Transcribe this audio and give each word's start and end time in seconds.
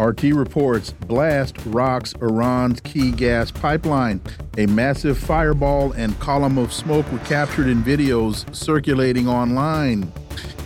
RT 0.00 0.22
reports 0.34 0.92
blast 0.92 1.56
rocks 1.66 2.14
Iran's 2.22 2.80
key 2.80 3.10
gas 3.10 3.50
pipeline. 3.50 4.20
A 4.56 4.64
massive 4.64 5.18
fireball 5.18 5.92
and 5.92 6.18
column 6.20 6.56
of 6.56 6.72
smoke 6.72 7.10
were 7.12 7.18
captured 7.18 7.66
in 7.68 7.82
videos 7.82 8.52
circulating 8.54 9.28
online. 9.28 10.10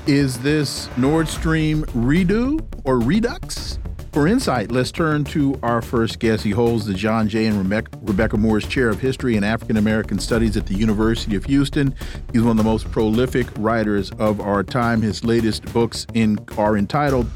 Is 0.07 0.39
this 0.39 0.89
Nord 0.97 1.27
Stream 1.27 1.83
redo 1.87 2.65
or 2.85 3.01
redux? 3.01 3.81
For 4.13 4.29
insight, 4.29 4.71
let's 4.71 4.93
turn 4.93 5.25
to 5.25 5.59
our 5.65 5.83
first 5.83 6.21
guest. 6.21 6.45
He 6.45 6.53
holds 6.53 6.87
the 6.87 6.95
John 6.95 7.29
J. 7.29 7.47
and 7.47 7.69
Rebecca 8.03 8.37
Moores 8.37 8.65
Chair 8.65 8.89
of 8.89 9.01
History 9.01 9.35
and 9.35 9.45
African 9.45 9.77
American 9.77 10.21
Studies 10.21 10.57
at 10.57 10.67
the 10.67 10.75
University 10.75 11.35
of 11.35 11.45
Houston. 11.47 11.93
He's 12.33 12.43
one 12.43 12.53
of 12.53 12.57
the 12.59 12.63
most 12.63 12.89
prolific 12.93 13.49
writers 13.57 14.13
of 14.13 14.41
our 14.41 14.63
time. 14.63 15.03
His 15.03 15.25
latest 15.25 15.65
books 15.73 16.07
in, 16.15 16.39
are 16.57 16.77
entitled, 16.77 17.29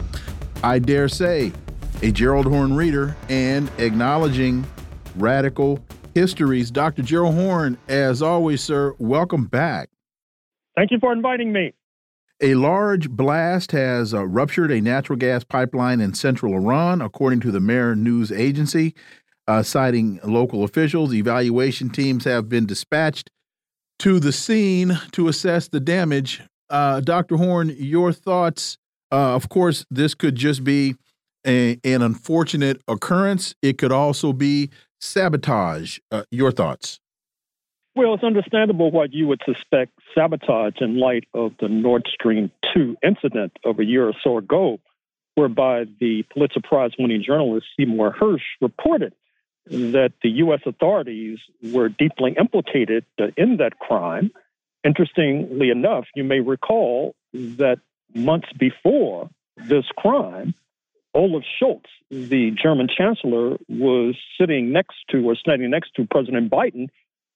I 0.62 0.78
Dare 0.78 1.08
Say, 1.08 1.52
a 2.02 2.12
Gerald 2.12 2.46
Horne 2.46 2.74
reader, 2.74 3.16
and 3.28 3.70
acknowledging 3.78 4.64
radical 5.16 5.84
histories. 6.14 6.70
Dr. 6.70 7.02
Gerald 7.02 7.34
Horne, 7.34 7.76
as 7.88 8.22
always, 8.22 8.62
sir, 8.62 8.94
welcome 8.98 9.46
back. 9.46 9.90
Thank 10.76 10.90
you 10.90 10.98
for 11.00 11.12
inviting 11.12 11.52
me. 11.52 11.72
A 12.40 12.54
large 12.54 13.10
blast 13.10 13.72
has 13.72 14.14
uh, 14.14 14.24
ruptured 14.24 14.70
a 14.70 14.80
natural 14.80 15.18
gas 15.18 15.42
pipeline 15.42 16.00
in 16.00 16.14
central 16.14 16.54
Iran, 16.54 17.02
according 17.02 17.40
to 17.40 17.50
the 17.50 17.58
Mehr 17.58 17.96
News 17.96 18.30
Agency, 18.30 18.94
uh, 19.48 19.64
citing 19.64 20.20
local 20.22 20.62
officials. 20.62 21.12
Evaluation 21.12 21.90
teams 21.90 22.24
have 22.24 22.48
been 22.48 22.64
dispatched 22.64 23.30
to 23.98 24.20
the 24.20 24.30
scene 24.30 25.00
to 25.12 25.26
assess 25.26 25.66
the 25.66 25.80
damage. 25.80 26.40
Uh, 26.70 27.00
Dr. 27.00 27.36
Horne, 27.38 27.74
your 27.76 28.12
thoughts? 28.12 28.78
Uh, 29.10 29.34
of 29.34 29.48
course, 29.48 29.84
this 29.90 30.14
could 30.14 30.36
just 30.36 30.62
be 30.62 30.94
a, 31.46 31.78
an 31.84 32.02
unfortunate 32.02 32.82
occurrence. 32.88 33.54
It 33.62 33.78
could 33.78 33.92
also 33.92 34.32
be 34.32 34.70
sabotage. 35.00 35.98
Uh, 36.10 36.24
your 36.30 36.52
thoughts? 36.52 37.00
Well, 37.94 38.14
it's 38.14 38.22
understandable 38.22 38.90
why 38.90 39.06
you 39.10 39.26
would 39.26 39.40
suspect 39.44 39.92
sabotage 40.14 40.74
in 40.80 41.00
light 41.00 41.24
of 41.34 41.52
the 41.60 41.68
Nord 41.68 42.06
Stream 42.12 42.50
2 42.74 42.96
incident 43.02 43.52
of 43.64 43.80
a 43.80 43.84
year 43.84 44.06
or 44.06 44.14
so 44.22 44.38
ago, 44.38 44.78
whereby 45.34 45.84
the 45.98 46.24
Pulitzer 46.32 46.60
Prize 46.62 46.92
winning 46.98 47.24
journalist 47.24 47.66
Seymour 47.76 48.14
Hersh 48.14 48.44
reported 48.60 49.14
that 49.66 50.12
the 50.22 50.30
U.S. 50.30 50.60
authorities 50.64 51.38
were 51.72 51.88
deeply 51.88 52.34
implicated 52.38 53.04
in 53.36 53.56
that 53.58 53.78
crime. 53.78 54.30
Interestingly 54.84 55.70
enough, 55.70 56.06
you 56.14 56.24
may 56.24 56.40
recall 56.40 57.14
that 57.32 57.80
months 58.14 58.48
before 58.58 59.28
this 59.56 59.84
crime, 59.96 60.54
Olaf 61.14 61.44
Scholz, 61.60 61.84
the 62.10 62.50
German 62.50 62.88
chancellor, 62.88 63.56
was 63.68 64.16
sitting 64.38 64.72
next 64.72 64.96
to 65.10 65.28
or 65.28 65.34
standing 65.34 65.70
next 65.70 65.94
to 65.96 66.06
President 66.06 66.50
Biden, 66.50 66.88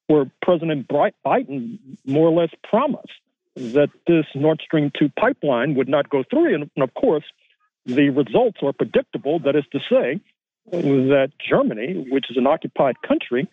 where 0.06 0.30
President 0.42 0.88
Biden 0.88 1.78
more 2.06 2.28
or 2.28 2.40
less 2.40 2.50
promised 2.62 3.08
that 3.56 3.90
this 4.06 4.26
Nord 4.34 4.60
Stream 4.64 4.90
2 4.98 5.10
pipeline 5.18 5.74
would 5.74 5.88
not 5.88 6.08
go 6.10 6.24
through. 6.28 6.54
And 6.54 6.70
of 6.78 6.94
course, 6.94 7.24
the 7.86 8.10
results 8.10 8.58
are 8.62 8.72
predictable. 8.72 9.38
That 9.38 9.56
is 9.56 9.64
to 9.72 9.80
say, 9.90 10.20
that 10.70 11.32
Germany, 11.46 12.06
which 12.10 12.30
is 12.30 12.36
an 12.36 12.46
occupied 12.46 12.96
country, 13.06 13.48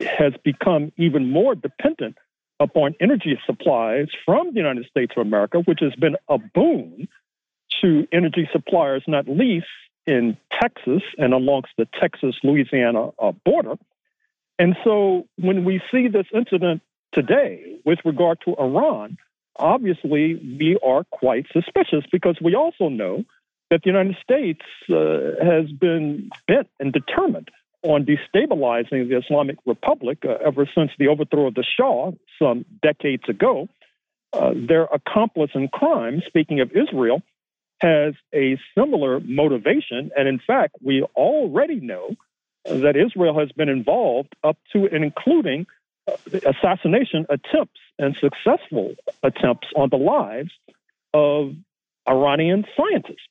has 0.00 0.32
become 0.44 0.92
even 0.96 1.30
more 1.30 1.54
dependent 1.54 2.16
upon 2.58 2.94
energy 3.00 3.38
supplies 3.46 4.08
from 4.24 4.52
the 4.52 4.56
United 4.56 4.86
States 4.86 5.12
of 5.16 5.26
America, 5.26 5.58
which 5.60 5.80
has 5.80 5.94
been 5.94 6.16
a 6.28 6.38
boon 6.38 7.08
to 7.82 8.06
energy 8.12 8.48
suppliers, 8.52 9.02
not 9.06 9.28
least 9.28 9.66
in 10.06 10.36
Texas 10.60 11.02
and 11.18 11.32
alongst 11.32 11.74
the 11.76 11.86
Texas 12.00 12.36
Louisiana 12.42 13.08
uh, 13.18 13.32
border. 13.44 13.74
And 14.58 14.76
so 14.84 15.26
when 15.36 15.64
we 15.64 15.82
see 15.90 16.08
this 16.08 16.26
incident 16.32 16.82
today 17.12 17.76
with 17.84 17.98
regard 18.04 18.38
to 18.44 18.54
Iran, 18.56 19.18
obviously 19.56 20.34
we 20.58 20.78
are 20.84 21.04
quite 21.04 21.46
suspicious 21.52 22.04
because 22.10 22.38
we 22.40 22.54
also 22.54 22.88
know 22.88 23.24
that 23.70 23.82
the 23.82 23.90
United 23.90 24.16
States 24.22 24.62
uh, 24.88 25.44
has 25.44 25.70
been 25.72 26.30
bent 26.46 26.68
and 26.78 26.92
determined 26.92 27.50
on 27.82 28.06
destabilizing 28.06 29.08
the 29.08 29.18
Islamic 29.18 29.56
Republic 29.66 30.18
uh, 30.24 30.34
ever 30.44 30.68
since 30.74 30.90
the 30.98 31.08
overthrow 31.08 31.48
of 31.48 31.54
the 31.54 31.64
Shah 31.64 32.12
some 32.38 32.64
decades 32.82 33.28
ago. 33.28 33.68
Uh, 34.32 34.52
their 34.54 34.84
accomplice 34.84 35.50
in 35.54 35.68
crime, 35.68 36.22
speaking 36.26 36.60
of 36.60 36.70
Israel, 36.72 37.22
has 37.80 38.14
a 38.34 38.58
similar 38.76 39.20
motivation. 39.20 40.10
And 40.16 40.28
in 40.28 40.40
fact, 40.44 40.76
we 40.82 41.02
already 41.14 41.80
know 41.80 42.10
that 42.64 42.96
Israel 42.96 43.38
has 43.38 43.52
been 43.52 43.68
involved 43.68 44.34
up 44.42 44.56
to 44.72 44.88
and 44.92 45.04
including 45.04 45.66
uh, 46.08 46.16
assassination 46.46 47.26
attempts 47.28 47.80
and 47.98 48.16
successful 48.20 48.94
attempts 49.22 49.68
on 49.76 49.88
the 49.90 49.96
lives 49.96 50.50
of 51.14 51.54
Iranian 52.08 52.64
scientists. 52.76 53.28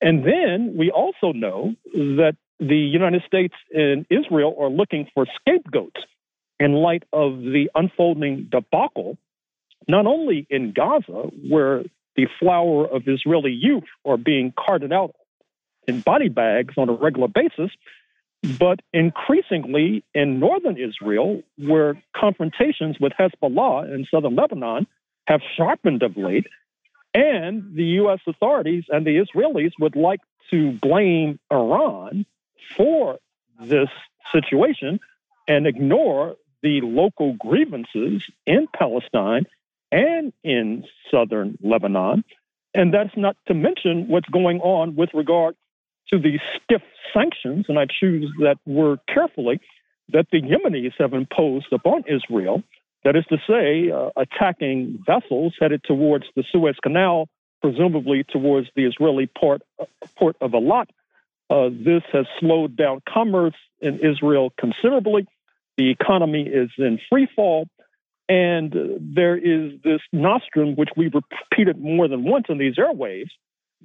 And 0.00 0.24
then 0.24 0.74
we 0.76 0.90
also 0.90 1.32
know 1.32 1.74
that 1.92 2.36
the 2.60 2.76
United 2.76 3.22
States 3.26 3.54
and 3.72 4.06
Israel 4.10 4.56
are 4.58 4.70
looking 4.70 5.08
for 5.14 5.26
scapegoats 5.40 6.00
in 6.60 6.72
light 6.72 7.04
of 7.12 7.38
the 7.38 7.70
unfolding 7.74 8.48
debacle, 8.50 9.16
not 9.86 10.06
only 10.06 10.46
in 10.50 10.72
Gaza, 10.72 11.30
where 11.48 11.84
the 12.18 12.26
flower 12.40 12.84
of 12.84 13.06
Israeli 13.06 13.52
youth 13.52 13.84
are 14.04 14.16
being 14.16 14.52
carted 14.58 14.92
out 14.92 15.14
in 15.86 16.00
body 16.00 16.28
bags 16.28 16.74
on 16.76 16.88
a 16.88 16.92
regular 16.92 17.28
basis, 17.28 17.70
but 18.58 18.80
increasingly 18.92 20.02
in 20.14 20.40
northern 20.40 20.76
Israel, 20.76 21.42
where 21.58 22.02
confrontations 22.16 22.96
with 22.98 23.12
Hezbollah 23.12 23.94
in 23.94 24.04
southern 24.10 24.34
Lebanon 24.34 24.88
have 25.28 25.40
sharpened 25.56 26.02
of 26.02 26.16
late, 26.16 26.48
and 27.14 27.76
the 27.76 27.84
U.S. 28.02 28.18
authorities 28.26 28.82
and 28.88 29.06
the 29.06 29.24
Israelis 29.24 29.70
would 29.78 29.94
like 29.94 30.20
to 30.50 30.72
blame 30.72 31.38
Iran 31.52 32.26
for 32.76 33.20
this 33.62 33.90
situation 34.32 34.98
and 35.46 35.68
ignore 35.68 36.34
the 36.64 36.80
local 36.82 37.34
grievances 37.34 38.24
in 38.44 38.66
Palestine 38.76 39.46
and 39.90 40.32
in 40.44 40.84
southern 41.10 41.58
Lebanon. 41.62 42.24
And 42.74 42.92
that's 42.92 43.16
not 43.16 43.36
to 43.46 43.54
mention 43.54 44.08
what's 44.08 44.28
going 44.28 44.60
on 44.60 44.94
with 44.94 45.10
regard 45.14 45.56
to 46.10 46.18
the 46.18 46.38
stiff 46.56 46.82
sanctions, 47.12 47.66
and 47.68 47.78
I 47.78 47.86
choose 47.86 48.30
that 48.40 48.56
word 48.66 49.00
carefully, 49.12 49.60
that 50.10 50.26
the 50.32 50.40
Yemenis 50.40 50.92
have 50.98 51.12
imposed 51.12 51.72
upon 51.72 52.04
Israel. 52.06 52.62
That 53.04 53.16
is 53.16 53.24
to 53.26 53.38
say, 53.48 53.90
uh, 53.90 54.10
attacking 54.16 55.02
vessels 55.06 55.54
headed 55.60 55.82
towards 55.84 56.26
the 56.34 56.44
Suez 56.50 56.76
Canal, 56.82 57.28
presumably 57.60 58.24
towards 58.24 58.68
the 58.74 58.84
Israeli 58.86 59.26
port, 59.26 59.62
uh, 59.80 59.84
port 60.16 60.36
of 60.40 60.52
Eilat. 60.52 60.86
Uh, 61.50 61.70
this 61.72 62.02
has 62.12 62.26
slowed 62.40 62.76
down 62.76 63.00
commerce 63.08 63.54
in 63.80 64.00
Israel 64.00 64.52
considerably. 64.58 65.26
The 65.76 65.90
economy 65.90 66.42
is 66.42 66.70
in 66.78 66.98
free 67.08 67.28
fall. 67.34 67.68
And 68.28 68.74
there 69.00 69.36
is 69.36 69.80
this 69.82 70.00
nostrum, 70.12 70.76
which 70.76 70.90
we've 70.96 71.14
repeated 71.14 71.80
more 71.80 72.08
than 72.08 72.24
once 72.24 72.46
in 72.48 72.58
these 72.58 72.76
airwaves, 72.76 73.30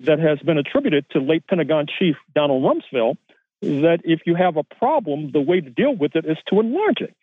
that 0.01 0.19
has 0.19 0.39
been 0.39 0.57
attributed 0.57 1.05
to 1.11 1.19
late 1.19 1.47
Pentagon 1.47 1.85
Chief 1.99 2.15
Donald 2.35 2.63
Rumsfeld 2.63 3.17
that 3.61 3.99
if 4.03 4.21
you 4.25 4.35
have 4.35 4.57
a 4.57 4.63
problem, 4.63 5.31
the 5.31 5.39
way 5.39 5.61
to 5.61 5.69
deal 5.69 5.95
with 5.95 6.15
it 6.15 6.25
is 6.25 6.37
to 6.49 6.59
enlarge 6.59 6.99
it. 6.99 7.15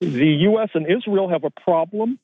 The 0.00 0.26
U.S. 0.50 0.70
and 0.74 0.86
Israel 0.90 1.28
have 1.28 1.44
a 1.44 1.50
problem 1.50 2.18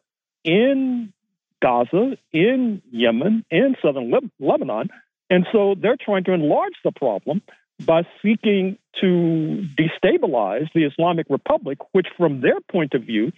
in 0.44 1.12
Gaza, 1.61 2.17
in 2.33 2.83
Yemen, 2.91 3.44
in 3.50 3.77
southern 3.81 4.12
Lebanon, 4.41 4.89
and 5.31 5.47
so 5.53 5.75
they're 5.81 5.97
trying 5.97 6.25
to 6.25 6.33
enlarge 6.33 6.75
the 6.85 6.93
problem 6.93 7.41
by 7.87 8.06
seeking 8.23 8.79
to 9.00 9.67
destabilize 9.79 10.69
the 10.75 10.84
Islamic 10.84 11.26
Republic, 11.31 11.79
which, 11.93 12.06
from 12.17 12.40
their 12.40 12.61
point 12.70 12.94
of 12.94 13.02
view, 13.02 13.32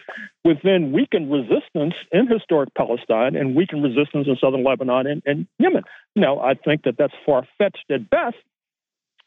would 0.44 0.60
then 0.64 0.92
weaken 0.92 1.30
resistance 1.30 1.94
in 2.12 2.26
historic 2.26 2.74
Palestine 2.74 3.36
and 3.36 3.54
weaken 3.54 3.82
resistance 3.82 4.26
in 4.26 4.36
southern 4.40 4.64
Lebanon 4.64 5.06
and, 5.06 5.22
and 5.26 5.46
Yemen. 5.58 5.84
Now, 6.16 6.40
I 6.40 6.54
think 6.54 6.82
that 6.84 6.96
that's 6.98 7.14
far 7.24 7.46
fetched 7.58 7.90
at 7.90 8.10
best. 8.10 8.36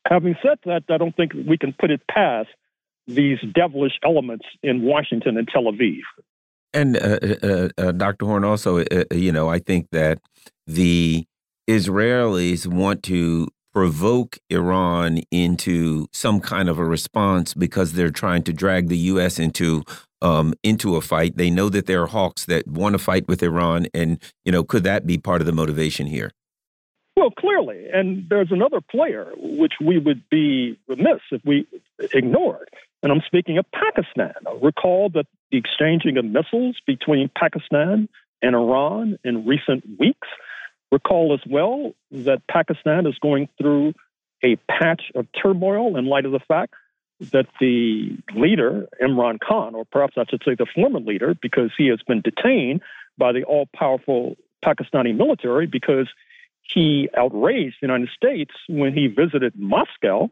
Having 0.07 0.35
said 0.41 0.59
that, 0.65 0.83
I 0.89 0.97
don't 0.97 1.15
think 1.15 1.33
we 1.33 1.57
can 1.57 1.73
put 1.73 1.91
it 1.91 2.01
past 2.09 2.49
these 3.07 3.39
devilish 3.53 3.97
elements 4.03 4.45
in 4.61 4.83
Washington 4.83 5.37
and 5.37 5.47
Tel 5.47 5.63
Aviv. 5.63 6.01
And 6.73 6.97
uh, 6.97 7.19
uh, 7.41 7.69
uh, 7.77 7.91
Dr. 7.93 8.25
Horne, 8.25 8.43
also, 8.43 8.79
uh, 8.79 9.03
you 9.11 9.31
know, 9.31 9.49
I 9.49 9.59
think 9.59 9.87
that 9.91 10.19
the 10.65 11.25
Israelis 11.69 12.67
want 12.67 13.03
to 13.03 13.47
provoke 13.77 14.39
Iran 14.49 15.19
into 15.29 16.07
some 16.11 16.39
kind 16.39 16.67
of 16.67 16.79
a 16.79 16.83
response 16.83 17.53
because 17.53 17.93
they're 17.93 18.09
trying 18.09 18.41
to 18.41 18.51
drag 18.51 18.87
the 18.87 18.97
U.S. 19.13 19.37
into 19.37 19.83
um, 20.19 20.55
into 20.63 20.95
a 20.95 21.01
fight. 21.01 21.37
They 21.37 21.51
know 21.51 21.69
that 21.69 21.85
there 21.85 22.01
are 22.01 22.07
hawks 22.07 22.45
that 22.45 22.67
want 22.67 22.93
to 22.93 22.97
fight 22.97 23.27
with 23.27 23.43
Iran, 23.43 23.85
and 23.93 24.19
you 24.43 24.51
know, 24.51 24.63
could 24.63 24.83
that 24.85 25.05
be 25.05 25.19
part 25.19 25.41
of 25.41 25.45
the 25.45 25.53
motivation 25.53 26.07
here? 26.07 26.31
Well, 27.15 27.29
clearly, 27.29 27.85
and 27.93 28.25
there's 28.27 28.51
another 28.51 28.81
player 28.81 29.31
which 29.37 29.73
we 29.79 29.99
would 29.99 30.27
be 30.31 30.79
remiss 30.87 31.21
if 31.31 31.43
we 31.45 31.67
ignored, 32.15 32.69
and 33.03 33.11
I'm 33.11 33.21
speaking 33.27 33.59
of 33.59 33.65
Pakistan. 33.71 34.33
Recall 34.59 35.11
that 35.13 35.27
the 35.51 35.59
exchanging 35.59 36.17
of 36.17 36.25
missiles 36.25 36.77
between 36.87 37.29
Pakistan 37.37 38.09
and 38.41 38.55
Iran 38.55 39.19
in 39.23 39.45
recent 39.45 39.83
weeks 39.99 40.27
Recall 40.91 41.33
as 41.33 41.41
well 41.49 41.93
that 42.11 42.47
Pakistan 42.49 43.05
is 43.07 43.15
going 43.21 43.49
through 43.57 43.93
a 44.43 44.55
patch 44.69 45.11
of 45.15 45.27
turmoil 45.41 45.97
in 45.97 46.05
light 46.05 46.25
of 46.25 46.31
the 46.31 46.39
fact 46.39 46.73
that 47.19 47.47
the 47.59 48.17
leader, 48.35 48.87
Imran 49.01 49.39
Khan, 49.39 49.75
or 49.75 49.85
perhaps 49.85 50.13
I 50.17 50.25
should 50.29 50.43
say 50.45 50.55
the 50.55 50.67
former 50.73 50.99
leader, 50.99 51.35
because 51.41 51.71
he 51.77 51.87
has 51.87 51.99
been 52.07 52.21
detained 52.21 52.81
by 53.17 53.31
the 53.31 53.43
all 53.43 53.67
powerful 53.75 54.35
Pakistani 54.63 55.15
military 55.15 55.65
because 55.65 56.07
he 56.61 57.09
outraged 57.17 57.77
the 57.81 57.87
United 57.87 58.09
States 58.15 58.51
when 58.67 58.93
he 58.93 59.07
visited 59.07 59.53
Moscow 59.57 60.29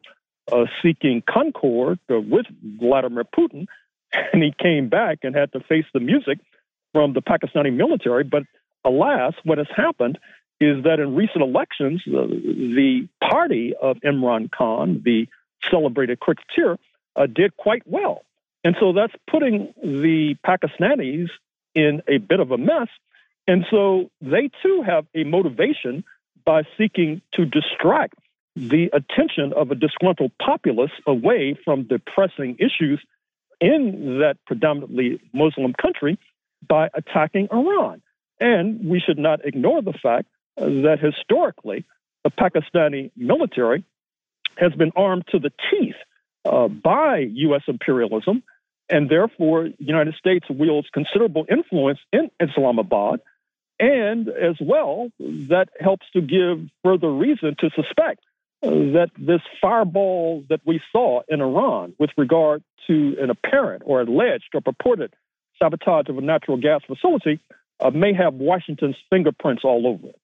uh, 0.52 0.66
seeking 0.82 1.24
concord 1.28 2.00
uh, 2.10 2.20
with 2.20 2.46
Vladimir 2.80 3.24
Putin. 3.24 3.66
And 4.32 4.44
he 4.44 4.54
came 4.58 4.88
back 4.88 5.20
and 5.24 5.36
had 5.36 5.52
to 5.54 5.60
face 5.60 5.86
the 5.94 6.00
music 6.00 6.40
from 6.94 7.14
the 7.14 7.22
Pakistani 7.22 7.76
military. 7.76 8.24
But 8.24 8.44
alas, 8.86 9.34
what 9.44 9.58
has 9.58 9.68
happened 9.76 10.20
is 10.60 10.84
that 10.84 11.00
in 11.00 11.16
recent 11.16 11.42
elections, 11.42 12.02
uh, 12.08 12.28
the 12.28 13.08
party 13.22 13.74
of 13.82 13.98
Imran 13.98 14.50
Khan, 14.52 15.02
the 15.04 15.28
celebrated 15.70 16.20
cricketer, 16.20 16.78
uh, 17.16 17.28
did 17.28 17.56
quite 17.58 17.84
well. 17.86 18.24
And 18.64 18.76
so 18.80 18.94
that's 18.94 19.14
putting 19.30 19.74
the 19.84 20.36
Pakistanis 20.46 21.30
in 21.74 22.02
a 22.08 22.18
bit 22.18 22.40
of 22.40 22.52
a 22.52 22.58
mess. 22.58 22.88
And 23.48 23.66
so 23.70 24.10
they 24.22 24.50
too 24.64 24.84
have 24.86 25.06
a 25.14 25.24
motivation 25.24 26.04
by 26.46 26.64
seeking 26.78 27.22
to 27.34 27.46
distract 27.46 28.16
the 28.56 28.90
attention 28.94 29.54
of 29.54 29.72
a 29.72 29.76
disgruntled 29.76 30.32
populace 30.42 30.92
away 31.06 31.58
from 31.66 31.88
the 31.90 32.00
pressing 32.00 32.56
issues 32.58 33.04
in 33.60 34.20
that 34.20 34.38
predominantly 34.48 35.20
Muslim 35.34 35.74
country 35.74 36.18
by 36.68 36.90
attacking 36.94 37.50
Iran. 37.52 38.02
And 38.40 38.90
we 38.90 39.00
should 39.00 39.20
not 39.20 39.46
ignore 39.46 39.82
the 39.82 39.94
fact 39.94 40.28
that 40.58 41.00
historically 41.02 41.86
the 42.24 42.32
Pakistani 42.32 43.12
military 43.16 43.84
has 44.58 44.74
been 44.74 44.92
armed 44.96 45.26
to 45.32 45.40
the 45.40 45.52
teeth 45.70 45.96
uh, 46.46 46.68
by 46.68 47.18
U.S. 47.18 47.64
imperialism, 47.68 48.44
and 48.90 49.10
therefore 49.10 49.64
the 49.64 49.76
United 49.80 50.16
States 50.16 50.46
wields 50.50 50.88
considerable 50.94 51.46
influence 51.50 52.00
in 52.14 52.30
Islamabad, 52.40 53.20
and 53.80 54.30
as 54.30 54.56
well 54.62 55.10
that 55.20 55.70
helps 55.80 56.06
to 56.14 56.22
give 56.22 56.70
further 56.84 57.12
reason 57.12 57.56
to 57.60 57.70
suspect 57.76 58.22
uh, 58.64 58.70
that 58.70 59.10
this 59.18 59.42
fireball 59.62 60.44
that 60.50 60.62
we 60.66 60.82
saw 60.92 61.22
in 61.28 61.42
Iran 61.42 61.94
with 62.00 62.12
regard 62.18 62.64
to 62.88 63.18
an 63.20 63.30
apparent 63.30 63.84
or 63.86 64.02
alleged 64.02 64.50
or 64.54 64.62
purported 64.62 65.14
sabotage 65.62 66.10
of 66.10 66.18
a 66.18 66.22
natural 66.22 66.58
gas 66.58 66.82
facility 66.88 67.40
uh, 67.80 67.90
may 67.90 68.14
have 68.14 68.34
Washington's 68.34 68.96
fingerprints 69.10 69.64
all 69.64 69.88
over 69.88 70.08
it. 70.08 70.20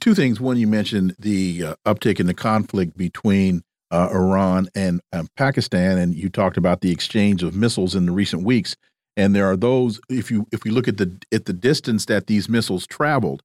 Two 0.00 0.14
things. 0.14 0.40
One, 0.40 0.56
you 0.56 0.66
mentioned 0.66 1.16
the 1.18 1.64
uh, 1.64 1.74
uptick 1.86 2.20
in 2.20 2.26
the 2.26 2.34
conflict 2.34 2.96
between 2.96 3.62
uh, 3.90 4.08
Iran 4.12 4.68
and 4.74 5.00
um, 5.12 5.28
Pakistan, 5.36 5.98
and 5.98 6.14
you 6.14 6.28
talked 6.28 6.56
about 6.56 6.80
the 6.80 6.90
exchange 6.90 7.42
of 7.42 7.54
missiles 7.54 7.94
in 7.94 8.06
the 8.06 8.12
recent 8.12 8.42
weeks. 8.44 8.76
And 9.16 9.34
there 9.34 9.46
are 9.46 9.56
those. 9.56 10.00
If 10.10 10.30
you 10.30 10.46
if 10.52 10.64
we 10.64 10.70
look 10.70 10.88
at 10.88 10.98
the 10.98 11.16
at 11.32 11.46
the 11.46 11.52
distance 11.52 12.04
that 12.06 12.26
these 12.26 12.48
missiles 12.48 12.86
traveled 12.86 13.42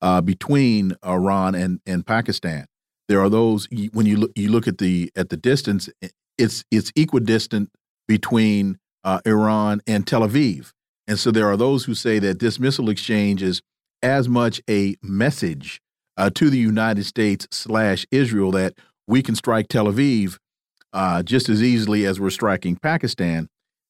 uh, 0.00 0.20
between 0.20 0.96
Iran 1.06 1.54
and 1.54 1.80
and 1.86 2.04
Pakistan, 2.04 2.66
there 3.08 3.20
are 3.20 3.28
those. 3.28 3.68
When 3.92 4.06
you 4.06 4.16
look 4.16 4.32
you 4.34 4.50
look 4.50 4.66
at 4.66 4.78
the 4.78 5.12
at 5.14 5.28
the 5.28 5.36
distance, 5.36 5.88
it's 6.36 6.64
it's 6.72 6.90
equidistant 6.96 7.70
between 8.08 8.78
uh, 9.04 9.20
Iran 9.24 9.80
and 9.86 10.06
Tel 10.06 10.22
Aviv. 10.22 10.72
And 11.06 11.18
so 11.18 11.30
there 11.30 11.46
are 11.46 11.56
those 11.56 11.84
who 11.84 11.94
say 11.94 12.18
that 12.18 12.40
this 12.40 12.58
missile 12.58 12.90
exchange 12.90 13.42
is 13.42 13.62
as 14.02 14.28
much 14.28 14.60
a 14.68 14.96
message 15.02 15.80
uh, 16.16 16.30
to 16.30 16.50
the 16.50 16.58
United 16.58 17.04
States 17.04 17.46
slash 17.50 18.06
Israel 18.10 18.50
that 18.52 18.74
we 19.06 19.22
can 19.22 19.34
strike 19.34 19.68
Tel 19.68 19.86
Aviv 19.86 20.38
uh, 20.92 21.22
just 21.22 21.48
as 21.48 21.62
easily 21.62 22.04
as 22.04 22.20
we're 22.20 22.30
striking 22.30 22.76
Pakistan. 22.76 23.48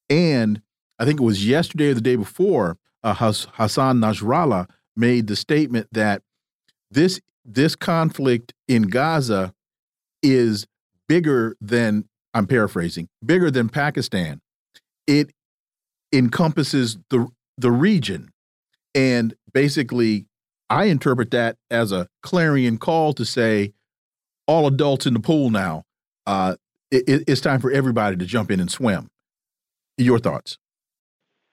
And 0.09 0.61
I 0.99 1.05
think 1.05 1.19
it 1.19 1.23
was 1.23 1.45
yesterday 1.45 1.89
or 1.89 1.93
the 1.93 2.01
day 2.01 2.15
before, 2.15 2.77
uh, 3.03 3.13
Hassan 3.13 3.99
Nasrallah 3.99 4.69
made 4.95 5.27
the 5.27 5.35
statement 5.35 5.87
that 5.91 6.21
this 6.91 7.19
this 7.45 7.75
conflict 7.75 8.53
in 8.67 8.83
Gaza 8.83 9.53
is 10.21 10.65
bigger 11.09 11.57
than 11.59 12.05
I'm 12.33 12.47
paraphrasing, 12.47 13.09
bigger 13.25 13.51
than 13.51 13.67
Pakistan. 13.67 14.39
It 15.07 15.31
encompasses 16.13 16.97
the 17.09 17.27
the 17.57 17.71
region, 17.71 18.31
and 18.95 19.33
basically 19.53 20.25
I 20.73 20.85
interpret 20.85 21.29
that 21.31 21.57
as 21.69 21.91
a 21.91 22.07
clarion 22.23 22.79
call 22.79 23.13
to 23.13 23.25
say, 23.25 23.73
all 24.47 24.65
adults 24.65 25.05
in 25.05 25.13
the 25.13 25.19
pool 25.19 25.51
now. 25.51 25.83
Uh, 26.25 26.55
it, 26.89 27.23
it's 27.27 27.41
time 27.41 27.59
for 27.59 27.71
everybody 27.71 28.17
to 28.17 28.25
jump 28.25 28.49
in 28.49 28.59
and 28.59 28.71
swim. 28.71 29.11
Your 29.99 30.17
thoughts? 30.17 30.57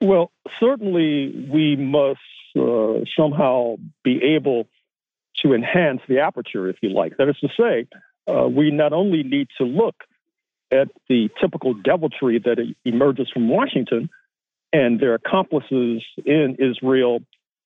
Well, 0.00 0.32
certainly 0.58 1.48
we 1.52 1.76
must 1.76 2.18
uh, 2.58 3.04
somehow 3.14 3.76
be 4.02 4.22
able 4.36 4.66
to 5.42 5.52
enhance 5.52 6.00
the 6.08 6.20
aperture, 6.20 6.68
if 6.68 6.76
you 6.80 6.88
like. 6.88 7.18
That 7.18 7.28
is 7.28 7.36
to 7.40 7.48
say, 7.58 7.86
uh, 8.26 8.48
we 8.48 8.70
not 8.70 8.94
only 8.94 9.22
need 9.22 9.48
to 9.58 9.64
look 9.64 9.96
at 10.72 10.88
the 11.10 11.28
typical 11.38 11.74
deviltry 11.74 12.38
that 12.38 12.56
emerges 12.86 13.28
from 13.30 13.50
Washington 13.50 14.08
and 14.72 14.98
their 14.98 15.14
accomplices 15.14 16.02
in 16.24 16.56
Israel 16.58 17.20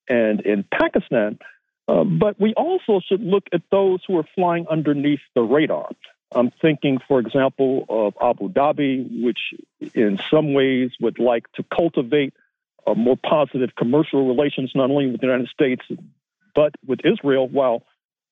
and 0.09 0.41
in 0.41 0.65
Pakistan. 0.65 1.39
Uh, 1.87 2.05
but 2.05 2.41
we 2.41 2.55
also 2.55 3.01
should 3.07 3.21
look 3.21 3.45
at 3.53 3.63
those 3.71 4.01
who 4.07 4.17
are 4.19 4.25
flying 4.35 4.67
underneath 4.69 5.21
the 5.35 5.43
radar. 5.43 5.91
I'm 6.33 6.51
thinking, 6.51 6.99
for 7.07 7.21
example, 7.21 7.85
of 7.89 8.15
Abu 8.21 8.49
Dhabi, 8.49 9.23
which 9.23 9.39
in 9.95 10.19
some 10.31 10.55
ways 10.55 10.91
would 11.01 11.19
like 11.19 11.51
to 11.53 11.63
cultivate 11.63 12.33
a 12.87 12.95
more 12.95 13.17
positive 13.17 13.71
commercial 13.77 14.27
relations, 14.27 14.73
not 14.75 14.91
only 14.91 15.11
with 15.11 15.21
the 15.21 15.27
United 15.27 15.49
States, 15.49 15.83
but 16.55 16.75
with 16.87 17.01
Israel, 17.05 17.49
while 17.49 17.83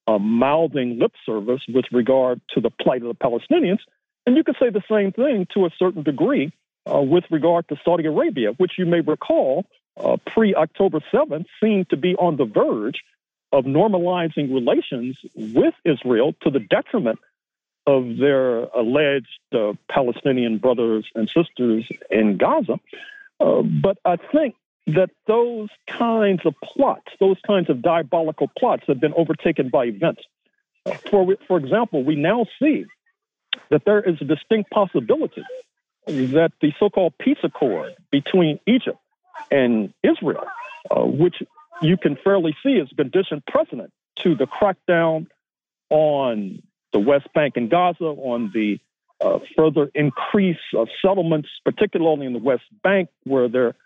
uh, 0.07 0.19
mouthing 0.19 0.99
lip 0.99 1.13
service 1.25 1.63
with 1.69 1.85
regard 1.93 2.41
to 2.55 2.61
the 2.61 2.71
plight 2.71 3.03
of 3.03 3.09
the 3.09 3.15
Palestinians. 3.15 3.79
And 4.27 4.37
you 4.37 4.45
could 4.45 4.57
say 4.61 4.71
the 4.71 4.83
same 4.91 5.13
thing 5.13 5.47
to 5.55 5.67
a 5.67 5.71
certain 5.79 6.03
degree 6.03 6.53
uh, 6.93 7.01
with 7.01 7.25
regard 7.31 7.69
to 7.69 7.77
Saudi 7.85 8.07
Arabia, 8.07 8.53
which 8.57 8.73
you 8.79 8.87
may 8.87 9.01
recall 9.01 9.65
uh, 9.97 10.17
pre 10.27 10.55
October 10.55 11.01
7th 11.13 11.47
seemed 11.63 11.91
to 11.91 11.97
be 11.97 12.15
on 12.17 12.37
the 12.37 12.45
verge 12.45 13.03
of 13.53 13.65
normalizing 13.65 14.53
relations 14.53 15.19
with 15.35 15.75
Israel 15.85 16.35
to 16.43 16.51
the 16.51 16.61
detriment 16.61 17.19
of 17.87 18.17
their 18.17 18.65
alleged 18.65 19.29
uh, 19.53 19.73
Palestinian 19.91 20.59
brothers 20.59 21.05
and 21.15 21.29
sisters 21.29 21.87
in 22.11 22.39
Gaza. 22.39 22.79
Uh, 23.41 23.63
but 23.63 23.99
I 24.05 24.17
think 24.17 24.55
that 24.87 25.11
those 25.27 25.69
kinds 25.89 26.47
of 26.47 26.55
plots, 26.63 27.13
those 27.21 27.37
kinds 27.47 27.69
of 27.69 27.83
diabolical 27.83 28.51
plots, 28.59 28.85
have 28.87 29.01
been 29.01 29.15
overtaken 29.15 29.69
by 29.69 29.87
events. 29.87 30.23
For, 31.11 31.37
for 31.47 31.59
example, 31.59 32.03
we 32.03 32.17
now 32.17 32.47
see 32.61 32.87
that 33.71 33.85
there 33.85 34.01
is 34.01 34.17
a 34.21 34.25
distinct 34.25 34.71
possibility 34.71 35.45
that 36.07 36.53
the 36.61 36.73
so 36.81 36.91
called 36.91 37.15
peace 37.19 37.39
accord 37.45 37.95
between 38.11 38.59
Egypt 38.67 38.99
and 39.51 39.93
Israel, 40.03 40.45
uh, 40.91 41.05
which 41.05 41.43
you 41.81 41.97
can 41.97 42.17
fairly 42.17 42.57
see 42.63 42.79
as 42.81 42.89
a 42.93 42.95
condition 42.95 43.43
precedent 43.47 43.93
to 44.21 44.35
the 44.35 44.47
crackdown 44.47 45.27
on 45.91 46.63
the 46.93 46.99
West 46.99 47.33
Bank 47.35 47.57
and 47.57 47.71
Gaza, 47.71 48.05
on 48.05 48.51
the 48.55 48.79
uh, 49.21 49.39
further 49.57 49.91
increase 49.95 50.59
of 50.75 50.89
settlements, 51.01 51.49
particularly 51.65 52.27
in 52.27 52.33
the 52.33 52.39
West 52.39 52.65
Bank, 52.83 53.09
where 53.25 53.49
there 53.49 53.69
are 53.69 53.77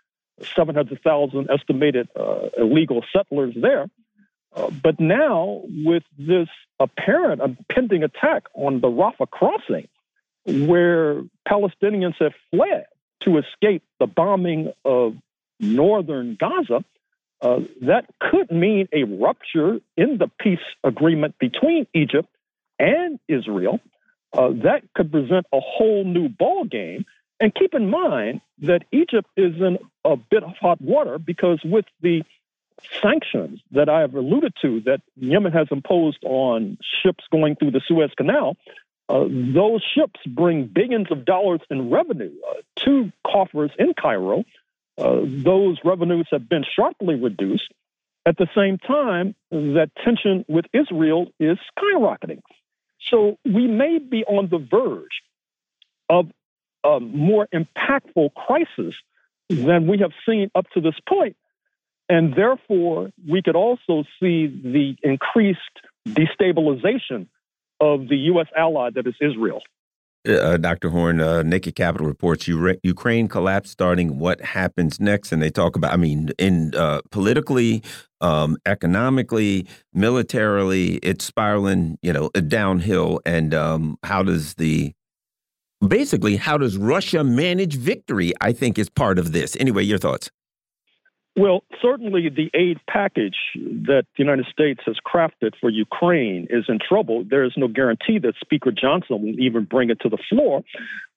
700,000 0.55 1.49
estimated 1.49 2.09
uh, 2.15 2.49
illegal 2.57 3.03
settlers 3.15 3.53
there. 3.59 3.87
Uh, 4.55 4.69
but 4.83 4.99
now, 4.99 5.61
with 5.67 6.03
this 6.17 6.47
apparent 6.79 7.41
impending 7.41 8.03
attack 8.03 8.43
on 8.53 8.81
the 8.81 8.87
Rafah 8.87 9.29
crossing, 9.29 9.87
where 10.45 11.21
Palestinians 11.47 12.15
have 12.19 12.33
fled 12.51 12.85
to 13.23 13.37
escape 13.37 13.83
the 13.99 14.07
bombing 14.07 14.71
of 14.85 15.15
northern 15.59 16.37
Gaza, 16.39 16.83
uh, 17.41 17.59
that 17.81 18.05
could 18.19 18.51
mean 18.51 18.87
a 18.91 19.03
rupture 19.03 19.79
in 19.95 20.17
the 20.17 20.29
peace 20.39 20.59
agreement 20.83 21.35
between 21.39 21.87
Egypt 21.93 22.29
and 22.79 23.19
Israel. 23.27 23.79
Uh, 24.33 24.49
that 24.63 24.81
could 24.95 25.11
present 25.11 25.45
a 25.53 25.59
whole 25.59 26.03
new 26.03 26.29
ball 26.29 26.65
game. 26.65 27.05
And 27.39 27.53
keep 27.53 27.75
in 27.75 27.89
mind 27.89 28.41
that 28.59 28.83
Egypt 28.91 29.29
is 29.37 29.55
in 29.61 29.77
a 30.03 30.15
bit 30.15 30.43
of 30.43 30.53
hot 30.59 30.81
water 30.81 31.19
because 31.19 31.59
with 31.63 31.85
the 32.01 32.23
sanctions 33.01 33.59
that 33.71 33.89
I 33.89 34.01
have 34.01 34.15
alluded 34.15 34.53
to 34.61 34.81
that 34.81 35.01
Yemen 35.15 35.51
has 35.51 35.67
imposed 35.71 36.23
on 36.23 36.77
ships 37.03 37.23
going 37.31 37.55
through 37.55 37.71
the 37.71 37.81
Suez 37.87 38.11
Canal, 38.17 38.57
uh, 39.09 39.25
those 39.29 39.83
ships 39.95 40.19
bring 40.27 40.65
billions 40.65 41.11
of 41.11 41.25
dollars 41.25 41.61
in 41.69 41.89
revenue 41.89 42.33
uh, 42.49 42.53
to 42.85 43.11
coffers 43.25 43.71
in 43.79 43.93
Cairo. 43.93 44.43
Uh, 44.97 45.21
those 45.23 45.77
revenues 45.83 46.27
have 46.31 46.49
been 46.49 46.63
sharply 46.75 47.15
reduced. 47.15 47.71
At 48.25 48.37
the 48.37 48.47
same 48.55 48.77
time, 48.77 49.35
that 49.51 49.91
tension 50.03 50.43
with 50.47 50.65
Israel 50.73 51.27
is 51.39 51.57
skyrocketing. 51.77 52.41
So 53.09 53.37
we 53.45 53.67
may 53.67 53.99
be 53.99 54.25
on 54.25 54.49
the 54.49 54.57
verge 54.57 55.21
of 56.09 56.29
a 56.83 56.99
more 56.99 57.47
impactful 57.53 58.33
crisis 58.33 58.95
than 59.49 59.87
we 59.87 59.99
have 59.99 60.11
seen 60.27 60.51
up 60.55 60.69
to 60.73 60.81
this 60.81 60.95
point. 61.07 61.37
And 62.09 62.33
therefore, 62.35 63.11
we 63.27 63.41
could 63.41 63.55
also 63.55 64.03
see 64.19 64.47
the 64.47 64.95
increased 65.03 65.59
destabilization 66.07 67.27
of 67.79 68.07
the 68.07 68.17
U.S. 68.31 68.47
ally 68.55 68.89
that 68.91 69.05
is 69.07 69.15
Israel. 69.21 69.61
Uh, 70.27 70.33
uh 70.33 70.57
Dr. 70.57 70.89
Horne, 70.89 71.19
uh, 71.19 71.43
Naked 71.43 71.75
Capital 71.75 72.07
reports 72.07 72.47
Ukraine 72.47 73.27
collapse 73.27 73.69
starting. 73.69 74.19
What 74.19 74.41
happens 74.41 74.99
next? 74.99 75.31
And 75.31 75.41
they 75.41 75.49
talk 75.49 75.75
about, 75.75 75.93
I 75.93 75.97
mean, 75.97 76.29
in 76.37 76.73
uh, 76.75 77.01
politically, 77.11 77.83
um, 78.21 78.57
economically, 78.65 79.67
militarily, 79.93 80.95
it's 80.97 81.25
spiraling, 81.25 81.97
you 82.01 82.13
know, 82.13 82.29
downhill. 82.29 83.19
And 83.25 83.53
um, 83.53 83.97
how 84.03 84.23
does 84.23 84.55
the 84.55 84.93
basically 85.85 86.37
how 86.37 86.57
does 86.57 86.77
Russia 86.77 87.23
manage 87.23 87.75
victory? 87.75 88.33
I 88.41 88.53
think 88.53 88.79
is 88.79 88.89
part 88.89 89.19
of 89.19 89.31
this. 89.31 89.55
Anyway, 89.59 89.83
your 89.83 89.99
thoughts. 89.99 90.29
Well, 91.37 91.63
certainly 91.83 92.29
the 92.29 92.49
aid 92.55 92.79
package 92.89 93.37
that 93.53 94.05
the 94.17 94.23
United 94.23 94.47
States 94.47 94.81
has 94.87 94.95
crafted 95.05 95.53
for 95.61 95.69
Ukraine 95.69 96.47
is 96.49 96.65
in 96.67 96.79
trouble. 96.79 97.23
There 97.29 97.43
is 97.43 97.53
no 97.55 97.67
guarantee 97.67 98.17
that 98.17 98.33
Speaker 98.41 98.71
Johnson 98.71 99.21
will 99.21 99.39
even 99.39 99.65
bring 99.65 99.91
it 99.91 99.99
to 99.99 100.09
the 100.09 100.17
floor. 100.29 100.63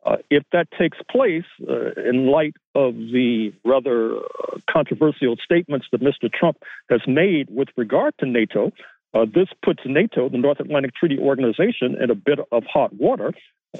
Uh, 0.04 0.16
if 0.28 0.42
that 0.52 0.68
takes 0.78 0.98
place, 1.10 1.46
uh, 1.66 1.92
in 2.06 2.26
light 2.26 2.54
of 2.74 2.96
the 2.96 3.54
rather 3.64 4.18
uh, 4.18 4.58
controversial 4.70 5.36
statements 5.42 5.86
that 5.90 6.02
Mr. 6.02 6.30
Trump 6.30 6.58
has 6.90 7.00
made 7.06 7.48
with 7.50 7.68
regard 7.78 8.12
to 8.18 8.26
NATO, 8.26 8.72
uh, 9.14 9.24
this 9.24 9.48
puts 9.62 9.80
NATO, 9.86 10.28
the 10.28 10.36
North 10.36 10.60
Atlantic 10.60 10.94
Treaty 10.94 11.18
Organization, 11.18 11.96
in 11.98 12.10
a 12.10 12.14
bit 12.14 12.40
of 12.52 12.64
hot 12.64 12.92
water. 12.92 13.32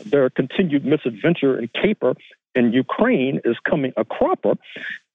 Their 0.07 0.31
continued 0.31 0.87
misadventure 0.87 1.59
and 1.59 1.71
caper 1.73 2.15
in 2.55 2.73
Ukraine 2.73 3.41
is 3.45 3.57
coming 3.69 3.93
a 3.99 4.07
cropper. 4.07 4.55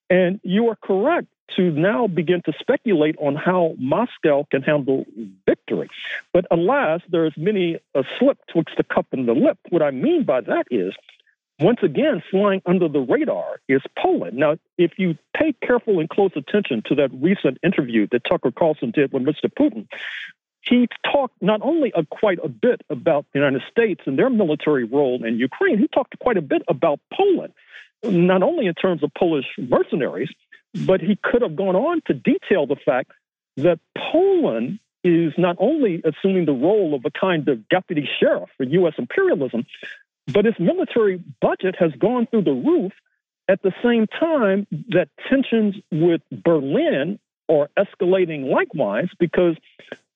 And 0.08 0.40
you 0.42 0.68
are 0.68 0.76
correct 0.76 1.28
to 1.56 1.70
now 1.70 2.06
begin 2.06 2.42
to 2.44 2.52
speculate 2.58 3.16
on 3.18 3.36
how 3.36 3.74
Moscow 3.78 4.46
can 4.50 4.62
handle 4.62 5.04
victory. 5.46 5.88
But 6.32 6.46
alas, 6.50 7.02
there 7.08 7.26
is 7.26 7.32
many 7.36 7.78
a 7.94 8.04
slip 8.18 8.38
twixt 8.52 8.76
the 8.76 8.84
cup 8.84 9.06
and 9.12 9.28
the 9.28 9.32
lip. 9.32 9.58
What 9.70 9.82
I 9.82 9.90
mean 9.90 10.24
by 10.24 10.40
that 10.42 10.66
is, 10.70 10.94
once 11.60 11.78
again, 11.82 12.22
flying 12.30 12.62
under 12.66 12.88
the 12.88 13.00
radar 13.00 13.60
is 13.68 13.80
Poland. 13.98 14.36
Now, 14.36 14.56
if 14.76 14.92
you 14.98 15.16
pay 15.36 15.54
careful 15.62 16.00
and 16.00 16.08
close 16.08 16.32
attention 16.36 16.82
to 16.86 16.94
that 16.96 17.10
recent 17.14 17.58
interview 17.62 18.06
that 18.12 18.24
Tucker 18.28 18.50
Carlson 18.50 18.90
did 18.90 19.12
with 19.12 19.22
Mr. 19.22 19.48
Putin, 19.48 19.86
he 20.60 20.88
talked 21.10 21.40
not 21.40 21.62
only 21.62 21.92
a, 21.94 22.04
quite 22.04 22.38
a 22.42 22.48
bit 22.48 22.82
about 22.90 23.24
the 23.32 23.38
United 23.38 23.62
States 23.70 24.02
and 24.04 24.18
their 24.18 24.28
military 24.28 24.84
role 24.84 25.24
in 25.24 25.38
Ukraine, 25.38 25.78
he 25.78 25.86
talked 25.88 26.18
quite 26.18 26.36
a 26.36 26.42
bit 26.42 26.62
about 26.68 26.98
Poland 27.12 27.52
not 28.02 28.42
only 28.42 28.66
in 28.66 28.74
terms 28.74 29.02
of 29.02 29.10
Polish 29.18 29.46
mercenaries, 29.58 30.30
but 30.86 31.00
he 31.00 31.18
could 31.22 31.42
have 31.42 31.56
gone 31.56 31.76
on 31.76 32.02
to 32.06 32.14
detail 32.14 32.66
the 32.66 32.76
fact 32.76 33.12
that 33.56 33.78
Poland 34.12 34.78
is 35.02 35.32
not 35.38 35.56
only 35.58 36.02
assuming 36.04 36.46
the 36.46 36.52
role 36.52 36.94
of 36.94 37.04
a 37.04 37.10
kind 37.10 37.48
of 37.48 37.68
deputy 37.68 38.08
sheriff 38.20 38.50
for 38.56 38.64
U.S. 38.64 38.94
imperialism, 38.98 39.64
but 40.26 40.46
its 40.46 40.58
military 40.58 41.22
budget 41.40 41.76
has 41.78 41.92
gone 41.92 42.26
through 42.26 42.42
the 42.42 42.52
roof 42.52 42.92
at 43.48 43.62
the 43.62 43.72
same 43.82 44.06
time 44.08 44.66
that 44.88 45.08
tensions 45.30 45.76
with 45.92 46.20
Berlin 46.32 47.18
are 47.48 47.68
escalating 47.78 48.50
likewise 48.50 49.08
because 49.20 49.56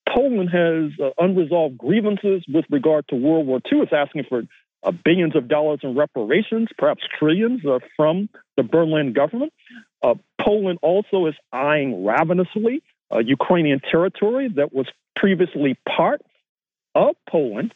Poland 0.08 0.50
has 0.50 0.90
uh, 1.00 1.10
unresolved 1.18 1.78
grievances 1.78 2.42
with 2.52 2.64
regard 2.70 3.06
to 3.08 3.14
World 3.14 3.46
War 3.46 3.60
II. 3.72 3.82
It's 3.82 3.92
asking 3.92 4.24
for 4.28 4.42
uh, 4.82 4.92
billions 5.04 5.36
of 5.36 5.48
dollars 5.48 5.80
in 5.82 5.94
reparations, 5.94 6.68
perhaps 6.78 7.02
trillions 7.18 7.64
uh, 7.66 7.78
from 7.96 8.28
the 8.56 8.62
Berlin 8.62 9.12
government. 9.12 9.52
Uh, 10.02 10.14
Poland 10.40 10.78
also 10.82 11.26
is 11.26 11.34
eyeing 11.52 12.04
ravenously 12.04 12.82
uh, 13.12 13.18
Ukrainian 13.18 13.80
territory 13.80 14.48
that 14.48 14.72
was 14.72 14.86
previously 15.16 15.76
part 15.86 16.22
of 16.94 17.14
Poland. 17.28 17.74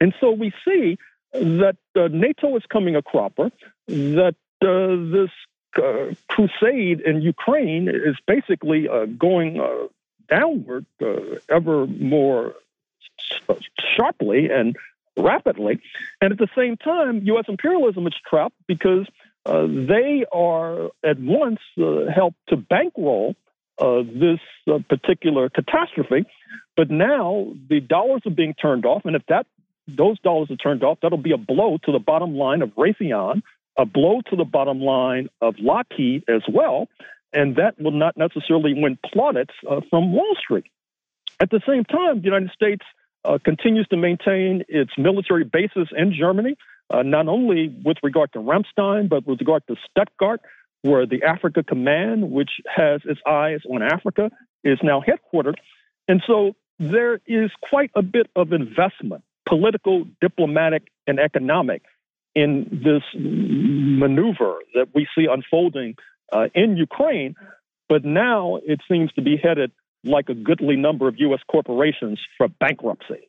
And 0.00 0.14
so 0.20 0.30
we 0.30 0.52
see 0.64 0.96
that 1.32 1.76
uh, 1.94 2.08
NATO 2.10 2.56
is 2.56 2.62
coming 2.72 2.96
a 2.96 3.02
cropper, 3.02 3.50
that 3.86 4.36
uh, 4.62 5.12
this 5.12 5.30
crusade 6.28 7.00
in 7.00 7.22
Ukraine 7.22 7.88
is 7.88 8.16
basically 8.26 8.88
going 9.18 9.62
downward 10.28 10.84
ever 11.48 11.86
more 11.86 12.54
sharply 13.94 14.50
and 14.50 14.76
rapidly. 15.16 15.80
And 16.20 16.32
at 16.32 16.38
the 16.38 16.48
same 16.56 16.76
time, 16.76 17.22
U.S. 17.24 17.44
imperialism 17.48 18.06
is 18.06 18.14
trapped 18.28 18.56
because 18.66 19.06
uh, 19.46 19.66
they 19.66 20.24
are 20.32 20.90
at 21.04 21.18
once 21.18 21.60
uh, 21.80 22.06
help 22.14 22.34
to 22.48 22.56
bankroll 22.56 23.34
uh, 23.78 24.02
this 24.02 24.40
uh, 24.70 24.78
particular 24.88 25.48
catastrophe. 25.48 26.26
But 26.76 26.90
now 26.90 27.52
the 27.68 27.80
dollars 27.80 28.22
are 28.26 28.30
being 28.30 28.54
turned 28.54 28.84
off, 28.84 29.02
and 29.04 29.16
if 29.16 29.22
that 29.28 29.46
those 29.88 30.18
dollars 30.20 30.50
are 30.50 30.56
turned 30.56 30.84
off, 30.84 30.98
that'll 31.02 31.18
be 31.18 31.32
a 31.32 31.38
blow 31.38 31.78
to 31.84 31.92
the 31.92 31.98
bottom 31.98 32.36
line 32.36 32.62
of 32.62 32.70
Raytheon, 32.70 33.42
a 33.76 33.84
blow 33.84 34.20
to 34.28 34.36
the 34.36 34.44
bottom 34.44 34.80
line 34.80 35.28
of 35.40 35.56
Lockheed 35.58 36.24
as 36.28 36.42
well, 36.48 36.88
and 37.32 37.56
that 37.56 37.80
will 37.80 37.90
not 37.92 38.16
necessarily 38.16 38.74
win 38.74 38.98
plaudits 39.04 39.54
uh, 39.68 39.80
from 39.88 40.12
Wall 40.12 40.36
Street. 40.38 40.66
At 41.40 41.50
the 41.50 41.60
same 41.66 41.84
time, 41.84 42.18
the 42.20 42.26
United 42.26 42.50
States 42.50 42.84
uh, 43.24 43.38
continues 43.44 43.86
to 43.88 43.96
maintain 43.96 44.64
its 44.68 44.92
military 44.96 45.44
bases 45.44 45.88
in 45.96 46.12
Germany, 46.12 46.56
uh, 46.92 47.02
not 47.02 47.28
only 47.28 47.74
with 47.84 47.98
regard 48.02 48.32
to 48.32 48.38
Ramstein, 48.38 49.08
but 49.08 49.26
with 49.26 49.40
regard 49.40 49.62
to 49.68 49.76
Stuttgart, 49.90 50.40
where 50.82 51.06
the 51.06 51.22
Africa 51.22 51.62
Command, 51.62 52.30
which 52.30 52.50
has 52.74 53.02
its 53.04 53.20
eyes 53.26 53.60
on 53.70 53.82
Africa, 53.82 54.30
is 54.64 54.78
now 54.82 55.02
headquartered. 55.02 55.56
And 56.08 56.22
so 56.26 56.54
there 56.78 57.20
is 57.26 57.50
quite 57.62 57.90
a 57.94 58.02
bit 58.02 58.28
of 58.34 58.52
investment, 58.52 59.22
political, 59.46 60.06
diplomatic, 60.20 60.88
and 61.06 61.20
economic, 61.20 61.82
in 62.34 62.80
this 62.84 63.02
maneuver 63.14 64.54
that 64.74 64.88
we 64.94 65.06
see 65.16 65.26
unfolding 65.30 65.96
uh, 66.32 66.46
in 66.54 66.76
Ukraine. 66.76 67.34
But 67.88 68.04
now 68.04 68.58
it 68.64 68.80
seems 68.88 69.12
to 69.14 69.22
be 69.22 69.36
headed 69.36 69.72
like 70.04 70.28
a 70.28 70.34
goodly 70.34 70.76
number 70.76 71.08
of 71.08 71.16
U.S. 71.18 71.40
corporations 71.50 72.18
for 72.36 72.48
bankruptcy. 72.48 73.28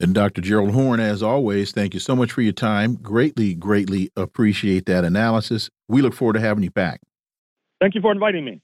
And 0.00 0.14
Dr. 0.14 0.40
Gerald 0.40 0.72
Horne, 0.72 1.00
as 1.00 1.22
always, 1.22 1.72
thank 1.72 1.94
you 1.94 2.00
so 2.00 2.16
much 2.16 2.32
for 2.32 2.42
your 2.42 2.52
time. 2.52 2.96
Greatly, 2.96 3.54
greatly 3.54 4.10
appreciate 4.16 4.86
that 4.86 5.04
analysis. 5.04 5.70
We 5.88 6.02
look 6.02 6.14
forward 6.14 6.34
to 6.34 6.40
having 6.40 6.64
you 6.64 6.70
back. 6.70 7.00
Thank 7.80 7.94
you 7.94 8.00
for 8.00 8.12
inviting 8.12 8.44
me. 8.44 8.60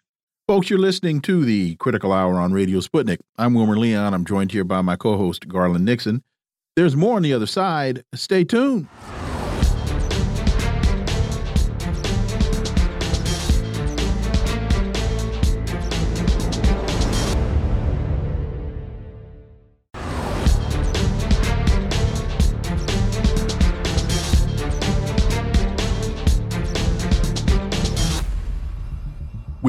Folks, 0.49 0.69
you're 0.69 0.81
listening 0.81 1.21
to 1.23 1.45
the 1.45 1.77
Critical 1.77 2.13
Hour 2.13 2.35
on 2.35 2.53
Radio 2.53 2.81
Sputnik. 2.81 3.19
I'm 3.39 3.55
Wilmer 3.55 3.79
Leon. 3.79 4.13
I'm 4.13 4.25
joined 4.25 4.51
here 4.51 4.65
by 4.65 4.83
my 4.83 4.97
co 4.97 5.17
host, 5.17 5.47
Garland 5.47 5.85
Nixon. 5.85 6.23
There's 6.75 6.97
more 6.97 7.17
on 7.17 7.23
the 7.23 7.33
other 7.33 7.47
side. 7.47 8.03
Stay 8.15 8.43
tuned. 8.43 8.89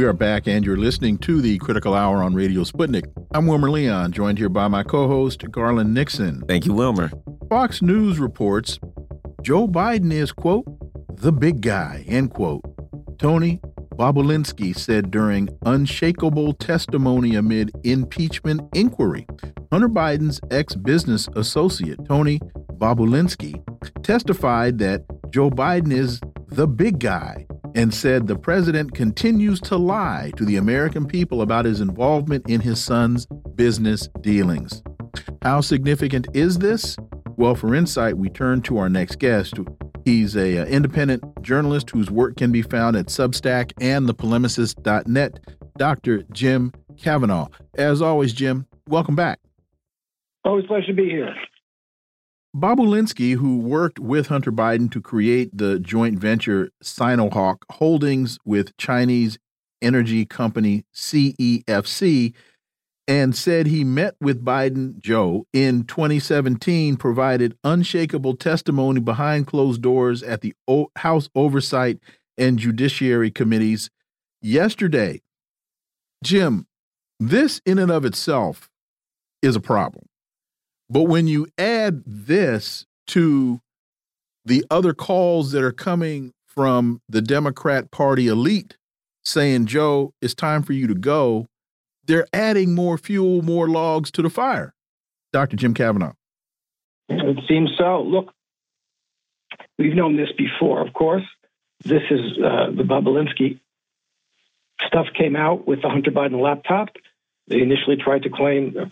We 0.02 0.08
are 0.08 0.14
back, 0.14 0.48
and 0.48 0.66
you're 0.66 0.78
listening 0.78 1.20
to 1.20 1.42
the 1.42 1.60
Critical 1.60 1.94
Hour 1.94 2.24
on 2.24 2.34
Radio 2.34 2.64
Sputnik. 2.64 3.06
I'm 3.36 3.46
Wilmer 3.46 3.70
Leon, 3.70 4.12
joined 4.14 4.40
here 4.40 4.50
by 4.50 4.68
my 4.68 4.82
co 4.82 5.08
host, 5.08 5.44
Garland 5.52 5.94
Nixon. 5.94 6.42
Thank 6.48 6.66
you, 6.66 6.74
Wilmer. 6.74 7.12
Fox 7.50 7.84
News 7.84 8.18
reports 8.18 8.80
Joe 9.44 9.68
Biden 9.68 10.12
is, 10.12 10.32
quote, 10.32 10.66
the 11.18 11.32
big 11.32 11.62
guy, 11.62 12.04
end 12.08 12.34
quote. 12.34 12.64
Tony 13.20 13.62
Bobulinski 13.94 14.76
said 14.76 15.12
during 15.12 15.50
unshakable 15.68 16.54
testimony 16.54 17.36
amid 17.36 17.72
impeachment 17.84 18.62
inquiry. 18.74 19.28
Hunter 19.72 19.88
Biden's 19.88 20.42
ex 20.50 20.74
business 20.74 21.30
associate, 21.36 22.00
Tony 22.08 22.40
Bobulinski, 22.74 23.62
testified 24.02 24.80
that 24.80 25.04
Joe 25.30 25.52
Biden 25.52 25.94
is 25.94 26.20
the 26.48 26.66
big 26.66 26.98
guy 26.98 27.46
and 27.76 27.94
said 27.94 28.28
the 28.28 28.38
president 28.38 28.94
continues 28.94 29.60
to 29.62 29.78
lie 29.78 30.32
to 30.38 30.46
the 30.46 30.58
American 30.58 31.06
people 31.06 31.42
about 31.42 31.66
his 31.66 31.82
involvement 31.82 32.50
in 32.50 32.62
his 32.62 32.84
son's 32.84 33.26
business 33.56 34.10
dealings. 34.22 34.82
How 35.42 35.62
significant 35.62 36.28
is 36.34 36.60
this? 36.60 36.98
Well, 37.38 37.56
for 37.56 37.74
insight, 37.74 38.18
we 38.18 38.30
turn 38.30 38.62
to 38.64 38.78
our 38.78 38.90
next 38.90 39.20
guest. 39.20 39.56
He's 40.06 40.36
a, 40.36 40.60
uh, 40.60 40.66
independent 40.66 41.24
journalist 41.42 41.90
whose 41.90 42.10
work 42.12 42.38
can 42.38 42.52
be 42.52 42.62
found 42.62 42.96
at 42.96 43.08
Substack 43.08 43.72
and 43.82 44.08
thepolemicist.net, 44.08 45.40
Dr. 45.78 46.24
Jim 46.32 46.72
Kavanagh. 46.98 47.48
As 47.76 48.02
always, 48.02 48.34
Jim, 48.34 48.68
welcome 48.88 49.16
back. 49.16 49.40
Always 50.44 50.66
pleasure 50.66 50.88
to 50.88 50.94
be 50.94 51.10
here. 51.10 51.34
Bobulinski, 52.56 53.36
who 53.36 53.58
worked 53.58 53.98
with 53.98 54.28
Hunter 54.28 54.52
Biden 54.52 54.92
to 54.92 55.02
create 55.02 55.58
the 55.58 55.80
joint 55.80 56.20
venture 56.20 56.70
Sinohawk 56.84 57.60
Holdings 57.72 58.38
with 58.44 58.76
Chinese 58.78 59.40
energy 59.82 60.26
company 60.26 60.84
CEFC, 60.94 62.34
and 63.08 63.36
said 63.36 63.68
he 63.68 63.84
met 63.84 64.16
with 64.20 64.44
Biden 64.44 65.00
Joe 65.00 65.46
in 65.54 65.86
2017, 65.86 66.98
provided 66.98 67.58
unshakable 67.64 68.36
testimony 68.36 69.00
behind 69.00 69.48
closed 69.48 69.82
doors 69.82 70.22
at 70.22 70.42
the 70.42 70.54
House 70.98 71.30
Oversight 71.34 72.00
and 72.38 72.60
Judiciary 72.60 73.32
Committees 73.32 73.90
yesterday. 74.42 75.22
Jim, 76.24 76.68
this 77.20 77.62
in 77.66 77.80
and 77.80 77.92
of 77.92 78.06
itself 78.06 78.70
is 79.42 79.56
a 79.56 79.62
problem. 79.62 80.06
But 80.92 81.04
when 81.04 81.26
you 81.26 81.48
add 81.58 82.04
this 82.06 82.86
to 83.08 83.62
the 84.44 84.66
other 84.70 84.94
calls 84.94 85.54
that 85.54 85.64
are 85.64 85.72
coming 85.72 86.34
from 86.46 87.00
the 87.08 87.22
Democrat 87.22 87.92
Party 87.92 88.28
elite 88.28 88.76
saying, 89.24 89.68
Joe, 89.68 90.14
it's 90.22 90.34
time 90.34 90.64
for 90.64 90.74
you 90.74 90.88
to 90.88 90.94
go, 90.94 91.48
they're 92.08 92.28
adding 92.34 92.76
more 92.76 92.98
fuel, 92.98 93.42
more 93.42 93.70
logs 93.70 94.12
to 94.12 94.22
the 94.22 94.30
fire. 94.30 94.74
Dr. 95.32 95.56
Jim 95.56 95.74
Kavanagh. 95.74 96.12
It 97.08 97.38
seems 97.48 97.72
so. 97.78 98.02
Look, 98.02 98.34
we've 99.80 99.96
known 99.96 100.18
this 100.18 100.34
before, 100.38 100.86
of 100.86 100.94
course. 100.94 101.24
This 101.86 102.04
is 102.12 102.38
uh, 102.38 102.72
the 102.76 102.84
Bobulinski 102.84 103.62
stuff 104.86 105.08
came 105.18 105.38
out 105.38 105.66
with 105.66 105.84
the 105.84 105.90
Hunter 105.90 106.12
Biden 106.12 106.42
laptop. 106.42 106.90
They 107.48 107.62
initially 107.62 107.96
tried 107.96 108.24
to 108.24 108.30
claim 108.30 108.76
uh, 108.78 108.86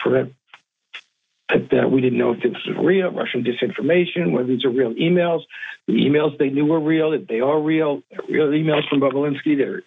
that 1.50 1.89
we 1.91 2.01
didn't 2.01 2.20
know 2.20 2.34
if 2.34 2.44
this 2.44 2.53
was 2.68 2.77
real, 2.84 3.12
Russian 3.12 3.44
disinformation, 3.44 4.32
whether 4.32 4.48
these 4.48 4.65
are 4.65 4.70
real 4.70 4.94
emails. 4.94 5.41
The 5.88 5.94
emails 5.94 6.38
they 6.38 6.50
knew 6.50 6.65
were 6.65 6.79
real, 6.79 7.18
they 7.27 7.39
are 7.39 7.60
real, 7.60 8.01
real 8.29 8.48
emails 8.48 8.88
from 8.88 9.01
Bobulinski. 9.01 9.58
They're, 9.58 9.82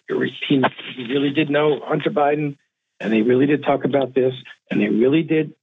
he, 0.47 0.61
he 0.95 1.03
really 1.13 1.31
did 1.31 1.49
know 1.49 1.79
Hunter 1.83 2.09
Biden, 2.09 2.57
and 2.99 3.13
they 3.13 3.21
really 3.21 3.45
did 3.45 3.63
talk 3.63 3.85
about 3.85 4.13
this, 4.13 4.33
and 4.69 4.81
they 4.81 4.89
really 4.89 5.23
did 5.23 5.53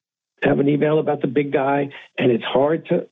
have 0.42 0.58
an 0.58 0.68
email 0.68 0.98
about 0.98 1.20
the 1.20 1.28
big 1.28 1.52
guy, 1.52 1.90
and 2.18 2.32
it's 2.32 2.44
hard 2.44 2.86
to 2.86 3.06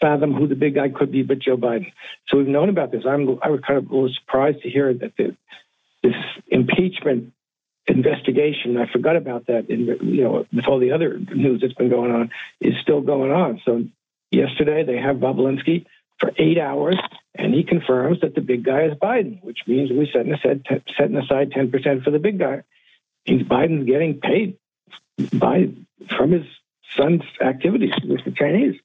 fathom 0.00 0.34
who 0.34 0.46
the 0.46 0.54
big 0.54 0.74
guy 0.74 0.90
could 0.90 1.10
be 1.10 1.22
but 1.22 1.38
Joe 1.38 1.56
Biden. 1.56 1.92
So 2.28 2.36
we've 2.36 2.46
known 2.46 2.68
about 2.68 2.92
this. 2.92 3.04
I'm 3.06 3.38
I 3.42 3.48
was 3.48 3.60
kind 3.66 3.78
of 3.78 3.90
a 3.90 3.94
little 3.94 4.10
surprised 4.20 4.62
to 4.62 4.70
hear 4.70 4.92
that 4.92 5.16
the, 5.16 5.34
this 6.02 6.14
impeachment 6.48 7.32
investigation. 7.86 8.76
I 8.76 8.90
forgot 8.90 9.16
about 9.16 9.46
that. 9.46 9.68
In, 9.68 9.86
you 10.02 10.24
know, 10.24 10.46
with 10.52 10.66
all 10.66 10.78
the 10.78 10.92
other 10.92 11.18
news 11.18 11.60
that's 11.60 11.74
been 11.74 11.90
going 11.90 12.12
on, 12.12 12.30
is 12.60 12.74
still 12.82 13.00
going 13.00 13.30
on. 13.30 13.60
So 13.64 13.84
yesterday 14.30 14.84
they 14.84 14.96
have 14.96 15.16
Bobulinski 15.16 15.86
for 16.18 16.32
eight 16.38 16.58
hours, 16.58 16.98
and 17.34 17.52
he 17.52 17.64
confirms 17.64 18.20
that 18.20 18.34
the 18.34 18.40
big 18.40 18.64
guy 18.64 18.84
is 18.84 18.94
Biden, 18.94 19.42
which 19.42 19.60
means 19.66 19.90
we're 19.90 20.06
setting 20.06 20.32
aside 20.32 20.64
setting 20.96 21.16
aside 21.16 21.52
ten 21.52 21.70
percent 21.70 22.04
for 22.04 22.10
the 22.10 22.18
big 22.18 22.38
guy. 22.38 22.62
Means 23.26 23.42
Biden's 23.42 23.86
getting 23.86 24.20
paid 24.20 24.58
by 25.32 25.70
from 26.16 26.32
his 26.32 26.46
son's 26.96 27.22
activities 27.40 27.94
with 28.04 28.24
the 28.24 28.30
Chinese. 28.32 28.78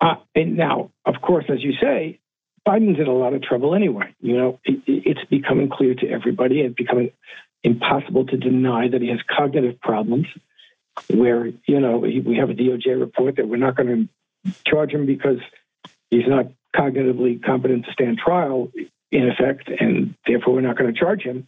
Uh, 0.00 0.16
and 0.34 0.56
now, 0.56 0.90
of 1.04 1.20
course, 1.22 1.46
as 1.48 1.62
you 1.62 1.72
say, 1.80 2.18
Biden's 2.66 2.98
in 2.98 3.06
a 3.06 3.12
lot 3.12 3.32
of 3.32 3.42
trouble 3.42 3.74
anyway. 3.74 4.14
You 4.20 4.36
know, 4.36 4.60
it, 4.64 4.82
it's 4.86 5.24
becoming 5.30 5.68
clear 5.68 5.94
to 5.94 6.08
everybody. 6.08 6.60
It's 6.60 6.74
becoming 6.74 7.12
impossible 7.62 8.26
to 8.26 8.36
deny 8.36 8.88
that 8.88 9.00
he 9.00 9.08
has 9.08 9.20
cognitive 9.28 9.80
problems. 9.80 10.26
Where 11.08 11.46
you 11.66 11.80
know 11.80 11.98
we 11.98 12.38
have 12.40 12.48
a 12.48 12.54
DOJ 12.54 12.98
report 12.98 13.36
that 13.36 13.46
we're 13.46 13.58
not 13.58 13.76
going 13.76 14.08
to 14.44 14.52
charge 14.64 14.92
him 14.92 15.04
because 15.04 15.38
he's 16.10 16.26
not 16.26 16.46
cognitively 16.74 17.42
competent 17.42 17.84
to 17.84 17.92
stand 17.92 18.18
trial, 18.18 18.72
in 19.12 19.28
effect, 19.28 19.68
and 19.68 20.14
therefore 20.26 20.54
we're 20.54 20.62
not 20.62 20.78
going 20.78 20.92
to 20.92 20.98
charge 20.98 21.22
him. 21.22 21.46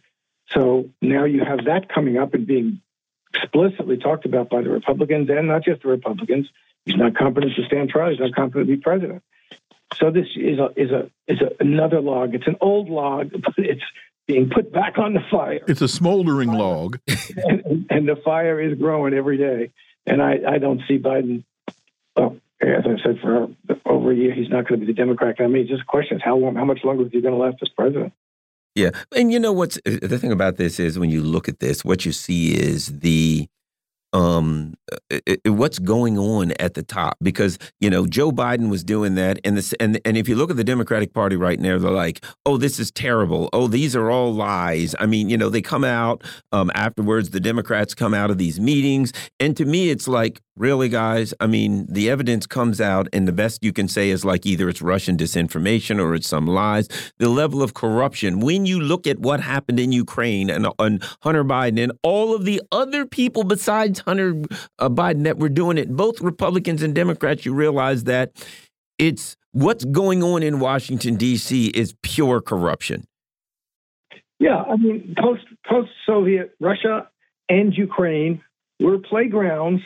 So 0.51 0.89
now 1.01 1.25
you 1.25 1.43
have 1.43 1.65
that 1.65 1.89
coming 1.89 2.17
up 2.17 2.35
and 2.35 2.45
being 2.45 2.81
explicitly 3.33 3.97
talked 3.97 4.25
about 4.25 4.49
by 4.49 4.61
the 4.61 4.69
Republicans 4.69 5.29
and 5.29 5.47
not 5.47 5.63
just 5.63 5.81
the 5.81 5.89
Republicans. 5.89 6.47
He's 6.85 6.95
not 6.95 7.15
competent 7.15 7.55
to 7.55 7.65
stand 7.65 7.89
trial. 7.89 8.11
He's 8.11 8.19
not 8.19 8.33
competent 8.33 8.67
to 8.67 8.75
be 8.75 8.81
president. 8.81 9.23
So 9.95 10.11
this 10.11 10.27
is 10.35 10.59
a 10.59 10.69
is 10.75 10.91
a 10.91 11.09
is 11.27 11.41
a, 11.41 11.51
another 11.59 11.99
log. 11.99 12.35
It's 12.35 12.47
an 12.47 12.57
old 12.61 12.89
log, 12.89 13.31
but 13.41 13.53
it's 13.57 13.83
being 14.27 14.49
put 14.49 14.71
back 14.71 14.97
on 14.97 15.13
the 15.13 15.21
fire. 15.31 15.61
It's 15.67 15.81
a 15.81 15.87
smoldering 15.87 16.51
log, 16.51 16.99
and, 17.07 17.87
and, 17.89 18.07
the 18.07 18.15
fire 18.23 18.61
is 18.61 18.77
growing 18.77 19.13
every 19.13 19.37
day. 19.37 19.71
And 20.05 20.21
I, 20.21 20.37
I 20.47 20.57
don't 20.59 20.81
see 20.87 20.99
Biden. 20.99 21.43
Well, 22.15 22.37
as 22.61 22.85
I 22.85 23.01
said, 23.03 23.19
for 23.21 23.47
over 23.85 24.11
a 24.11 24.15
year, 24.15 24.33
he's 24.33 24.49
not 24.49 24.67
going 24.67 24.79
to 24.79 24.85
be 24.85 24.91
the 24.91 24.97
Democrat 24.97 25.37
nominee. 25.39 25.67
Just 25.67 25.87
questions 25.87 26.21
how 26.23 26.35
long, 26.35 26.55
how 26.55 26.65
much 26.65 26.83
longer 26.83 27.05
is 27.05 27.11
he 27.11 27.21
going 27.21 27.33
to 27.33 27.39
last 27.39 27.57
as 27.61 27.69
president? 27.69 28.13
Yeah, 28.75 28.91
and 29.15 29.31
you 29.31 29.39
know 29.39 29.51
what's 29.51 29.79
the 29.83 30.19
thing 30.19 30.31
about 30.31 30.57
this 30.57 30.79
is 30.79 30.99
when 30.99 31.09
you 31.09 31.23
look 31.23 31.49
at 31.49 31.59
this, 31.59 31.83
what 31.83 32.05
you 32.05 32.11
see 32.11 32.55
is 32.55 32.99
the 32.99 33.47
um 34.13 34.73
it, 35.09 35.41
it, 35.43 35.49
what's 35.49 35.79
going 35.79 36.17
on 36.17 36.51
at 36.59 36.73
the 36.73 36.83
top? 36.83 37.17
Because 37.21 37.57
you 37.79 37.89
know 37.89 38.05
Joe 38.05 38.31
Biden 38.31 38.69
was 38.69 38.83
doing 38.83 39.15
that 39.15 39.39
and 39.43 39.57
this 39.57 39.73
and 39.79 39.99
and 40.05 40.17
if 40.17 40.27
you 40.27 40.35
look 40.35 40.49
at 40.49 40.57
the 40.57 40.63
Democratic 40.63 41.13
Party 41.13 41.35
right 41.35 41.59
now 41.59 41.77
they're 41.77 41.91
like 41.91 42.23
oh 42.45 42.57
this 42.57 42.79
is 42.79 42.91
terrible. 42.91 43.49
Oh 43.53 43.67
these 43.67 43.95
are 43.95 44.09
all 44.09 44.33
lies. 44.33 44.95
I 44.99 45.05
mean 45.05 45.29
you 45.29 45.37
know 45.37 45.49
they 45.49 45.61
come 45.61 45.83
out 45.83 46.23
um 46.51 46.71
afterwards 46.73 47.29
the 47.29 47.39
Democrats 47.39 47.93
come 47.93 48.13
out 48.13 48.31
of 48.31 48.37
these 48.37 48.59
meetings 48.59 49.13
and 49.39 49.55
to 49.57 49.65
me 49.65 49.89
it's 49.89 50.07
like 50.07 50.41
really 50.55 50.89
guys? 50.89 51.33
I 51.39 51.47
mean 51.47 51.85
the 51.89 52.09
evidence 52.09 52.47
comes 52.47 52.81
out 52.81 53.07
and 53.13 53.27
the 53.27 53.31
best 53.31 53.63
you 53.63 53.73
can 53.73 53.87
say 53.87 54.09
is 54.09 54.25
like 54.25 54.45
either 54.45 54.69
it's 54.69 54.81
Russian 54.81 55.17
disinformation 55.17 55.99
or 55.99 56.15
it's 56.15 56.27
some 56.27 56.47
lies. 56.47 56.87
The 57.17 57.29
level 57.29 57.61
of 57.61 57.73
corruption. 57.73 58.39
When 58.39 58.65
you 58.65 58.79
look 58.79 59.07
at 59.07 59.19
what 59.19 59.39
happened 59.39 59.79
in 59.79 59.91
Ukraine 59.91 60.49
and, 60.49 60.67
and 60.79 61.03
Hunter 61.21 61.43
Biden 61.43 61.81
and 61.83 61.91
all 62.03 62.35
of 62.35 62.45
the 62.45 62.61
other 62.71 63.05
people 63.05 63.43
besides 63.43 63.98
Hunter 63.99 64.41
uh, 64.79 64.89
Biden 64.89 65.23
that 65.23 65.37
we're 65.37 65.49
doing 65.49 65.77
it, 65.77 65.89
both 65.89 66.21
Republicans 66.21 66.81
and 66.83 66.93
Democrats, 66.95 67.45
you 67.45 67.53
realize 67.53 68.05
that 68.05 68.31
it's 68.97 69.35
what's 69.51 69.85
going 69.85 70.23
on 70.23 70.43
in 70.43 70.59
Washington 70.59 71.15
D.C. 71.15 71.67
is 71.67 71.95
pure 72.03 72.41
corruption. 72.41 73.05
Yeah, 74.39 74.61
I 74.61 74.77
mean, 74.77 75.15
post 75.19 75.45
post 75.67 75.89
Soviet 76.05 76.55
Russia 76.59 77.09
and 77.49 77.75
Ukraine 77.75 78.41
were 78.79 78.97
playgrounds 78.97 79.81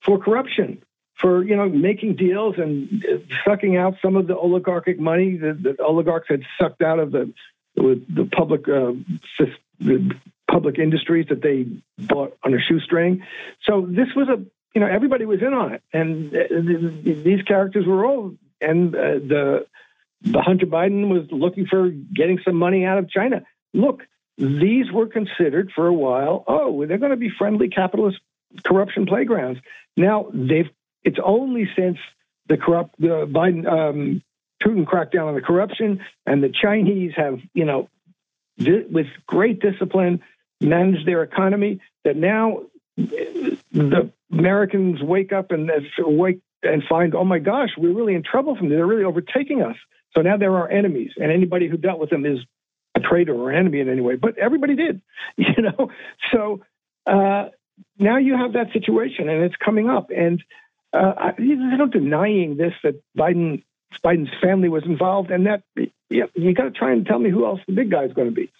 for 0.00 0.18
corruption, 0.18 0.82
for 1.16 1.44
you 1.44 1.56
know 1.56 1.68
making 1.68 2.16
deals 2.16 2.56
and 2.58 3.04
sucking 3.44 3.76
out 3.76 3.94
some 4.02 4.16
of 4.16 4.26
the 4.26 4.36
oligarchic 4.36 4.98
money 4.98 5.36
that 5.36 5.62
the 5.62 5.80
oligarchs 5.82 6.26
had 6.28 6.42
sucked 6.60 6.82
out 6.82 6.98
of 6.98 7.12
the 7.12 7.32
the 7.76 8.28
public 8.32 8.68
uh, 8.68 8.92
public 10.52 10.78
industries 10.78 11.26
that 11.30 11.42
they 11.42 11.66
bought 11.98 12.36
on 12.44 12.54
a 12.54 12.58
shoestring. 12.60 13.22
So 13.66 13.86
this 13.88 14.08
was 14.14 14.28
a, 14.28 14.44
you 14.74 14.80
know, 14.80 14.86
everybody 14.86 15.24
was 15.24 15.40
in 15.40 15.54
on 15.54 15.72
it, 15.74 15.82
and 15.92 16.34
uh, 16.34 17.22
these 17.24 17.42
characters 17.42 17.86
were 17.86 18.04
all, 18.04 18.34
and 18.60 18.94
uh, 18.94 18.98
the 19.32 19.66
the 20.20 20.40
Hunter 20.40 20.66
Biden 20.66 21.08
was 21.08 21.26
looking 21.32 21.66
for 21.66 21.88
getting 21.88 22.38
some 22.44 22.56
money 22.56 22.84
out 22.84 22.98
of 22.98 23.10
China. 23.10 23.42
Look, 23.74 24.02
these 24.38 24.92
were 24.92 25.08
considered 25.08 25.72
for 25.74 25.86
a 25.86 25.92
while. 25.92 26.44
Oh, 26.46 26.86
they're 26.86 26.98
going 26.98 27.10
to 27.10 27.16
be 27.16 27.30
friendly 27.36 27.68
capitalist 27.68 28.18
corruption 28.64 29.06
playgrounds. 29.06 29.60
Now 29.96 30.26
they've. 30.32 30.70
It's 31.04 31.18
only 31.22 31.68
since 31.76 31.98
the 32.48 32.56
corrupt 32.56 32.94
the 33.00 33.26
Biden 33.26 33.66
um, 33.66 34.22
Putin 34.62 34.84
crackdown 34.84 35.26
on 35.26 35.34
the 35.34 35.40
corruption, 35.40 36.00
and 36.26 36.42
the 36.42 36.52
Chinese 36.62 37.12
have, 37.16 37.40
you 37.52 37.64
know, 37.64 37.88
with 38.58 39.06
great 39.26 39.60
discipline, 39.60 40.22
managed 40.62 41.06
their 41.06 41.22
economy. 41.22 41.80
That 42.04 42.16
now 42.16 42.62
the 42.96 44.10
Americans 44.30 45.02
wake 45.02 45.32
up 45.32 45.50
and 45.50 45.70
wake 45.98 46.40
and 46.62 46.82
find, 46.88 47.14
oh 47.14 47.24
my 47.24 47.38
gosh, 47.38 47.70
we're 47.76 47.92
really 47.92 48.14
in 48.14 48.22
trouble 48.22 48.56
from 48.56 48.68
them. 48.68 48.78
They're 48.78 48.86
really 48.86 49.04
overtaking 49.04 49.62
us. 49.62 49.76
So 50.14 50.22
now 50.22 50.36
they're 50.36 50.54
our 50.54 50.70
enemies, 50.70 51.12
and 51.16 51.32
anybody 51.32 51.68
who 51.68 51.76
dealt 51.76 51.98
with 51.98 52.10
them 52.10 52.26
is 52.26 52.38
a 52.94 53.00
traitor 53.00 53.34
or 53.34 53.50
enemy 53.50 53.80
in 53.80 53.88
any 53.88 54.02
way. 54.02 54.16
But 54.16 54.36
everybody 54.38 54.76
did, 54.76 55.00
you 55.36 55.62
know. 55.62 55.90
So 56.32 56.60
uh, 57.06 57.48
now 57.98 58.18
you 58.18 58.36
have 58.36 58.52
that 58.52 58.72
situation, 58.72 59.28
and 59.28 59.42
it's 59.42 59.56
coming 59.56 59.88
up. 59.88 60.10
And 60.10 60.42
uh, 60.92 61.12
I, 61.16 61.32
there's 61.38 61.78
no 61.78 61.86
denying 61.86 62.56
this 62.56 62.74
that 62.82 63.02
Biden 63.16 63.62
Biden's 64.04 64.30
family 64.42 64.68
was 64.68 64.84
involved, 64.84 65.30
and 65.30 65.46
that 65.46 65.62
you, 66.10 66.28
you 66.34 66.54
got 66.54 66.64
to 66.64 66.70
try 66.70 66.92
and 66.92 67.06
tell 67.06 67.18
me 67.18 67.30
who 67.30 67.46
else 67.46 67.60
the 67.66 67.72
big 67.72 67.90
guy 67.90 68.04
is 68.04 68.12
going 68.12 68.28
to 68.28 68.34
be. 68.34 68.52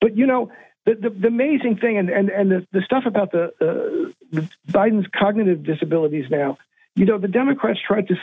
But 0.00 0.16
you 0.16 0.26
know, 0.26 0.50
the, 0.88 0.94
the, 0.94 1.10
the, 1.10 1.28
amazing 1.28 1.76
thing, 1.76 1.98
and 1.98 2.08
and 2.08 2.30
and 2.30 2.50
the, 2.50 2.66
the 2.72 2.80
stuff 2.82 3.04
about 3.04 3.32
the, 3.32 3.44
uh, 3.60 4.10
the 4.32 4.48
Biden's 4.70 5.06
cognitive 5.14 5.62
disabilities 5.62 6.26
now. 6.30 6.56
You 6.94 7.04
know, 7.04 7.18
the 7.18 7.28
Democrats 7.28 7.78
tried 7.86 8.08
to 8.08 8.16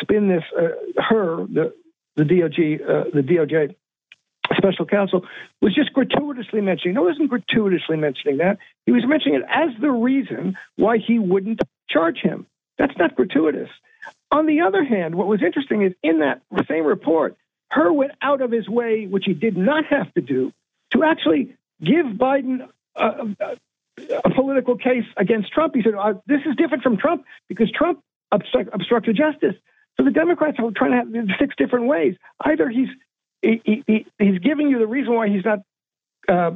spin 0.00 0.28
this 0.28 0.42
uh, 0.58 1.00
Hur 1.00 1.46
the 1.46 1.74
the 2.16 2.24
DOJ 2.24 2.80
uh, 2.82 3.04
the 3.14 3.22
DOJ 3.22 3.76
special 4.56 4.86
counsel 4.86 5.24
was 5.62 5.74
just 5.74 5.92
gratuitously 5.92 6.60
mentioning. 6.60 6.94
No, 6.94 7.02
wasn't 7.02 7.30
gratuitously 7.30 7.96
mentioning 7.96 8.38
that. 8.38 8.58
He 8.86 8.92
was 8.92 9.06
mentioning 9.06 9.40
it 9.40 9.46
as 9.48 9.70
the 9.80 9.90
reason 9.90 10.56
why 10.76 10.98
he 10.98 11.18
wouldn't 11.18 11.60
charge 11.88 12.18
him. 12.18 12.46
That's 12.78 12.96
not 12.98 13.14
gratuitous. 13.14 13.68
On 14.32 14.46
the 14.46 14.62
other 14.62 14.84
hand, 14.84 15.14
what 15.14 15.28
was 15.28 15.42
interesting 15.42 15.82
is 15.82 15.92
in 16.02 16.20
that 16.20 16.42
same 16.68 16.84
report, 16.84 17.36
Hur 17.70 17.92
went 17.92 18.12
out 18.22 18.40
of 18.40 18.50
his 18.50 18.68
way, 18.68 19.06
which 19.06 19.24
he 19.26 19.34
did 19.34 19.56
not 19.56 19.84
have 19.86 20.12
to 20.14 20.20
do, 20.20 20.52
to 20.92 21.04
actually 21.04 21.54
give 21.82 22.06
Biden 22.06 22.68
a, 22.96 23.26
a, 24.24 24.30
political 24.34 24.76
case 24.76 25.04
against 25.16 25.52
Trump. 25.52 25.74
He 25.74 25.82
said, 25.82 25.94
uh, 25.94 26.14
This 26.26 26.40
is 26.46 26.56
different 26.56 26.82
from 26.82 26.96
Trump 26.96 27.24
because 27.48 27.70
Trump 27.70 28.02
obstruct, 28.32 28.70
obstructed 28.72 29.16
justice. 29.16 29.54
So 29.96 30.04
the 30.04 30.10
Democrats 30.10 30.58
are 30.60 30.70
trying 30.74 30.92
to 30.92 31.18
have 31.18 31.26
six 31.38 31.54
different 31.56 31.86
ways. 31.86 32.14
Either 32.40 32.68
he's 32.68 32.88
he, 33.42 33.84
he, 33.86 34.06
he's 34.18 34.38
giving 34.40 34.68
you 34.68 34.78
the 34.78 34.86
reason 34.86 35.14
why 35.14 35.28
he's 35.28 35.44
not 35.44 35.60
uh, 36.28 36.50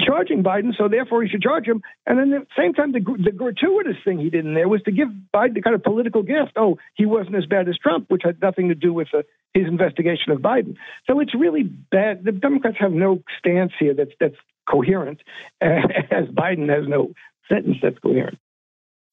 charging 0.00 0.42
Biden, 0.42 0.76
so 0.76 0.88
therefore 0.88 1.22
he 1.22 1.28
should 1.28 1.42
charge 1.42 1.66
him. 1.66 1.82
And 2.06 2.18
then 2.18 2.32
at 2.32 2.42
the 2.42 2.62
same 2.62 2.74
time, 2.74 2.92
the, 2.92 3.00
the 3.00 3.32
gratuitous 3.32 3.96
thing 4.04 4.18
he 4.18 4.30
did 4.30 4.46
in 4.46 4.54
there 4.54 4.68
was 4.68 4.82
to 4.82 4.92
give 4.92 5.08
Biden 5.34 5.54
the 5.54 5.62
kind 5.62 5.74
of 5.74 5.82
political 5.82 6.22
gift. 6.22 6.52
Oh, 6.56 6.78
he 6.94 7.06
wasn't 7.06 7.36
as 7.36 7.46
bad 7.46 7.68
as 7.68 7.76
Trump, 7.78 8.10
which 8.10 8.22
had 8.24 8.40
nothing 8.40 8.68
to 8.68 8.74
do 8.74 8.92
with 8.92 9.08
uh, 9.14 9.22
his 9.54 9.66
investigation 9.66 10.32
of 10.32 10.40
Biden. 10.40 10.76
So 11.06 11.20
it's 11.20 11.34
really 11.34 11.62
bad. 11.62 12.24
The 12.24 12.32
Democrats 12.32 12.76
have 12.80 12.92
no 12.92 13.22
stance 13.38 13.72
here 13.78 13.94
that's 13.94 14.12
that's 14.20 14.36
coherent, 14.70 15.22
as 15.60 16.26
Biden 16.28 16.68
has 16.68 16.86
no 16.88 17.12
sentence 17.48 17.78
that's 17.82 17.98
coherent. 17.98 18.38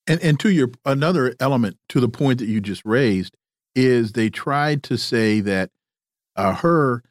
And 0.08 0.22
and 0.22 0.40
to 0.40 0.50
your 0.50 0.70
another 0.86 1.36
element 1.40 1.78
to 1.90 2.00
the 2.00 2.10
point 2.10 2.40
that 2.40 2.48
you 2.48 2.62
just 2.62 2.86
raised 2.86 3.36
is 3.76 4.14
they 4.14 4.30
tried 4.30 4.84
to 4.84 4.98
say 4.98 5.42
that 5.42 5.70
uh, 6.36 6.54
Hur 6.54 7.02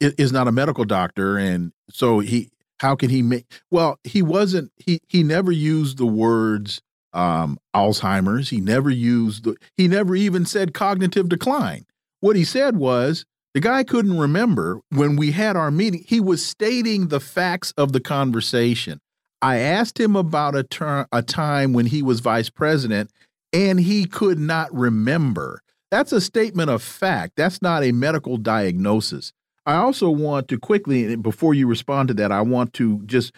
is 0.00 0.32
not 0.32 0.48
a 0.48 0.52
medical 0.52 0.84
doctor, 0.84 1.38
and 1.38 1.72
so 1.90 2.20
he 2.20 2.50
how 2.80 2.94
can 2.94 3.10
he 3.10 3.22
make 3.22 3.46
well 3.70 3.98
he 4.04 4.22
wasn't 4.22 4.70
he 4.76 5.00
he 5.08 5.22
never 5.22 5.52
used 5.52 5.98
the 5.98 6.06
words 6.06 6.82
um, 7.12 7.58
alzheimer's 7.74 8.50
he 8.50 8.60
never 8.60 8.90
used 8.90 9.44
the 9.44 9.56
he 9.76 9.88
never 9.88 10.14
even 10.14 10.44
said 10.44 10.74
cognitive 10.74 11.28
decline 11.28 11.86
what 12.20 12.36
he 12.36 12.44
said 12.44 12.76
was 12.76 13.24
the 13.56 13.60
guy 13.60 13.82
couldn't 13.82 14.18
remember 14.18 14.82
when 14.90 15.16
we 15.16 15.30
had 15.30 15.56
our 15.56 15.70
meeting 15.70 16.04
he 16.06 16.20
was 16.20 16.44
stating 16.44 17.08
the 17.08 17.20
facts 17.20 17.72
of 17.78 17.92
the 17.92 18.00
conversation. 18.00 19.00
I 19.40 19.56
asked 19.56 19.98
him 19.98 20.14
about 20.14 20.54
a 20.54 21.06
a 21.10 21.22
time 21.22 21.72
when 21.72 21.86
he 21.86 22.02
was 22.02 22.20
vice 22.20 22.50
president 22.50 23.10
and 23.54 23.80
he 23.80 24.04
could 24.04 24.38
not 24.38 24.70
remember. 24.74 25.62
That's 25.90 26.12
a 26.12 26.20
statement 26.20 26.68
of 26.68 26.82
fact. 26.82 27.32
That's 27.38 27.62
not 27.62 27.82
a 27.82 27.92
medical 27.92 28.36
diagnosis. 28.36 29.32
I 29.64 29.76
also 29.76 30.10
want 30.10 30.48
to 30.48 30.58
quickly, 30.58 31.16
before 31.16 31.54
you 31.54 31.66
respond 31.66 32.08
to 32.08 32.14
that, 32.14 32.30
I 32.30 32.42
want 32.42 32.74
to 32.74 33.00
just, 33.06 33.32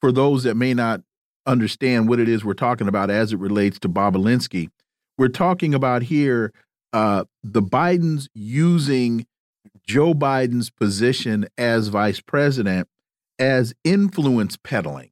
for 0.00 0.12
those 0.12 0.44
that 0.44 0.54
may 0.54 0.74
not 0.74 1.00
understand 1.46 2.08
what 2.08 2.20
it 2.20 2.28
is 2.28 2.44
we're 2.44 2.54
talking 2.54 2.86
about 2.86 3.10
as 3.10 3.32
it 3.32 3.40
relates 3.40 3.80
to 3.80 3.88
Bobulinski, 3.88 4.68
we're 5.18 5.26
talking 5.26 5.74
about 5.74 6.02
here 6.02 6.52
uh, 6.92 7.24
the 7.42 7.60
Bidens 7.60 8.28
using 8.34 9.26
Joe 9.86 10.14
Biden's 10.14 10.70
position 10.70 11.46
as 11.58 11.88
vice 11.88 12.20
president 12.20 12.88
as 13.38 13.74
influence 13.84 14.56
peddling. 14.56 15.10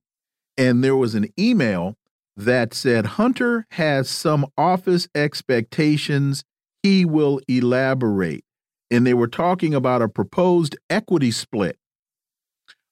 And 0.56 0.82
there 0.82 0.96
was 0.96 1.14
an 1.14 1.28
email 1.38 1.96
that 2.36 2.72
said 2.72 3.06
Hunter 3.06 3.66
has 3.72 4.08
some 4.08 4.46
office 4.56 5.08
expectations. 5.14 6.44
He 6.82 7.04
will 7.04 7.40
elaborate 7.48 8.44
and 8.92 9.06
they 9.06 9.14
were 9.14 9.26
talking 9.26 9.72
about 9.72 10.02
a 10.02 10.08
proposed 10.08 10.76
equity 10.90 11.30
split 11.30 11.78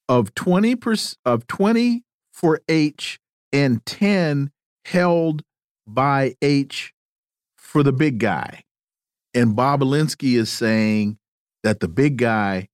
of 0.09 0.35
20 0.35 0.75
of 1.27 1.47
20 1.47 2.03
for 2.33 2.61
H 2.69 3.21
and 3.53 3.85
10 3.85 4.51
held 4.87 5.43
by 5.87 6.35
H 6.41 6.95
for 7.59 7.83
the 7.83 7.93
big 7.93 8.19
guy. 8.19 8.65
And 9.35 9.55
Bobulinski 9.55 10.39
is 10.39 10.49
saying 10.51 11.19
that 11.63 11.81
the 11.81 11.89
big 11.89 12.17
guy 12.17 12.69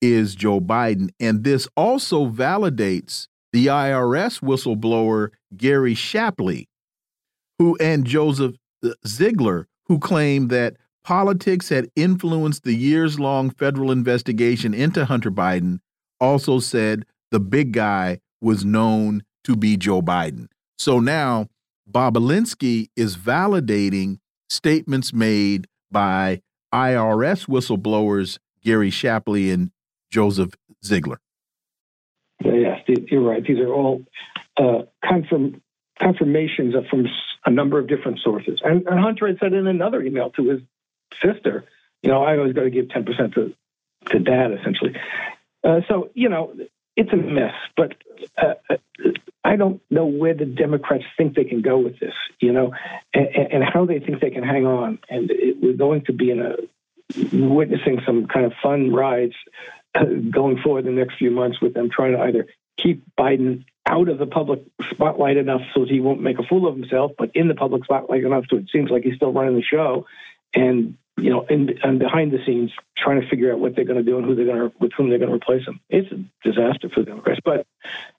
is 0.00 0.34
Joe 0.34 0.60
Biden. 0.60 1.10
And 1.18 1.44
this 1.44 1.68
also 1.76 2.26
validates 2.26 3.26
the 3.52 3.66
IRS 3.66 4.40
whistleblower 4.40 5.30
Gary 5.56 5.94
Shapley, 5.94 6.68
who 7.58 7.76
and 7.80 8.06
Joseph 8.06 8.56
uh, 8.84 8.90
Ziegler, 9.06 9.66
who 9.86 9.98
claimed 9.98 10.50
that 10.50 10.76
politics 11.02 11.68
had 11.70 11.88
influenced 11.96 12.64
the 12.64 12.74
years 12.74 13.18
long 13.18 13.50
federal 13.50 13.90
investigation 13.90 14.74
into 14.74 15.04
Hunter 15.04 15.30
Biden, 15.30 15.80
also 16.20 16.58
said 16.58 17.04
the 17.30 17.40
big 17.40 17.72
guy 17.72 18.20
was 18.40 18.64
known 18.64 19.22
to 19.44 19.56
be 19.56 19.76
Joe 19.76 20.02
Biden. 20.02 20.48
So 20.78 21.00
now 21.00 21.48
Bobulinski 21.90 22.88
is 22.96 23.16
validating 23.16 24.18
statements 24.50 25.12
made 25.12 25.66
by 25.90 26.42
IRS 26.72 27.48
whistleblowers 27.48 28.38
Gary 28.62 28.90
Shapley 28.90 29.50
and 29.50 29.70
Joseph 30.10 30.54
Ziegler. 30.84 31.20
Yes, 32.44 32.80
you're 32.86 33.22
right. 33.22 33.44
These 33.44 33.58
are 33.58 33.72
all 33.72 34.04
uh, 34.56 34.82
confirm, 35.06 35.60
confirmations 36.00 36.74
from 36.90 37.06
a 37.44 37.50
number 37.50 37.78
of 37.78 37.88
different 37.88 38.20
sources. 38.22 38.60
And, 38.62 38.86
and 38.86 39.00
Hunter 39.00 39.26
had 39.26 39.38
said 39.40 39.52
in 39.52 39.66
another 39.66 40.02
email 40.02 40.30
to 40.30 40.50
his 40.50 40.60
sister. 41.22 41.64
You 42.02 42.10
know, 42.10 42.22
I 42.22 42.36
always 42.36 42.52
got 42.52 42.62
to 42.62 42.70
give 42.70 42.86
10% 42.86 43.34
to, 43.34 43.54
to 44.10 44.18
dad, 44.18 44.52
essentially. 44.52 44.94
Uh, 45.64 45.80
so, 45.88 46.10
you 46.14 46.28
know, 46.28 46.54
it's 46.98 47.12
a 47.12 47.16
mess, 47.16 47.54
but 47.76 47.94
uh, 48.36 48.54
I 49.44 49.54
don't 49.54 49.80
know 49.88 50.04
where 50.04 50.34
the 50.34 50.44
Democrats 50.44 51.04
think 51.16 51.36
they 51.36 51.44
can 51.44 51.62
go 51.62 51.78
with 51.78 52.00
this, 52.00 52.14
you 52.40 52.52
know, 52.52 52.72
and, 53.14 53.28
and 53.52 53.64
how 53.64 53.86
they 53.86 54.00
think 54.00 54.20
they 54.20 54.30
can 54.30 54.42
hang 54.42 54.66
on. 54.66 54.98
And 55.08 55.30
it, 55.30 55.58
we're 55.62 55.74
going 55.74 56.04
to 56.06 56.12
be 56.12 56.32
in 56.32 56.40
a 56.40 56.56
witnessing 57.32 58.00
some 58.04 58.26
kind 58.26 58.46
of 58.46 58.52
fun 58.60 58.92
rides 58.92 59.36
uh, 59.94 60.04
going 60.04 60.58
forward 60.58 60.86
the 60.86 60.90
next 60.90 61.18
few 61.18 61.30
months 61.30 61.60
with 61.60 61.72
them 61.72 61.88
trying 61.88 62.12
to 62.12 62.20
either 62.20 62.48
keep 62.76 63.04
Biden 63.16 63.64
out 63.86 64.08
of 64.08 64.18
the 64.18 64.26
public 64.26 64.62
spotlight 64.90 65.36
enough 65.36 65.62
so 65.74 65.84
he 65.84 66.00
won't 66.00 66.20
make 66.20 66.40
a 66.40 66.42
fool 66.42 66.66
of 66.66 66.74
himself, 66.74 67.12
but 67.16 67.30
in 67.32 67.46
the 67.46 67.54
public 67.54 67.84
spotlight 67.84 68.24
enough 68.24 68.44
so 68.50 68.56
it 68.56 68.68
seems 68.72 68.90
like 68.90 69.04
he's 69.04 69.14
still 69.14 69.32
running 69.32 69.54
the 69.54 69.62
show, 69.62 70.04
and 70.52 70.98
you 71.20 71.30
know, 71.30 71.44
and, 71.48 71.70
and 71.82 71.98
behind 71.98 72.32
the 72.32 72.38
scenes 72.46 72.70
trying 72.96 73.20
to 73.20 73.28
figure 73.28 73.52
out 73.52 73.58
what 73.58 73.74
they're 73.74 73.84
going 73.84 73.98
to 73.98 74.02
do 74.02 74.16
and 74.16 74.26
who 74.26 74.34
they're 74.34 74.46
going 74.46 74.70
to 74.70 74.72
with 74.80 74.92
whom 74.96 75.10
they're 75.10 75.18
going 75.18 75.30
to 75.30 75.36
replace 75.36 75.64
them. 75.66 75.80
It's 75.88 76.10
a 76.12 76.24
disaster 76.48 76.88
for 76.88 77.00
the 77.00 77.06
Democrats, 77.06 77.40
but 77.44 77.66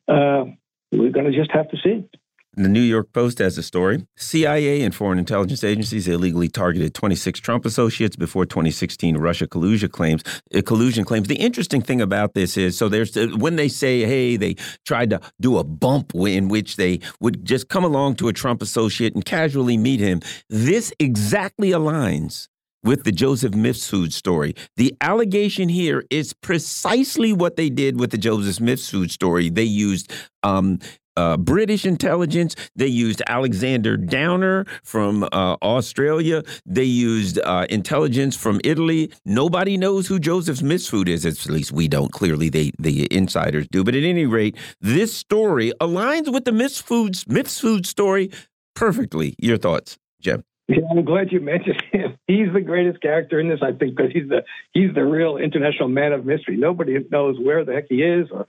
uh, 0.08 0.46
we're 0.92 1.12
going 1.12 1.32
to 1.32 1.38
just 1.38 1.52
have 1.52 1.70
to 1.70 1.78
see. 1.84 2.08
The 2.56 2.68
New 2.68 2.82
York 2.82 3.14
Post 3.14 3.38
has 3.38 3.58
a 3.58 3.64
story. 3.64 4.06
CIA 4.18 4.82
and 4.82 4.94
foreign 4.94 5.20
intelligence 5.20 5.64
agencies 5.64 6.08
illegally 6.08 6.50
targeted 6.50 6.94
26 6.96 7.40
Trump 7.40 7.64
associates 7.64 8.16
before 8.16 8.46
2016 8.46 9.18
Russia 9.18 9.48
collusion 9.48 9.90
claims. 9.90 10.24
Uh, 10.54 10.62
collusion 10.66 11.06
claims. 11.06 11.28
The 11.28 11.36
interesting 11.36 11.82
thing 11.82 12.02
about 12.02 12.34
this 12.34 12.58
is, 12.58 12.78
so 12.78 12.90
there's 12.90 13.16
uh, 13.16 13.28
when 13.38 13.56
they 13.56 13.70
say, 13.70 14.02
hey, 14.02 14.36
they 14.36 14.56
tried 14.84 15.12
to 15.12 15.22
do 15.40 15.58
a 15.58 15.64
bump 15.64 16.14
in 16.16 16.50
which 16.50 16.76
they 16.76 17.00
would 17.22 17.46
just 17.46 17.70
come 17.70 17.86
along 17.86 18.16
to 18.16 18.28
a 18.28 18.34
Trump 18.34 18.64
associate 18.64 19.14
and 19.14 19.24
casually 19.24 19.78
meet 19.78 20.00
him. 20.00 20.20
This 20.50 20.92
exactly 21.00 21.70
aligns 21.70 22.50
with 22.84 23.04
the 23.04 23.12
Joseph 23.12 23.54
Mifsud 23.54 24.14
story. 24.14 24.56
The 24.78 24.96
allegation 25.02 25.70
here 25.70 26.04
is 26.10 26.34
precisely 26.34 27.34
what 27.34 27.56
they 27.56 27.70
did 27.70 28.00
with 28.00 28.12
the 28.12 28.18
Joseph 28.18 28.64
Mifsud 28.64 29.12
story. 29.12 29.50
They 29.50 29.64
used 29.64 30.12
um, 30.44 30.80
uh, 31.20 31.36
British 31.36 31.86
intelligence. 31.86 32.56
They 32.76 32.88
used 32.88 33.22
Alexander 33.28 33.98
Downer 33.98 34.66
from 34.84 35.24
uh, 35.24 35.58
Australia. 35.62 36.44
They 36.66 36.86
used 36.86 37.40
uh, 37.40 37.66
intelligence 37.70 38.38
from 38.38 38.62
Italy. 38.64 39.12
Nobody 39.26 39.76
knows 39.76 40.08
who 40.08 40.20
Joseph 40.20 40.60
Mifsud 40.60 41.10
is. 41.10 41.26
At 41.26 41.46
least 41.50 41.74
we 41.74 41.90
don't. 41.90 42.12
Clearly, 42.12 42.50
they 42.50 42.72
the 42.80 43.08
insiders 43.14 43.68
do. 43.70 43.84
But 43.84 43.96
at 43.96 44.04
any 44.04 44.26
rate, 44.26 44.56
this 44.80 45.14
story 45.14 45.74
aligns 45.82 46.32
with 46.32 46.46
the 46.46 46.52
Mifsud 46.52 47.86
story 47.86 48.32
perfectly. 48.76 49.36
Your 49.40 49.58
thoughts, 49.58 49.98
Jim? 50.22 50.44
Yeah, 50.70 50.84
I'm 50.92 51.04
glad 51.04 51.32
you 51.32 51.40
mentioned 51.40 51.82
him. 51.92 52.18
He's 52.28 52.54
the 52.54 52.62
greatest 52.62 53.02
character 53.02 53.40
in 53.40 53.50
this, 53.50 53.60
I 53.64 53.72
think, 53.72 53.96
because 53.96 54.12
he's 54.14 54.30
the 54.30 54.44
he's 54.72 54.94
the 54.94 55.04
real 55.04 55.38
international 55.38 55.90
man 55.90 56.14
of 56.14 56.26
mystery. 56.26 56.58
Nobody 56.58 56.96
knows 57.10 57.38
where 57.40 57.66
the 57.66 57.74
heck 57.74 57.88
he 57.90 58.04
is, 58.04 58.28
or 58.32 58.46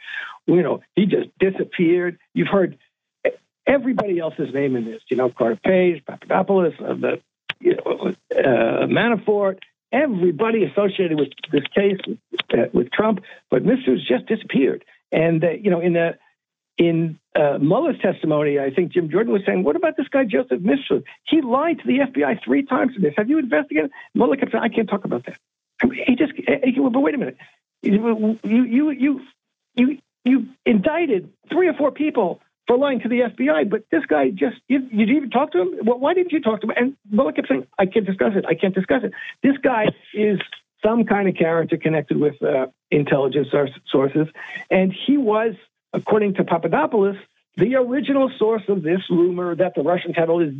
you 0.47 0.63
know, 0.63 0.83
he 0.95 1.07
just 1.07 1.31
disappeared. 1.39 2.19
You've 2.35 2.49
heard 2.49 2.77
everybody 3.67 4.19
else's 4.19 4.53
name 4.53 4.77
in 4.77 4.85
this. 4.85 5.01
You 5.09 5.17
know, 5.17 5.31
Carter 5.31 5.59
Page, 5.65 6.05
Papadopoulos, 6.05 6.75
uh, 6.79 6.93
the 6.93 7.23
you 7.59 7.77
know, 7.77 8.13
uh, 8.37 8.87
Manafort, 8.87 9.61
everybody 9.91 10.65
associated 10.65 11.19
with 11.19 11.31
this 11.51 11.65
case 11.75 11.99
with, 12.07 12.19
uh, 12.53 12.67
with 12.75 12.91
Trump, 12.91 13.21
but 13.51 13.65
Mifsud's 13.65 14.07
just 14.07 14.27
disappeared. 14.27 14.85
And 15.11 15.43
uh, 15.43 15.53
you 15.53 15.71
know, 15.71 15.81
in 15.81 15.95
the 15.95 16.19
in 16.79 17.19
uh, 17.37 17.59
Mueller's 17.59 17.99
testimony, 18.01 18.59
I 18.59 18.71
think 18.71 18.93
Jim 18.93 19.11
Jordan 19.11 19.33
was 19.33 19.43
saying, 19.47 19.65
"What 19.65 19.77
about 19.77 19.97
this 19.97 20.09
guy 20.09 20.25
Joseph 20.25 20.61
Mifsud? 20.61 21.05
He 21.29 21.43
lied 21.43 21.79
to 21.81 21.87
the 21.87 21.99
FBI 21.99 22.43
three 22.45 22.65
times 22.65 22.95
for 22.95 23.01
this. 23.01 23.15
Have 23.17 23.29
you 23.29 23.39
investigated?" 23.39 23.91
Mueller 24.15 24.37
kept 24.37 24.53
saying, 24.53 24.65
"I 24.65 24.69
can't 24.69 24.89
talk 24.89 25.05
about 25.05 25.27
that." 25.27 25.37
I 25.83 25.87
mean, 25.87 26.05
he 26.07 26.17
just, 26.17 26.33
he, 26.35 26.79
but 26.79 27.01
wait 27.01 27.15
a 27.15 27.19
minute, 27.19 27.37
you 27.83 28.39
you 28.45 28.91
you 28.91 29.21
you 29.75 29.99
you 30.25 30.47
indicted 30.67 31.33
three 31.51 31.69
or 31.69 31.75
four 31.75 31.91
people 31.91 32.41
for 32.67 32.77
lying 32.77 33.01
to 33.01 33.09
the 33.09 33.21
FBI, 33.21 33.69
but 33.69 33.83
this 33.91 34.05
guy 34.07 34.31
just 34.31 34.57
you, 34.69 34.87
you 34.93 35.07
even 35.17 35.31
talk 35.31 35.53
to 35.53 35.61
him. 35.61 35.75
Well, 35.83 35.99
why 35.99 36.15
didn't 36.15 36.33
you 36.33 36.41
talk 36.41 36.61
to 36.61 36.69
him? 36.69 36.75
And 36.77 36.97
Mueller 37.11 37.33
kept 37.33 37.49
saying, 37.49 37.67
"I 37.79 37.87
can't 37.87 38.07
discuss 38.07 38.33
it. 38.37 38.45
I 38.47 38.55
can't 38.55 38.75
discuss 38.75 39.03
it." 39.03 39.13
This 39.43 39.57
guy 39.59 39.87
is 40.15 40.41
some 40.85 41.05
kind 41.05 41.29
of 41.29 41.35
character 41.35 41.77
connected 41.77 42.19
with 42.19 42.41
uh, 42.43 42.67
intelligence 42.91 43.49
sources, 43.91 44.29
and 44.71 44.95
he 45.07 45.17
was 45.17 45.55
according 45.93 46.35
to 46.35 46.45
Papadopoulos, 46.45 47.17
the 47.57 47.77
original 47.77 48.31
source 48.39 48.63
of 48.69 48.83
this 48.83 49.01
rumor 49.11 49.55
that 49.57 49.75
the 49.75 49.83
Russians 49.83 50.17
had 50.17 50.29
all 50.29 50.39
this 50.39 50.55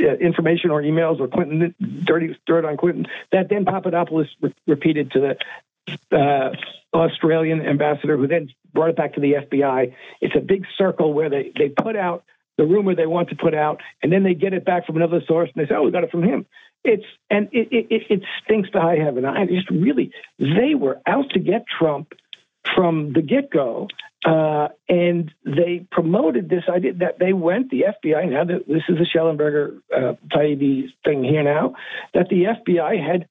uh, 0.00 0.16
information 0.16 0.70
or 0.70 0.82
emails 0.82 1.20
or 1.20 1.28
Clinton 1.28 1.74
dirty 2.04 2.36
dirt 2.46 2.64
on 2.64 2.76
Clinton 2.76 3.06
that 3.30 3.48
then 3.50 3.64
Papadopoulos 3.64 4.28
re- 4.40 4.54
repeated 4.66 5.10
to 5.12 5.20
the 5.20 6.16
uh, 6.16 6.50
Australian 6.94 7.60
ambassador, 7.66 8.16
who 8.16 8.26
then 8.26 8.48
brought 8.72 8.90
it 8.90 8.96
back 8.96 9.14
to 9.14 9.20
the 9.20 9.34
FBI. 9.34 9.94
It's 10.20 10.36
a 10.36 10.40
big 10.40 10.64
circle 10.76 11.12
where 11.12 11.28
they 11.28 11.52
they 11.56 11.68
put 11.68 11.96
out 11.96 12.24
the 12.58 12.64
rumor 12.64 12.94
they 12.94 13.06
want 13.06 13.30
to 13.30 13.36
put 13.36 13.54
out, 13.54 13.80
and 14.02 14.12
then 14.12 14.22
they 14.22 14.34
get 14.34 14.52
it 14.52 14.64
back 14.64 14.86
from 14.86 14.96
another 14.96 15.20
source, 15.26 15.50
and 15.54 15.62
they 15.62 15.68
say, 15.68 15.74
"Oh, 15.74 15.82
we 15.82 15.90
got 15.90 16.04
it 16.04 16.10
from 16.10 16.22
him." 16.22 16.46
It's 16.84 17.04
and 17.30 17.48
it 17.52 17.68
it, 17.70 18.02
it 18.10 18.22
stinks 18.44 18.70
to 18.70 18.80
high 18.80 18.96
heaven. 18.96 19.24
I 19.24 19.46
just 19.46 19.70
really 19.70 20.12
they 20.38 20.74
were 20.74 21.00
out 21.06 21.30
to 21.30 21.38
get 21.38 21.64
Trump 21.66 22.12
from 22.74 23.12
the 23.12 23.22
get 23.22 23.50
go. 23.50 23.88
Uh, 24.24 24.68
and 24.88 25.32
they 25.44 25.84
promoted 25.90 26.48
this 26.48 26.64
idea 26.68 26.92
that 26.94 27.18
they 27.18 27.32
went, 27.32 27.70
the 27.70 27.86
FBI, 28.04 28.30
now 28.30 28.44
that 28.44 28.68
this 28.68 28.82
is 28.88 28.96
the 28.96 29.04
Shellenberger 29.06 29.80
uh, 29.94 30.14
Taibbi 30.32 30.92
thing 31.04 31.24
here 31.24 31.42
now, 31.42 31.74
that 32.14 32.28
the 32.28 32.44
FBI 32.44 33.04
had, 33.04 33.28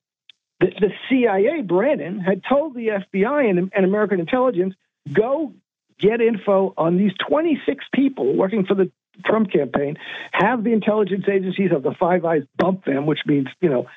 the, 0.59 0.67
the 0.67 0.91
CIA, 1.07 1.61
Brennan, 1.61 2.19
had 2.19 2.41
told 2.47 2.75
the 2.75 2.87
FBI 2.87 3.49
and, 3.49 3.71
and 3.73 3.85
American 3.85 4.19
intelligence, 4.19 4.75
go 5.11 5.53
get 5.97 6.19
info 6.19 6.73
on 6.77 6.97
these 6.97 7.13
26 7.25 7.85
people 7.93 8.35
working 8.35 8.65
for 8.65 8.75
the 8.75 8.91
Trump 9.25 9.51
campaign, 9.51 9.97
have 10.33 10.63
the 10.63 10.73
intelligence 10.73 11.25
agencies 11.31 11.71
of 11.71 11.83
the 11.83 11.93
Five 11.97 12.25
Eyes 12.25 12.43
bump 12.57 12.83
them, 12.83 13.05
which 13.05 13.19
means, 13.25 13.47
you 13.61 13.69
know, 13.69 13.87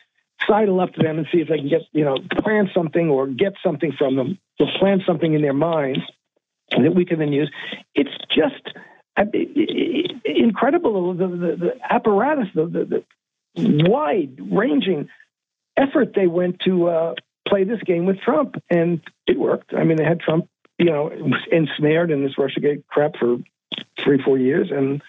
sidle 0.47 0.81
up 0.81 0.93
to 0.95 1.03
them 1.03 1.19
and 1.19 1.27
see 1.33 1.41
if 1.41 1.49
they 1.49 1.59
can 1.59 1.69
get, 1.69 1.83
you 1.93 2.05
know, 2.05 2.19
plan 2.43 2.71
something 2.73 3.09
or 3.09 3.27
get 3.27 3.55
something 3.65 3.93
from 3.93 4.15
them, 4.15 4.39
or 4.61 4.69
plan 4.79 5.03
something 5.05 5.33
in 5.35 5.43
their 5.43 5.55
minds 5.55 6.01
that 6.83 6.95
we 6.95 7.05
can 7.05 7.19
then 7.19 7.33
use. 7.33 7.51
It's 7.95 8.11
just 8.35 8.77
incredible 10.25 11.15
the, 11.15 11.27
the, 11.29 11.57
the 11.57 11.73
apparatus, 11.89 12.49
the, 12.55 12.67
the, 12.67 13.05
the 13.55 13.89
wide 13.89 14.39
ranging 14.51 15.09
effort 15.77 16.13
they 16.15 16.27
went 16.27 16.61
to 16.61 16.89
uh, 16.89 17.15
play 17.47 17.65
this 17.65 17.81
game 17.83 18.07
with 18.07 18.21
Trump, 18.21 18.57
and 18.71 19.01
it 19.27 19.39
worked. 19.39 19.73
I 19.75 19.85
mean, 19.85 19.97
they 19.97 20.05
had 20.05 20.21
Trump, 20.21 20.49
you 20.79 20.87
know, 20.87 21.11
ensnared 21.53 22.11
in 22.11 22.25
this 22.25 22.35
RussiaGate 22.37 22.85
crap 22.87 23.17
for 23.17 23.39
three, 24.03 24.21
four 24.23 24.39
years, 24.39 24.71
and 24.71 25.03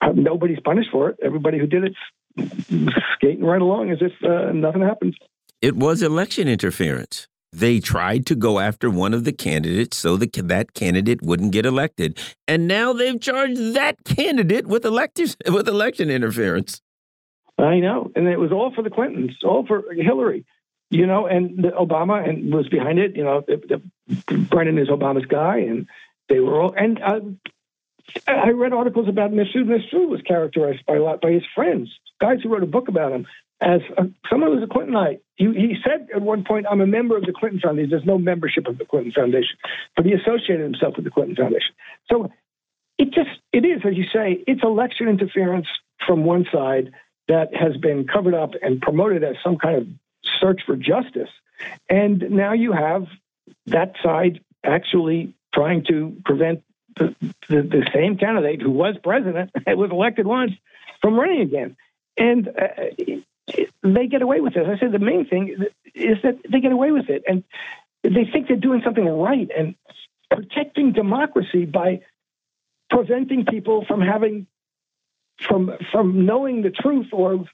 uh, 0.00 0.12
nobody's 0.14 0.60
punished 0.60 0.90
for 0.90 1.10
it. 1.10 1.18
Everybody 1.22 1.58
who 1.58 1.66
did 1.66 1.84
it 1.84 1.94
skating 3.14 3.44
right 3.44 3.60
along 3.60 3.90
as 3.90 3.98
if 4.00 4.12
uh, 4.22 4.52
nothing 4.52 4.82
happened. 4.82 5.16
It 5.60 5.76
was 5.76 6.02
election 6.02 6.48
interference. 6.48 7.26
They 7.52 7.80
tried 7.80 8.26
to 8.26 8.34
go 8.34 8.58
after 8.58 8.90
one 8.90 9.14
of 9.14 9.24
the 9.24 9.32
candidates 9.32 9.96
so 9.96 10.16
that 10.18 10.32
that 10.34 10.74
candidate 10.74 11.22
wouldn't 11.22 11.52
get 11.52 11.64
elected, 11.64 12.18
and 12.46 12.68
now 12.68 12.92
they've 12.92 13.18
charged 13.18 13.74
that 13.74 14.04
candidate 14.04 14.66
with 14.66 14.84
electors 14.84 15.36
with 15.50 15.66
election 15.66 16.10
interference. 16.10 16.82
I 17.58 17.80
know, 17.80 18.10
and 18.14 18.28
it 18.28 18.38
was 18.38 18.52
all 18.52 18.72
for 18.74 18.82
the 18.82 18.90
Clintons, 18.90 19.38
all 19.42 19.66
for 19.66 19.82
Hillary, 19.92 20.44
you 20.90 21.06
know, 21.06 21.26
and 21.26 21.58
Obama 21.58 22.28
and 22.28 22.52
was 22.52 22.68
behind 22.68 22.98
it. 22.98 23.16
You 23.16 23.24
know, 23.24 23.44
Brennan 24.50 24.78
is 24.78 24.88
Obama's 24.88 25.26
guy, 25.26 25.58
and 25.58 25.88
they 26.28 26.40
were 26.40 26.60
all. 26.60 26.74
And 26.76 27.02
uh, 27.02 27.20
I 28.26 28.50
read 28.50 28.74
articles 28.74 29.08
about 29.08 29.32
Mifsud. 29.32 29.64
Mifsud 29.64 30.08
was 30.08 30.20
characterized 30.22 30.84
by 30.86 30.96
a 30.96 31.02
lot 31.02 31.22
by 31.22 31.32
his 31.32 31.44
friends, 31.54 31.90
guys 32.20 32.40
who 32.42 32.50
wrote 32.50 32.62
a 32.62 32.66
book 32.66 32.88
about 32.88 33.12
him 33.12 33.26
as 33.60 33.80
a, 33.96 34.04
someone 34.30 34.52
who's 34.52 34.62
a 34.62 34.66
Clintonite. 34.66 35.20
He, 35.36 35.46
he 35.46 35.76
said 35.84 36.08
at 36.14 36.22
one 36.22 36.44
point, 36.44 36.66
"I'm 36.70 36.80
a 36.80 36.86
member 36.86 37.16
of 37.16 37.24
the 37.24 37.32
Clinton 37.32 37.60
Foundation." 37.60 37.90
There's 37.90 38.04
no 38.04 38.18
membership 38.18 38.66
of 38.66 38.78
the 38.78 38.84
Clinton 38.84 39.12
Foundation, 39.12 39.56
but 39.96 40.06
he 40.06 40.12
associated 40.12 40.60
himself 40.60 40.96
with 40.96 41.04
the 41.04 41.10
Clinton 41.10 41.36
Foundation. 41.36 41.74
So 42.10 42.30
it 42.98 43.12
just 43.12 43.30
it 43.52 43.64
is, 43.64 43.82
as 43.84 43.96
you 43.96 44.04
say, 44.12 44.42
it's 44.46 44.62
election 44.62 45.08
interference 45.08 45.66
from 46.06 46.24
one 46.24 46.46
side 46.52 46.92
that 47.28 47.54
has 47.54 47.76
been 47.76 48.06
covered 48.06 48.34
up 48.34 48.52
and 48.62 48.80
promoted 48.80 49.22
as 49.22 49.36
some 49.42 49.56
kind 49.58 49.76
of 49.76 49.86
search 50.40 50.60
for 50.66 50.76
justice, 50.76 51.30
and 51.88 52.30
now 52.30 52.52
you 52.52 52.72
have 52.72 53.06
that 53.66 53.94
side 54.02 54.40
actually 54.64 55.34
trying 55.54 55.84
to 55.86 56.16
prevent 56.24 56.62
the, 56.96 57.14
the, 57.48 57.62
the 57.62 57.90
same 57.94 58.16
candidate 58.16 58.60
who 58.60 58.70
was 58.70 58.96
president, 59.02 59.50
who 59.66 59.76
was 59.76 59.90
elected 59.90 60.26
once, 60.26 60.52
from 61.00 61.18
running 61.18 61.40
again. 61.42 61.76
And 62.16 62.48
uh, 62.48 63.16
they 63.82 64.06
get 64.06 64.22
away 64.22 64.40
with 64.40 64.56
it. 64.56 64.66
I 64.66 64.78
said 64.78 64.92
the 64.92 64.98
main 64.98 65.26
thing 65.26 65.56
is 65.94 66.18
that 66.22 66.38
they 66.50 66.60
get 66.60 66.72
away 66.72 66.92
with 66.92 67.08
it, 67.08 67.22
and 67.26 67.44
they 68.02 68.24
think 68.32 68.48
they're 68.48 68.56
doing 68.56 68.82
something 68.84 69.06
right 69.06 69.48
and 69.56 69.74
protecting 70.30 70.92
democracy 70.92 71.64
by 71.64 72.02
preventing 72.90 73.44
people 73.44 73.84
from 73.86 74.00
having 74.00 74.46
from 75.46 75.72
from 75.92 76.26
knowing 76.26 76.62
the 76.62 76.70
truth 76.70 77.08
or 77.12 77.44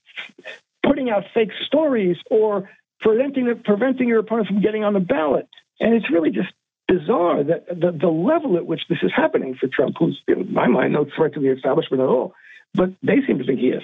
putting 0.83 1.11
out 1.11 1.25
fake 1.35 1.51
stories 1.67 2.17
or 2.31 2.71
preventing 3.01 3.63
preventing 3.65 4.09
your 4.09 4.21
opponent 4.21 4.49
from 4.49 4.61
getting 4.61 4.85
on 4.85 4.95
the 4.95 5.01
ballot. 5.01 5.49
And 5.81 5.95
it's 5.95 6.11
really 6.11 6.31
just 6.31 6.53
bizarre 6.87 7.43
that 7.45 7.67
the, 7.69 7.93
the 7.93 8.09
level 8.09 8.57
at 8.57 8.67
which 8.67 8.83
this 8.89 8.99
is 9.03 9.11
happening 9.15 9.55
for 9.55 9.69
Trump, 9.69 9.97
who's 9.99 10.21
in 10.29 10.53
my 10.53 10.67
mind 10.67 10.93
no 10.93 11.07
threat 11.17 11.35
to 11.35 11.41
the 11.41 11.49
establishment 11.49 12.03
at 12.03 12.09
all, 12.09 12.35
but 12.75 12.91
they 13.03 13.21
seem 13.27 13.39
to 13.39 13.45
think 13.45 13.61
he 13.61 13.69
is. 13.69 13.83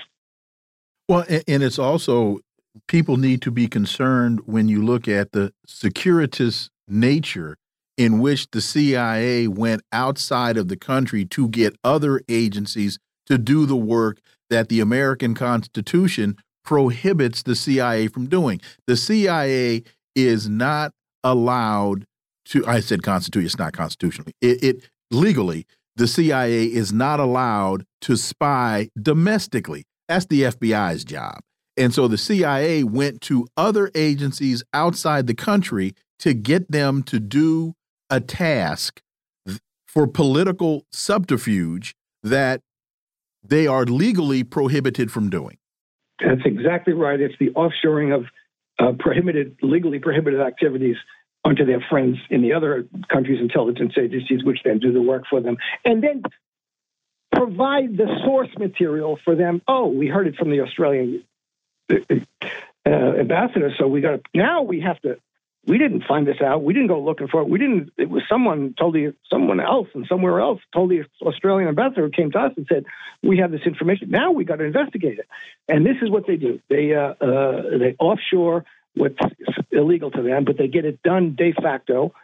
Well, 1.10 1.24
and 1.28 1.64
it's 1.64 1.80
also 1.80 2.38
people 2.86 3.16
need 3.16 3.42
to 3.42 3.50
be 3.50 3.66
concerned 3.66 4.42
when 4.46 4.68
you 4.68 4.80
look 4.80 5.08
at 5.08 5.32
the 5.32 5.52
securitist 5.66 6.68
nature 6.86 7.56
in 7.98 8.20
which 8.20 8.48
the 8.52 8.60
CIA 8.60 9.48
went 9.48 9.82
outside 9.90 10.56
of 10.56 10.68
the 10.68 10.76
country 10.76 11.24
to 11.24 11.48
get 11.48 11.74
other 11.82 12.20
agencies 12.28 13.00
to 13.26 13.38
do 13.38 13.66
the 13.66 13.74
work 13.74 14.20
that 14.50 14.68
the 14.68 14.78
American 14.78 15.34
Constitution 15.34 16.36
prohibits 16.64 17.42
the 17.42 17.56
CIA 17.56 18.06
from 18.06 18.28
doing. 18.28 18.60
The 18.86 18.96
CIA 18.96 19.82
is 20.14 20.48
not 20.48 20.92
allowed 21.24 22.04
to 22.44 22.64
I 22.68 22.78
said 22.78 23.02
constitution, 23.02 23.46
it's 23.46 23.58
not 23.58 23.72
constitutionally. 23.72 24.34
It, 24.40 24.62
it 24.62 24.90
legally, 25.10 25.66
the 25.96 26.06
CIA 26.06 26.66
is 26.66 26.92
not 26.92 27.18
allowed 27.18 27.84
to 28.02 28.16
spy 28.16 28.90
domestically. 28.96 29.82
That's 30.10 30.26
the 30.26 30.42
FBI's 30.42 31.04
job. 31.04 31.38
And 31.76 31.94
so 31.94 32.08
the 32.08 32.18
CIA 32.18 32.82
went 32.82 33.20
to 33.22 33.46
other 33.56 33.92
agencies 33.94 34.64
outside 34.74 35.28
the 35.28 35.36
country 35.36 35.94
to 36.18 36.34
get 36.34 36.68
them 36.68 37.04
to 37.04 37.20
do 37.20 37.74
a 38.10 38.20
task 38.20 39.00
for 39.86 40.08
political 40.08 40.84
subterfuge 40.90 41.94
that 42.24 42.60
they 43.44 43.68
are 43.68 43.84
legally 43.84 44.42
prohibited 44.42 45.12
from 45.12 45.30
doing. 45.30 45.58
That's 46.18 46.42
exactly 46.44 46.92
right. 46.92 47.20
It's 47.20 47.36
the 47.38 47.50
offshoring 47.50 48.12
of 48.12 48.24
uh, 48.80 48.96
prohibited, 48.98 49.58
legally 49.62 50.00
prohibited 50.00 50.40
activities 50.40 50.96
onto 51.44 51.64
their 51.64 51.86
friends 51.88 52.16
in 52.30 52.42
the 52.42 52.52
other 52.52 52.84
countries' 53.12 53.38
intelligence 53.40 53.92
agencies, 53.96 54.42
which 54.42 54.58
then 54.64 54.80
do 54.80 54.92
the 54.92 55.00
work 55.00 55.22
for 55.30 55.40
them. 55.40 55.56
And 55.84 56.02
then 56.02 56.24
provide 57.32 57.96
the 57.96 58.06
source 58.24 58.50
material 58.58 59.18
for 59.24 59.34
them. 59.34 59.62
Oh, 59.66 59.88
we 59.88 60.08
heard 60.08 60.26
it 60.26 60.36
from 60.36 60.50
the 60.50 60.60
Australian 60.60 61.24
uh, 61.90 61.96
uh 62.86 62.90
ambassador, 62.90 63.72
so 63.78 63.86
we 63.86 64.00
got 64.00 64.20
now 64.34 64.62
we 64.62 64.80
have 64.80 65.00
to. 65.02 65.18
We 65.66 65.76
didn't 65.76 66.04
find 66.08 66.26
this 66.26 66.40
out. 66.40 66.62
We 66.62 66.72
didn't 66.72 66.88
go 66.88 67.02
looking 67.02 67.28
for 67.28 67.42
it. 67.42 67.48
We 67.48 67.58
didn't. 67.58 67.92
It 67.98 68.08
was 68.08 68.22
someone 68.28 68.74
told 68.78 68.94
the 68.94 69.14
someone 69.28 69.60
else 69.60 69.88
and 69.94 70.06
somewhere 70.08 70.40
else 70.40 70.60
told 70.72 70.90
the 70.90 71.04
Australian 71.20 71.68
ambassador 71.68 72.02
who 72.02 72.10
came 72.10 72.30
to 72.32 72.38
us 72.38 72.52
and 72.56 72.66
said 72.66 72.86
we 73.22 73.38
have 73.38 73.50
this 73.50 73.60
information. 73.66 74.10
Now 74.10 74.30
we 74.32 74.44
got 74.44 74.56
to 74.56 74.64
investigate 74.64 75.18
it. 75.18 75.28
And 75.68 75.84
this 75.84 75.96
is 76.00 76.10
what 76.10 76.26
they 76.26 76.36
do. 76.36 76.60
They 76.68 76.94
uh, 76.94 77.14
uh, 77.20 77.78
they 77.78 77.94
offshore 77.98 78.64
what's 78.94 79.18
illegal 79.70 80.10
to 80.12 80.22
them, 80.22 80.44
but 80.44 80.56
they 80.56 80.68
get 80.68 80.84
it 80.84 81.02
done 81.02 81.34
de 81.36 81.52
facto 81.52 82.14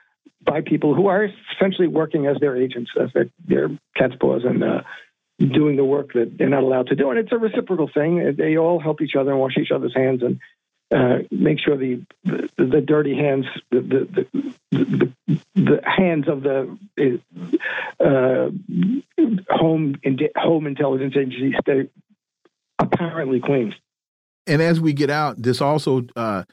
by 0.47 0.61
people 0.61 0.95
who 0.95 1.09
are 1.09 1.29
essentially 1.55 1.89
working 1.89 2.27
as 2.27 2.39
their 2.41 2.57
agents, 2.57 2.91
as 3.01 3.11
their, 3.13 3.29
their 3.47 3.69
cat's 3.97 4.15
paws, 4.19 4.43
and 4.45 4.63
uh, 4.63 4.83
doing 5.39 5.77
the 5.77 5.85
work 5.85 6.13
that 6.15 6.39
they're 6.39 6.49
not 6.49 6.63
allowed 6.63 6.87
to 6.87 6.95
do. 6.95 7.11
And 7.11 7.19
it's 7.19 7.33
a 7.33 7.37
reciprocal 7.37 7.91
thing. 7.93 8.35
They 8.39 8.57
all 8.57 8.81
help 8.81 9.03
each 9.03 9.17
other 9.17 9.33
and 9.33 9.41
wash 9.41 9.57
each 9.59 9.71
other's 9.71 9.95
hands 9.95 10.23
and 10.23 10.41
uh, 10.95 11.19
make 11.31 11.59
sure 11.59 11.77
the, 11.77 12.01
the, 12.25 12.49
the 12.57 12.81
dirty 12.81 13.17
hands, 13.17 13.45
the 13.71 13.81
the, 13.81 14.49
the, 14.71 15.13
the 15.57 15.81
hands 15.85 16.29
of 16.29 16.43
the 16.43 16.79
uh, 17.99 18.51
home 19.51 19.97
home 20.37 20.67
intelligence 20.67 21.15
agencies 21.17 21.55
stay 21.61 21.89
apparently 22.79 23.41
clean. 23.41 23.75
And 24.47 24.63
as 24.63 24.81
we 24.81 24.93
get 24.93 25.11
out, 25.11 25.43
this 25.43 25.61
also 25.61 26.07
uh, 26.15 26.45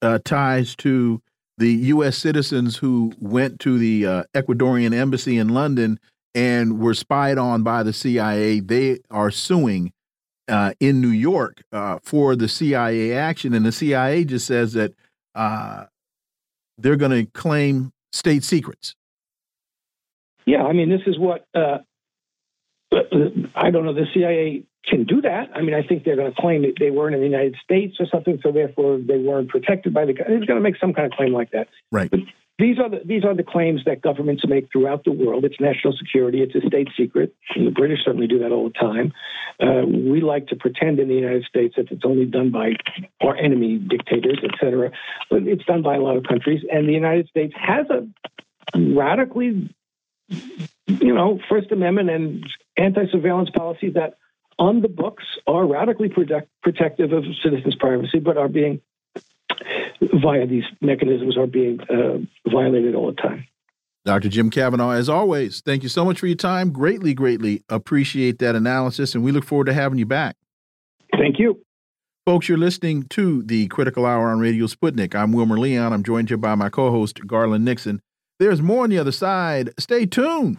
uh 0.00 0.20
ties 0.24 0.74
to 0.76 1.20
the 1.62 1.70
U.S. 1.70 2.18
citizens 2.18 2.76
who 2.76 3.12
went 3.20 3.60
to 3.60 3.78
the 3.78 4.04
uh, 4.04 4.24
Ecuadorian 4.34 4.92
embassy 4.92 5.38
in 5.38 5.48
London 5.48 6.00
and 6.34 6.80
were 6.80 6.92
spied 6.92 7.38
on 7.38 7.62
by 7.62 7.84
the 7.84 7.92
CIA. 7.92 8.58
They 8.58 8.98
are 9.12 9.30
suing 9.30 9.92
uh, 10.48 10.72
in 10.80 11.00
New 11.00 11.08
York 11.08 11.62
uh, 11.72 12.00
for 12.02 12.34
the 12.34 12.48
CIA 12.48 13.12
action, 13.12 13.54
and 13.54 13.64
the 13.64 13.70
CIA 13.70 14.24
just 14.24 14.44
says 14.44 14.72
that 14.72 14.92
uh, 15.36 15.84
they're 16.78 16.96
going 16.96 17.26
to 17.26 17.30
claim 17.30 17.92
state 18.12 18.42
secrets. 18.42 18.96
Yeah, 20.44 20.64
I 20.64 20.72
mean, 20.72 20.90
this 20.90 21.02
is 21.06 21.16
what 21.16 21.46
uh, 21.54 21.78
I 23.54 23.70
don't 23.70 23.84
know. 23.84 23.94
The 23.94 24.06
CIA 24.12 24.64
can 24.84 25.04
do 25.04 25.20
that. 25.22 25.50
I 25.54 25.62
mean, 25.62 25.74
I 25.74 25.82
think 25.82 26.04
they're 26.04 26.16
going 26.16 26.32
to 26.32 26.40
claim 26.40 26.62
that 26.62 26.74
they 26.78 26.90
weren't 26.90 27.14
in 27.14 27.20
the 27.20 27.26
United 27.26 27.56
States 27.62 27.96
or 28.00 28.06
something, 28.06 28.40
so 28.42 28.50
therefore 28.52 28.98
they 28.98 29.18
weren't 29.18 29.48
protected 29.48 29.94
by 29.94 30.04
the. 30.04 30.12
It's 30.12 30.46
going 30.46 30.58
to 30.58 30.60
make 30.60 30.76
some 30.78 30.92
kind 30.92 31.06
of 31.06 31.16
claim 31.16 31.32
like 31.32 31.52
that. 31.52 31.68
Right. 31.90 32.10
But 32.10 32.20
these 32.58 32.78
are 32.78 32.90
the 32.90 33.00
these 33.04 33.24
are 33.24 33.34
the 33.34 33.42
claims 33.42 33.82
that 33.86 34.02
governments 34.02 34.44
make 34.46 34.70
throughout 34.70 35.04
the 35.04 35.12
world. 35.12 35.44
It's 35.44 35.60
national 35.60 35.94
security. 35.96 36.42
It's 36.42 36.54
a 36.54 36.66
state 36.66 36.88
secret. 36.96 37.34
And 37.54 37.66
the 37.66 37.70
British 37.70 38.00
certainly 38.04 38.26
do 38.26 38.40
that 38.40 38.52
all 38.52 38.64
the 38.64 38.78
time. 38.78 39.12
Uh, 39.60 39.86
we 39.86 40.20
like 40.20 40.48
to 40.48 40.56
pretend 40.56 40.98
in 40.98 41.08
the 41.08 41.14
United 41.14 41.44
States 41.44 41.74
that 41.76 41.90
it's 41.90 42.04
only 42.04 42.26
done 42.26 42.50
by 42.50 42.72
our 43.20 43.36
enemy 43.36 43.78
dictators, 43.78 44.38
et 44.42 44.50
cetera. 44.60 44.90
But 45.30 45.44
it's 45.44 45.64
done 45.64 45.82
by 45.82 45.94
a 45.94 46.00
lot 46.00 46.16
of 46.16 46.24
countries, 46.24 46.62
and 46.70 46.88
the 46.88 46.92
United 46.92 47.28
States 47.28 47.54
has 47.56 47.86
a 47.88 48.06
radically, 48.76 49.74
you 50.86 51.14
know, 51.14 51.38
First 51.48 51.70
Amendment 51.72 52.10
and 52.10 52.46
anti-surveillance 52.76 53.50
policies 53.50 53.94
that 53.94 54.18
on 54.58 54.82
the 54.82 54.88
books 54.88 55.24
are 55.46 55.66
radically 55.66 56.08
protect, 56.08 56.48
protective 56.62 57.12
of 57.12 57.24
citizens' 57.42 57.76
privacy, 57.76 58.18
but 58.18 58.36
are 58.36 58.48
being 58.48 58.80
via 60.22 60.46
these 60.46 60.64
mechanisms 60.80 61.36
are 61.36 61.46
being 61.46 61.80
uh, 61.82 62.18
violated 62.50 62.94
all 62.94 63.06
the 63.06 63.20
time. 63.20 63.46
Dr. 64.04 64.28
Jim 64.28 64.50
Kavanagh, 64.50 64.94
as 64.94 65.08
always, 65.08 65.60
thank 65.60 65.84
you 65.84 65.88
so 65.88 66.04
much 66.04 66.18
for 66.18 66.26
your 66.26 66.36
time. 66.36 66.72
Greatly, 66.72 67.14
greatly 67.14 67.62
appreciate 67.68 68.40
that 68.40 68.56
analysis, 68.56 69.14
and 69.14 69.22
we 69.22 69.30
look 69.30 69.44
forward 69.44 69.66
to 69.66 69.72
having 69.72 69.98
you 69.98 70.06
back. 70.06 70.36
Thank 71.16 71.38
you. 71.38 71.60
Folks, 72.26 72.48
you're 72.48 72.58
listening 72.58 73.04
to 73.10 73.42
the 73.42 73.68
Critical 73.68 74.06
Hour 74.06 74.30
on 74.30 74.40
Radio 74.40 74.66
Sputnik. 74.66 75.14
I'm 75.14 75.32
Wilmer 75.32 75.58
Leon. 75.58 75.92
I'm 75.92 76.02
joined 76.02 76.28
here 76.28 76.36
by 76.36 76.54
my 76.54 76.68
co 76.68 76.90
host, 76.90 77.26
Garland 77.26 77.64
Nixon. 77.64 78.00
There's 78.38 78.62
more 78.62 78.84
on 78.84 78.90
the 78.90 78.98
other 78.98 79.12
side. 79.12 79.70
Stay 79.78 80.06
tuned. 80.06 80.58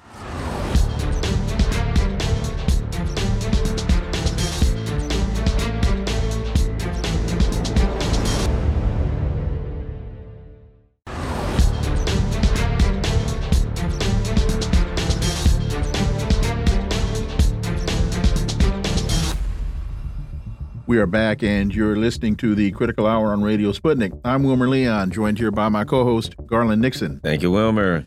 We 20.93 20.99
are 20.99 21.08
back, 21.08 21.41
and 21.41 21.73
you're 21.73 21.95
listening 21.95 22.36
to 22.36 22.53
the 22.53 22.69
Critical 22.69 23.08
Hour 23.08 23.34
on 23.34 23.41
Radio 23.41 23.71
Sputnik. 23.71 24.12
I'm 24.23 24.43
Wilmer 24.43 24.69
Leon, 24.69 25.10
joined 25.10 25.39
here 25.39 25.49
by 25.49 25.67
my 25.67 25.84
co 25.84 26.03
host, 26.03 26.36
Garland 26.45 26.84
Nixon. 26.84 27.19
Thank 27.23 27.41
you, 27.41 27.49
Wilmer. 27.49 28.06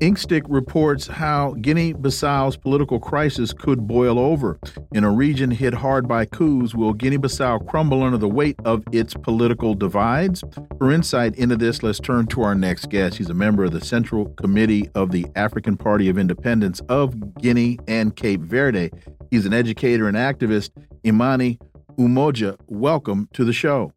Inkstick 0.00 0.42
reports 0.48 1.06
how 1.06 1.54
Guinea 1.60 1.94
Bissau's 1.94 2.56
political 2.56 2.98
crisis 2.98 3.52
could 3.52 3.86
boil 3.86 4.18
over. 4.18 4.58
In 4.92 5.04
a 5.04 5.10
region 5.12 5.52
hit 5.52 5.72
hard 5.72 6.08
by 6.08 6.24
coups, 6.24 6.74
will 6.74 6.94
Guinea 6.94 7.16
Bissau 7.16 7.64
crumble 7.68 8.02
under 8.02 8.18
the 8.18 8.28
weight 8.28 8.56
of 8.64 8.82
its 8.90 9.14
political 9.14 9.74
divides? 9.74 10.42
For 10.78 10.90
insight 10.90 11.36
into 11.36 11.54
this, 11.54 11.84
let's 11.84 12.00
turn 12.00 12.26
to 12.26 12.42
our 12.42 12.56
next 12.56 12.90
guest. 12.90 13.18
He's 13.18 13.30
a 13.30 13.34
member 13.34 13.62
of 13.62 13.70
the 13.70 13.84
Central 13.84 14.30
Committee 14.30 14.90
of 14.96 15.12
the 15.12 15.26
African 15.36 15.76
Party 15.76 16.08
of 16.08 16.18
Independence 16.18 16.80
of 16.88 17.34
Guinea 17.36 17.78
and 17.86 18.16
Cape 18.16 18.40
Verde. 18.40 18.90
He's 19.30 19.46
an 19.46 19.52
educator 19.52 20.08
and 20.08 20.16
activist. 20.16 20.70
Imani 21.06 21.58
Umoja, 21.98 22.56
welcome 22.68 23.28
to 23.32 23.44
the 23.44 23.52
show. 23.52 23.92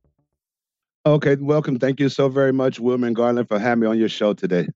Okay, 1.06 1.36
welcome. 1.36 1.80
Thank 1.80 2.00
you 2.00 2.10
so 2.10 2.30
very 2.30 2.54
much, 2.54 2.80
Wilmer 2.80 3.12
Garland, 3.12 3.48
for 3.48 3.60
having 3.60 3.82
me 3.82 3.88
on 3.88 4.00
your 4.00 4.10
show 4.10 4.34
today. 4.34 4.68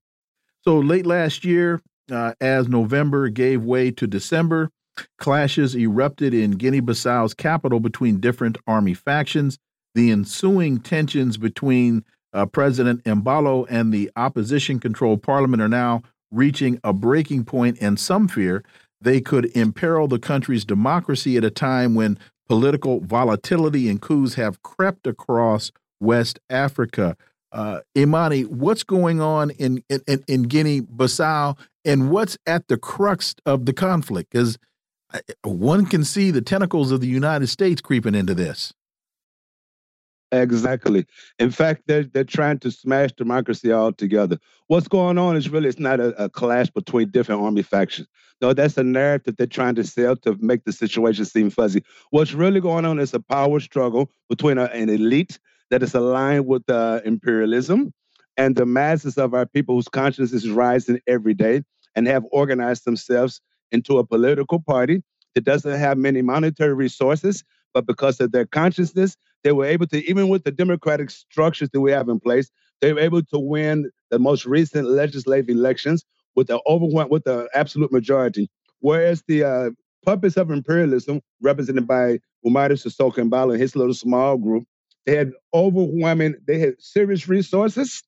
So, 0.62 0.78
late 0.78 1.06
last 1.06 1.44
year, 1.44 1.80
uh, 2.10 2.34
as 2.40 2.68
November 2.68 3.28
gave 3.28 3.62
way 3.62 3.90
to 3.92 4.06
December, 4.06 4.70
clashes 5.18 5.74
erupted 5.74 6.34
in 6.34 6.52
Guinea 6.52 6.80
Bissau's 6.80 7.34
capital 7.34 7.80
between 7.80 8.20
different 8.20 8.58
army 8.66 8.94
factions. 8.94 9.58
The 9.94 10.10
ensuing 10.10 10.80
tensions 10.80 11.36
between 11.36 12.04
uh, 12.32 12.46
President 12.46 13.02
Embalo 13.04 13.66
and 13.70 13.92
the 13.92 14.10
opposition 14.16 14.80
controlled 14.80 15.22
parliament 15.22 15.62
are 15.62 15.68
now 15.68 16.02
reaching 16.30 16.78
a 16.84 16.92
breaking 16.92 17.44
point, 17.44 17.78
and 17.80 17.98
some 17.98 18.28
fear 18.28 18.62
they 19.00 19.20
could 19.20 19.46
imperil 19.56 20.08
the 20.08 20.18
country's 20.18 20.64
democracy 20.64 21.36
at 21.36 21.44
a 21.44 21.50
time 21.50 21.94
when 21.94 22.18
political 22.48 23.00
volatility 23.00 23.88
and 23.88 24.00
coups 24.00 24.34
have 24.34 24.62
crept 24.62 25.06
across 25.06 25.70
West 26.00 26.38
Africa. 26.48 27.16
Uh, 27.50 27.80
Imani, 27.96 28.42
what's 28.42 28.82
going 28.82 29.20
on 29.20 29.50
in, 29.50 29.82
in, 29.88 30.24
in 30.26 30.42
Guinea 30.44 30.80
Bissau 30.80 31.56
and 31.84 32.10
what's 32.10 32.36
at 32.46 32.68
the 32.68 32.76
crux 32.76 33.34
of 33.46 33.66
the 33.66 33.72
conflict? 33.72 34.30
Because 34.30 34.58
one 35.42 35.86
can 35.86 36.04
see 36.04 36.30
the 36.30 36.42
tentacles 36.42 36.92
of 36.92 37.00
the 37.00 37.06
United 37.06 37.46
States 37.46 37.80
creeping 37.80 38.14
into 38.14 38.34
this. 38.34 38.74
Exactly. 40.30 41.06
In 41.38 41.50
fact, 41.50 41.82
they're 41.86 42.04
they're 42.04 42.22
trying 42.24 42.58
to 42.58 42.70
smash 42.70 43.12
democracy 43.12 43.72
altogether. 43.72 44.38
What's 44.66 44.86
going 44.86 45.16
on 45.16 45.36
is 45.36 45.48
really 45.48 45.68
it's 45.70 45.78
not 45.78 46.00
a, 46.00 46.24
a 46.24 46.28
clash 46.28 46.68
between 46.68 47.10
different 47.10 47.40
army 47.40 47.62
factions. 47.62 48.08
No, 48.42 48.52
that's 48.52 48.76
a 48.76 48.84
narrative 48.84 49.36
they're 49.36 49.46
trying 49.46 49.74
to 49.76 49.84
sell 49.84 50.16
to 50.16 50.36
make 50.40 50.64
the 50.64 50.72
situation 50.72 51.24
seem 51.24 51.48
fuzzy. 51.48 51.82
What's 52.10 52.34
really 52.34 52.60
going 52.60 52.84
on 52.84 52.98
is 52.98 53.14
a 53.14 53.20
power 53.20 53.58
struggle 53.58 54.10
between 54.28 54.58
a, 54.58 54.64
an 54.64 54.90
elite 54.90 55.38
that 55.70 55.82
is 55.82 55.94
aligned 55.94 56.46
with 56.46 56.68
uh, 56.68 57.00
imperialism 57.06 57.92
and 58.36 58.54
the 58.54 58.66
masses 58.66 59.16
of 59.16 59.32
our 59.34 59.46
people 59.46 59.74
whose 59.76 59.88
conscience 59.88 60.32
is 60.32 60.48
rising 60.50 61.00
every 61.06 61.34
day 61.34 61.62
and 61.96 62.06
have 62.06 62.24
organized 62.30 62.84
themselves 62.84 63.40
into 63.72 63.98
a 63.98 64.06
political 64.06 64.60
party 64.60 65.02
that 65.34 65.44
doesn't 65.44 65.78
have 65.78 65.98
many 65.98 66.22
monetary 66.22 66.74
resources, 66.74 67.44
but 67.74 67.86
because 67.86 68.20
of 68.20 68.32
their 68.32 68.46
consciousness, 68.46 69.16
they 69.44 69.52
were 69.52 69.64
able 69.64 69.86
to, 69.88 70.04
even 70.08 70.28
with 70.28 70.44
the 70.44 70.50
democratic 70.50 71.10
structures 71.10 71.70
that 71.70 71.80
we 71.80 71.92
have 71.92 72.08
in 72.08 72.20
place, 72.20 72.50
they 72.80 72.92
were 72.92 73.00
able 73.00 73.22
to 73.22 73.38
win 73.38 73.90
the 74.10 74.18
most 74.18 74.46
recent 74.46 74.88
legislative 74.88 75.48
elections 75.48 76.04
with 76.36 76.46
the 76.46 76.60
overwhelm 76.66 77.08
with 77.10 77.24
the 77.24 77.48
absolute 77.54 77.92
majority. 77.92 78.48
Whereas 78.80 79.22
the 79.26 79.44
uh, 79.44 79.70
puppets 80.04 80.36
of 80.36 80.50
imperialism, 80.50 81.20
represented 81.40 81.86
by 81.86 82.20
Umaro 82.46 82.72
Sissoco 82.72 83.16
Embalo 83.18 83.52
and 83.52 83.60
his 83.60 83.74
little 83.74 83.94
small 83.94 84.36
group, 84.36 84.64
they 85.06 85.16
had 85.16 85.32
overwhelming, 85.54 86.36
they 86.46 86.58
had 86.58 86.74
serious 86.78 87.28
resources, 87.28 88.02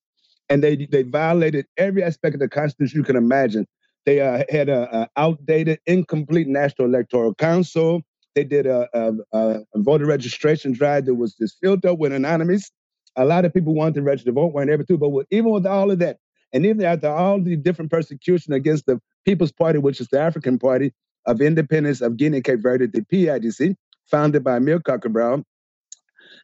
and 0.49 0.63
they 0.63 0.77
they 0.77 1.03
violated 1.03 1.67
every 1.77 2.03
aspect 2.03 2.35
of 2.35 2.41
the 2.41 2.49
Constitution 2.49 2.99
you 2.99 3.05
can 3.05 3.17
imagine. 3.17 3.67
They 4.07 4.21
uh, 4.21 4.45
had 4.49 4.69
a, 4.69 5.03
a, 5.03 5.09
outdated, 5.17 5.81
incomplete 5.87 6.47
National 6.47 6.89
Electoral 6.89 7.35
Council. 7.35 8.03
They 8.35 8.45
did 8.45 8.67
a, 8.67 8.89
a, 8.95 9.13
a, 9.33 9.61
voter 9.77 10.07
registration 10.07 10.73
drive 10.73 11.07
that 11.07 11.15
was 11.15 11.35
just 11.35 11.59
filled 11.61 11.85
up 11.85 11.99
with 11.99 12.13
anonymous. 12.13 12.71
A 13.17 13.25
lot 13.25 13.45
of 13.45 13.53
people 13.53 13.75
wanted 13.75 13.95
to 13.95 14.03
register 14.03 14.31
to 14.31 14.35
vote, 14.35 14.53
weren't 14.53 14.71
able 14.71 14.85
to. 14.85 14.97
But 14.97 15.09
with, 15.09 15.27
even 15.31 15.51
with 15.51 15.67
all 15.67 15.91
of 15.91 15.99
that, 15.99 16.19
and 16.53 16.65
even 16.65 16.85
after 16.85 17.09
all 17.09 17.41
the 17.41 17.57
different 17.57 17.91
persecution 17.91 18.53
against 18.53 18.87
the 18.87 19.01
People's 19.25 19.53
Party, 19.53 19.79
which 19.79 20.01
is 20.01 20.09
the 20.09 20.21
African 20.21 20.59
Party, 20.59 20.93
of 21.27 21.41
Independence 21.41 22.01
of 22.01 22.17
Guinea 22.17 22.41
Cape 22.41 22.61
Verde, 22.61 22.87
the 22.87 23.03
PIGC, 23.03 23.77
founded 24.07 24.43
by 24.43 24.59
Amilcar 24.59 25.01
Cabral, 25.01 25.45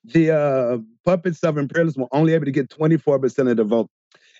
the 0.05 0.31
uh, 0.31 0.79
puppets 1.05 1.43
of 1.43 1.59
imperialism 1.59 2.03
were 2.03 2.09
only 2.13 2.35
able 2.35 2.45
to 2.45 2.51
get 2.51 2.69
24% 2.69 3.51
of 3.51 3.57
the 3.57 3.65
vote. 3.65 3.89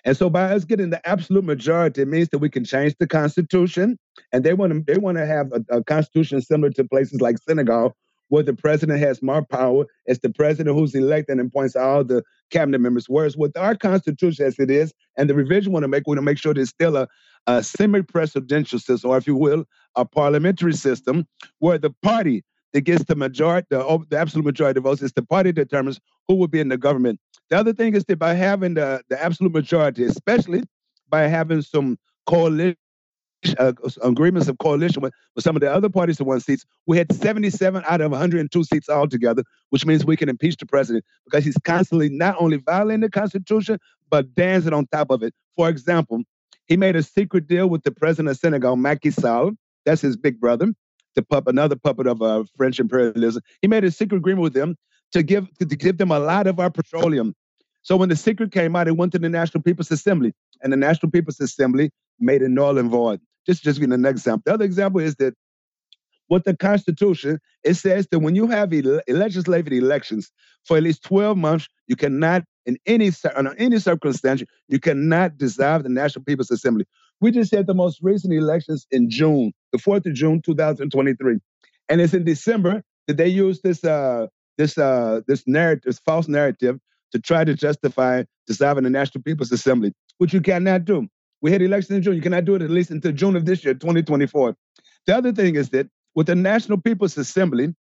And 0.05 0.15
so 0.15 0.29
by 0.29 0.53
us 0.53 0.65
getting 0.65 0.89
the 0.89 1.05
absolute 1.07 1.43
majority, 1.43 2.01
it 2.01 2.07
means 2.07 2.29
that 2.29 2.39
we 2.39 2.49
can 2.49 2.63
change 2.63 2.95
the 2.99 3.07
constitution. 3.07 3.97
And 4.31 4.43
they 4.43 4.53
want 4.53 4.73
to 4.73 4.83
they 4.85 4.99
want 4.99 5.17
to 5.17 5.25
have 5.25 5.51
a, 5.51 5.77
a 5.77 5.83
constitution 5.83 6.41
similar 6.41 6.69
to 6.71 6.83
places 6.83 7.21
like 7.21 7.37
Senegal, 7.39 7.95
where 8.29 8.43
the 8.43 8.53
president 8.53 8.99
has 8.99 9.21
more 9.21 9.43
power. 9.45 9.85
It's 10.05 10.19
the 10.19 10.29
president 10.29 10.75
who's 10.75 10.95
elected 10.95 11.39
and 11.39 11.47
appoints 11.47 11.75
all 11.75 12.03
the 12.03 12.23
cabinet 12.51 12.79
members. 12.79 13.05
Whereas 13.07 13.37
with 13.37 13.55
our 13.57 13.75
constitution 13.75 14.45
as 14.45 14.59
it 14.59 14.69
is, 14.69 14.93
and 15.17 15.29
the 15.29 15.35
revision 15.35 15.71
we 15.71 15.75
want 15.75 15.83
to 15.83 15.87
make, 15.87 16.03
we 16.05 16.11
want 16.11 16.19
to 16.19 16.23
make 16.23 16.37
sure 16.37 16.53
there's 16.53 16.69
still 16.69 16.97
a, 16.97 17.07
a 17.47 17.63
semi-presidential 17.63 18.79
system, 18.79 19.11
or 19.11 19.17
if 19.17 19.27
you 19.27 19.35
will, 19.35 19.65
a 19.95 20.05
parliamentary 20.05 20.73
system, 20.73 21.25
where 21.59 21.77
the 21.77 21.91
party 22.01 22.43
that 22.73 22.81
gets 22.81 23.05
the 23.05 23.15
majority, 23.15 23.65
the, 23.69 24.05
the 24.09 24.17
absolute 24.17 24.45
majority 24.45 24.77
of 24.77 24.83
votes, 24.83 25.01
is 25.01 25.13
the 25.13 25.23
party 25.23 25.51
that 25.51 25.69
determines 25.69 25.99
who 26.27 26.35
will 26.35 26.47
be 26.47 26.59
in 26.59 26.67
the 26.67 26.77
government. 26.77 27.19
The 27.49 27.57
other 27.57 27.73
thing 27.73 27.95
is 27.95 28.03
that 28.05 28.19
by 28.19 28.33
having 28.33 28.73
the, 28.73 29.01
the 29.09 29.21
absolute 29.23 29.53
majority, 29.53 30.03
especially 30.03 30.63
by 31.09 31.27
having 31.27 31.61
some 31.61 31.97
coalition 32.25 32.75
uh, 33.59 33.71
agreements 34.03 34.47
of 34.47 34.57
coalition 34.57 35.01
with, 35.01 35.13
with 35.35 35.43
some 35.43 35.55
of 35.55 35.61
the 35.61 35.71
other 35.71 35.89
parties 35.89 36.17
that 36.17 36.25
won 36.25 36.39
seats, 36.39 36.65
we 36.87 36.97
had 36.97 37.11
77 37.13 37.83
out 37.87 38.01
of 38.01 38.11
102 38.11 38.63
seats 38.63 38.89
altogether, 38.89 39.43
which 39.69 39.85
means 39.85 40.05
we 40.05 40.17
can 40.17 40.27
impeach 40.27 40.57
the 40.57 40.65
president 40.65 41.05
because 41.25 41.45
he's 41.45 41.57
constantly 41.63 42.09
not 42.09 42.35
only 42.39 42.57
violating 42.57 43.01
the 43.01 43.09
Constitution, 43.09 43.79
but 44.09 44.33
dancing 44.33 44.73
on 44.73 44.87
top 44.87 45.11
of 45.11 45.23
it. 45.23 45.33
For 45.55 45.69
example, 45.69 46.23
he 46.65 46.75
made 46.77 46.95
a 46.95 47.03
secret 47.03 47.47
deal 47.47 47.67
with 47.69 47.83
the 47.83 47.91
president 47.91 48.29
of 48.29 48.37
Senegal, 48.37 48.75
Macky 48.75 49.11
Sall. 49.11 49.51
That's 49.85 50.01
his 50.01 50.17
big 50.17 50.39
brother, 50.39 50.73
the 51.15 51.21
pup, 51.21 51.47
another 51.47 51.75
puppet 51.75 52.07
of 52.07 52.21
uh, 52.21 52.43
French 52.57 52.79
imperialism. 52.79 53.41
He 53.61 53.67
made 53.67 53.85
a 53.85 53.91
secret 53.91 54.17
agreement 54.17 54.43
with 54.43 54.53
them 54.53 54.75
to 55.13 55.23
give 55.23 55.47
to 55.57 55.65
give 55.65 55.97
them 55.97 56.11
a 56.11 56.19
lot 56.19 56.47
of 56.47 56.59
our 56.59 56.69
petroleum. 56.69 57.33
So 57.81 57.95
when 57.95 58.09
the 58.09 58.15
secret 58.15 58.51
came 58.51 58.75
out, 58.75 58.87
it 58.87 58.97
went 58.97 59.13
to 59.13 59.19
the 59.19 59.29
National 59.29 59.63
People's 59.63 59.91
Assembly, 59.91 60.33
and 60.61 60.73
the 60.73 60.77
National 60.77 61.11
People's 61.11 61.39
Assembly 61.39 61.91
made 62.19 62.41
it 62.41 62.49
null 62.49 62.77
and 62.77 62.89
void. 62.89 63.21
Just 63.45 63.63
just 63.63 63.79
being 63.79 63.93
an 63.93 64.05
example. 64.05 64.43
The 64.45 64.53
other 64.53 64.65
example 64.65 64.99
is 64.99 65.15
that 65.15 65.33
what 66.27 66.43
the 66.43 66.55
Constitution, 66.55 67.39
it 67.63 67.75
says 67.75 68.07
that 68.11 68.19
when 68.19 68.35
you 68.35 68.47
have 68.47 68.73
ele- 68.73 69.01
legislative 69.07 69.73
elections 69.73 70.31
for 70.65 70.77
at 70.77 70.83
least 70.83 71.03
12 71.03 71.37
months, 71.37 71.67
you 71.87 71.95
cannot, 71.95 72.43
in 72.65 72.77
any 72.85 73.11
under 73.35 73.55
any 73.57 73.79
circumstance, 73.79 74.43
you 74.67 74.79
cannot 74.79 75.37
dissolve 75.37 75.83
the 75.83 75.89
National 75.89 76.25
People's 76.25 76.51
Assembly. 76.51 76.85
We 77.21 77.31
just 77.31 77.53
had 77.53 77.65
the 77.65 77.73
most 77.73 77.99
recent 78.01 78.33
elections 78.33 78.85
in 78.91 79.09
June, 79.09 79.53
the 79.71 79.79
4th 79.79 80.05
of 80.05 80.13
June, 80.13 80.41
2023. 80.41 81.39
And 81.89 82.01
it's 82.01 82.13
in 82.13 82.25
December 82.25 82.83
that 83.07 83.17
they 83.17 83.27
use 83.27 83.61
this 83.61 83.83
uh, 83.83 84.27
this 84.57 84.77
uh, 84.77 85.21
this 85.27 85.43
narrative, 85.47 85.83
this 85.85 85.99
false 85.99 86.27
narrative, 86.27 86.79
to 87.11 87.19
try 87.19 87.43
to 87.43 87.53
justify 87.53 88.23
dissolving 88.45 88.83
the 88.83 88.89
National 88.89 89.21
People's 89.23 89.51
Assembly, 89.51 89.93
which 90.17 90.33
you 90.33 90.41
cannot 90.41 90.85
do. 90.85 91.07
We 91.41 91.51
had 91.51 91.61
elections 91.61 91.95
in 91.95 92.01
June. 92.01 92.15
You 92.15 92.21
cannot 92.21 92.45
do 92.45 92.55
it 92.55 92.61
at 92.61 92.69
least 92.69 92.89
until 92.89 93.11
June 93.11 93.35
of 93.35 93.45
this 93.45 93.63
year, 93.63 93.73
2024. 93.73 94.55
The 95.05 95.15
other 95.15 95.31
thing 95.31 95.55
is 95.55 95.69
that 95.69 95.87
with 96.15 96.27
the 96.27 96.35
National 96.35 96.79
People's 96.79 97.17
Assembly, 97.17 97.75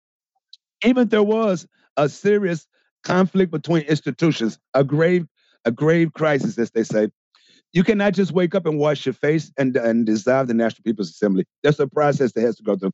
even 0.85 1.05
if 1.05 1.11
there 1.11 1.23
was 1.23 1.67
a 1.97 2.09
serious 2.09 2.67
conflict 3.03 3.51
between 3.51 3.83
institutions, 3.83 4.59
a 4.75 4.85
grave, 4.85 5.27
a 5.65 5.71
grave 5.71 6.13
crisis, 6.13 6.59
as 6.59 6.71
they 6.71 6.85
say. 6.85 7.09
You 7.73 7.85
cannot 7.85 8.13
just 8.13 8.33
wake 8.33 8.55
up 8.55 8.67
and 8.67 8.79
wash 8.79 9.07
your 9.07 9.15
face 9.15 9.51
and, 9.57 9.77
and 9.77 10.05
dissolve 10.05 10.49
the 10.49 10.55
National 10.55 10.83
People's 10.83 11.11
Assembly. 11.11 11.45
There's 11.63 11.81
a 11.81 11.87
process 11.87 12.33
that 12.33 12.43
has 12.43 12.57
to 12.57 12.63
go 12.63 12.77
through. 12.77 12.93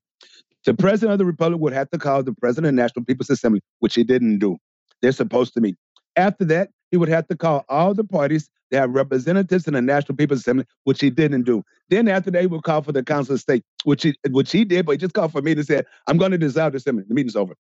The 0.68 0.74
president 0.74 1.12
of 1.12 1.18
the 1.18 1.24
republic 1.24 1.62
would 1.62 1.72
have 1.72 1.88
to 1.92 1.98
call 1.98 2.22
the 2.22 2.34
president 2.34 2.66
of 2.66 2.76
the 2.76 2.82
National 2.82 3.02
People's 3.02 3.30
Assembly, 3.30 3.62
which 3.78 3.94
he 3.94 4.04
didn't 4.04 4.38
do. 4.38 4.58
They're 5.00 5.12
supposed 5.12 5.54
to 5.54 5.62
meet. 5.62 5.76
After 6.14 6.44
that, 6.44 6.68
he 6.90 6.98
would 6.98 7.08
have 7.08 7.26
to 7.28 7.36
call 7.38 7.64
all 7.70 7.94
the 7.94 8.04
parties 8.04 8.50
that 8.70 8.80
have 8.80 8.90
representatives 8.90 9.66
in 9.66 9.72
the 9.72 9.80
National 9.80 10.14
People's 10.14 10.40
Assembly, 10.40 10.66
which 10.84 11.00
he 11.00 11.08
didn't 11.08 11.44
do. 11.44 11.62
Then 11.88 12.06
after 12.06 12.30
that, 12.32 12.42
he 12.42 12.46
would 12.48 12.64
call 12.64 12.82
for 12.82 12.92
the 12.92 13.02
Council 13.02 13.36
of 13.36 13.40
State, 13.40 13.64
which 13.84 14.02
he 14.02 14.14
which 14.28 14.52
he 14.52 14.66
did, 14.66 14.84
but 14.84 14.92
he 14.92 14.98
just 14.98 15.14
called 15.14 15.32
for 15.32 15.40
me 15.40 15.52
and 15.52 15.64
said, 15.64 15.86
I'm 16.06 16.18
going 16.18 16.32
to 16.32 16.38
dissolve 16.38 16.72
the 16.72 16.76
assembly. 16.76 17.04
The 17.08 17.14
meeting's 17.14 17.34
over. 17.34 17.54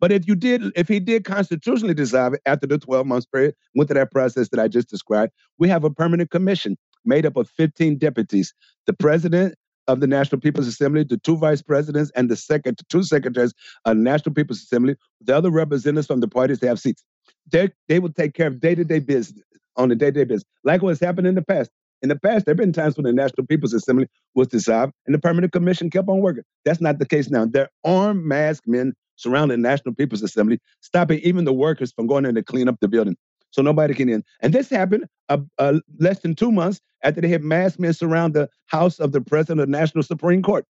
But 0.00 0.10
if 0.10 0.26
you 0.26 0.34
did, 0.34 0.72
if 0.74 0.88
he 0.88 0.98
did 0.98 1.24
constitutionally 1.24 1.94
dissolve 1.94 2.34
it 2.34 2.40
after 2.46 2.66
the 2.66 2.78
12 2.78 3.06
months 3.06 3.26
period, 3.26 3.54
went 3.76 3.88
through 3.88 4.00
that 4.00 4.10
process 4.10 4.48
that 4.48 4.58
I 4.58 4.66
just 4.66 4.90
described, 4.90 5.30
we 5.56 5.68
have 5.68 5.84
a 5.84 5.90
permanent 5.90 6.32
commission 6.32 6.76
made 7.04 7.26
up 7.26 7.36
of 7.36 7.48
15 7.50 7.98
deputies. 7.98 8.52
The 8.86 8.92
president 8.92 9.54
of 9.88 10.00
the 10.00 10.06
National 10.06 10.40
People's 10.40 10.66
Assembly, 10.66 11.04
the 11.04 11.18
two 11.18 11.36
vice 11.36 11.62
presidents, 11.62 12.10
and 12.14 12.30
the 12.30 12.36
second 12.36 12.78
two 12.88 13.02
secretaries 13.02 13.52
of 13.84 13.96
National 13.96 14.34
People's 14.34 14.62
Assembly, 14.62 14.96
the 15.20 15.36
other 15.36 15.50
representatives 15.50 16.06
from 16.06 16.20
the 16.20 16.28
parties 16.28 16.60
they 16.60 16.66
have 16.66 16.80
seats. 16.80 17.02
They 17.50 17.70
they 17.88 17.98
will 17.98 18.12
take 18.12 18.34
care 18.34 18.46
of 18.46 18.60
day-to-day 18.60 19.00
business 19.00 19.42
on 19.76 19.88
the 19.88 19.94
day-to-day 19.94 20.24
business, 20.24 20.44
like 20.64 20.82
what's 20.82 21.00
happened 21.00 21.26
in 21.26 21.34
the 21.34 21.42
past. 21.42 21.70
In 22.02 22.08
the 22.08 22.18
past, 22.18 22.44
there 22.44 22.52
have 22.52 22.58
been 22.58 22.72
times 22.72 22.96
when 22.96 23.04
the 23.04 23.12
National 23.12 23.46
People's 23.46 23.72
Assembly 23.72 24.08
was 24.34 24.48
dissolved 24.48 24.92
and 25.06 25.14
the 25.14 25.20
Permanent 25.20 25.52
Commission 25.52 25.88
kept 25.88 26.08
on 26.08 26.20
working. 26.20 26.42
That's 26.64 26.80
not 26.80 26.98
the 26.98 27.06
case 27.06 27.30
now. 27.30 27.46
There 27.46 27.68
are 27.84 28.08
armed 28.08 28.24
masked 28.24 28.66
men 28.66 28.92
surrounding 29.16 29.62
the 29.62 29.68
National 29.68 29.94
People's 29.94 30.22
Assembly, 30.22 30.58
stopping 30.80 31.20
even 31.20 31.44
the 31.44 31.52
workers 31.52 31.92
from 31.92 32.08
going 32.08 32.26
in 32.26 32.34
to 32.34 32.42
clean 32.42 32.68
up 32.68 32.76
the 32.80 32.88
building 32.88 33.16
so 33.52 33.62
nobody 33.62 33.94
can 33.94 34.08
in. 34.08 34.24
And 34.40 34.52
this 34.52 34.68
happened 34.68 35.06
uh, 35.28 35.38
uh, 35.58 35.78
less 35.98 36.20
than 36.20 36.34
two 36.34 36.50
months 36.50 36.80
after 37.04 37.20
they 37.20 37.28
had 37.28 37.44
mass 37.44 37.78
men 37.78 37.92
surround 37.92 38.34
the 38.34 38.48
house 38.66 38.98
of 38.98 39.12
the 39.12 39.20
president 39.20 39.60
of 39.60 39.66
the 39.68 39.72
National 39.72 40.02
Supreme 40.02 40.42
Court, 40.42 40.66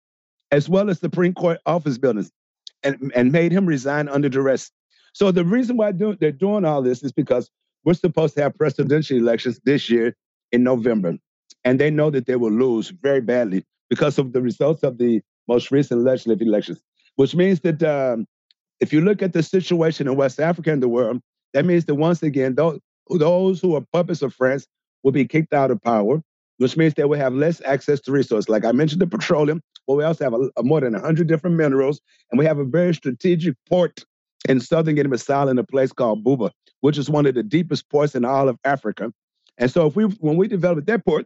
as 0.52 0.70
well 0.70 0.90
as 0.90 1.00
Supreme 1.00 1.34
Court 1.34 1.60
office 1.66 1.98
buildings, 1.98 2.32
and, 2.84 3.12
and 3.16 3.32
made 3.32 3.52
him 3.52 3.66
resign 3.66 4.08
under 4.08 4.30
duress. 4.30 4.72
So 5.14 5.32
the 5.32 5.44
reason 5.44 5.78
why 5.78 5.92
do, 5.92 6.16
they're 6.16 6.32
doing 6.32 6.64
all 6.64 6.82
this 6.82 7.04
is 7.04 7.12
because 7.12 7.50
we're 7.84 7.96
supposed 7.96 8.36
to 8.36 8.44
have 8.44 8.56
presidential 8.56 9.18
elections 9.18 9.60
this 9.66 9.90
year 9.90 10.16
in 10.52 10.64
November, 10.64 11.18
and 11.66 11.80
they 11.80 11.90
know 11.90 12.10
that 12.12 12.26
they 12.26 12.36
will 12.36 12.52
lose 12.52 12.90
very 12.90 13.22
badly 13.22 13.66
because 13.90 14.18
of 14.18 14.34
the 14.34 14.42
results 14.42 14.84
of 14.84 14.98
the 14.98 15.22
most 15.48 15.72
recent 15.72 16.02
legislative 16.02 16.48
elections. 16.48 16.82
Which 17.16 17.34
means 17.34 17.62
that 17.62 17.82
um, 17.82 18.28
if 18.80 18.94
you 18.94 19.02
look 19.02 19.24
at 19.24 19.34
the 19.34 19.42
situation 19.42 20.08
in 20.08 20.16
West 20.16 20.40
Africa 20.40 20.72
and 20.72 20.84
the 20.84 20.90
world, 20.90 21.20
that 21.58 21.66
means 21.66 21.86
that 21.86 21.96
once 21.96 22.22
again, 22.22 22.54
those, 22.54 22.80
those 23.10 23.60
who 23.60 23.76
are 23.76 23.84
puppets 23.92 24.22
of 24.22 24.32
France 24.32 24.68
will 25.02 25.12
be 25.12 25.26
kicked 25.26 25.56
out 25.56 25.72
of 25.72 25.82
power, 25.82 26.22
which 26.58 26.78
means 26.78 26.94
they 26.94 27.04
will 27.04 27.18
have 27.18 27.34
less 27.34 27.64
access 27.66 28.00
to 28.02 28.12
resources. 28.12 28.48
Like 28.48 28.64
I 28.64 28.72
mentioned, 28.72 29.02
the 29.02 29.08
petroleum, 29.08 29.64
but 29.88 29.96
we 29.96 30.04
also 30.04 30.24
have 30.24 30.36
a, 30.36 30.52
a 30.58 30.62
more 30.62 30.82
than 30.82 30.94
100 30.94 31.26
different 31.26 31.56
minerals, 31.56 32.00
and 32.30 32.38
we 32.38 32.46
have 32.46 32.60
a 32.60 32.64
very 32.64 32.94
strategic 32.94 33.56
port 33.68 34.06
in 34.48 34.60
southern 34.60 34.94
Guinea-Bissau 34.94 35.50
in 35.50 35.58
a 35.58 35.64
place 35.64 35.92
called 35.92 36.24
Buba, 36.24 36.52
which 36.82 37.00
is 37.00 37.10
one 37.10 37.26
of 37.26 37.34
the 37.34 37.42
deepest 37.42 37.90
ports 37.90 38.14
in 38.14 38.24
all 38.24 38.50
of 38.50 38.60
Africa. 38.64 39.12
And 39.58 39.72
so 39.72 39.88
if 39.88 39.96
we 39.96 40.04
when 40.04 40.38
we 40.38 40.48
develop 40.48 40.86
that 40.86 41.06
port, 41.06 41.26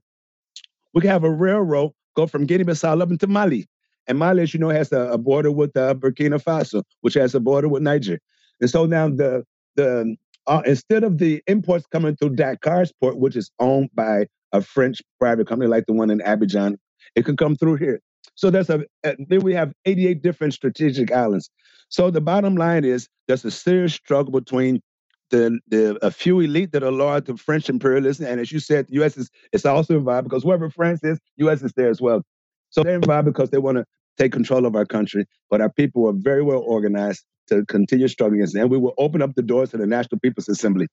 we 0.94 1.02
can 1.02 1.10
have 1.10 1.26
a 1.26 1.30
railroad 1.30 1.92
go 2.16 2.26
from 2.26 2.46
Guinea-Bissau 2.46 3.02
up 3.02 3.12
into 3.12 3.28
Mali. 3.28 3.68
And 4.08 4.18
Mali, 4.18 4.44
as 4.44 4.54
you 4.54 4.62
know, 4.62 4.70
has 4.70 4.94
a, 4.94 5.10
a 5.10 5.18
border 5.18 5.52
with 5.52 5.76
uh, 5.76 5.94
Burkina 5.94 6.42
Faso, 6.42 6.84
which 7.02 7.16
has 7.16 7.36
a 7.36 7.42
border 7.42 7.68
with 7.68 7.84
Niger. 7.84 8.20
And 8.62 8.70
so 8.70 8.86
now 8.86 9.10
the 9.10 9.44
the 9.76 10.16
uh, 10.48 10.62
instead 10.66 11.04
of 11.04 11.18
the 11.18 11.42
imports 11.48 11.86
coming 11.88 12.16
through 12.16 12.36
Dakar's 12.36 12.92
port, 13.00 13.18
which 13.18 13.36
is 13.36 13.52
owned 13.60 13.90
by 13.94 14.28
a 14.52 14.62
French 14.62 15.02
private 15.20 15.48
company 15.48 15.70
like 15.70 15.86
the 15.86 15.94
one 15.94 16.10
in 16.10 16.20
Abidjan, 16.20 16.78
it 17.16 17.26
can 17.26 17.38
come 17.38 17.56
through 17.56 17.76
here. 17.76 18.02
So 18.36 18.50
there's 18.50 18.70
a, 18.70 18.84
uh, 19.04 19.14
then 19.28 19.42
we 19.42 19.54
have 19.54 19.74
88 19.86 20.22
different 20.22 20.54
strategic 20.54 21.12
islands. 21.12 21.50
So 21.90 22.10
the 22.10 22.22
bottom 22.22 22.56
line 22.56 22.86
is 22.86 23.08
there's 23.28 23.46
a 23.46 23.52
serious 23.52 23.94
struggle 23.94 24.32
between 24.32 24.82
the 25.30 25.60
the 25.68 25.98
a 26.06 26.12
few 26.12 26.40
elite 26.40 26.72
that 26.74 26.84
are 26.84 26.92
loyal 26.92 27.22
to 27.22 27.38
French 27.38 27.70
imperialism, 27.70 28.26
and 28.26 28.40
as 28.40 28.52
you 28.52 28.60
said, 28.60 28.88
the 28.88 28.96
U.S. 28.96 29.18
is, 29.18 29.30
it's 29.54 29.66
also 29.66 29.98
involved 29.98 30.28
because 30.28 30.44
wherever 30.44 30.70
France 30.70 31.04
is, 31.04 31.20
U.S. 31.38 31.62
is 31.62 31.72
there 31.74 31.90
as 31.90 32.02
well. 32.02 32.22
So 32.70 32.84
they're 32.84 32.96
involved 32.96 33.26
because 33.26 33.50
they 33.50 33.58
want 33.58 33.78
to 33.78 33.86
take 34.18 34.32
control 34.32 34.66
of 34.66 34.76
our 34.76 34.86
country, 34.86 35.26
but 35.50 35.62
our 35.62 35.72
people 35.72 36.04
were 36.04 36.14
very 36.14 36.44
well 36.44 36.60
organized 36.60 37.24
to 37.48 37.66
continue 37.66 38.08
struggling. 38.08 38.46
And 38.56 38.70
we 38.70 38.78
will 38.78 38.94
open 38.98 39.22
up 39.22 39.36
the 39.36 39.42
doors 39.42 39.72
to 39.72 39.78
the 39.78 39.88
National 39.88 40.20
People's 40.20 40.50
Assembly. 40.50 40.88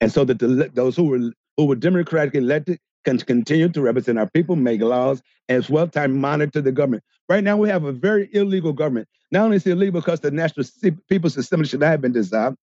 And 0.00 0.10
so 0.10 0.24
that 0.24 0.38
the, 0.38 0.70
those 0.72 0.96
who 0.96 1.04
were 1.04 1.30
who 1.56 1.66
were 1.66 1.76
democratically 1.76 2.40
elected 2.40 2.78
can 3.04 3.18
continue 3.18 3.68
to 3.68 3.80
represent 3.80 4.18
our 4.18 4.28
people, 4.30 4.56
make 4.56 4.80
laws, 4.80 5.22
and 5.48 5.58
as 5.58 5.70
well 5.70 5.88
time 5.88 6.18
monitor 6.18 6.60
the 6.60 6.72
government. 6.72 7.02
Right 7.28 7.44
now, 7.44 7.56
we 7.56 7.68
have 7.68 7.84
a 7.84 7.92
very 7.92 8.28
illegal 8.32 8.72
government. 8.72 9.08
Not 9.30 9.44
only 9.44 9.56
is 9.56 9.66
it 9.66 9.72
illegal 9.72 10.00
because 10.00 10.20
the 10.20 10.30
National 10.30 10.66
People's 11.08 11.36
Assembly 11.36 11.66
should 11.66 11.80
not 11.80 11.90
have 11.90 12.00
been 12.00 12.12
dissolved, 12.12 12.56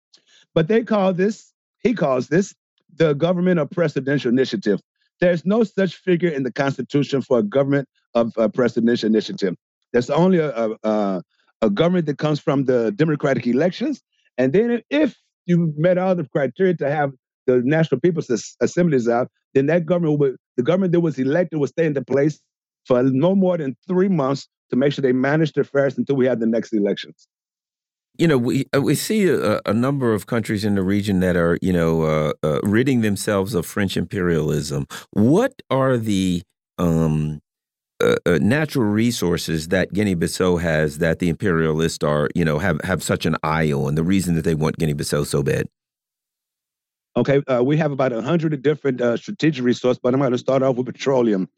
but 0.53 0.67
they 0.67 0.83
call 0.83 1.13
this, 1.13 1.53
he 1.79 1.93
calls 1.93 2.27
this, 2.27 2.53
the 2.95 3.13
government 3.13 3.59
of 3.59 3.69
presidential 3.69 4.31
initiative. 4.31 4.79
There's 5.19 5.45
no 5.45 5.63
such 5.63 5.95
figure 5.95 6.29
in 6.29 6.43
the 6.43 6.51
Constitution 6.51 7.21
for 7.21 7.39
a 7.39 7.43
government 7.43 7.87
of 8.13 8.37
uh, 8.37 8.47
presidential 8.49 9.07
initiative. 9.07 9.55
There's 9.93 10.09
only 10.09 10.39
a, 10.39 10.69
a, 10.83 11.21
a, 11.61 11.69
government 11.69 12.05
that 12.07 12.17
comes 12.17 12.39
from 12.39 12.65
the 12.65 12.91
democratic 12.91 13.47
elections. 13.47 14.01
And 14.37 14.53
then 14.53 14.81
if 14.89 15.15
you 15.45 15.73
met 15.77 15.97
all 15.97 16.15
the 16.15 16.25
criteria 16.25 16.75
to 16.75 16.89
have 16.89 17.11
the 17.45 17.61
National 17.63 17.99
People's 17.99 18.29
Assemblies 18.61 19.07
out, 19.07 19.29
then 19.53 19.67
that 19.67 19.85
government 19.85 20.19
would, 20.19 20.35
the 20.57 20.63
government 20.63 20.91
that 20.91 20.99
was 20.99 21.17
elected 21.17 21.59
would 21.59 21.69
stay 21.69 21.85
into 21.85 22.03
place 22.03 22.39
for 22.85 23.01
no 23.03 23.35
more 23.35 23.57
than 23.57 23.75
three 23.87 24.09
months 24.09 24.47
to 24.69 24.75
make 24.75 24.93
sure 24.93 25.01
they 25.01 25.13
manage 25.13 25.53
their 25.53 25.61
affairs 25.61 25.97
until 25.97 26.15
we 26.15 26.25
have 26.25 26.39
the 26.39 26.45
next 26.45 26.73
elections. 26.73 27.27
You 28.17 28.27
know, 28.27 28.37
we 28.37 28.65
uh, 28.75 28.81
we 28.81 28.95
see 28.95 29.27
a, 29.27 29.61
a, 29.65 29.73
number 29.73 30.11
of 30.11 30.25
countries 30.25 30.65
in 30.65 30.73
the 30.73 30.81
region 30.81 31.19
that 31.19 31.35
are, 31.35 31.59
you 31.61 31.71
know, 31.71 32.01
uh, 32.01 32.33
uh, 32.41 32.59
ridding 32.63 33.01
themselves 33.01 33.53
of 33.53 33.63
French 33.65 33.95
imperialism. 33.95 34.87
What 35.11 35.53
are 35.69 35.97
the 35.97 36.41
um, 36.79 37.41
uh, 38.01 38.15
uh, 38.25 38.37
natural 38.41 38.85
resources 38.85 39.69
that 39.69 39.93
Guinea-Bissau 39.93 40.61
has 40.61 40.99
that 40.99 41.19
the 41.19 41.29
imperialists 41.29 42.03
are, 42.03 42.29
you 42.35 42.45
know, 42.45 42.59
have 42.59 42.79
have 42.83 43.01
such 43.01 43.25
an 43.25 43.35
eye 43.43 43.71
on? 43.71 43.95
The 43.95 44.03
reason 44.03 44.35
that 44.35 44.43
they 44.43 44.55
want 44.55 44.77
Guinea-Bissau 44.77 45.25
so 45.25 45.41
bad. 45.43 45.67
Okay, 47.15 47.41
uh, 47.47 47.63
we 47.63 47.75
have 47.77 47.91
about 47.91 48.13
a 48.13 48.21
hundred 48.21 48.61
different 48.61 49.01
uh, 49.01 49.17
strategic 49.17 49.65
resources, 49.65 49.99
but 50.01 50.13
I'm 50.13 50.19
going 50.19 50.31
to 50.31 50.37
start 50.37 50.61
off 50.61 50.75
with 50.75 50.85
petroleum. 50.85 51.49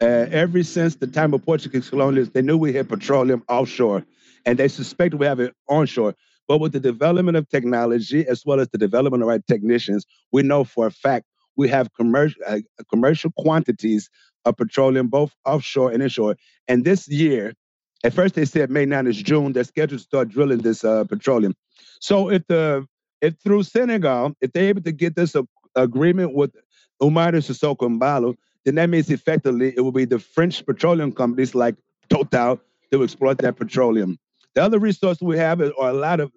Uh, 0.00 0.26
ever 0.30 0.62
since 0.62 0.94
the 0.94 1.08
time 1.08 1.34
of 1.34 1.44
Portuguese 1.44 1.90
colonialists, 1.90 2.32
they 2.32 2.42
knew 2.42 2.56
we 2.56 2.72
had 2.72 2.88
petroleum 2.88 3.42
offshore, 3.48 4.04
and 4.46 4.58
they 4.58 4.68
suspected 4.68 5.18
we 5.18 5.26
have 5.26 5.40
it 5.40 5.52
onshore. 5.68 6.14
But 6.46 6.58
with 6.58 6.72
the 6.72 6.80
development 6.80 7.36
of 7.36 7.48
technology 7.48 8.24
as 8.26 8.44
well 8.46 8.60
as 8.60 8.68
the 8.68 8.78
development 8.78 9.24
of 9.24 9.28
our 9.28 9.40
technicians, 9.40 10.06
we 10.30 10.44
know 10.44 10.62
for 10.62 10.86
a 10.86 10.90
fact 10.92 11.26
we 11.56 11.68
have 11.68 11.92
commercial 11.94 12.40
uh, 12.46 12.60
commercial 12.88 13.30
quantities 13.36 14.08
of 14.44 14.56
petroleum, 14.56 15.08
both 15.08 15.34
offshore 15.44 15.90
and 15.90 16.02
inshore. 16.02 16.36
And 16.68 16.84
this 16.84 17.08
year, 17.08 17.54
at 18.04 18.14
first 18.14 18.34
they 18.34 18.44
said 18.44 18.70
May 18.70 18.86
9 18.86 19.06
is 19.06 19.22
June, 19.22 19.52
they're 19.52 19.64
scheduled 19.64 20.00
to 20.00 20.04
start 20.04 20.28
drilling 20.28 20.58
this 20.58 20.84
uh, 20.84 21.04
petroleum. 21.04 21.54
So 22.00 22.30
if 22.30 22.46
the 22.46 22.86
if 23.20 23.34
through 23.44 23.64
Senegal, 23.64 24.32
if 24.40 24.52
they're 24.52 24.68
able 24.68 24.82
to 24.82 24.92
get 24.92 25.14
this 25.14 25.34
a, 25.34 25.46
agreement 25.76 26.34
with 26.34 26.54
Umaro 27.02 27.36
Sissoco 27.36 27.88
Embaló, 27.88 28.34
then 28.64 28.76
that 28.76 28.88
means 28.88 29.10
effectively 29.10 29.74
it 29.76 29.80
will 29.80 29.92
be 29.92 30.04
the 30.04 30.18
French 30.18 30.64
petroleum 30.64 31.12
companies 31.12 31.54
like 31.54 31.76
Total 32.08 32.60
to 32.90 33.02
exploit 33.04 33.38
that 33.38 33.56
petroleum. 33.56 34.18
The 34.54 34.62
other 34.62 34.78
resources 34.78 35.22
we 35.22 35.38
have 35.38 35.60
are 35.60 35.72
a 35.78 35.92
lot 35.92 36.18
of 36.20 36.32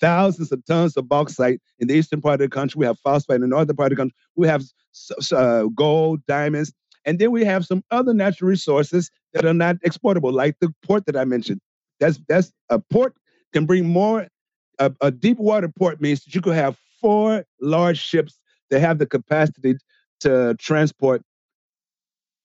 thousands 0.00 0.52
of 0.52 0.64
tons 0.66 0.96
of 0.96 1.08
bauxite 1.08 1.60
in 1.78 1.88
the 1.88 1.94
eastern 1.94 2.20
part 2.20 2.34
of 2.34 2.40
the 2.40 2.48
country. 2.48 2.80
We 2.80 2.86
have 2.86 2.98
phosphate 2.98 3.36
in 3.36 3.40
the 3.42 3.46
northern 3.46 3.76
part 3.76 3.92
of 3.92 3.96
the 3.96 4.02
country. 4.02 4.16
We 4.36 4.48
have 4.48 4.64
uh, 5.32 5.64
gold, 5.74 6.20
diamonds, 6.26 6.72
and 7.08 7.18
then 7.18 7.30
we 7.30 7.42
have 7.42 7.64
some 7.64 7.82
other 7.90 8.12
natural 8.12 8.50
resources 8.50 9.10
that 9.32 9.46
are 9.46 9.54
not 9.54 9.76
exportable, 9.82 10.30
like 10.30 10.56
the 10.60 10.70
port 10.82 11.06
that 11.06 11.16
I 11.16 11.24
mentioned. 11.24 11.58
That's 12.00 12.20
that's 12.28 12.52
a 12.68 12.78
port 12.78 13.14
can 13.54 13.64
bring 13.64 13.88
more. 13.88 14.28
A, 14.78 14.92
a 15.00 15.10
deep 15.10 15.38
water 15.38 15.68
port 15.68 16.02
means 16.02 16.22
that 16.22 16.34
you 16.34 16.42
could 16.42 16.54
have 16.54 16.76
four 17.00 17.44
large 17.62 17.98
ships 17.98 18.38
that 18.68 18.80
have 18.80 18.98
the 18.98 19.06
capacity 19.06 19.76
to 20.20 20.54
transport 20.60 21.22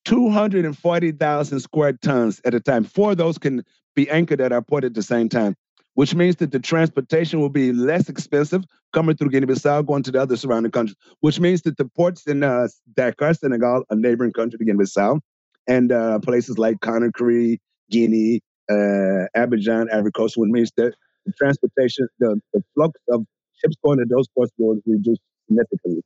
240,000 0.05 1.59
square 1.59 1.93
tons 1.93 2.39
at 2.45 2.53
a 2.53 2.61
time. 2.61 2.85
Four 2.85 3.11
of 3.11 3.17
those 3.17 3.37
can 3.37 3.63
be 3.95 4.09
anchored 4.09 4.39
at 4.39 4.53
our 4.53 4.61
port 4.61 4.85
at 4.85 4.93
the 4.93 5.03
same 5.03 5.27
time 5.27 5.55
which 5.95 6.15
means 6.15 6.37
that 6.37 6.51
the 6.51 6.59
transportation 6.59 7.39
will 7.39 7.49
be 7.49 7.71
less 7.71 8.09
expensive 8.09 8.63
coming 8.93 9.15
through 9.15 9.29
Guinea-Bissau, 9.29 9.85
going 9.85 10.03
to 10.03 10.11
the 10.11 10.21
other 10.21 10.37
surrounding 10.37 10.71
countries, 10.71 10.95
which 11.21 11.39
means 11.39 11.61
that 11.63 11.77
the 11.77 11.85
ports 11.85 12.25
in 12.27 12.43
uh, 12.43 12.67
Dakar, 12.95 13.33
Senegal, 13.33 13.83
a 13.89 13.95
neighboring 13.95 14.31
country 14.31 14.57
to 14.57 14.65
Guinea-Bissau, 14.65 15.19
and 15.67 15.91
uh, 15.91 16.19
places 16.19 16.57
like 16.57 16.77
Conakry, 16.79 17.59
Guinea, 17.89 18.41
uh, 18.69 19.27
Abidjan, 19.35 19.87
Coast, 20.13 20.37
which 20.37 20.49
means 20.49 20.71
that 20.77 20.93
the 21.25 21.33
transportation, 21.33 22.07
the, 22.19 22.39
the 22.53 22.63
flux 22.73 22.93
of 23.09 23.25
ships 23.63 23.75
going 23.83 23.99
to 23.99 24.05
those 24.05 24.27
ports 24.29 24.51
will 24.57 24.79
reduce 24.85 25.19
significantly. 25.47 26.01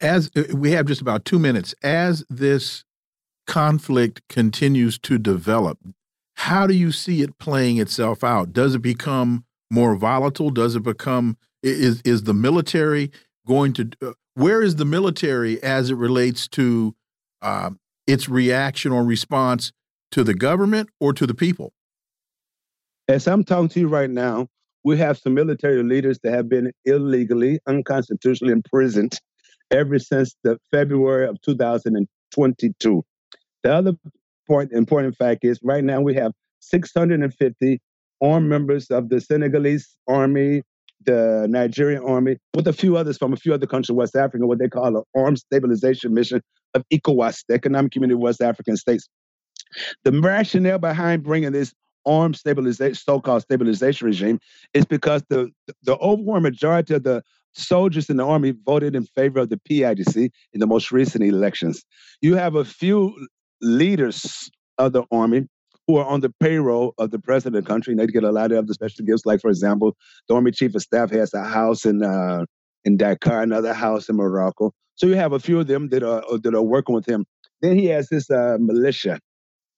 As 0.00 0.30
uh, 0.36 0.44
we 0.54 0.72
have 0.72 0.86
just 0.86 1.00
about 1.00 1.24
two 1.24 1.38
minutes, 1.38 1.74
as 1.82 2.24
this 2.28 2.84
conflict 3.46 4.22
continues 4.28 4.98
to 4.98 5.18
develop, 5.18 5.78
how 6.40 6.66
do 6.66 6.72
you 6.72 6.90
see 6.90 7.20
it 7.20 7.38
playing 7.38 7.76
itself 7.76 8.24
out? 8.24 8.54
Does 8.54 8.74
it 8.74 8.80
become 8.80 9.44
more 9.70 9.94
volatile? 9.94 10.48
Does 10.48 10.74
it 10.74 10.82
become 10.82 11.36
is 11.62 12.00
is 12.00 12.22
the 12.22 12.32
military 12.32 13.10
going 13.46 13.74
to 13.74 13.90
uh, 14.02 14.12
where 14.34 14.62
is 14.62 14.76
the 14.76 14.86
military 14.86 15.62
as 15.62 15.90
it 15.90 15.96
relates 15.96 16.48
to 16.48 16.96
uh, 17.42 17.70
its 18.06 18.26
reaction 18.26 18.90
or 18.90 19.04
response 19.04 19.72
to 20.12 20.24
the 20.24 20.32
government 20.32 20.88
or 20.98 21.12
to 21.12 21.26
the 21.26 21.34
people? 21.34 21.74
As 23.06 23.28
I'm 23.28 23.44
talking 23.44 23.68
to 23.68 23.80
you 23.80 23.88
right 23.88 24.08
now, 24.08 24.48
we 24.82 24.96
have 24.96 25.18
some 25.18 25.34
military 25.34 25.82
leaders 25.82 26.20
that 26.22 26.32
have 26.32 26.48
been 26.48 26.72
illegally, 26.86 27.58
unconstitutionally 27.66 28.54
imprisoned 28.54 29.12
ever 29.70 29.98
since 29.98 30.34
the 30.42 30.58
February 30.72 31.28
of 31.28 31.38
2022. 31.42 33.04
The 33.62 33.74
other 33.74 33.92
important, 34.50 34.76
important 34.76 35.16
fact 35.16 35.44
is 35.44 35.60
right 35.62 35.84
now 35.84 36.00
we 36.00 36.14
have 36.14 36.32
650 36.58 37.80
armed 38.20 38.48
members 38.48 38.90
of 38.90 39.08
the 39.08 39.20
Senegalese 39.20 39.96
army, 40.08 40.62
the 41.06 41.46
Nigerian 41.48 42.02
army, 42.02 42.36
with 42.54 42.66
a 42.66 42.72
few 42.72 42.96
others 42.96 43.16
from 43.16 43.32
a 43.32 43.36
few 43.36 43.54
other 43.54 43.66
countries 43.66 43.90
in 43.90 43.96
West 43.96 44.16
Africa, 44.16 44.46
what 44.46 44.58
they 44.58 44.68
call 44.68 44.96
an 44.96 45.02
armed 45.16 45.38
stabilization 45.38 46.12
mission 46.12 46.42
of 46.74 46.82
ECOWAS, 46.92 47.44
the 47.48 47.54
Economic 47.54 47.92
Community 47.92 48.14
of 48.16 48.20
West 48.20 48.42
African 48.42 48.76
States. 48.76 49.08
The 50.02 50.10
rationale 50.10 50.78
behind 50.78 51.22
bringing 51.22 51.52
this 51.52 51.72
armed 52.04 52.34
stabilization, 52.34 52.96
so-called 52.96 53.42
stabilization 53.42 54.08
regime, 54.08 54.40
is 54.74 54.84
because 54.84 55.22
the 55.28 55.48
the 55.84 55.96
overwhelming 55.98 56.42
majority 56.42 56.94
of 56.94 57.04
the 57.04 57.22
soldiers 57.52 58.10
in 58.10 58.16
the 58.16 58.26
army 58.26 58.52
voted 58.66 58.96
in 58.96 59.04
favor 59.04 59.38
of 59.38 59.48
the 59.48 59.60
PIDC 59.68 60.30
in 60.52 60.60
the 60.60 60.66
most 60.66 60.90
recent 60.90 61.22
elections. 61.22 61.84
You 62.20 62.34
have 62.34 62.56
a 62.56 62.64
few 62.64 63.14
leaders 63.62 64.50
of 64.78 64.92
the 64.92 65.04
army 65.10 65.46
who 65.86 65.96
are 65.96 66.06
on 66.06 66.20
the 66.20 66.32
payroll 66.40 66.94
of 66.98 67.10
the 67.10 67.18
president 67.18 67.56
of 67.56 67.64
the 67.64 67.68
country, 67.68 67.92
and 67.92 68.00
they 68.00 68.06
get 68.06 68.24
a 68.24 68.30
lot 68.30 68.52
of 68.52 68.66
the 68.66 68.74
special 68.74 69.04
gifts. 69.04 69.26
Like, 69.26 69.40
for 69.40 69.50
example, 69.50 69.96
the 70.28 70.34
army 70.34 70.52
chief 70.52 70.74
of 70.74 70.82
staff 70.82 71.10
has 71.10 71.34
a 71.34 71.42
house 71.42 71.84
in 71.84 72.02
uh, 72.02 72.44
in 72.84 72.96
Dakar, 72.96 73.42
another 73.42 73.74
house 73.74 74.08
in 74.08 74.16
Morocco. 74.16 74.72
So 74.94 75.06
you 75.06 75.14
have 75.16 75.32
a 75.32 75.40
few 75.40 75.58
of 75.60 75.66
them 75.66 75.88
that 75.88 76.02
are 76.02 76.22
that 76.38 76.54
are 76.54 76.62
working 76.62 76.94
with 76.94 77.06
him. 77.06 77.24
Then 77.62 77.76
he 77.76 77.86
has 77.86 78.08
this 78.08 78.30
uh, 78.30 78.56
militia, 78.60 79.18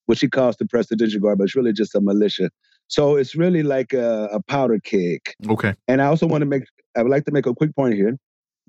which 0.06 0.20
he 0.20 0.28
calls 0.28 0.56
the 0.56 0.66
presidential 0.66 1.20
guard, 1.20 1.38
but 1.38 1.44
it's 1.44 1.56
really 1.56 1.72
just 1.72 1.94
a 1.94 2.00
militia. 2.00 2.50
So 2.88 3.16
it's 3.16 3.34
really 3.34 3.62
like 3.62 3.92
a, 3.92 4.28
a 4.32 4.42
powder 4.42 4.78
keg. 4.78 5.20
Okay. 5.48 5.74
And 5.88 6.02
I 6.02 6.06
also 6.06 6.26
want 6.26 6.42
to 6.42 6.46
make, 6.46 6.64
I 6.96 7.02
would 7.02 7.10
like 7.10 7.24
to 7.24 7.32
make 7.32 7.46
a 7.46 7.54
quick 7.54 7.74
point 7.74 7.94
here 7.94 8.16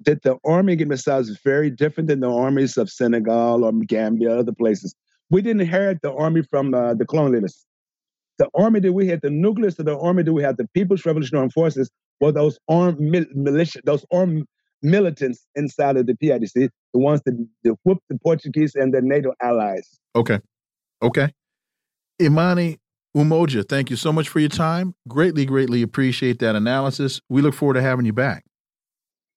that 0.06 0.24
the 0.24 0.38
army 0.46 0.74
in 0.74 0.88
Mississippi 0.88 1.32
is 1.32 1.40
very 1.44 1.70
different 1.70 2.08
than 2.10 2.20
the 2.20 2.30
armies 2.30 2.78
of 2.78 2.90
Senegal 2.90 3.64
or 3.64 3.72
Gambia, 3.72 4.40
other 4.40 4.52
places. 4.52 4.96
We 5.30 5.42
didn't 5.42 5.62
inherit 5.62 6.02
the 6.02 6.14
army 6.14 6.44
from 6.44 6.74
uh, 6.74 6.94
the 6.94 7.06
colonialists. 7.06 7.64
The 8.40 8.50
army 8.56 8.80
that 8.80 8.94
we 8.94 9.08
had, 9.08 9.22
the 9.22 9.30
nucleus 9.30 9.78
of 9.80 9.86
the 9.86 9.98
army 9.98 10.24
that 10.24 10.34
we 10.34 10.42
had, 10.42 10.58
the 10.58 10.68
People's 10.74 11.06
Revolutionary 11.06 11.50
Forces, 11.50 11.90
were 12.20 12.32
those 12.32 12.58
armed 12.68 13.00
mil- 13.00 13.26
militia, 13.34 13.80
those 13.86 14.06
armed 14.12 14.46
militants 14.82 15.46
inside 15.56 15.98
of 15.98 16.08
the 16.08 16.14
PIDC, 16.14 16.70
the 16.94 17.00
ones 17.00 17.22
that, 17.26 17.48
that 17.64 17.76
whooped 17.84 18.04
the 18.10 18.18
Portuguese 18.20 18.76
and 18.76 18.94
their 18.94 19.02
NATO 19.02 19.34
allies. 19.42 20.00
Okay. 20.16 20.40
Okay. 21.02 21.32
Imani 22.22 22.80
Umoja, 23.16 23.68
thank 23.68 23.90
you 23.90 23.96
so 23.96 24.12
much 24.12 24.30
for 24.30 24.40
your 24.40 24.50
time. 24.50 24.96
Greatly, 25.08 25.46
greatly 25.46 25.82
appreciate 25.82 26.40
that 26.40 26.56
analysis. 26.56 27.22
We 27.30 27.42
look 27.42 27.54
forward 27.54 27.76
to 27.76 27.82
having 27.82 28.06
you 28.06 28.14
back. 28.14 28.44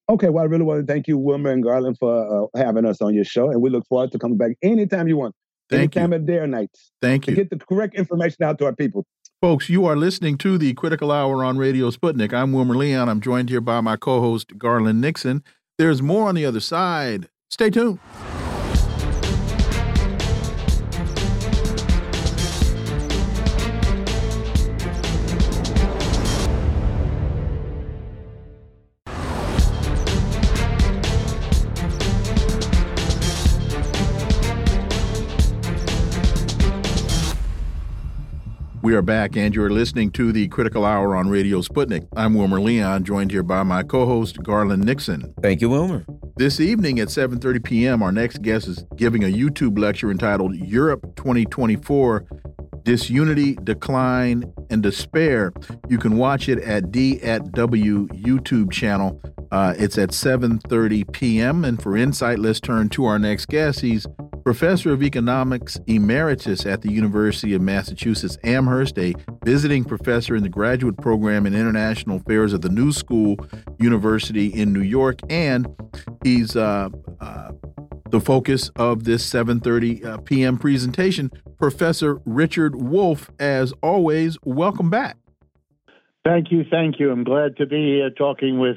Okay, 0.08 0.28
well, 0.28 0.44
I 0.44 0.46
really 0.46 0.62
want 0.62 0.86
to 0.86 0.92
thank 0.92 1.08
you, 1.08 1.18
Wilmer 1.18 1.50
and 1.50 1.62
Garland, 1.62 1.98
for 1.98 2.48
uh, 2.54 2.58
having 2.58 2.84
us 2.84 3.02
on 3.02 3.12
your 3.12 3.24
show, 3.24 3.50
and 3.50 3.60
we 3.60 3.70
look 3.70 3.86
forward 3.88 4.12
to 4.12 4.18
coming 4.18 4.38
back 4.38 4.52
anytime 4.62 5.08
you 5.08 5.16
want. 5.16 5.34
Thank 5.68 5.96
anytime 5.96 6.12
you. 6.12 6.18
of 6.18 6.26
day 6.26 6.36
or 6.36 6.46
night. 6.46 6.70
Thank 7.02 7.26
you. 7.26 7.34
To 7.34 7.42
get 7.42 7.50
the 7.50 7.58
correct 7.58 7.96
information 7.96 8.44
out 8.44 8.58
to 8.58 8.66
our 8.66 8.74
people. 8.74 9.04
Folks, 9.40 9.68
you 9.68 9.84
are 9.84 9.96
listening 9.96 10.38
to 10.38 10.58
the 10.58 10.74
Critical 10.74 11.10
Hour 11.10 11.44
on 11.44 11.58
Radio 11.58 11.90
Sputnik. 11.90 12.32
I'm 12.32 12.52
Wilmer 12.52 12.76
Leon. 12.76 13.08
I'm 13.08 13.20
joined 13.20 13.50
here 13.50 13.60
by 13.60 13.80
my 13.80 13.96
co 13.96 14.20
host, 14.20 14.56
Garland 14.56 15.00
Nixon. 15.00 15.42
There's 15.76 16.00
more 16.00 16.28
on 16.28 16.36
the 16.36 16.46
other 16.46 16.60
side. 16.60 17.28
Stay 17.50 17.70
tuned. 17.70 17.98
We 38.86 38.94
are 38.94 39.02
back, 39.02 39.36
and 39.36 39.52
you're 39.52 39.68
listening 39.68 40.12
to 40.12 40.30
the 40.30 40.46
Critical 40.46 40.84
Hour 40.84 41.16
on 41.16 41.28
Radio 41.28 41.60
Sputnik. 41.60 42.06
I'm 42.16 42.34
Wilmer 42.34 42.60
Leon, 42.60 43.02
joined 43.02 43.32
here 43.32 43.42
by 43.42 43.64
my 43.64 43.82
co-host 43.82 44.40
Garland 44.44 44.84
Nixon. 44.84 45.34
Thank 45.42 45.60
you, 45.60 45.70
Wilmer. 45.70 46.06
This 46.36 46.60
evening 46.60 47.00
at 47.00 47.08
7:30 47.08 47.64
p.m., 47.64 48.00
our 48.00 48.12
next 48.12 48.42
guest 48.42 48.68
is 48.68 48.84
giving 48.94 49.24
a 49.24 49.26
YouTube 49.26 49.76
lecture 49.76 50.12
entitled 50.12 50.54
"Europe 50.54 51.16
2024: 51.16 52.26
Disunity, 52.86 53.56
Decline, 53.62 54.50
and 54.70 54.82
Despair." 54.82 55.52
You 55.88 55.98
can 55.98 56.16
watch 56.16 56.48
it 56.48 56.58
at 56.60 56.90
D 56.90 57.20
at 57.22 57.52
W 57.52 58.08
YouTube 58.08 58.72
channel. 58.72 59.20
Uh, 59.50 59.74
it's 59.76 59.98
at 59.98 60.10
7:30 60.10 61.12
p.m. 61.12 61.64
And 61.64 61.82
for 61.82 61.96
insight, 61.96 62.38
let's 62.38 62.60
turn 62.60 62.88
to 62.90 63.04
our 63.04 63.18
next 63.18 63.48
guest. 63.48 63.80
He's 63.80 64.06
professor 64.46 64.92
of 64.92 65.02
economics 65.02 65.76
emeritus 65.88 66.66
at 66.66 66.80
the 66.82 66.92
University 66.92 67.52
of 67.54 67.60
Massachusetts 67.60 68.38
Amherst, 68.44 68.96
a 68.96 69.12
visiting 69.44 69.82
professor 69.84 70.36
in 70.36 70.44
the 70.44 70.48
graduate 70.48 70.96
program 70.98 71.46
in 71.46 71.54
international 71.54 72.18
affairs 72.18 72.54
at 72.54 72.62
the 72.62 72.68
New 72.68 72.92
School 72.92 73.36
University 73.80 74.46
in 74.46 74.72
New 74.72 74.82
York, 74.82 75.18
and 75.28 75.66
he's 76.22 76.54
uh, 76.54 76.88
uh, 77.20 77.50
the 78.10 78.20
focus 78.20 78.70
of 78.76 79.04
this 79.04 79.28
7:30 79.28 80.04
uh, 80.04 80.18
p.m. 80.18 80.58
presentation. 80.58 81.30
Professor 81.58 82.20
Richard 82.24 82.76
Wolff, 82.76 83.30
as 83.38 83.72
always, 83.82 84.38
welcome 84.44 84.90
back. 84.90 85.16
Thank 86.24 86.50
you, 86.50 86.64
thank 86.70 86.98
you. 86.98 87.10
I'm 87.12 87.24
glad 87.24 87.56
to 87.58 87.66
be 87.66 87.94
here 87.96 88.10
talking 88.10 88.58
with 88.58 88.76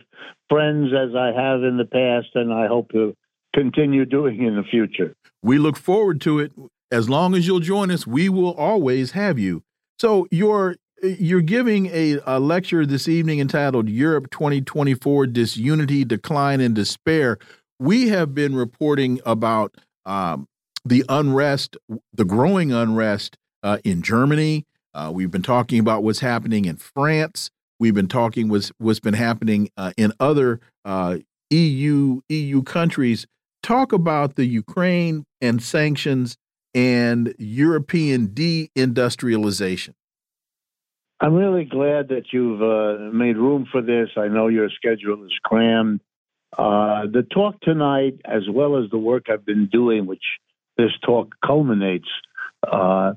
friends 0.50 0.92
as 0.94 1.16
I 1.16 1.28
have 1.28 1.64
in 1.64 1.78
the 1.78 1.86
past, 1.86 2.28
and 2.36 2.54
I 2.54 2.68
hope 2.68 2.92
to 2.92 3.16
continue 3.56 4.06
doing 4.06 4.44
in 4.44 4.56
the 4.56 4.64
future. 4.64 5.16
We 5.42 5.58
look 5.58 5.78
forward 5.78 6.22
to 6.22 6.40
it. 6.40 6.52
As 6.92 7.10
long 7.10 7.36
as 7.36 7.48
you'll 7.48 7.60
join 7.60 7.92
us, 7.92 8.06
we 8.06 8.30
will 8.30 8.54
always 8.54 9.12
have 9.12 9.38
you. 9.40 9.64
So 10.00 10.28
you're 10.32 10.76
you're 11.02 11.42
giving 11.42 11.88
a, 11.88 12.20
a 12.26 12.40
lecture 12.40 12.86
this 12.86 13.08
evening 13.08 13.40
entitled 13.40 13.90
Europe 13.90 14.30
2024 14.32 15.28
Disunity, 15.28 16.04
Decline, 16.04 16.60
and 16.60 16.76
Despair. 16.76 17.38
We 17.80 18.10
have 18.10 18.36
been 18.36 18.56
reporting 18.56 19.22
about 19.26 19.76
um, 20.06 20.48
the 20.84 21.06
unrest, 21.08 21.78
the 22.14 22.26
growing 22.26 22.74
unrest 22.74 23.38
uh, 23.64 23.78
in 23.84 24.02
Germany. 24.02 24.66
Uh, 24.94 25.12
we've 25.14 25.32
been 25.32 25.42
talking 25.42 25.80
about 25.80 26.04
what's 26.04 26.20
happening 26.20 26.66
in 26.66 26.78
France. 26.78 27.50
We've 27.80 27.94
been 27.94 28.10
talking 28.10 28.50
what's 28.50 28.72
what's 28.78 29.00
been 29.00 29.14
happening 29.14 29.70
uh, 29.78 29.94
in 29.96 30.12
other 30.20 30.60
EU 31.50 32.18
uh, 32.18 32.34
EU 32.34 32.64
countries 32.64 33.26
talk 33.64 33.94
about 33.94 34.36
the 34.36 34.46
Ukraine 34.46 35.26
and 35.42 35.62
sanctions 35.62 36.38
and 36.74 37.34
European 37.38 38.30
deindustrialization. 38.30 39.94
I'm 41.22 41.34
really 41.34 41.66
glad 41.66 42.10
that 42.10 42.32
you've 42.32 42.62
uh, 42.62 43.12
made 43.14 43.36
room 43.36 43.68
for 43.72 43.82
this. 43.82 44.10
I 44.16 44.28
know 44.28 44.48
your 44.48 44.70
schedule 44.70 45.26
is 45.26 45.34
crammed. 45.44 46.00
Uh, 46.58 47.06
the 47.06 47.24
talk 47.24 47.60
tonight, 47.62 48.20
as 48.26 48.44
well 48.50 48.84
as 48.84 48.90
the 48.90 48.98
work 48.98 49.28
I've 49.30 49.46
been 49.46 49.68
doing, 49.68 50.06
which 50.06 50.24
this 50.78 50.92
talk 51.06 51.36
culminates, 51.46 52.10
uh, 52.70 53.14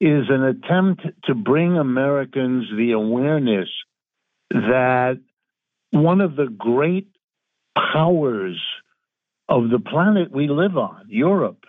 is 0.00 0.24
an 0.28 0.44
attempt 0.44 1.02
to 1.24 1.34
bring 1.34 1.76
Americans 1.76 2.66
the 2.76 2.92
awareness 2.92 3.68
that 4.50 5.20
one 5.90 6.20
of 6.20 6.36
the 6.36 6.46
great 6.46 7.08
powers 7.92 8.60
of 9.48 9.70
the 9.70 9.78
planet 9.78 10.30
we 10.30 10.48
live 10.48 10.76
on, 10.76 11.06
Europe, 11.08 11.64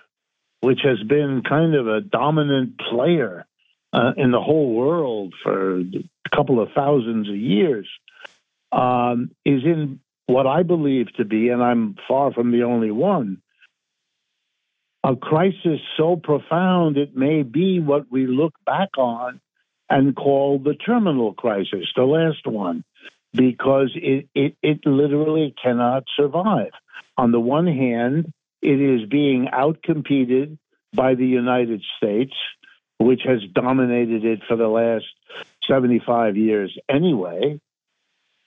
which 0.61 0.79
has 0.83 1.01
been 1.07 1.41
kind 1.47 1.75
of 1.75 1.87
a 1.87 2.01
dominant 2.01 2.79
player 2.89 3.45
uh, 3.93 4.11
in 4.17 4.31
the 4.31 4.41
whole 4.41 4.73
world 4.73 5.33
for 5.43 5.79
a 5.79 6.35
couple 6.35 6.61
of 6.61 6.69
thousands 6.75 7.29
of 7.29 7.35
years, 7.35 7.87
um, 8.71 9.31
is 9.45 9.63
in 9.63 9.99
what 10.27 10.45
I 10.45 10.63
believe 10.63 11.07
to 11.15 11.25
be, 11.25 11.49
and 11.49 11.63
I'm 11.63 11.95
far 12.07 12.31
from 12.31 12.51
the 12.51 12.63
only 12.63 12.91
one, 12.91 13.41
a 15.03 15.15
crisis 15.15 15.79
so 15.95 16.17
profound 16.17 16.97
it 16.97 17.15
may 17.15 17.43
be 17.43 17.79
what 17.79 18.11
we 18.11 18.27
look 18.27 18.53
back 18.65 18.89
on 18.97 19.39
and 19.89 20.15
call 20.15 20.59
the 20.59 20.73
terminal 20.73 21.33
crisis, 21.33 21.87
the 21.95 22.03
last 22.03 22.45
one, 22.45 22.83
because 23.33 23.91
it, 23.95 24.27
it, 24.35 24.57
it 24.61 24.85
literally 24.85 25.55
cannot 25.63 26.03
survive. 26.17 26.71
On 27.17 27.31
the 27.31 27.39
one 27.39 27.67
hand, 27.67 28.33
it 28.61 28.81
is 28.81 29.07
being 29.07 29.47
outcompeted 29.53 30.57
by 30.93 31.15
the 31.15 31.25
United 31.25 31.81
States, 31.97 32.33
which 32.99 33.21
has 33.25 33.39
dominated 33.53 34.25
it 34.25 34.41
for 34.47 34.57
the 34.57 34.67
last 34.67 35.05
75 35.69 36.35
years 36.35 36.77
anyway. 36.89 37.61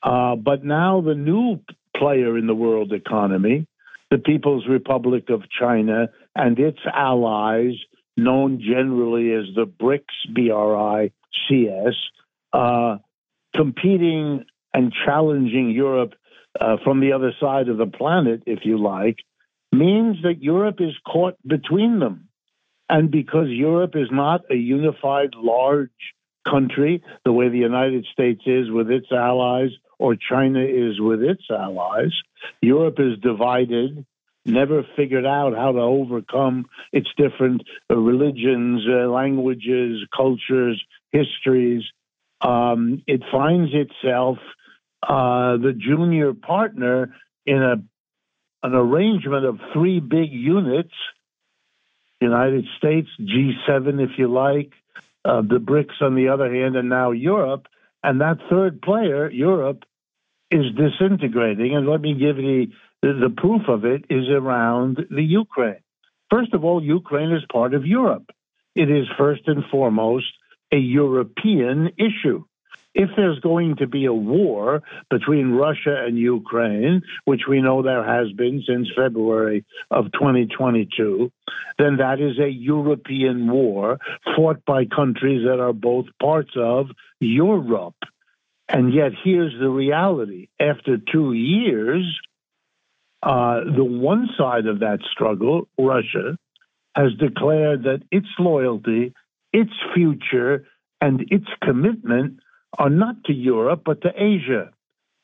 Uh, 0.02 0.36
but 0.36 0.64
now 0.64 1.00
the 1.00 1.14
new 1.14 1.60
player 1.96 2.38
in 2.38 2.46
the 2.46 2.54
world 2.54 2.92
economy, 2.92 3.66
the 4.10 4.18
People's 4.18 4.66
Republic 4.68 5.28
of 5.28 5.42
China 5.50 6.08
and 6.34 6.58
its 6.58 6.78
allies, 6.92 7.74
known 8.16 8.60
generally 8.60 9.32
as 9.32 9.54
the 9.54 9.66
BRICS, 9.66 10.34
B 10.34 10.50
R 10.50 10.76
I 10.76 11.10
C 11.48 11.68
S, 11.68 11.94
uh, 12.52 12.98
competing 13.54 14.44
and 14.72 14.92
challenging 15.04 15.70
Europe 15.70 16.14
uh, 16.60 16.76
from 16.82 17.00
the 17.00 17.12
other 17.12 17.32
side 17.40 17.68
of 17.68 17.78
the 17.78 17.86
planet, 17.86 18.42
if 18.46 18.60
you 18.64 18.78
like, 18.78 19.18
means 19.72 20.16
that 20.22 20.42
Europe 20.42 20.80
is 20.80 20.94
caught 21.06 21.36
between 21.46 22.00
them. 22.00 22.28
And 22.88 23.10
because 23.10 23.48
Europe 23.48 23.94
is 23.94 24.08
not 24.10 24.40
a 24.50 24.56
unified 24.56 25.34
large 25.36 25.90
country 26.48 27.02
the 27.24 27.32
way 27.32 27.48
the 27.48 27.58
United 27.58 28.06
States 28.12 28.42
is 28.46 28.70
with 28.70 28.90
its 28.90 29.12
allies 29.12 29.70
or 30.00 30.16
China 30.16 30.60
is 30.60 31.00
with 31.00 31.22
its 31.22 31.42
allies, 31.50 32.12
Europe 32.60 32.98
is 32.98 33.18
divided, 33.20 34.04
never 34.44 34.84
figured 34.96 35.26
out 35.26 35.54
how 35.54 35.72
to 35.72 35.80
overcome 35.80 36.66
its 36.92 37.08
different 37.16 37.62
uh, 37.90 37.96
religions, 37.96 38.82
uh, 38.88 39.08
languages, 39.10 39.98
cultures, 40.16 40.82
histories. 41.12 41.82
Um, 42.40 43.02
it 43.06 43.22
finds 43.30 43.70
itself 43.74 44.38
uh, 45.02 45.58
the 45.58 45.74
junior 45.78 46.32
partner 46.32 47.14
in 47.46 47.62
a 47.62 47.76
an 48.62 48.74
arrangement 48.74 49.46
of 49.46 49.58
three 49.72 50.00
big 50.00 50.30
units 50.30 50.92
United 52.20 52.66
States, 52.76 53.08
G7, 53.18 54.02
if 54.04 54.10
you 54.18 54.28
like, 54.28 54.72
uh, 55.24 55.40
the 55.40 55.58
BRICS 55.58 56.02
on 56.02 56.14
the 56.14 56.28
other 56.28 56.52
hand, 56.52 56.76
and 56.76 56.88
now 56.88 57.10
Europe. 57.10 57.66
And 58.02 58.20
that 58.20 58.38
third 58.50 58.82
player, 58.82 59.30
Europe, 59.30 59.84
is 60.50 60.66
disintegrating. 60.76 61.76
And 61.76 61.86
let 61.88 62.00
me 62.00 62.14
give 62.14 62.38
you 62.38 62.68
the, 63.02 63.12
the 63.28 63.34
proof 63.36 63.62
of 63.68 63.84
it 63.84 64.04
is 64.10 64.28
around 64.28 64.98
the 65.10 65.22
Ukraine. 65.22 65.82
First 66.30 66.54
of 66.54 66.64
all, 66.64 66.82
Ukraine 66.82 67.32
is 67.32 67.42
part 67.52 67.74
of 67.74 67.86
Europe. 67.86 68.30
It 68.74 68.90
is 68.90 69.06
first 69.18 69.42
and 69.46 69.64
foremost 69.70 70.26
a 70.72 70.76
European 70.76 71.90
issue 71.98 72.44
if 72.94 73.10
there's 73.16 73.38
going 73.40 73.76
to 73.76 73.86
be 73.86 74.04
a 74.04 74.12
war 74.12 74.82
between 75.10 75.52
Russia 75.52 76.04
and 76.04 76.18
Ukraine, 76.18 77.02
which 77.24 77.42
we 77.48 77.60
know 77.60 77.82
there 77.82 78.04
has 78.04 78.32
been 78.32 78.62
since 78.66 78.88
February 78.96 79.64
of 79.90 80.06
2022, 80.12 81.30
then 81.78 81.96
that 81.98 82.20
is 82.20 82.38
a 82.38 82.48
European 82.48 83.50
war 83.50 83.98
fought 84.36 84.64
by 84.64 84.84
countries 84.84 85.42
that 85.46 85.60
are 85.60 85.72
both 85.72 86.06
parts 86.20 86.50
of 86.56 86.86
Europe. 87.20 87.94
And 88.72 88.94
yet, 88.94 89.12
here's 89.24 89.52
the 89.58 89.68
reality 89.68 90.48
after 90.60 90.96
two 90.96 91.32
years, 91.32 92.04
uh, 93.22 93.64
the 93.64 93.84
one 93.84 94.28
side 94.38 94.66
of 94.66 94.80
that 94.80 95.00
struggle, 95.12 95.66
Russia, 95.76 96.38
has 96.94 97.12
declared 97.18 97.82
that 97.84 98.02
its 98.12 98.28
loyalty, 98.38 99.12
its 99.52 99.72
future, 99.92 100.66
and 101.00 101.24
its 101.30 101.46
commitment 101.64 102.40
are 102.78 102.90
not 102.90 103.24
to 103.24 103.32
Europe, 103.32 103.82
but 103.84 104.02
to 104.02 104.12
Asia, 104.16 104.70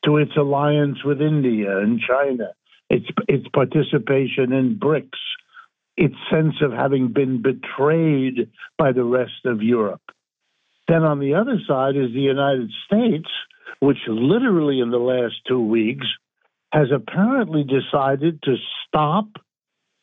to 0.03 0.17
its 0.17 0.35
alliance 0.35 1.03
with 1.05 1.21
India 1.21 1.79
and 1.79 2.01
China, 2.01 2.51
its, 2.89 3.05
its 3.29 3.47
participation 3.53 4.51
in 4.51 4.77
BRICS, 4.77 5.19
its 5.95 6.15
sense 6.29 6.55
of 6.61 6.73
having 6.73 7.13
been 7.13 7.41
betrayed 7.41 8.49
by 8.77 8.91
the 8.91 9.03
rest 9.03 9.45
of 9.45 9.63
Europe. 9.63 10.01
Then 10.87 11.03
on 11.03 11.19
the 11.19 11.35
other 11.35 11.59
side 11.67 11.95
is 11.95 12.13
the 12.13 12.21
United 12.21 12.71
States, 12.85 13.29
which 13.79 13.97
literally 14.07 14.79
in 14.79 14.89
the 14.89 14.97
last 14.97 15.35
two 15.47 15.61
weeks 15.61 16.07
has 16.71 16.87
apparently 16.93 17.63
decided 17.63 18.41
to 18.43 18.55
stop 18.87 19.27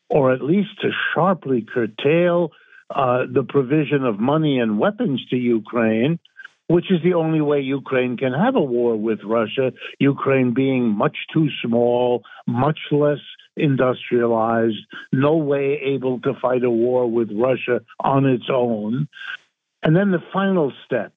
or 0.09 0.33
at 0.33 0.41
least 0.43 0.69
to 0.81 0.89
sharply 1.13 1.65
curtail 1.73 2.51
uh, 2.93 3.23
the 3.31 3.43
provision 3.43 4.03
of 4.03 4.19
money 4.19 4.59
and 4.59 4.79
weapons 4.79 5.25
to 5.29 5.35
Ukraine 5.35 6.19
which 6.67 6.91
is 6.91 7.01
the 7.03 7.13
only 7.13 7.41
way 7.41 7.61
Ukraine 7.61 8.17
can 8.17 8.33
have 8.33 8.55
a 8.55 8.61
war 8.61 8.95
with 8.95 9.19
Russia, 9.23 9.71
Ukraine 9.99 10.53
being 10.53 10.87
much 10.87 11.15
too 11.31 11.47
small, 11.63 12.23
much 12.47 12.79
less 12.91 13.19
industrialized, 13.55 14.79
no 15.11 15.37
way 15.37 15.79
able 15.83 16.19
to 16.21 16.33
fight 16.41 16.63
a 16.63 16.69
war 16.69 17.09
with 17.09 17.29
Russia 17.31 17.81
on 18.03 18.25
its 18.25 18.45
own. 18.51 19.07
And 19.85 19.95
then 19.95 20.09
the 20.09 20.23
final 20.33 20.73
step, 20.83 21.13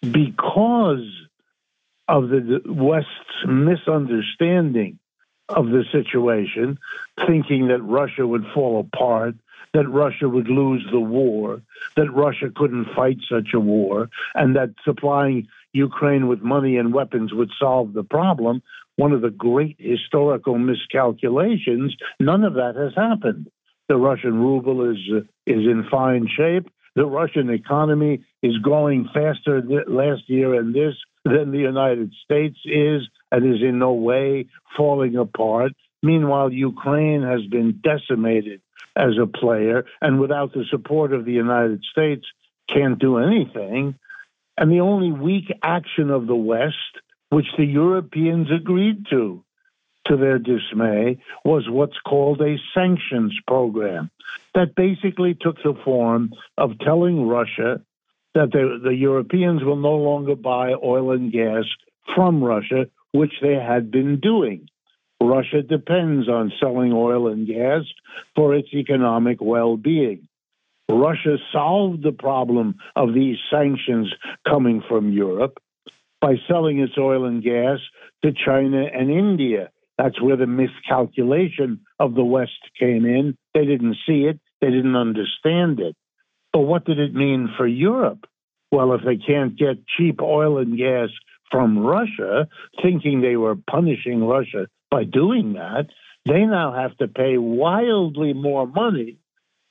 because 0.00 1.06
of 2.08 2.30
the 2.30 2.62
West's 2.66 3.46
misunderstanding 3.46 4.98
of 5.50 5.66
the 5.66 5.84
situation, 5.92 6.78
thinking 7.26 7.68
that 7.68 7.82
Russia 7.82 8.26
would 8.26 8.46
fall 8.54 8.80
apart, 8.80 9.34
that 9.74 9.88
Russia 9.88 10.26
would 10.26 10.48
lose 10.48 10.86
the 10.90 11.00
war, 11.00 11.60
that 11.96 12.10
Russia 12.10 12.50
couldn't 12.54 12.94
fight 12.96 13.18
such 13.30 13.52
a 13.52 13.60
war, 13.60 14.08
and 14.34 14.56
that 14.56 14.70
supplying 14.86 15.48
Ukraine 15.74 16.28
with 16.28 16.40
money 16.40 16.78
and 16.78 16.94
weapons 16.94 17.34
would 17.34 17.50
solve 17.58 17.92
the 17.92 18.04
problem. 18.04 18.62
One 18.96 19.12
of 19.12 19.20
the 19.20 19.30
great 19.30 19.76
historical 19.78 20.58
miscalculations, 20.58 21.94
none 22.18 22.42
of 22.44 22.54
that 22.54 22.74
has 22.76 22.94
happened. 22.94 23.50
The 23.88 23.96
Russian 23.96 24.40
ruble 24.40 24.90
is 24.90 24.98
uh, 25.12 25.20
is 25.46 25.66
in 25.66 25.86
fine 25.90 26.26
shape. 26.34 26.70
The 26.94 27.06
Russian 27.06 27.48
economy 27.50 28.24
is 28.42 28.58
growing 28.58 29.08
faster 29.14 29.62
last 29.86 30.28
year 30.28 30.54
and 30.54 30.74
this 30.74 30.94
than 31.24 31.52
the 31.52 31.58
United 31.58 32.12
States 32.24 32.58
is, 32.64 33.02
and 33.30 33.54
is 33.54 33.62
in 33.62 33.78
no 33.78 33.92
way 33.92 34.46
falling 34.76 35.16
apart. 35.16 35.72
Meanwhile, 36.02 36.52
Ukraine 36.52 37.22
has 37.22 37.42
been 37.46 37.80
decimated 37.82 38.60
as 38.96 39.12
a 39.20 39.26
player, 39.26 39.86
and 40.00 40.20
without 40.20 40.52
the 40.52 40.64
support 40.70 41.12
of 41.12 41.24
the 41.24 41.32
United 41.32 41.82
States, 41.90 42.26
can't 42.68 42.98
do 42.98 43.18
anything. 43.18 43.94
And 44.58 44.70
the 44.70 44.80
only 44.80 45.12
weak 45.12 45.50
action 45.62 46.10
of 46.10 46.26
the 46.26 46.36
West, 46.36 46.74
which 47.30 47.46
the 47.56 47.64
Europeans 47.64 48.48
agreed 48.50 49.06
to, 49.10 49.42
to 50.06 50.16
their 50.16 50.38
dismay, 50.38 51.18
was 51.44 51.68
what's 51.68 51.98
called 52.06 52.40
a 52.40 52.56
sanctions 52.74 53.38
program 53.46 54.10
that 54.54 54.74
basically 54.74 55.34
took 55.34 55.56
the 55.62 55.74
form 55.84 56.32
of 56.58 56.78
telling 56.80 57.26
Russia 57.26 57.80
that 58.34 58.50
the, 58.52 58.80
the 58.82 58.94
Europeans 58.94 59.62
will 59.62 59.76
no 59.76 59.94
longer 59.94 60.34
buy 60.34 60.72
oil 60.72 61.12
and 61.12 61.32
gas 61.32 61.64
from 62.14 62.42
Russia, 62.42 62.86
which 63.12 63.32
they 63.42 63.54
had 63.54 63.90
been 63.90 64.20
doing. 64.20 64.68
Russia 65.20 65.62
depends 65.62 66.28
on 66.28 66.52
selling 66.58 66.92
oil 66.92 67.28
and 67.28 67.46
gas 67.46 67.82
for 68.34 68.54
its 68.54 68.68
economic 68.72 69.38
well 69.40 69.76
being. 69.76 70.28
Russia 70.90 71.36
solved 71.52 72.02
the 72.02 72.12
problem 72.12 72.76
of 72.96 73.14
these 73.14 73.36
sanctions 73.50 74.12
coming 74.46 74.82
from 74.88 75.12
Europe 75.12 75.58
by 76.20 76.34
selling 76.48 76.80
its 76.80 76.94
oil 76.98 77.24
and 77.24 77.42
gas 77.42 77.78
to 78.22 78.32
China 78.32 78.82
and 78.82 79.10
India. 79.10 79.70
That's 79.98 80.20
where 80.20 80.36
the 80.36 80.46
miscalculation 80.46 81.80
of 81.98 82.14
the 82.14 82.24
West 82.24 82.52
came 82.78 83.04
in. 83.04 83.36
They 83.54 83.64
didn't 83.64 83.96
see 84.06 84.24
it, 84.24 84.40
they 84.60 84.70
didn't 84.70 84.96
understand 84.96 85.80
it. 85.80 85.94
But 86.52 86.60
what 86.60 86.84
did 86.84 86.98
it 86.98 87.14
mean 87.14 87.48
for 87.56 87.66
Europe? 87.66 88.24
Well, 88.70 88.94
if 88.94 89.02
they 89.04 89.16
can't 89.16 89.56
get 89.56 89.86
cheap 89.96 90.20
oil 90.20 90.58
and 90.58 90.76
gas 90.76 91.10
from 91.50 91.78
Russia, 91.78 92.48
thinking 92.82 93.20
they 93.20 93.36
were 93.36 93.56
punishing 93.70 94.24
Russia 94.24 94.66
by 94.90 95.04
doing 95.04 95.54
that, 95.54 95.88
they 96.26 96.44
now 96.46 96.72
have 96.72 96.96
to 96.98 97.08
pay 97.08 97.36
wildly 97.36 98.32
more 98.32 98.66
money 98.66 99.18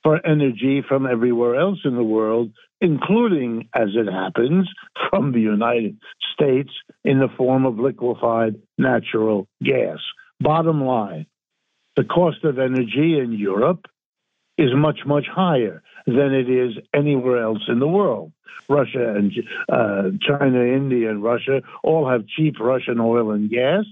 for 0.02 0.24
energy 0.26 0.82
from 0.86 1.06
everywhere 1.06 1.56
else 1.56 1.78
in 1.84 1.96
the 1.96 2.02
world, 2.02 2.50
including, 2.80 3.68
as 3.74 3.90
it 3.94 4.10
happens, 4.10 4.68
from 5.10 5.32
the 5.32 5.40
United 5.40 5.98
States 6.34 6.70
in 7.04 7.18
the 7.18 7.28
form 7.36 7.66
of 7.66 7.78
liquefied 7.78 8.56
natural 8.78 9.46
gas. 9.62 9.98
Bottom 10.40 10.84
line 10.84 11.26
the 11.94 12.04
cost 12.04 12.42
of 12.44 12.58
energy 12.58 13.18
in 13.18 13.32
Europe 13.32 13.84
is 14.56 14.70
much, 14.74 15.00
much 15.04 15.26
higher 15.30 15.82
than 16.06 16.32
it 16.32 16.48
is 16.48 16.72
anywhere 16.94 17.42
else 17.42 17.62
in 17.68 17.78
the 17.78 17.88
world. 17.88 18.32
Russia 18.68 19.14
and 19.14 19.32
uh, 19.70 20.10
China, 20.26 20.64
India, 20.64 21.10
and 21.10 21.22
Russia 21.22 21.62
all 21.82 22.08
have 22.08 22.26
cheap 22.26 22.58
Russian 22.60 23.00
oil 23.00 23.32
and 23.32 23.50
gas. 23.50 23.84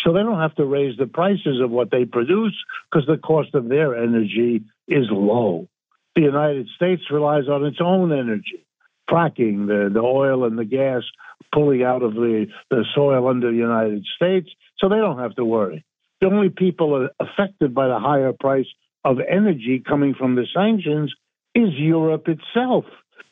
So 0.00 0.12
they 0.12 0.20
don't 0.20 0.40
have 0.40 0.54
to 0.56 0.64
raise 0.64 0.96
the 0.96 1.06
prices 1.06 1.60
of 1.62 1.70
what 1.70 1.90
they 1.90 2.04
produce 2.04 2.56
because 2.90 3.06
the 3.06 3.18
cost 3.18 3.54
of 3.54 3.68
their 3.68 3.96
energy 3.96 4.62
is 4.92 5.06
low. 5.10 5.68
The 6.14 6.22
United 6.22 6.68
States 6.76 7.02
relies 7.10 7.48
on 7.48 7.64
its 7.64 7.78
own 7.80 8.12
energy, 8.12 8.66
fracking 9.10 9.66
the, 9.66 9.90
the 9.92 10.00
oil 10.00 10.44
and 10.44 10.58
the 10.58 10.64
gas 10.64 11.02
pulling 11.52 11.82
out 11.82 12.02
of 12.02 12.14
the, 12.14 12.46
the 12.70 12.84
soil 12.94 13.28
under 13.28 13.50
the 13.50 13.56
United 13.56 14.04
States, 14.16 14.48
so 14.78 14.88
they 14.88 14.96
don't 14.96 15.18
have 15.18 15.34
to 15.36 15.44
worry. 15.44 15.84
The 16.20 16.28
only 16.28 16.50
people 16.50 17.08
affected 17.18 17.74
by 17.74 17.88
the 17.88 17.98
higher 17.98 18.32
price 18.32 18.66
of 19.04 19.18
energy 19.18 19.82
coming 19.86 20.14
from 20.14 20.36
the 20.36 20.46
sanctions 20.54 21.12
is 21.54 21.70
Europe 21.74 22.28
itself. 22.28 22.84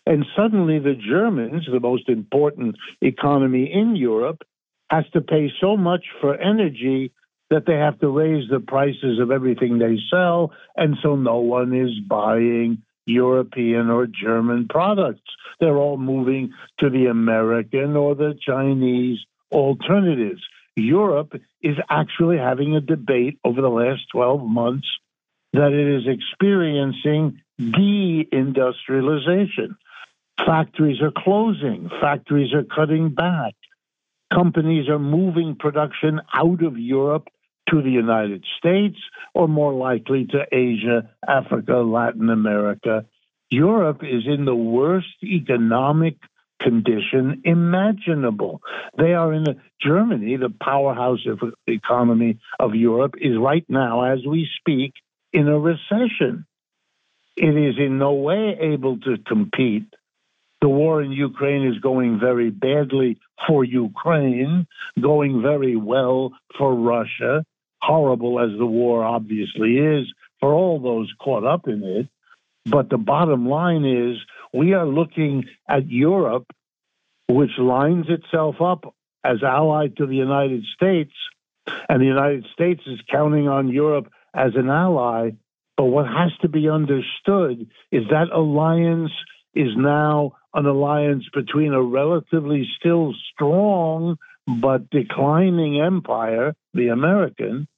And 0.06 0.24
suddenly 0.36 0.78
the 0.78 0.94
Germans, 0.94 1.68
the 1.70 1.80
most 1.80 2.08
important 2.08 2.76
economy 3.00 3.70
in 3.72 3.96
Europe, 3.96 4.42
has 4.90 5.04
to 5.12 5.20
pay 5.20 5.52
so 5.60 5.76
much 5.76 6.04
for 6.20 6.36
energy 6.36 7.12
that 7.50 7.66
they 7.66 7.74
have 7.74 7.98
to 7.98 8.08
raise 8.08 8.48
the 8.48 8.60
prices 8.60 9.18
of 9.18 9.30
everything 9.30 9.78
they 9.78 9.98
sell, 10.10 10.52
and 10.76 10.96
so 11.02 11.16
no 11.16 11.38
one 11.38 11.74
is 11.74 11.98
buying 12.08 12.80
European 13.06 13.90
or 13.90 14.06
German 14.06 14.68
products. 14.68 15.28
They're 15.58 15.76
all 15.76 15.98
moving 15.98 16.52
to 16.78 16.88
the 16.88 17.06
American 17.06 17.96
or 17.96 18.14
the 18.14 18.38
Chinese 18.40 19.18
alternatives. 19.50 20.40
Europe 20.76 21.34
is 21.60 21.76
actually 21.90 22.38
having 22.38 22.76
a 22.76 22.80
debate 22.80 23.40
over 23.44 23.60
the 23.60 23.68
last 23.68 24.02
12 24.12 24.44
months 24.44 24.86
that 25.52 25.72
it 25.72 25.88
is 25.88 26.06
experiencing 26.06 27.40
deindustrialization. 27.60 29.74
Factories 30.46 31.02
are 31.02 31.10
closing, 31.10 31.90
factories 32.00 32.54
are 32.54 32.62
cutting 32.62 33.12
back, 33.12 33.56
companies 34.32 34.88
are 34.88 35.00
moving 35.00 35.56
production 35.56 36.20
out 36.32 36.62
of 36.62 36.78
Europe 36.78 37.26
to 37.70 37.82
the 37.82 37.90
United 37.90 38.44
States 38.58 38.98
or 39.34 39.48
more 39.48 39.72
likely 39.72 40.26
to 40.26 40.46
Asia, 40.52 41.10
Africa, 41.26 41.76
Latin 41.76 42.30
America. 42.30 43.06
Europe 43.50 44.02
is 44.02 44.22
in 44.26 44.44
the 44.44 44.54
worst 44.54 45.22
economic 45.22 46.16
condition 46.60 47.42
imaginable. 47.44 48.60
They 48.96 49.14
are 49.14 49.32
in 49.32 49.48
a, 49.48 49.56
Germany, 49.80 50.36
the 50.36 50.50
powerhouse 50.62 51.26
of 51.26 51.40
the 51.40 51.72
economy 51.72 52.38
of 52.58 52.74
Europe, 52.74 53.14
is 53.20 53.36
right 53.38 53.64
now, 53.68 54.04
as 54.04 54.20
we 54.26 54.48
speak, 54.58 54.92
in 55.32 55.48
a 55.48 55.58
recession. 55.58 56.46
It 57.36 57.56
is 57.56 57.76
in 57.78 57.98
no 57.98 58.12
way 58.12 58.56
able 58.60 58.98
to 59.00 59.16
compete. 59.26 59.86
The 60.60 60.68
war 60.68 61.02
in 61.02 61.10
Ukraine 61.12 61.66
is 61.66 61.78
going 61.78 62.20
very 62.20 62.50
badly 62.50 63.18
for 63.48 63.64
Ukraine, 63.64 64.66
going 65.00 65.40
very 65.40 65.74
well 65.76 66.32
for 66.58 66.74
Russia 66.74 67.44
horrible 67.80 68.40
as 68.40 68.56
the 68.58 68.66
war 68.66 69.04
obviously 69.04 69.78
is 69.78 70.12
for 70.40 70.52
all 70.52 70.80
those 70.80 71.12
caught 71.22 71.44
up 71.44 71.68
in 71.68 71.82
it. 71.82 72.08
But 72.66 72.90
the 72.90 72.98
bottom 72.98 73.48
line 73.48 73.84
is 73.84 74.18
we 74.52 74.74
are 74.74 74.86
looking 74.86 75.44
at 75.68 75.90
Europe, 75.90 76.46
which 77.28 77.58
lines 77.58 78.06
itself 78.08 78.56
up 78.60 78.94
as 79.24 79.42
allied 79.42 79.96
to 79.96 80.06
the 80.06 80.16
United 80.16 80.64
States, 80.74 81.12
and 81.88 82.00
the 82.00 82.06
United 82.06 82.46
States 82.52 82.82
is 82.86 83.00
counting 83.10 83.48
on 83.48 83.68
Europe 83.68 84.10
as 84.34 84.52
an 84.56 84.68
ally. 84.68 85.30
But 85.76 85.84
what 85.84 86.06
has 86.06 86.32
to 86.42 86.48
be 86.48 86.68
understood 86.68 87.68
is 87.90 88.04
that 88.10 88.30
alliance 88.32 89.12
is 89.54 89.70
now 89.76 90.32
an 90.52 90.66
alliance 90.66 91.24
between 91.32 91.72
a 91.72 91.82
relatively 91.82 92.68
still 92.78 93.14
strong 93.32 94.16
but 94.46 94.90
declining 94.90 95.80
empire, 95.80 96.54
the 96.74 96.88
American, 96.88 97.68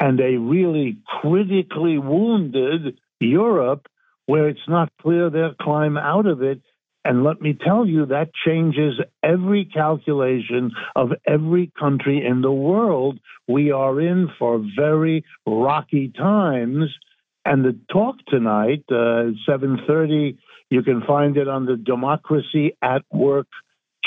and 0.00 0.20
a 0.20 0.36
really 0.36 0.98
critically 1.20 1.98
wounded 1.98 2.98
Europe 3.20 3.86
where 4.26 4.48
it's 4.48 4.68
not 4.68 4.92
clear 5.00 5.30
they'll 5.30 5.54
climb 5.54 5.96
out 5.96 6.26
of 6.26 6.42
it. 6.42 6.60
And 7.04 7.24
let 7.24 7.40
me 7.40 7.56
tell 7.58 7.86
you, 7.86 8.06
that 8.06 8.30
changes 8.46 8.94
every 9.22 9.64
calculation 9.64 10.72
of 10.94 11.12
every 11.26 11.72
country 11.78 12.24
in 12.24 12.42
the 12.42 12.52
world. 12.52 13.18
We 13.48 13.70
are 13.70 13.98
in 14.00 14.28
for 14.38 14.62
very 14.76 15.24
rocky 15.46 16.12
times. 16.14 16.90
And 17.46 17.64
the 17.64 17.78
talk 17.90 18.16
tonight, 18.28 18.84
uh, 18.90 19.32
7.30, 19.48 20.36
you 20.68 20.82
can 20.82 21.02
find 21.06 21.38
it 21.38 21.48
on 21.48 21.64
the 21.64 21.76
Democracy 21.76 22.76
at 22.82 23.02
Work 23.10 23.46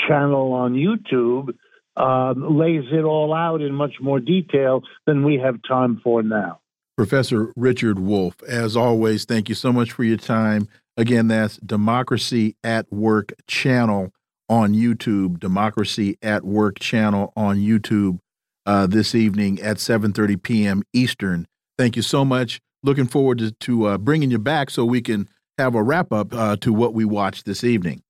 channel 0.06 0.52
on 0.52 0.74
YouTube 0.74 1.54
um, 1.96 2.58
lays 2.58 2.84
it 2.90 3.02
all 3.02 3.34
out 3.34 3.60
in 3.60 3.74
much 3.74 3.94
more 4.00 4.20
detail 4.20 4.82
than 5.06 5.24
we 5.24 5.38
have 5.38 5.56
time 5.68 6.00
for 6.02 6.22
now. 6.22 6.60
Professor 6.96 7.52
Richard 7.56 7.98
Wolff, 7.98 8.42
as 8.42 8.76
always, 8.76 9.24
thank 9.24 9.48
you 9.48 9.54
so 9.54 9.72
much 9.72 9.92
for 9.92 10.04
your 10.04 10.18
time. 10.18 10.68
Again, 10.96 11.28
that's 11.28 11.56
Democracy 11.56 12.56
at 12.62 12.92
Work 12.92 13.32
channel 13.46 14.12
on 14.48 14.74
YouTube, 14.74 15.40
Democracy 15.40 16.18
at 16.22 16.44
Work 16.44 16.78
channel 16.78 17.32
on 17.34 17.56
YouTube 17.56 18.18
uh, 18.66 18.86
this 18.86 19.14
evening 19.14 19.60
at 19.60 19.78
7.30 19.78 20.42
p.m. 20.42 20.82
Eastern. 20.92 21.46
Thank 21.78 21.96
you 21.96 22.02
so 22.02 22.24
much. 22.24 22.60
Looking 22.82 23.06
forward 23.06 23.38
to, 23.38 23.52
to 23.52 23.86
uh, 23.86 23.98
bringing 23.98 24.30
you 24.30 24.38
back 24.38 24.68
so 24.68 24.84
we 24.84 25.00
can 25.00 25.28
have 25.56 25.74
a 25.74 25.82
wrap 25.82 26.12
up 26.12 26.34
uh, 26.34 26.56
to 26.56 26.72
what 26.72 26.92
we 26.92 27.04
watched 27.04 27.46
this 27.46 27.64
evening. 27.64 28.02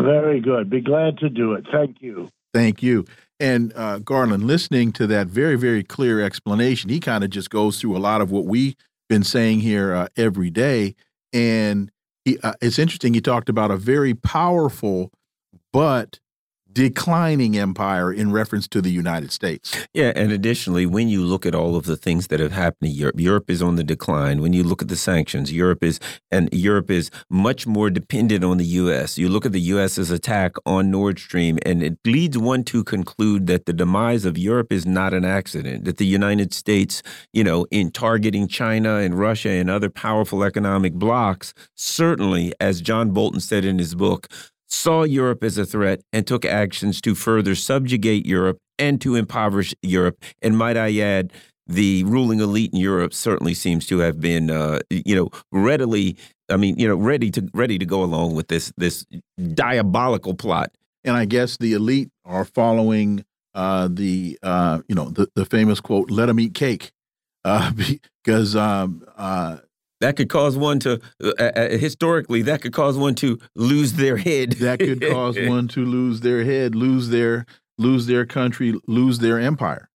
Very 0.00 0.40
good. 0.40 0.70
Be 0.70 0.80
glad 0.80 1.18
to 1.18 1.28
do 1.28 1.52
it. 1.52 1.66
Thank 1.70 2.00
you. 2.00 2.28
Thank 2.54 2.82
you. 2.82 3.04
And 3.40 3.72
uh, 3.74 3.98
Garland, 3.98 4.44
listening 4.44 4.92
to 4.92 5.06
that 5.08 5.26
very, 5.26 5.56
very 5.56 5.82
clear 5.82 6.20
explanation, 6.20 6.88
he 6.88 7.00
kind 7.00 7.24
of 7.24 7.30
just 7.30 7.50
goes 7.50 7.80
through 7.80 7.96
a 7.96 7.98
lot 7.98 8.20
of 8.20 8.30
what 8.30 8.46
we've 8.46 8.76
been 9.08 9.24
saying 9.24 9.60
here 9.60 9.92
uh, 9.92 10.06
every 10.16 10.50
day. 10.50 10.94
And 11.32 11.90
he, 12.24 12.38
uh, 12.38 12.54
it's 12.62 12.78
interesting, 12.78 13.12
he 13.12 13.20
talked 13.20 13.48
about 13.48 13.72
a 13.72 13.76
very 13.76 14.14
powerful 14.14 15.10
but 15.72 16.20
declining 16.74 17.56
empire 17.56 18.12
in 18.12 18.32
reference 18.32 18.66
to 18.68 18.82
the 18.82 18.90
United 18.90 19.32
States. 19.32 19.86
Yeah, 19.94 20.12
and 20.16 20.32
additionally, 20.32 20.86
when 20.86 21.08
you 21.08 21.24
look 21.24 21.46
at 21.46 21.54
all 21.54 21.76
of 21.76 21.84
the 21.84 21.96
things 21.96 22.26
that 22.26 22.40
have 22.40 22.52
happened 22.52 22.90
in 22.90 22.96
Europe, 22.96 23.20
Europe 23.20 23.48
is 23.48 23.62
on 23.62 23.76
the 23.76 23.84
decline. 23.84 24.42
When 24.42 24.52
you 24.52 24.64
look 24.64 24.82
at 24.82 24.88
the 24.88 24.96
sanctions, 24.96 25.52
Europe 25.52 25.84
is 25.84 26.00
and 26.30 26.48
Europe 26.52 26.90
is 26.90 27.10
much 27.30 27.66
more 27.66 27.90
dependent 27.90 28.44
on 28.44 28.58
the 28.58 28.64
US. 28.64 29.16
You 29.16 29.28
look 29.28 29.46
at 29.46 29.52
the 29.52 29.60
US's 29.60 30.10
attack 30.10 30.56
on 30.66 30.90
Nord 30.90 31.18
Stream 31.18 31.58
and 31.64 31.82
it 31.82 31.98
leads 32.04 32.36
one 32.36 32.64
to 32.64 32.82
conclude 32.82 33.46
that 33.46 33.66
the 33.66 33.72
demise 33.72 34.24
of 34.24 34.36
Europe 34.36 34.72
is 34.72 34.84
not 34.84 35.14
an 35.14 35.24
accident, 35.24 35.84
that 35.84 35.98
the 35.98 36.06
United 36.06 36.52
States, 36.52 37.02
you 37.32 37.44
know, 37.44 37.66
in 37.70 37.92
targeting 37.92 38.48
China 38.48 38.96
and 38.96 39.18
Russia 39.18 39.50
and 39.50 39.70
other 39.70 39.90
powerful 39.90 40.42
economic 40.42 40.94
blocs, 40.94 41.54
certainly 41.76 42.52
as 42.58 42.80
John 42.80 43.10
Bolton 43.10 43.40
said 43.40 43.64
in 43.64 43.78
his 43.78 43.94
book, 43.94 44.28
saw 44.74 45.04
Europe 45.04 45.44
as 45.44 45.56
a 45.56 45.64
threat 45.64 46.00
and 46.12 46.26
took 46.26 46.44
actions 46.44 47.00
to 47.02 47.14
further 47.14 47.54
subjugate 47.54 48.26
Europe 48.26 48.58
and 48.78 49.00
to 49.00 49.14
impoverish 49.14 49.74
Europe. 49.82 50.22
And 50.42 50.58
might 50.58 50.76
I 50.76 50.98
add, 50.98 51.32
the 51.66 52.04
ruling 52.04 52.40
elite 52.40 52.72
in 52.72 52.80
Europe 52.80 53.14
certainly 53.14 53.54
seems 53.54 53.86
to 53.86 53.98
have 53.98 54.20
been, 54.20 54.50
uh, 54.50 54.80
you 54.90 55.14
know, 55.14 55.30
readily, 55.50 56.16
I 56.50 56.56
mean, 56.56 56.78
you 56.78 56.86
know, 56.86 56.96
ready 56.96 57.30
to 57.30 57.48
ready 57.54 57.78
to 57.78 57.86
go 57.86 58.02
along 58.02 58.34
with 58.34 58.48
this 58.48 58.72
this 58.76 59.06
diabolical 59.54 60.34
plot. 60.34 60.70
And 61.04 61.16
I 61.16 61.24
guess 61.24 61.56
the 61.56 61.72
elite 61.72 62.10
are 62.24 62.44
following 62.44 63.24
uh, 63.54 63.88
the, 63.90 64.38
uh, 64.42 64.80
you 64.88 64.94
know, 64.94 65.10
the, 65.10 65.28
the 65.34 65.46
famous 65.46 65.80
quote, 65.80 66.10
"Let 66.10 66.26
them 66.26 66.40
eat 66.40 66.54
cake," 66.54 66.92
uh, 67.44 67.72
because 68.24 68.56
um, 68.56 69.04
uh, 69.16 69.58
that 70.00 70.16
could 70.16 70.28
cause 70.28 70.56
one 70.56 70.78
to 70.80 71.00
uh, 71.22 71.32
uh, 71.38 71.42
uh, 71.56 71.68
historically 71.70 72.42
that 72.42 72.62
could 72.62 72.72
cause 72.72 72.96
one 72.96 73.14
to 73.16 73.38
lose 73.54 73.94
their 73.94 74.16
head. 74.16 74.52
That 74.52 74.78
could 74.78 75.00
cause 75.00 75.38
one 75.46 75.68
to 75.68 75.84
lose 75.84 76.20
their 76.20 76.44
head 76.44 76.74
lose 76.74 77.08
their 77.08 77.46
lose 77.78 78.06
their 78.06 78.26
country 78.26 78.74
lose 78.86 79.18
their 79.18 79.38
empire. 79.38 79.88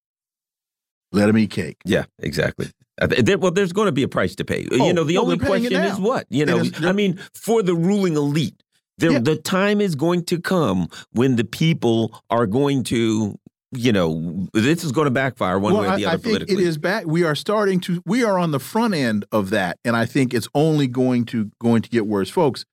Let 1.11 1.27
them 1.27 1.37
eat 1.37 1.51
cake. 1.51 1.77
Yeah 1.85 2.05
exactly. 2.19 2.71
Well 2.99 3.51
there's 3.51 3.73
going 3.73 3.87
to 3.87 3.91
be 3.91 4.03
a 4.03 4.07
price 4.07 4.35
to 4.35 4.45
pay. 4.45 4.67
Oh, 4.71 4.85
you 4.85 4.93
know 4.93 5.03
the 5.03 5.15
well, 5.15 5.23
only 5.23 5.37
question 5.37 5.73
is 5.73 5.99
what? 5.99 6.25
You 6.29 6.45
know 6.45 6.63
i 6.81 6.91
mean 6.91 7.19
for 7.33 7.63
the 7.63 7.75
ruling 7.75 8.15
elite 8.15 8.61
there, 8.99 9.13
yeah. 9.13 9.19
the 9.19 9.37
time 9.37 9.79
is 9.79 9.95
going 9.95 10.25
to 10.25 10.41
come 10.41 10.89
when 11.13 11.37
the 11.37 11.45
people 11.45 12.21
are 12.29 12.45
going 12.45 12.83
to 12.85 13.39
you 13.71 13.91
know, 13.91 14.47
this 14.53 14.83
is 14.83 14.91
going 14.91 15.05
to 15.05 15.11
backfire 15.11 15.59
one 15.59 15.73
well, 15.73 15.83
way 15.83 15.87
or 15.89 15.97
the 15.97 16.05
I, 16.05 16.13
other. 16.13 16.29
I 16.29 16.37
think 16.39 16.41
it 16.49 16.59
is 16.59 16.77
back. 16.77 17.05
We 17.05 17.23
are 17.23 17.35
starting 17.35 17.79
to. 17.81 18.01
We 18.05 18.23
are 18.23 18.39
on 18.39 18.51
the 18.51 18.59
front 18.59 18.93
end 18.93 19.25
of 19.31 19.49
that, 19.51 19.77
and 19.85 19.95
I 19.95 20.05
think 20.05 20.33
it's 20.33 20.47
only 20.55 20.87
going 20.87 21.25
to 21.25 21.51
going 21.61 21.81
to 21.83 21.89
get 21.89 22.07
worse, 22.07 22.29
folks. 22.29 22.65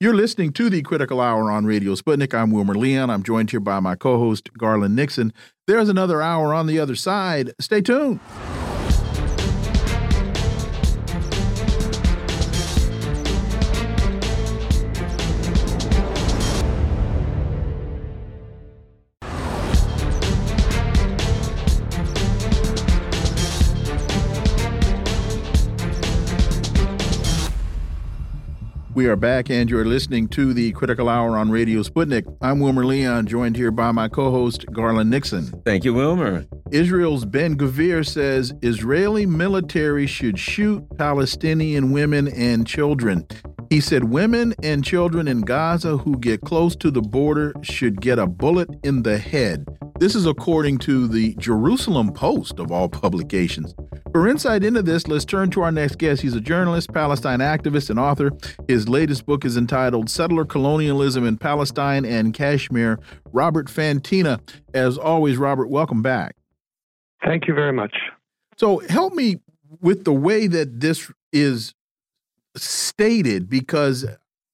You're 0.00 0.14
listening 0.14 0.52
to 0.52 0.70
the 0.70 0.80
Critical 0.82 1.20
Hour 1.20 1.50
on 1.50 1.66
Radio 1.66 1.94
Sputnik. 1.96 2.32
I'm 2.32 2.52
Wilmer 2.52 2.76
Leon. 2.76 3.10
I'm 3.10 3.24
joined 3.24 3.50
here 3.50 3.58
by 3.58 3.80
my 3.80 3.96
co-host 3.96 4.52
Garland 4.56 4.94
Nixon. 4.94 5.32
There's 5.66 5.88
another 5.88 6.22
hour 6.22 6.54
on 6.54 6.66
the 6.66 6.78
other 6.78 6.94
side. 6.94 7.52
Stay 7.60 7.80
tuned. 7.80 8.20
We 28.98 29.06
are 29.06 29.14
back, 29.14 29.48
and 29.48 29.70
you're 29.70 29.84
listening 29.84 30.26
to 30.30 30.52
the 30.52 30.72
Critical 30.72 31.08
Hour 31.08 31.38
on 31.38 31.52
Radio 31.52 31.82
Sputnik. 31.84 32.24
I'm 32.42 32.58
Wilmer 32.58 32.84
Leon, 32.84 33.28
joined 33.28 33.54
here 33.54 33.70
by 33.70 33.92
my 33.92 34.08
co 34.08 34.32
host, 34.32 34.66
Garland 34.72 35.08
Nixon. 35.08 35.44
Thank 35.64 35.84
you, 35.84 35.94
Wilmer. 35.94 36.46
Israel's 36.72 37.24
Ben 37.24 37.56
Gvir 37.56 38.04
says 38.04 38.52
Israeli 38.60 39.24
military 39.24 40.08
should 40.08 40.36
shoot 40.36 40.82
Palestinian 40.98 41.92
women 41.92 42.26
and 42.26 42.66
children. 42.66 43.24
He 43.70 43.80
said 43.80 44.04
women 44.04 44.54
and 44.62 44.82
children 44.82 45.28
in 45.28 45.42
Gaza 45.42 45.98
who 45.98 46.16
get 46.18 46.40
close 46.40 46.74
to 46.76 46.90
the 46.90 47.02
border 47.02 47.52
should 47.62 48.00
get 48.00 48.18
a 48.18 48.26
bullet 48.26 48.70
in 48.82 49.02
the 49.02 49.18
head. 49.18 49.66
This 49.98 50.14
is 50.14 50.24
according 50.24 50.78
to 50.78 51.06
the 51.06 51.34
Jerusalem 51.34 52.12
Post 52.12 52.60
of 52.60 52.72
all 52.72 52.88
publications. 52.88 53.74
For 54.12 54.26
insight 54.26 54.64
into 54.64 54.80
this, 54.80 55.06
let's 55.06 55.26
turn 55.26 55.50
to 55.50 55.60
our 55.60 55.70
next 55.70 55.98
guest. 55.98 56.22
He's 56.22 56.34
a 56.34 56.40
journalist, 56.40 56.94
Palestine 56.94 57.40
activist, 57.40 57.90
and 57.90 57.98
author. 57.98 58.30
His 58.68 58.88
latest 58.88 59.26
book 59.26 59.44
is 59.44 59.58
entitled 59.58 60.08
Settler 60.08 60.46
Colonialism 60.46 61.26
in 61.26 61.36
Palestine 61.36 62.06
and 62.06 62.32
Kashmir. 62.32 62.98
Robert 63.32 63.66
Fantina. 63.66 64.40
As 64.72 64.96
always, 64.96 65.36
Robert, 65.36 65.68
welcome 65.68 66.00
back. 66.00 66.36
Thank 67.22 67.46
you 67.46 67.54
very 67.54 67.72
much. 67.72 67.94
So 68.56 68.78
help 68.88 69.12
me 69.12 69.40
with 69.82 70.04
the 70.04 70.12
way 70.12 70.46
that 70.46 70.80
this 70.80 71.12
is 71.32 71.74
stated 72.58 73.48
because 73.48 74.06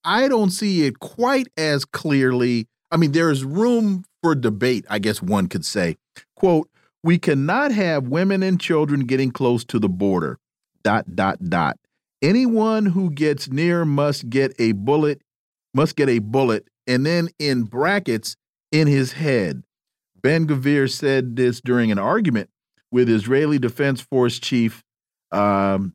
I 0.05 0.29
don't 0.29 0.51
see 0.51 0.87
it 0.87 1.01
quite 1.01 1.49
as 1.57 1.85
clearly. 1.85 2.67
I 2.91 2.97
mean, 2.97 3.13
there's 3.13 3.45
room 3.45 4.05
for 4.23 4.35
debate, 4.35 4.85
I 4.89 4.99
guess 4.99 5.23
one 5.23 5.49
could 5.49 5.65
say. 5.65 5.97
Quote, 6.37 6.69
we 7.03 7.19
cannot 7.19 7.73
have 7.73 8.09
women 8.09 8.43
and 8.43 8.61
children 8.61 9.01
getting 9.01 9.31
close 9.31 9.65
to 9.67 9.79
the 9.79 9.89
border. 9.89 10.39
Dot, 10.83 11.15
dot, 11.15 11.43
dot. 11.49 11.79
Anyone 12.23 12.87
who 12.87 13.11
gets 13.11 13.49
near 13.51 13.85
must 13.85 14.31
get 14.31 14.55
a 14.59 14.73
bullet, 14.73 15.21
must 15.75 15.97
get 15.97 16.09
a 16.09 16.21
bullet, 16.21 16.67
and 16.87 17.05
then 17.05 17.29
in 17.39 17.65
brackets 17.65 18.37
in 18.73 18.87
his 18.87 19.13
head. 19.13 19.63
Ben 20.23 20.47
Gvir 20.47 20.91
said 20.91 21.37
this 21.37 21.61
during 21.61 21.93
an 21.93 21.99
argument 21.99 22.49
with 22.91 23.11
Israeli 23.11 23.59
Defense 23.59 24.01
Force 24.01 24.39
Chief 24.39 24.83
um, 25.33 25.95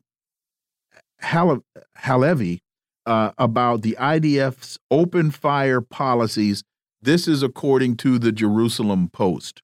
Halevi 1.22 2.62
uh, 3.06 3.32
about 3.38 3.82
the 3.82 3.96
IDF's 3.98 4.78
open 4.90 5.30
fire 5.30 5.80
policies. 5.80 6.62
This 7.02 7.26
is 7.26 7.42
according 7.42 7.96
to 7.98 8.18
the 8.18 8.32
Jerusalem 8.32 9.08
Post. 9.08 9.62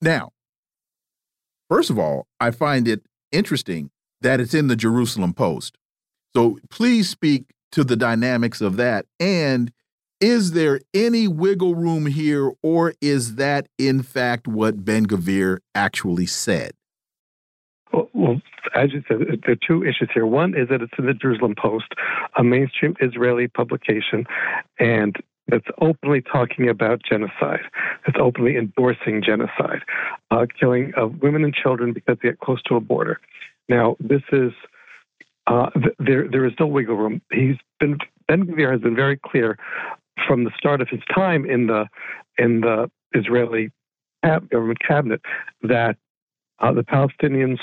Now, 0.00 0.32
first 1.68 1.90
of 1.90 1.98
all, 1.98 2.26
I 2.40 2.50
find 2.50 2.88
it 2.88 3.02
interesting 3.32 3.90
that 4.20 4.40
it's 4.40 4.54
in 4.54 4.68
the 4.68 4.76
Jerusalem 4.76 5.34
Post. 5.34 5.76
So 6.34 6.58
please 6.68 7.08
speak 7.08 7.44
to 7.72 7.84
the 7.84 7.96
dynamics 7.96 8.60
of 8.60 8.76
that. 8.76 9.06
And 9.20 9.72
is 10.20 10.52
there 10.52 10.80
any 10.92 11.28
wiggle 11.28 11.74
room 11.74 12.06
here, 12.06 12.52
or 12.62 12.94
is 13.00 13.34
that 13.34 13.66
in 13.78 14.02
fact 14.02 14.48
what 14.48 14.84
Ben 14.84 15.06
Gvir 15.06 15.58
actually 15.74 16.26
said? 16.26 16.72
Well, 18.12 18.40
as 18.74 18.92
you 18.92 19.02
said, 19.08 19.18
there 19.44 19.52
are 19.52 19.66
two 19.66 19.84
issues 19.84 20.08
here. 20.12 20.26
One 20.26 20.56
is 20.56 20.68
that 20.68 20.82
it's 20.82 20.92
in 20.98 21.06
the 21.06 21.14
Jerusalem 21.14 21.54
Post, 21.56 21.94
a 22.36 22.42
mainstream 22.42 22.94
Israeli 23.00 23.48
publication, 23.48 24.26
and 24.78 25.16
that's 25.48 25.66
openly 25.80 26.22
talking 26.22 26.68
about 26.68 27.02
genocide. 27.08 27.60
It's 28.06 28.16
openly 28.20 28.56
endorsing 28.56 29.22
genocide, 29.22 29.82
uh, 30.30 30.46
killing 30.58 30.92
of 30.96 31.20
women 31.22 31.44
and 31.44 31.54
children 31.54 31.92
because 31.92 32.16
they 32.22 32.30
get 32.30 32.40
close 32.40 32.62
to 32.64 32.76
a 32.76 32.80
border. 32.80 33.20
Now, 33.68 33.96
this 34.00 34.22
is 34.32 34.52
uh, 35.46 35.70
th- 35.70 35.94
there. 35.98 36.26
There 36.28 36.46
is 36.46 36.52
no 36.58 36.66
wiggle 36.66 36.96
room. 36.96 37.20
He's 37.30 37.56
been 37.78 37.98
Ben 38.26 38.46
Gvir 38.46 38.72
has 38.72 38.80
been 38.80 38.96
very 38.96 39.18
clear 39.18 39.58
from 40.26 40.44
the 40.44 40.50
start 40.56 40.80
of 40.80 40.88
his 40.88 41.00
time 41.14 41.44
in 41.44 41.66
the 41.66 41.86
in 42.38 42.62
the 42.62 42.90
Israeli 43.12 43.70
government 44.50 44.78
cabinet 44.86 45.20
that 45.62 45.96
uh, 46.60 46.72
the 46.72 46.82
Palestinians 46.82 47.58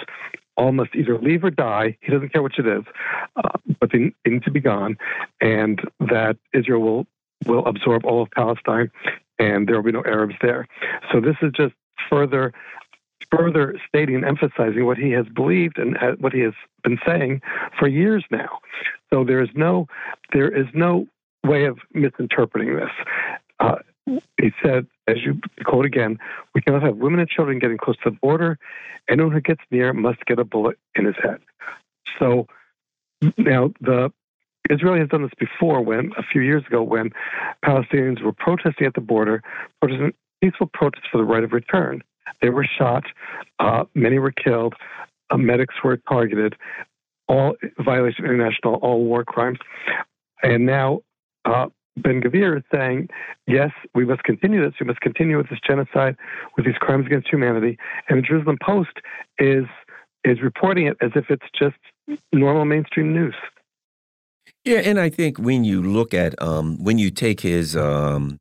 all 0.58 0.72
must 0.72 0.96
either 0.96 1.18
leave 1.18 1.44
or 1.44 1.50
die. 1.52 1.98
He 2.02 2.12
doesn't 2.12 2.34
care 2.34 2.42
which 2.42 2.60
it 2.60 2.68
is, 2.68 2.84
uh, 3.36 3.58
but 3.80 3.92
they 3.92 4.14
need 4.26 4.44
to 4.44 4.52
be 4.52 4.60
gone, 4.60 4.98
and 5.40 5.82
that 6.00 6.38
Israel 6.54 6.82
will 6.82 7.08
will 7.46 7.66
absorb 7.66 8.06
all 8.06 8.22
of 8.22 8.30
Palestine, 8.32 8.92
and 9.40 9.68
there 9.68 9.76
will 9.76 9.84
be 9.84 9.92
no 9.92 10.04
Arabs 10.06 10.36
there. 10.42 10.68
So 11.12 11.20
this 11.20 11.36
is 11.42 11.52
just 11.54 11.74
further 12.10 12.54
further 13.32 13.80
stating 13.88 14.16
and 14.16 14.26
emphasizing 14.26 14.86
what 14.86 14.98
he 14.98 15.12
has 15.12 15.26
believed 15.28 15.78
and 15.78 15.98
what 16.20 16.34
he 16.34 16.42
has 16.42 16.54
been 16.84 17.00
saying 17.06 17.42
for 17.80 17.88
years 17.88 18.26
now. 18.30 18.60
So 19.12 19.24
there 19.24 19.42
is 19.42 19.50
no 19.56 19.88
there 20.34 20.50
is 20.50 20.68
no 20.74 21.08
way 21.44 21.66
of 21.66 21.80
misinterpreting 21.94 22.76
this. 22.76 22.92
Uh, 23.60 23.78
he 24.40 24.52
said, 24.64 24.88
as 25.12 25.24
you 25.24 25.40
quote 25.64 25.86
again, 25.86 26.18
we 26.56 26.62
cannot 26.62 26.84
have 26.84 26.98
women 26.98 27.20
and 27.20 27.30
children 27.30 27.60
getting 27.60 27.78
close 27.78 27.98
to 28.04 28.10
the 28.10 28.18
border. 28.22 28.58
Anyone 29.10 29.32
who 29.32 29.42
gets 29.42 29.62
near 29.72 29.94
must 29.94 30.26
get 30.26 30.40
a 30.40 30.44
bullet 30.44 30.78
in 30.96 31.06
his 31.06 31.16
head. 31.22 31.40
So 32.20 32.48
now 33.38 33.72
the 33.82 34.12
Israel 34.70 34.98
has 34.98 35.10
done 35.10 35.24
this 35.24 35.32
before 35.38 35.82
when 35.82 36.12
a 36.18 36.24
few 36.24 36.42
years 36.42 36.64
ago 36.66 36.82
when 36.82 37.12
Palestinians 37.66 38.22
were 38.24 38.32
protesting 38.32 38.88
at 38.88 38.94
the 38.94 39.02
border, 39.02 39.44
protesting 39.82 40.14
peaceful 40.42 40.70
protests 40.74 41.08
for 41.12 41.18
the 41.18 41.24
right 41.24 41.44
of 41.44 41.52
return. 41.52 42.04
They 42.42 42.50
were 42.50 42.66
shot, 42.66 43.04
uh, 43.60 43.86
many 43.94 44.20
were 44.20 44.32
killed, 44.32 44.76
uh, 45.30 45.38
medics 45.38 45.76
were 45.84 45.98
targeted, 45.98 46.56
all 47.28 47.56
violation 47.80 48.26
of 48.26 48.32
international, 48.32 48.76
all 48.76 49.04
war 49.04 49.24
crimes. 49.24 49.60
And 50.44 50.66
now 50.66 51.02
uh, 51.46 51.68
Ben 51.98 52.22
Gvir 52.22 52.58
is 52.58 52.64
saying, 52.74 53.10
yes, 53.48 53.72
we 53.94 54.06
must 54.06 54.24
continue 54.24 54.64
this. 54.64 54.74
We 54.80 54.86
must 54.86 55.02
continue 55.02 55.38
with 55.38 55.50
this 55.50 55.60
genocide, 55.66 56.16
with 56.56 56.66
these 56.66 56.78
crimes 56.80 57.06
against 57.06 57.30
humanity. 57.30 57.78
And 58.08 58.20
the 58.20 58.22
Jerusalem 58.22 58.58
Post 58.64 59.00
is 59.40 59.66
is 60.24 60.42
reporting 60.42 60.86
it 60.86 60.98
as 61.02 61.12
if 61.16 61.26
it's 61.30 61.46
just 61.58 61.76
normal 62.32 62.66
mainstream 62.66 63.12
news. 63.12 63.36
Yeah, 64.64 64.78
and 64.78 65.00
I 65.00 65.10
think 65.10 65.40
when 65.40 65.64
you 65.64 65.82
look 65.82 66.14
at 66.14 66.40
um, 66.42 66.78
when 66.84 67.00
you 67.00 67.10
take 67.10 67.42
his 67.42 67.76
um, 67.76 68.38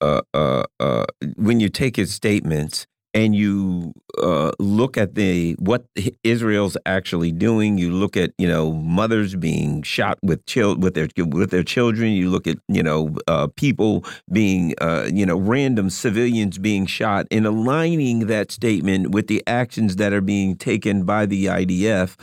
uh, 0.00 0.20
uh, 0.32 0.62
uh, 0.78 1.04
when 1.36 1.60
you 1.60 1.68
take 1.68 1.96
his 1.96 2.14
statements 2.14 2.86
and 3.18 3.34
you 3.34 3.92
uh, 4.22 4.52
look 4.60 4.96
at 4.96 5.16
the 5.16 5.54
what 5.58 5.84
Israel's 6.22 6.76
actually 6.86 7.32
doing, 7.32 7.76
you 7.76 7.92
look 7.92 8.16
at 8.16 8.30
you 8.38 8.46
know 8.46 8.72
mothers 8.72 9.34
being 9.34 9.82
shot 9.82 10.18
with 10.22 10.46
child 10.46 10.80
with 10.80 10.94
their 10.94 11.08
with 11.26 11.50
their 11.50 11.64
children. 11.64 12.12
You 12.12 12.30
look 12.30 12.46
at 12.46 12.58
you 12.68 12.82
know 12.82 13.16
uh, 13.26 13.48
people 13.56 14.04
being 14.30 14.74
uh, 14.80 15.08
you 15.12 15.26
know 15.26 15.36
random 15.36 15.90
civilians 15.90 16.58
being 16.58 16.86
shot, 16.86 17.26
and 17.32 17.44
aligning 17.44 18.28
that 18.28 18.52
statement 18.52 19.10
with 19.10 19.26
the 19.26 19.42
actions 19.48 19.96
that 19.96 20.12
are 20.12 20.20
being 20.20 20.54
taken 20.56 21.02
by 21.02 21.26
the 21.26 21.46
IDF, 21.46 22.16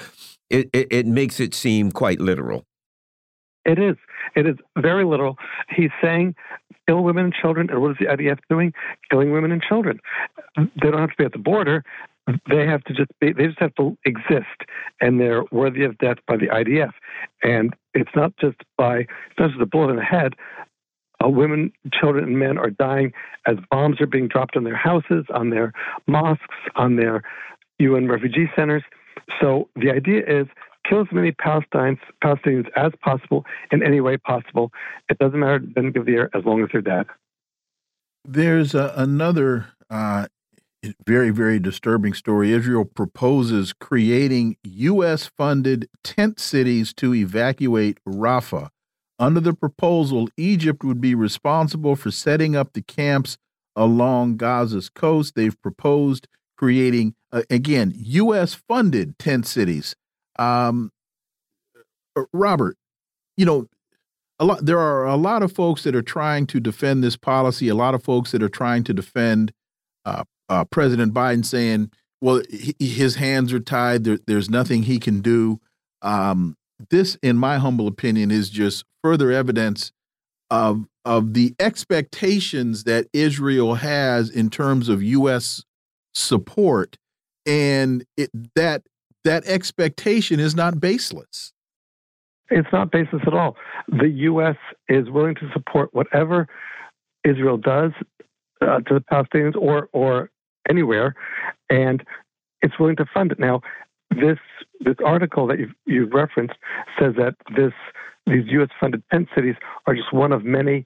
it, 0.49 0.69
it, 0.71 0.87
it 0.89 1.05
makes 1.05 1.41
it 1.41 1.53
seem 1.53 1.91
quite 1.91 2.21
literal. 2.21 2.65
It 3.65 3.79
is. 3.79 3.97
It 4.35 4.47
is 4.47 4.55
very 4.77 5.03
literal. 5.03 5.37
He's 5.75 5.91
saying 6.01 6.35
kill 6.87 7.03
women 7.03 7.25
and 7.25 7.33
children. 7.33 7.69
And 7.69 7.81
what 7.81 7.91
is 7.91 7.97
the 7.99 8.05
IDF 8.05 8.39
doing? 8.49 8.73
Killing 9.09 9.31
women 9.31 9.51
and 9.51 9.61
children. 9.61 9.99
They 10.57 10.91
don't 10.91 10.99
have 10.99 11.09
to 11.09 11.15
be 11.17 11.25
at 11.25 11.33
the 11.33 11.39
border. 11.39 11.83
They 12.49 12.65
have 12.65 12.83
to 12.85 12.93
just 12.93 13.11
be, 13.19 13.33
they 13.33 13.45
just 13.45 13.59
have 13.59 13.75
to 13.75 13.95
exist, 14.03 14.65
and 14.99 15.19
they're 15.19 15.43
worthy 15.51 15.83
of 15.83 15.97
death 15.99 16.17
by 16.27 16.37
the 16.37 16.47
IDF. 16.47 16.91
And 17.43 17.75
it's 17.93 18.09
not 18.15 18.33
just 18.37 18.57
by 18.77 18.99
it's 18.99 19.39
not 19.39 19.51
just 19.51 19.61
a 19.61 19.65
bullet 19.67 19.91
in 19.91 19.95
the 19.97 20.03
head. 20.03 20.33
Uh, 21.23 21.29
women, 21.29 21.71
children, 21.93 22.25
and 22.25 22.39
men 22.39 22.57
are 22.57 22.71
dying 22.71 23.13
as 23.47 23.55
bombs 23.71 24.01
are 24.01 24.07
being 24.07 24.27
dropped 24.27 24.57
on 24.57 24.63
their 24.63 24.75
houses, 24.75 25.25
on 25.33 25.49
their 25.49 25.71
mosques, 26.07 26.43
on 26.75 26.95
their 26.95 27.21
UN 27.79 28.07
refugee 28.07 28.49
centers. 28.55 28.83
So 29.39 29.69
the 29.75 29.91
idea 29.91 30.21
is 30.27 30.47
kill 30.87 31.01
as 31.01 31.07
many 31.11 31.31
Palestinians, 31.31 31.99
Palestinians 32.23 32.67
as 32.75 32.91
possible 33.01 33.45
in 33.71 33.83
any 33.83 34.01
way 34.01 34.17
possible. 34.17 34.71
It 35.09 35.17
doesn't 35.17 35.39
matter 35.39 35.59
Ben 35.59 35.91
Gvir 35.91 36.29
as 36.33 36.45
long 36.45 36.61
as 36.61 36.69
they're 36.71 36.81
dead. 36.81 37.05
There's 38.23 38.73
a, 38.73 38.93
another 38.95 39.67
uh, 39.89 40.27
very, 41.05 41.29
very 41.29 41.59
disturbing 41.59 42.13
story. 42.13 42.51
Israel 42.51 42.85
proposes 42.85 43.73
creating 43.73 44.57
U.S. 44.63 45.25
funded 45.25 45.87
tent 46.03 46.39
cities 46.39 46.93
to 46.95 47.13
evacuate 47.13 47.99
Rafah. 48.07 48.69
Under 49.17 49.39
the 49.39 49.53
proposal, 49.53 50.27
Egypt 50.37 50.83
would 50.83 50.99
be 50.99 51.15
responsible 51.15 51.95
for 51.95 52.11
setting 52.11 52.55
up 52.55 52.73
the 52.73 52.81
camps 52.81 53.37
along 53.75 54.37
Gaza's 54.37 54.89
coast. 54.89 55.35
They've 55.35 55.59
proposed 55.61 56.27
creating, 56.57 57.15
uh, 57.31 57.43
again, 57.49 57.93
U.S. 57.95 58.53
funded 58.53 59.17
tent 59.17 59.45
cities 59.45 59.95
um, 60.37 60.91
uh, 62.15 62.23
Robert, 62.33 62.77
you 63.37 63.45
know, 63.45 63.67
a 64.39 64.45
lot 64.45 64.65
there 64.65 64.79
are 64.79 65.05
a 65.05 65.15
lot 65.15 65.43
of 65.43 65.51
folks 65.51 65.83
that 65.83 65.95
are 65.95 66.01
trying 66.01 66.45
to 66.47 66.59
defend 66.59 67.03
this 67.03 67.15
policy. 67.15 67.69
A 67.69 67.75
lot 67.75 67.95
of 67.95 68.03
folks 68.03 68.31
that 68.31 68.43
are 68.43 68.49
trying 68.49 68.83
to 68.85 68.93
defend 68.93 69.53
uh, 70.05 70.23
uh, 70.49 70.65
President 70.65 71.13
Biden, 71.13 71.45
saying, 71.45 71.91
"Well, 72.21 72.41
he, 72.49 72.75
his 72.79 73.15
hands 73.15 73.53
are 73.53 73.59
tied. 73.59 74.03
There, 74.03 74.19
there's 74.27 74.49
nothing 74.49 74.83
he 74.83 74.99
can 74.99 75.21
do." 75.21 75.59
Um, 76.01 76.57
this, 76.89 77.17
in 77.23 77.37
my 77.37 77.57
humble 77.57 77.87
opinion, 77.87 78.31
is 78.31 78.49
just 78.49 78.83
further 79.03 79.31
evidence 79.31 79.91
of 80.49 80.85
of 81.05 81.33
the 81.33 81.55
expectations 81.59 82.83
that 82.83 83.07
Israel 83.13 83.75
has 83.75 84.29
in 84.29 84.49
terms 84.49 84.89
of 84.89 85.01
U.S. 85.01 85.63
support, 86.13 86.97
and 87.45 88.05
it, 88.17 88.31
that 88.55 88.83
that 89.25 89.45
expectation 89.45 90.39
is 90.39 90.55
not 90.55 90.79
baseless. 90.79 91.51
It's 92.49 92.67
not 92.71 92.91
baseless 92.91 93.23
at 93.27 93.33
all. 93.33 93.57
The 93.87 94.07
U.S. 94.07 94.55
is 94.87 95.09
willing 95.09 95.35
to 95.35 95.49
support 95.51 95.93
whatever 95.93 96.47
Israel 97.23 97.57
does 97.57 97.91
uh, 98.61 98.79
to 98.81 98.93
the 98.93 99.03
Palestinians 99.11 99.55
or 99.55 99.89
or 99.91 100.29
anywhere, 100.69 101.15
and 101.69 102.03
it's 102.61 102.79
willing 102.79 102.95
to 102.97 103.05
fund 103.13 103.31
it. 103.31 103.39
Now, 103.39 103.61
this 104.11 104.37
this 104.79 104.95
article 105.03 105.47
that 105.47 105.59
you've, 105.59 105.73
you've 105.85 106.13
referenced 106.13 106.55
says 106.99 107.13
that 107.17 107.35
this 107.55 107.73
these 108.27 108.45
U.S. 108.47 108.69
funded 108.79 109.03
tent 109.11 109.27
cities 109.35 109.55
are 109.87 109.95
just 109.95 110.13
one 110.13 110.31
of 110.31 110.43
many 110.43 110.85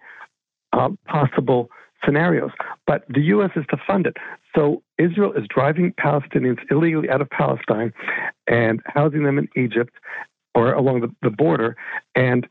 uh, 0.74 0.90
possible 1.08 1.70
scenarios. 2.06 2.52
But 2.88 3.04
the 3.10 3.22
U.S. 3.22 3.52
is 3.56 3.66
to 3.70 3.78
fund 3.86 4.08
it. 4.08 4.18
So 4.56 4.82
Israel 4.98 5.34
is 5.34 5.46
driving 5.50 5.94
Palestinians 5.94 6.60
illegally 6.72 7.10
out 7.10 7.22
of 7.22 7.30
Palestine 7.30 7.94
and 8.48 8.82
housing 8.86 9.24
them 9.24 9.38
in 9.38 9.48
Egypt 9.56 9.94
or 10.56 10.74
along 10.74 11.02
the, 11.02 11.14
the 11.22 11.30
border. 11.30 11.76
And 12.16 12.48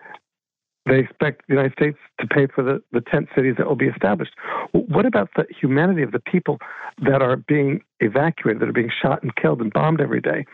they 0.86 1.00
expect 1.00 1.42
the 1.48 1.54
United 1.54 1.72
States 1.72 1.98
to 2.20 2.26
pay 2.26 2.46
for 2.46 2.64
the, 2.64 2.82
the 2.92 3.00
tent 3.00 3.28
cities 3.34 3.56
that 3.58 3.66
will 3.66 3.76
be 3.76 3.88
established. 3.88 4.32
What 4.72 5.04
about 5.06 5.28
the 5.36 5.46
humanity 5.60 6.02
of 6.02 6.12
the 6.12 6.20
people 6.20 6.58
that 7.02 7.20
are 7.20 7.36
being 7.36 7.82
evacuated, 8.00 8.62
that 8.62 8.68
are 8.68 8.72
being 8.72 8.90
shot 9.02 9.22
and 9.22 9.34
killed 9.36 9.60
and 9.60 9.72
bombed 9.72 10.00
every 10.00 10.20
day? 10.20 10.46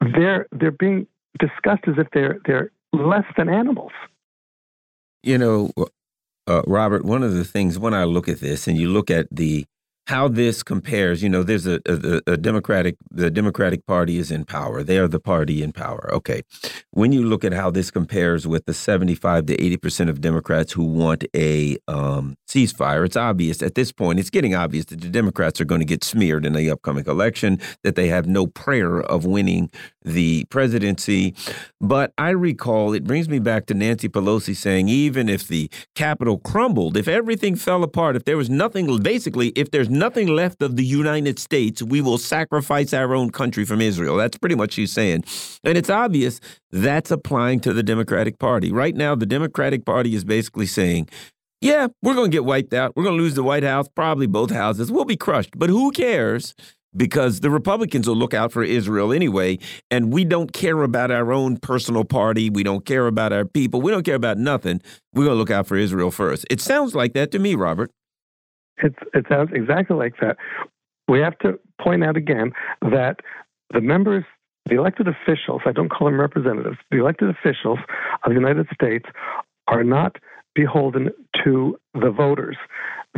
They're 0.00 0.46
they're 0.52 0.70
being 0.70 1.06
discussed 1.38 1.84
as 1.88 1.94
if 1.98 2.06
they're 2.12 2.38
they're 2.44 2.70
less 2.92 3.24
than 3.36 3.48
animals. 3.48 3.92
You 5.22 5.38
know, 5.38 5.72
uh, 6.46 6.62
Robert, 6.66 7.04
one 7.04 7.22
of 7.22 7.34
the 7.34 7.44
things 7.44 7.78
when 7.78 7.94
I 7.94 8.04
look 8.04 8.28
at 8.28 8.40
this 8.40 8.66
and 8.68 8.78
you 8.78 8.88
look 8.88 9.10
at 9.10 9.26
the 9.30 9.66
how 10.06 10.28
this 10.28 10.62
compares, 10.62 11.20
you 11.20 11.28
know, 11.28 11.42
there's 11.42 11.66
a, 11.66 11.80
a, 11.84 12.22
a, 12.28 12.36
Democratic, 12.36 12.96
the 13.10 13.28
Democratic 13.28 13.84
Party 13.86 14.18
is 14.18 14.30
in 14.30 14.44
power. 14.44 14.84
They 14.84 14.98
are 14.98 15.08
the 15.08 15.18
party 15.18 15.64
in 15.64 15.72
power. 15.72 16.08
Okay. 16.14 16.42
When 16.92 17.10
you 17.10 17.24
look 17.24 17.44
at 17.44 17.52
how 17.52 17.70
this 17.70 17.90
compares 17.90 18.46
with 18.46 18.66
the 18.66 18.74
75 18.74 19.46
to 19.46 19.56
80% 19.56 20.08
of 20.08 20.20
Democrats 20.20 20.72
who 20.72 20.84
want 20.84 21.24
a 21.34 21.76
um, 21.88 22.36
ceasefire, 22.48 23.04
it's 23.04 23.16
obvious 23.16 23.62
at 23.62 23.74
this 23.74 23.90
point, 23.90 24.20
it's 24.20 24.30
getting 24.30 24.54
obvious 24.54 24.84
that 24.86 25.00
the 25.00 25.08
Democrats 25.08 25.60
are 25.60 25.64
going 25.64 25.80
to 25.80 25.84
get 25.84 26.04
smeared 26.04 26.46
in 26.46 26.52
the 26.52 26.70
upcoming 26.70 27.04
election, 27.06 27.58
that 27.82 27.96
they 27.96 28.06
have 28.06 28.28
no 28.28 28.46
prayer 28.46 29.00
of 29.00 29.24
winning 29.24 29.70
the 30.06 30.44
presidency. 30.46 31.34
But 31.80 32.12
I 32.16 32.30
recall, 32.30 32.94
it 32.94 33.04
brings 33.04 33.28
me 33.28 33.38
back 33.38 33.66
to 33.66 33.74
Nancy 33.74 34.08
Pelosi 34.08 34.56
saying, 34.56 34.88
even 34.88 35.28
if 35.28 35.46
the 35.48 35.68
Capitol 35.94 36.38
crumbled, 36.38 36.96
if 36.96 37.08
everything 37.08 37.56
fell 37.56 37.82
apart, 37.82 38.16
if 38.16 38.24
there 38.24 38.36
was 38.36 38.48
nothing, 38.48 39.02
basically, 39.02 39.48
if 39.48 39.70
there's 39.70 39.90
nothing 39.90 40.28
left 40.28 40.62
of 40.62 40.76
the 40.76 40.84
United 40.84 41.38
States, 41.38 41.82
we 41.82 42.00
will 42.00 42.18
sacrifice 42.18 42.94
our 42.94 43.14
own 43.14 43.30
country 43.30 43.64
from 43.64 43.80
Israel. 43.80 44.16
That's 44.16 44.38
pretty 44.38 44.54
much 44.54 44.72
she's 44.72 44.92
saying. 44.92 45.24
And 45.64 45.76
it's 45.76 45.90
obvious 45.90 46.40
that's 46.70 47.10
applying 47.10 47.60
to 47.60 47.72
the 47.72 47.82
Democratic 47.82 48.38
Party. 48.38 48.72
Right 48.72 48.94
now, 48.94 49.14
the 49.14 49.26
Democratic 49.26 49.84
Party 49.84 50.14
is 50.14 50.24
basically 50.24 50.66
saying, 50.66 51.08
yeah, 51.60 51.88
we're 52.02 52.14
going 52.14 52.30
to 52.30 52.34
get 52.34 52.44
wiped 52.44 52.74
out. 52.74 52.94
We're 52.94 53.02
going 53.02 53.16
to 53.16 53.22
lose 53.22 53.34
the 53.34 53.42
White 53.42 53.64
House, 53.64 53.88
probably 53.88 54.26
both 54.26 54.50
houses. 54.50 54.92
We'll 54.92 55.04
be 55.04 55.16
crushed. 55.16 55.58
But 55.58 55.70
who 55.70 55.90
cares? 55.90 56.54
Because 56.96 57.40
the 57.40 57.50
Republicans 57.50 58.08
will 58.08 58.16
look 58.16 58.32
out 58.34 58.52
for 58.52 58.62
Israel 58.62 59.12
anyway. 59.12 59.58
And 59.90 60.12
we 60.12 60.24
don't 60.24 60.52
care 60.52 60.82
about 60.82 61.10
our 61.10 61.32
own 61.32 61.58
personal 61.58 62.04
party. 62.04 62.48
We 62.50 62.62
don't 62.62 62.86
care 62.86 63.06
about 63.06 63.32
our 63.32 63.44
people. 63.44 63.80
We 63.80 63.90
don't 63.90 64.04
care 64.04 64.14
about 64.14 64.38
nothing. 64.38 64.80
We're 65.12 65.24
going 65.24 65.34
to 65.34 65.38
look 65.38 65.50
out 65.50 65.66
for 65.66 65.76
Israel 65.76 66.10
first. 66.10 66.46
It 66.50 66.60
sounds 66.60 66.94
like 66.94 67.12
that 67.12 67.30
to 67.32 67.38
me, 67.38 67.54
Robert. 67.54 67.90
It's, 68.78 68.96
it 69.14 69.26
sounds 69.28 69.50
exactly 69.52 69.96
like 69.96 70.14
that. 70.20 70.36
We 71.08 71.20
have 71.20 71.38
to 71.38 71.58
point 71.80 72.04
out 72.04 72.16
again 72.16 72.52
that 72.82 73.16
the 73.72 73.80
members, 73.80 74.24
the 74.68 74.76
elected 74.76 75.08
officials, 75.08 75.62
I 75.64 75.72
don't 75.72 75.88
call 75.88 76.08
them 76.08 76.20
representatives, 76.20 76.78
the 76.90 76.98
elected 76.98 77.30
officials 77.30 77.78
of 78.24 78.28
the 78.28 78.34
United 78.34 78.66
States 78.74 79.06
are 79.68 79.84
not 79.84 80.16
beholden 80.54 81.10
to 81.44 81.78
the 81.94 82.10
voters. 82.10 82.56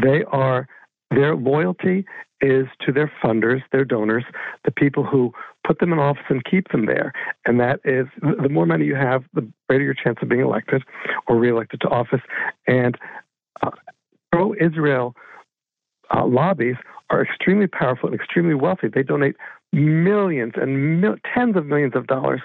They 0.02 0.24
are, 0.30 0.68
their 1.10 1.34
loyalty 1.34 2.04
is 2.40 2.66
to 2.84 2.92
their 2.92 3.10
funders, 3.22 3.62
their 3.72 3.84
donors, 3.84 4.24
the 4.64 4.70
people 4.70 5.04
who 5.04 5.32
put 5.66 5.78
them 5.80 5.92
in 5.92 5.98
office 5.98 6.24
and 6.28 6.44
keep 6.44 6.68
them 6.68 6.86
there. 6.86 7.12
And 7.46 7.60
that 7.60 7.80
is 7.84 8.06
the 8.20 8.48
more 8.48 8.66
money 8.66 8.84
you 8.84 8.94
have, 8.94 9.24
the 9.34 9.46
greater 9.68 9.84
your 9.84 9.94
chance 9.94 10.18
of 10.22 10.28
being 10.28 10.42
elected 10.42 10.82
or 11.26 11.36
reelected 11.36 11.80
to 11.82 11.88
office. 11.88 12.22
And 12.66 12.96
uh, 13.62 13.70
pro 14.32 14.54
Israel 14.54 15.14
uh, 16.14 16.26
lobbies 16.26 16.76
are 17.10 17.22
extremely 17.22 17.66
powerful 17.66 18.08
and 18.08 18.18
extremely 18.18 18.54
wealthy. 18.54 18.88
They 18.88 19.02
donate 19.02 19.36
millions 19.72 20.54
and 20.56 21.00
mil- 21.00 21.16
tens 21.34 21.56
of 21.56 21.66
millions 21.66 21.94
of 21.94 22.06
dollars 22.06 22.40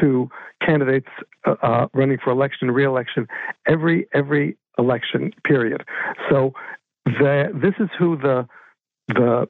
to 0.00 0.28
candidates 0.64 1.08
uh, 1.46 1.54
uh, 1.62 1.86
running 1.92 2.18
for 2.22 2.30
election, 2.30 2.70
re-election, 2.70 3.26
every 3.66 4.06
every 4.12 4.56
election 4.78 5.32
period. 5.44 5.84
So 6.30 6.52
the, 7.04 7.50
this 7.54 7.74
is 7.80 7.88
who 7.98 8.16
the 8.16 8.46
the 9.14 9.48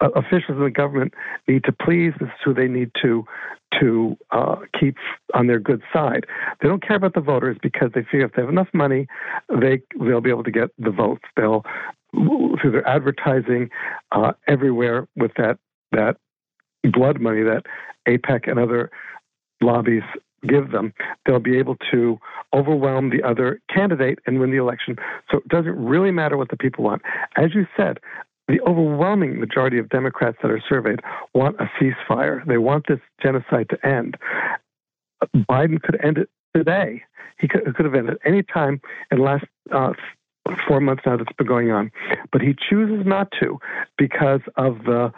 uh, 0.00 0.08
officials 0.14 0.58
in 0.58 0.64
the 0.64 0.70
government 0.70 1.14
need 1.48 1.64
to 1.64 1.72
please. 1.72 2.12
This 2.18 2.28
is 2.28 2.34
who 2.44 2.54
they 2.54 2.68
need 2.68 2.90
to 3.02 3.24
to 3.80 4.16
uh, 4.32 4.56
keep 4.78 4.96
on 5.34 5.46
their 5.46 5.58
good 5.58 5.82
side. 5.92 6.26
They 6.60 6.68
don't 6.68 6.86
care 6.86 6.96
about 6.96 7.14
the 7.14 7.20
voters 7.20 7.56
because 7.62 7.90
they 7.94 8.02
figure 8.02 8.26
if 8.26 8.32
they 8.32 8.42
have 8.42 8.50
enough 8.50 8.68
money, 8.74 9.06
they 9.48 9.82
they'll 9.98 10.20
be 10.20 10.30
able 10.30 10.44
to 10.44 10.50
get 10.50 10.70
the 10.78 10.90
votes. 10.90 11.24
They'll 11.36 11.64
through 12.12 12.72
their 12.72 12.86
advertising 12.86 13.70
uh, 14.12 14.32
everywhere 14.46 15.08
with 15.16 15.32
that 15.36 15.58
that 15.92 16.16
blood 16.92 17.20
money 17.20 17.42
that 17.42 17.62
AIPAC 18.06 18.50
and 18.50 18.58
other 18.58 18.90
lobbies 19.60 20.02
give 20.46 20.72
them, 20.72 20.92
they'll 21.24 21.38
be 21.38 21.56
able 21.56 21.76
to 21.92 22.18
overwhelm 22.52 23.10
the 23.10 23.22
other 23.22 23.60
candidate 23.72 24.18
and 24.26 24.40
win 24.40 24.50
the 24.50 24.56
election. 24.56 24.96
So 25.30 25.38
it 25.38 25.48
doesn't 25.48 25.76
really 25.76 26.10
matter 26.10 26.36
what 26.36 26.50
the 26.50 26.56
people 26.56 26.84
want. 26.84 27.02
As 27.36 27.54
you 27.54 27.66
said, 27.76 27.98
the 28.48 28.60
overwhelming 28.62 29.38
majority 29.38 29.78
of 29.78 29.88
Democrats 29.88 30.38
that 30.42 30.50
are 30.50 30.62
surveyed 30.68 31.00
want 31.34 31.56
a 31.60 31.70
ceasefire. 31.80 32.44
They 32.46 32.58
want 32.58 32.86
this 32.88 32.98
genocide 33.22 33.68
to 33.70 33.86
end. 33.86 34.16
Biden 35.36 35.80
could 35.80 35.98
end 36.02 36.18
it 36.18 36.28
today. 36.54 37.02
He 37.38 37.48
could, 37.48 37.62
could 37.74 37.84
have 37.84 37.94
ended 37.94 38.14
it 38.14 38.20
any 38.24 38.42
time 38.42 38.80
in 39.10 39.18
the 39.18 39.24
last 39.24 39.44
uh, 39.72 39.92
four 40.66 40.80
months 40.80 41.02
now 41.06 41.16
that's 41.16 41.32
been 41.36 41.46
going 41.46 41.70
on, 41.70 41.90
but 42.30 42.40
he 42.40 42.54
chooses 42.68 43.06
not 43.06 43.28
to 43.40 43.58
because 43.96 44.40
of 44.56 44.78
the 44.84 45.12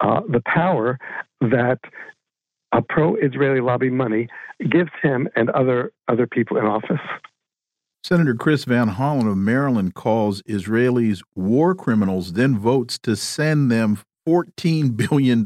uh, 0.00 0.20
the 0.30 0.42
power 0.46 0.98
that 1.42 1.78
a 2.72 2.80
pro-Israeli 2.80 3.60
lobby 3.60 3.90
money 3.90 4.28
gives 4.70 4.90
him 5.02 5.28
and 5.36 5.50
other 5.50 5.92
other 6.08 6.26
people 6.26 6.56
in 6.56 6.64
office. 6.64 7.00
Senator 8.02 8.34
Chris 8.34 8.64
Van 8.64 8.88
Hollen 8.88 9.30
of 9.30 9.36
Maryland 9.36 9.94
calls 9.94 10.42
Israelis 10.42 11.20
war 11.34 11.74
criminals, 11.74 12.32
then 12.32 12.58
votes 12.58 12.98
to 13.00 13.14
send 13.14 13.70
them 13.70 13.98
$14 14.26 14.96
billion 14.96 15.44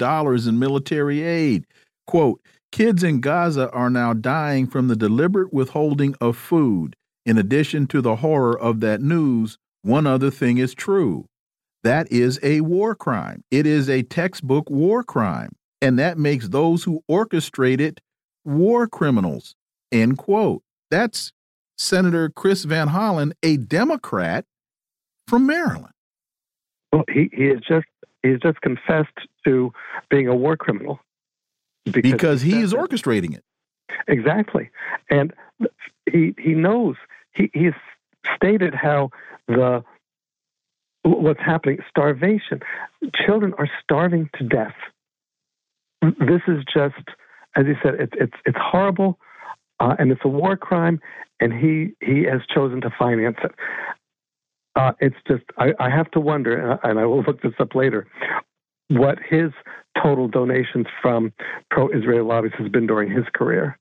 in 0.49 0.59
military 0.59 1.23
aid. 1.23 1.67
Quote, 2.07 2.41
kids 2.71 3.03
in 3.03 3.21
Gaza 3.21 3.71
are 3.71 3.91
now 3.91 4.13
dying 4.13 4.67
from 4.67 4.89
the 4.89 4.97
deliberate 4.97 5.53
withholding 5.53 6.15
of 6.21 6.37
food. 6.37 6.95
In 7.27 7.39
addition 7.39 7.87
to 7.89 8.01
the 8.01 8.17
horror 8.17 8.59
of 8.59 8.81
that 8.81 9.01
news, 9.01 9.59
one 9.83 10.07
other 10.07 10.31
thing 10.31 10.59
is 10.59 10.75
true. 10.75 11.27
That 11.83 12.11
is 12.11 12.39
a 12.43 12.63
war 12.63 12.95
crime. 12.95 13.43
It 13.51 13.67
is 13.67 13.91
a 13.91 14.03
textbook 14.03 14.71
war 14.71 15.03
crime. 15.03 15.51
And 15.83 15.99
that 15.99 16.19
makes 16.19 16.49
those 16.49 16.85
who 16.85 17.03
orchestrate 17.11 17.81
it 17.81 18.01
war 18.45 18.87
criminals. 18.87 19.55
End 19.93 20.17
quote. 20.17 20.63
That's 20.91 21.33
Senator 21.77 22.29
Chris 22.31 22.65
Van 22.65 22.89
Hollen, 22.89 23.33
a 23.43 23.57
Democrat 23.57 24.45
from 25.27 25.47
Maryland. 25.47 25.93
Well, 26.93 27.05
he, 27.09 27.31
he 27.33 27.45
has 27.47 27.61
just 27.61 27.87
he 28.23 28.31
has 28.31 28.41
just 28.41 28.61
confessed 28.61 29.19
to 29.45 29.73
being 30.11 30.29
a 30.29 30.35
war 30.35 30.57
criminal 30.57 31.01
because, 31.85 32.03
because 32.03 32.43
he 32.43 32.61
is 32.61 32.73
orchestrating 32.73 33.35
it. 33.35 33.45
Exactly, 34.09 34.71
and 35.11 35.33
he 36.11 36.35
he 36.39 36.55
knows 36.55 36.97
he 37.35 37.51
he's 37.53 37.73
stated 38.37 38.75
how 38.75 39.11
the 39.49 39.85
what's 41.03 41.41
happening 41.41 41.79
starvation 41.89 42.61
children 43.27 43.53
are 43.59 43.69
starving 43.83 44.31
to 44.39 44.45
death 44.45 44.75
this 46.03 46.41
is 46.49 46.65
just 46.73 46.95
as 47.57 47.67
you 47.67 47.77
said 47.83 47.95
it's 47.95 48.13
it's 48.19 48.37
it's 48.47 48.59
horrible 48.59 49.19
uh, 49.81 49.95
and 49.99 50.11
it's 50.11 50.21
a 50.25 50.29
war 50.29 50.57
crime, 50.57 51.01
and 51.41 51.53
he 51.53 51.95
he 52.05 52.25
has 52.25 52.41
chosen 52.55 52.81
to 52.83 52.91
finance 52.99 53.37
it. 53.43 53.53
Uh, 54.77 54.93
it's 55.01 55.17
just 55.29 55.45
I, 55.59 55.73
I, 55.79 55.89
have 55.89 56.11
to 56.13 56.21
wonder, 56.21 56.79
and 56.83 56.99
I 56.99 57.07
will 57.07 57.23
look 57.23 57.43
this 57.43 57.53
up 57.61 57.75
later, 57.75 58.09
what 58.89 59.19
his 59.29 59.53
total 60.03 60.27
donations 60.27 60.87
from 61.01 61.33
pro-Israel 61.71 62.27
lobbies 62.27 62.53
has 62.59 62.69
been 62.69 62.87
during 62.87 63.09
his 63.09 63.25
career. 63.35 63.79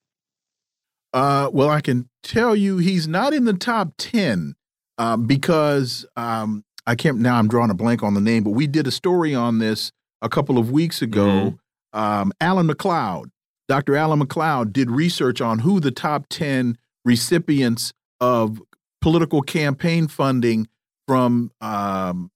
Uh, 1.12 1.50
well, 1.52 1.70
I 1.70 1.82
can 1.82 2.10
tell 2.22 2.56
you 2.56 2.78
he's 2.78 3.08
not 3.08 3.34
in 3.34 3.46
the 3.46 3.54
top 3.54 3.94
ten 3.98 4.56
uh, 4.98 5.18
because 5.18 6.06
um, 6.16 6.64
I 6.86 6.96
can't. 6.96 7.20
Now 7.20 7.38
I'm 7.38 7.48
drawing 7.48 7.72
a 7.72 7.76
blank 7.76 8.04
on 8.04 8.14
the 8.14 8.22
name, 8.22 8.44
but 8.44 8.52
we 8.52 8.68
did 8.68 8.88
a 8.88 8.92
story 8.92 9.34
on 9.34 9.60
this 9.60 9.92
a 10.22 10.30
couple 10.30 10.58
of 10.58 10.72
weeks 10.72 11.02
ago. 11.02 11.28
Mm 11.28 11.60
-hmm. 11.94 12.22
um, 12.22 12.32
Alan 12.40 12.66
MacLeod 12.66 13.30
Dr. 13.68 13.96
Alan 13.96 14.20
MacLeod 14.20 14.74
did 14.74 14.92
research 14.92 15.42
on 15.42 15.60
who 15.60 15.80
the 15.80 15.92
top 15.92 16.28
10 16.30 16.78
recipients 17.06 17.94
of 18.20 18.62
political 19.02 19.42
campaign 19.42 20.08
funding 20.08 20.68
from 21.08 21.52
um, 21.62 22.32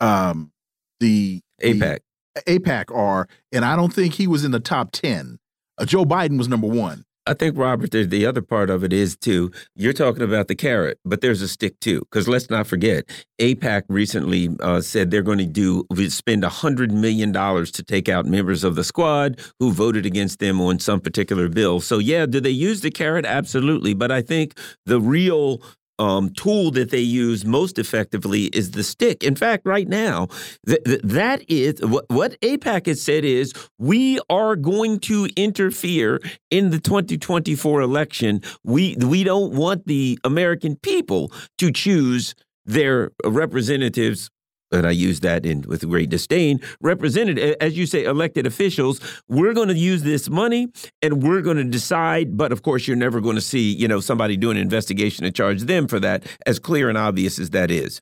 um, 0.00 0.52
the 1.00 1.40
APAC. 1.62 2.00
The 2.34 2.42
AIPAC 2.42 2.94
are, 2.94 3.28
and 3.52 3.64
I 3.64 3.76
don't 3.76 3.92
think 3.92 4.14
he 4.14 4.26
was 4.26 4.44
in 4.44 4.50
the 4.50 4.60
top 4.60 4.90
10. 4.92 5.38
Uh, 5.78 5.84
Joe 5.84 6.04
Biden 6.04 6.38
was 6.38 6.48
number 6.48 6.66
one. 6.66 7.04
I 7.26 7.32
think 7.32 7.56
Robert, 7.56 7.90
the 7.90 8.26
other 8.26 8.42
part 8.42 8.68
of 8.68 8.84
it 8.84 8.92
is 8.92 9.16
too. 9.16 9.50
You're 9.74 9.94
talking 9.94 10.22
about 10.22 10.48
the 10.48 10.54
carrot, 10.54 10.98
but 11.06 11.22
there's 11.22 11.40
a 11.40 11.48
stick 11.48 11.80
too. 11.80 12.00
Because 12.00 12.28
let's 12.28 12.50
not 12.50 12.66
forget, 12.66 13.06
AIPAC 13.40 13.84
recently 13.88 14.50
uh, 14.60 14.82
said 14.82 15.10
they're 15.10 15.22
going 15.22 15.38
to 15.38 15.46
do 15.46 15.86
spend 16.10 16.44
hundred 16.44 16.92
million 16.92 17.32
dollars 17.32 17.70
to 17.72 17.82
take 17.82 18.10
out 18.10 18.26
members 18.26 18.62
of 18.62 18.74
the 18.74 18.84
squad 18.84 19.40
who 19.58 19.72
voted 19.72 20.04
against 20.04 20.38
them 20.38 20.60
on 20.60 20.78
some 20.78 21.00
particular 21.00 21.48
bill. 21.48 21.80
So 21.80 21.98
yeah, 21.98 22.26
do 22.26 22.40
they 22.40 22.50
use 22.50 22.82
the 22.82 22.90
carrot? 22.90 23.24
Absolutely. 23.24 23.94
But 23.94 24.10
I 24.10 24.20
think 24.20 24.58
the 24.84 25.00
real 25.00 25.62
um, 25.98 26.30
tool 26.30 26.70
that 26.72 26.90
they 26.90 27.00
use 27.00 27.44
most 27.44 27.78
effectively 27.78 28.44
is 28.46 28.72
the 28.72 28.82
stick. 28.82 29.22
In 29.22 29.36
fact, 29.36 29.66
right 29.66 29.88
now, 29.88 30.28
th 30.66 30.78
th 30.84 31.00
that 31.02 31.42
is 31.48 31.80
what, 31.82 32.04
what 32.08 32.40
AIPAC 32.40 32.86
has 32.86 33.00
said 33.02 33.24
is 33.24 33.52
we 33.78 34.18
are 34.28 34.56
going 34.56 34.98
to 35.00 35.28
interfere 35.36 36.20
in 36.50 36.70
the 36.70 36.80
2024 36.80 37.80
election. 37.80 38.40
We 38.64 38.96
we 38.96 39.24
don't 39.24 39.52
want 39.54 39.86
the 39.86 40.18
American 40.24 40.76
people 40.76 41.32
to 41.58 41.70
choose 41.70 42.34
their 42.66 43.12
representatives 43.24 44.30
and 44.74 44.86
I 44.86 44.90
use 44.90 45.20
that 45.20 45.46
in 45.46 45.62
with 45.62 45.88
great 45.88 46.10
disdain, 46.10 46.60
represented, 46.80 47.38
as 47.38 47.76
you 47.76 47.86
say, 47.86 48.04
elected 48.04 48.46
officials, 48.46 49.00
we're 49.28 49.54
going 49.54 49.68
to 49.68 49.74
use 49.74 50.02
this 50.02 50.28
money 50.28 50.68
and 51.02 51.22
we're 51.22 51.42
going 51.42 51.56
to 51.56 51.64
decide. 51.64 52.36
But 52.36 52.52
of 52.52 52.62
course, 52.62 52.86
you're 52.86 52.96
never 52.96 53.20
going 53.20 53.36
to 53.36 53.42
see, 53.42 53.72
you 53.72 53.88
know, 53.88 54.00
somebody 54.00 54.36
doing 54.36 54.56
an 54.56 54.62
investigation 54.62 55.24
and 55.24 55.34
charge 55.34 55.62
them 55.62 55.88
for 55.88 56.00
that, 56.00 56.24
as 56.46 56.58
clear 56.58 56.88
and 56.88 56.98
obvious 56.98 57.38
as 57.38 57.50
that 57.50 57.70
is. 57.70 58.00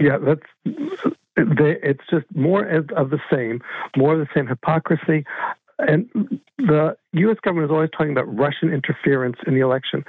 Yeah, 0.00 0.18
that's 0.18 0.76
it's 1.36 2.04
just 2.10 2.26
more 2.34 2.64
of 2.64 3.10
the 3.10 3.20
same, 3.30 3.60
more 3.96 4.14
of 4.14 4.20
the 4.20 4.28
same 4.34 4.46
hypocrisy. 4.46 5.24
And 5.78 6.08
the 6.58 6.96
U.S. 7.12 7.36
government 7.42 7.70
is 7.70 7.74
always 7.74 7.90
talking 7.90 8.12
about 8.12 8.34
Russian 8.36 8.72
interference 8.72 9.36
in 9.46 9.54
the 9.54 9.60
election. 9.60 10.04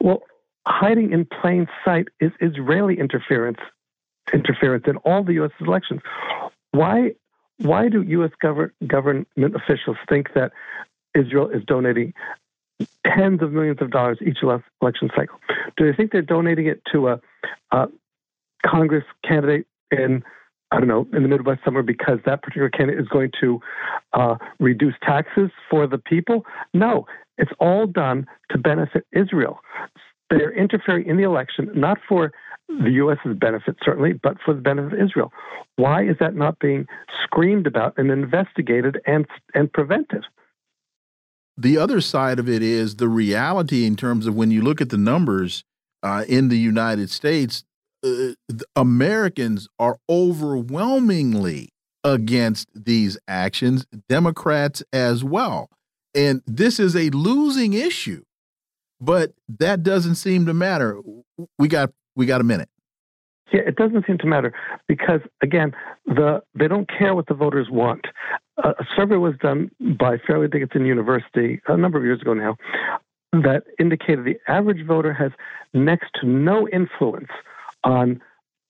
Well, 0.00 0.22
hiding 0.66 1.12
in 1.12 1.26
plain 1.40 1.66
sight 1.84 2.08
is 2.20 2.32
Israeli 2.40 2.98
interference 2.98 3.58
interference 4.32 4.84
in 4.86 4.96
all 4.98 5.22
the 5.22 5.34
U.S. 5.34 5.50
elections. 5.60 6.00
Why 6.72 7.12
why 7.58 7.88
do 7.88 8.02
U.S. 8.02 8.32
Govern, 8.42 8.72
government 8.86 9.28
officials 9.36 9.96
think 10.08 10.34
that 10.34 10.52
Israel 11.14 11.48
is 11.50 11.62
donating 11.64 12.12
tens 13.06 13.42
of 13.42 13.52
millions 13.52 13.80
of 13.80 13.90
dollars 13.90 14.18
each 14.26 14.38
election 14.42 15.10
cycle? 15.16 15.38
Do 15.76 15.86
they 15.86 15.96
think 15.96 16.10
they're 16.10 16.22
donating 16.22 16.66
it 16.66 16.82
to 16.92 17.08
a, 17.08 17.20
a 17.70 17.86
Congress 18.66 19.04
candidate 19.24 19.66
in 19.90 20.22
I 20.72 20.78
don't 20.78 20.88
know 20.88 21.06
in 21.12 21.22
the 21.22 21.28
Midwest 21.28 21.60
somewhere 21.64 21.84
because 21.84 22.18
that 22.26 22.42
particular 22.42 22.68
candidate 22.68 23.00
is 23.00 23.08
going 23.08 23.30
to 23.40 23.60
uh, 24.12 24.36
reduce 24.58 24.94
taxes 25.02 25.50
for 25.70 25.86
the 25.86 25.98
people? 25.98 26.44
No, 26.72 27.06
it's 27.38 27.52
all 27.60 27.86
done 27.86 28.26
to 28.50 28.58
benefit 28.58 29.06
Israel. 29.12 29.60
They're 30.30 30.52
interfering 30.52 31.06
in 31.06 31.16
the 31.16 31.22
election 31.22 31.70
not 31.74 31.98
for 32.08 32.32
the 32.68 32.90
U.S.'s 32.90 33.36
benefit, 33.38 33.76
certainly, 33.84 34.12
but 34.12 34.36
for 34.44 34.54
the 34.54 34.60
benefit 34.60 34.94
of 34.94 35.06
Israel. 35.06 35.32
Why 35.76 36.04
is 36.04 36.16
that 36.20 36.34
not 36.34 36.58
being 36.58 36.86
screamed 37.22 37.66
about 37.66 37.94
and 37.96 38.10
investigated 38.10 39.00
and, 39.06 39.26
and 39.54 39.72
prevented? 39.72 40.24
The 41.56 41.78
other 41.78 42.00
side 42.00 42.38
of 42.38 42.48
it 42.48 42.62
is 42.62 42.96
the 42.96 43.08
reality 43.08 43.84
in 43.84 43.96
terms 43.96 44.26
of 44.26 44.34
when 44.34 44.50
you 44.50 44.62
look 44.62 44.80
at 44.80 44.90
the 44.90 44.96
numbers 44.96 45.64
uh, 46.02 46.24
in 46.28 46.48
the 46.48 46.58
United 46.58 47.10
States, 47.10 47.64
uh, 48.04 48.32
Americans 48.74 49.68
are 49.78 49.98
overwhelmingly 50.08 51.70
against 52.02 52.68
these 52.74 53.16
actions, 53.26 53.86
Democrats 54.08 54.82
as 54.92 55.24
well. 55.24 55.70
And 56.14 56.42
this 56.46 56.78
is 56.78 56.94
a 56.94 57.10
losing 57.10 57.72
issue, 57.72 58.24
but 59.00 59.32
that 59.48 59.82
doesn't 59.82 60.16
seem 60.16 60.46
to 60.46 60.54
matter. 60.54 61.00
We 61.58 61.68
got 61.68 61.92
we 62.16 62.26
got 62.26 62.40
a 62.40 62.44
minute. 62.44 62.68
Yeah, 63.52 63.60
it 63.66 63.76
doesn't 63.76 64.06
seem 64.06 64.18
to 64.18 64.26
matter 64.26 64.52
because 64.88 65.20
again, 65.42 65.72
the 66.06 66.42
they 66.54 66.66
don't 66.66 66.88
care 66.88 67.14
what 67.14 67.26
the 67.26 67.34
voters 67.34 67.68
want. 67.70 68.06
A 68.58 68.84
survey 68.96 69.16
was 69.16 69.34
done 69.40 69.70
by 69.98 70.18
Fairleigh 70.26 70.48
Dickinson 70.48 70.86
University 70.86 71.60
a 71.68 71.76
number 71.76 71.98
of 71.98 72.04
years 72.04 72.20
ago 72.20 72.34
now 72.34 72.56
that 73.42 73.64
indicated 73.78 74.24
the 74.24 74.38
average 74.48 74.86
voter 74.86 75.12
has 75.12 75.32
next 75.72 76.10
to 76.20 76.26
no 76.26 76.68
influence 76.68 77.30
on 77.82 78.20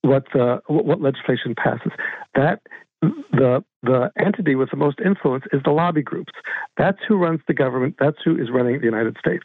what 0.02 0.24
the 0.32 0.60
what 0.66 1.00
legislation 1.00 1.54
passes. 1.54 1.92
That 2.34 2.60
the 3.00 3.64
the 3.82 4.10
entity 4.18 4.54
with 4.54 4.70
the 4.70 4.76
most 4.76 5.00
influence 5.04 5.44
is 5.52 5.62
the 5.64 5.70
lobby 5.70 6.02
groups. 6.02 6.32
That's 6.76 6.98
who 7.06 7.16
runs 7.16 7.40
the 7.46 7.54
government. 7.54 7.96
That's 7.98 8.18
who 8.24 8.36
is 8.36 8.50
running 8.50 8.78
the 8.78 8.86
United 8.86 9.16
States. 9.18 9.44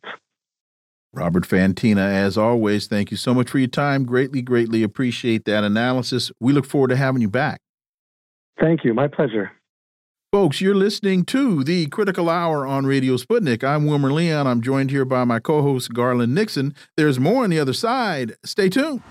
Robert 1.14 1.48
Fantina, 1.48 2.06
as 2.06 2.38
always, 2.38 2.88
thank 2.88 3.10
you 3.12 3.18
so 3.18 3.34
much 3.34 3.50
for 3.50 3.58
your 3.58 3.68
time. 3.68 4.06
Greatly, 4.06 4.42
greatly 4.42 4.84
appreciate 4.84 5.46
that 5.46 5.64
analysis. 5.64 6.32
We 6.40 6.54
look 6.54 6.66
forward 6.66 6.90
to 6.90 6.96
having 6.96 7.22
you 7.22 7.30
back. 7.30 7.62
Thank 8.60 8.84
you. 8.84 8.94
My 8.94 9.08
pleasure. 9.08 9.52
Folks, 10.32 10.62
you're 10.62 10.76
listening 10.76 11.26
to 11.26 11.64
the 11.64 11.88
Critical 11.88 12.30
Hour 12.30 12.68
on 12.68 12.86
Radio 12.86 13.16
Sputnik. 13.16 13.64
I'm 13.64 13.88
Wilmer 13.88 14.12
Leon. 14.12 14.46
I'm 14.46 14.62
joined 14.62 14.92
here 14.92 15.06
by 15.06 15.24
my 15.24 15.40
co 15.40 15.64
host, 15.64 15.92
Garland 15.94 16.36
Nixon. 16.36 16.76
There's 16.96 17.20
more 17.20 17.44
on 17.44 17.50
the 17.50 17.60
other 17.60 17.74
side. 17.74 18.36
Stay 18.44 18.70
tuned. 18.70 19.02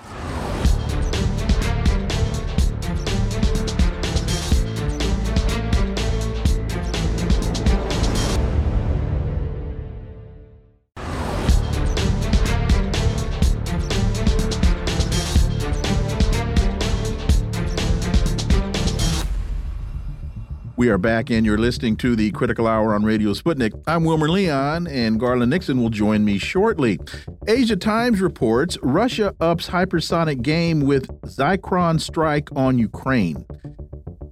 We 20.79 20.91
are 20.91 20.97
back, 20.97 21.29
and 21.29 21.45
you're 21.45 21.59
listening 21.59 21.97
to 21.97 22.15
the 22.15 22.31
Critical 22.31 22.69
Hour 22.69 22.95
on 22.95 23.03
Radio 23.03 23.33
Sputnik. 23.33 23.73
I'm 23.89 24.05
Wilmer 24.05 24.29
Leon, 24.29 24.87
and 24.87 25.19
Garland 25.19 25.51
Nixon 25.51 25.83
will 25.83 25.91
join 25.91 26.25
me 26.25 26.39
shortly. 26.39 27.01
Asia 27.49 27.75
Times 27.75 28.21
reports 28.21 28.79
Russia 28.81 29.35
ups 29.41 29.69
hypersonic 29.69 30.41
game 30.41 30.83
with 30.83 31.11
Zircon 31.27 31.99
strike 31.99 32.49
on 32.55 32.79
Ukraine. 32.79 33.45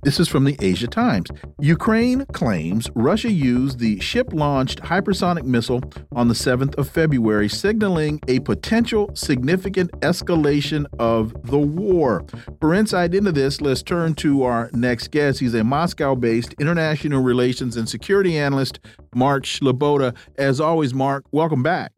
This 0.06 0.20
is 0.20 0.28
from 0.28 0.44
the 0.44 0.56
Asia 0.60 0.86
Times. 0.86 1.28
Ukraine 1.58 2.26
claims 2.26 2.88
Russia 2.94 3.28
used 3.28 3.80
the 3.80 3.98
ship 3.98 4.32
launched 4.32 4.80
hypersonic 4.80 5.42
missile 5.42 5.82
on 6.12 6.28
the 6.28 6.34
7th 6.34 6.76
of 6.76 6.88
February, 6.88 7.48
signaling 7.48 8.20
a 8.28 8.38
potential 8.38 9.10
significant 9.14 9.90
escalation 10.02 10.86
of 11.00 11.34
the 11.48 11.58
war. 11.58 12.24
For 12.60 12.72
insight 12.72 13.16
into 13.16 13.32
this, 13.32 13.60
let's 13.60 13.82
turn 13.82 14.14
to 14.14 14.44
our 14.44 14.70
next 14.72 15.10
guest. 15.10 15.40
He's 15.40 15.54
a 15.54 15.64
Moscow 15.64 16.14
based 16.14 16.54
international 16.60 17.20
relations 17.20 17.76
and 17.76 17.88
security 17.88 18.38
analyst, 18.38 18.78
Mark 19.12 19.42
Sleboda. 19.42 20.14
As 20.38 20.60
always, 20.60 20.94
Mark, 20.94 21.24
welcome 21.32 21.64
back. 21.64 21.90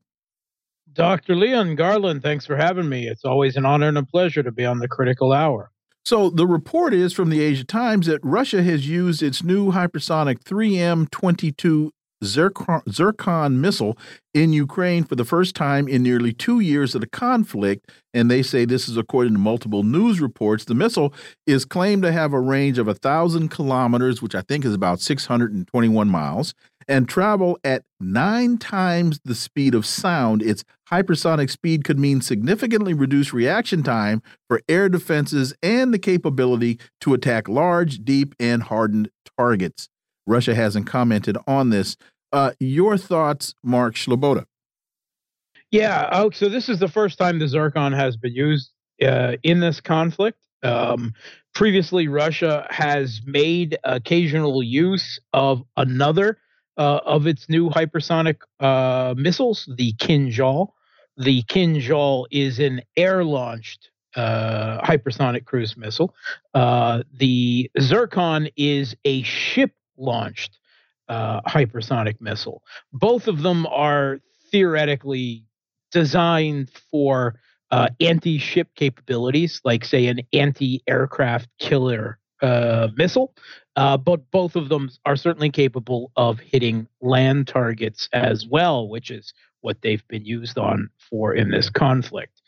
Dr. 0.94 1.36
Leon 1.36 1.74
Garland, 1.74 2.22
thanks 2.22 2.46
for 2.46 2.56
having 2.56 2.88
me. 2.88 3.06
It's 3.06 3.26
always 3.26 3.56
an 3.56 3.66
honor 3.66 3.88
and 3.88 3.98
a 3.98 4.02
pleasure 4.02 4.42
to 4.42 4.50
be 4.50 4.64
on 4.64 4.78
the 4.78 4.88
critical 4.88 5.34
hour. 5.34 5.70
So 6.08 6.30
the 6.30 6.46
report 6.46 6.94
is 6.94 7.12
from 7.12 7.28
the 7.28 7.42
Asia 7.42 7.64
Times 7.64 8.06
that 8.06 8.24
Russia 8.24 8.62
has 8.62 8.88
used 8.88 9.22
its 9.22 9.44
new 9.44 9.72
hypersonic 9.72 10.42
3M22 10.42 11.90
Zircon, 12.24 12.80
Zircon 12.90 13.60
missile 13.60 13.98
in 14.32 14.54
Ukraine 14.54 15.04
for 15.04 15.16
the 15.16 15.26
first 15.26 15.54
time 15.54 15.86
in 15.86 16.02
nearly 16.02 16.32
two 16.32 16.60
years 16.60 16.94
of 16.94 17.02
the 17.02 17.06
conflict. 17.06 17.92
And 18.14 18.30
they 18.30 18.42
say 18.42 18.64
this 18.64 18.88
is 18.88 18.96
according 18.96 19.34
to 19.34 19.38
multiple 19.38 19.82
news 19.82 20.18
reports. 20.18 20.64
The 20.64 20.74
missile 20.74 21.12
is 21.46 21.66
claimed 21.66 22.04
to 22.04 22.12
have 22.12 22.32
a 22.32 22.40
range 22.40 22.78
of 22.78 22.86
1,000 22.86 23.50
kilometers, 23.50 24.22
which 24.22 24.34
I 24.34 24.40
think 24.40 24.64
is 24.64 24.72
about 24.72 25.00
621 25.00 26.08
miles, 26.08 26.54
and 26.88 27.06
travel 27.06 27.58
at 27.62 27.82
nine 28.00 28.56
times 28.56 29.20
the 29.26 29.34
speed 29.34 29.74
of 29.74 29.84
sound. 29.84 30.40
Its 30.40 30.64
hypersonic 30.90 31.50
speed 31.50 31.84
could 31.84 31.98
mean 31.98 32.20
significantly 32.20 32.94
reduced 32.94 33.32
reaction 33.32 33.82
time 33.82 34.22
for 34.48 34.60
air 34.68 34.88
defenses 34.88 35.54
and 35.62 35.92
the 35.92 35.98
capability 35.98 36.78
to 37.00 37.14
attack 37.14 37.48
large, 37.48 37.98
deep, 38.04 38.34
and 38.40 38.64
hardened 38.64 39.10
targets. 39.36 39.88
Russia 40.26 40.54
hasn't 40.54 40.86
commented 40.86 41.36
on 41.46 41.70
this. 41.70 41.96
Uh, 42.32 42.52
your 42.60 42.96
thoughts, 42.96 43.54
Mark 43.62 43.94
Sleboda? 43.94 44.44
Yeah, 45.70 46.08
oh, 46.12 46.30
so 46.30 46.48
this 46.48 46.68
is 46.68 46.78
the 46.78 46.88
first 46.88 47.18
time 47.18 47.38
the 47.38 47.48
Zircon 47.48 47.92
has 47.92 48.16
been 48.16 48.34
used 48.34 48.70
uh, 49.02 49.36
in 49.42 49.60
this 49.60 49.80
conflict. 49.80 50.38
Um, 50.62 51.14
previously, 51.54 52.08
Russia 52.08 52.66
has 52.70 53.20
made 53.24 53.78
occasional 53.84 54.62
use 54.62 55.20
of 55.32 55.62
another 55.76 56.38
uh, 56.78 57.00
of 57.04 57.26
its 57.26 57.48
new 57.48 57.68
hypersonic 57.68 58.36
uh, 58.60 59.14
missiles, 59.16 59.68
the 59.76 59.92
Kinzhal. 59.94 60.68
The 61.18 61.42
Kinzhal 61.42 62.26
is 62.30 62.60
an 62.60 62.80
air 62.96 63.24
launched 63.24 63.90
uh, 64.14 64.80
hypersonic 64.82 65.44
cruise 65.44 65.76
missile. 65.76 66.14
Uh, 66.54 67.02
the 67.12 67.70
Zircon 67.80 68.48
is 68.56 68.94
a 69.04 69.22
ship 69.22 69.72
launched 69.96 70.58
uh, 71.08 71.40
hypersonic 71.42 72.20
missile. 72.20 72.62
Both 72.92 73.26
of 73.28 73.42
them 73.42 73.66
are 73.66 74.20
theoretically 74.50 75.44
designed 75.90 76.70
for 76.90 77.40
uh, 77.70 77.88
anti 78.00 78.38
ship 78.38 78.68
capabilities, 78.76 79.60
like, 79.64 79.84
say, 79.84 80.06
an 80.06 80.20
anti 80.32 80.82
aircraft 80.86 81.48
killer 81.58 82.18
uh, 82.40 82.88
missile, 82.96 83.34
uh, 83.76 83.96
but 83.96 84.30
both 84.30 84.56
of 84.56 84.68
them 84.68 84.88
are 85.04 85.16
certainly 85.16 85.50
capable 85.50 86.12
of 86.16 86.38
hitting 86.38 86.86
land 87.00 87.48
targets 87.48 88.08
as 88.12 88.46
well, 88.46 88.88
which 88.88 89.10
is 89.10 89.32
what 89.60 89.82
they've 89.82 90.06
been 90.08 90.24
used 90.24 90.58
on 90.58 90.90
for 90.98 91.34
in 91.34 91.50
this 91.50 91.70
conflict. 91.70 92.40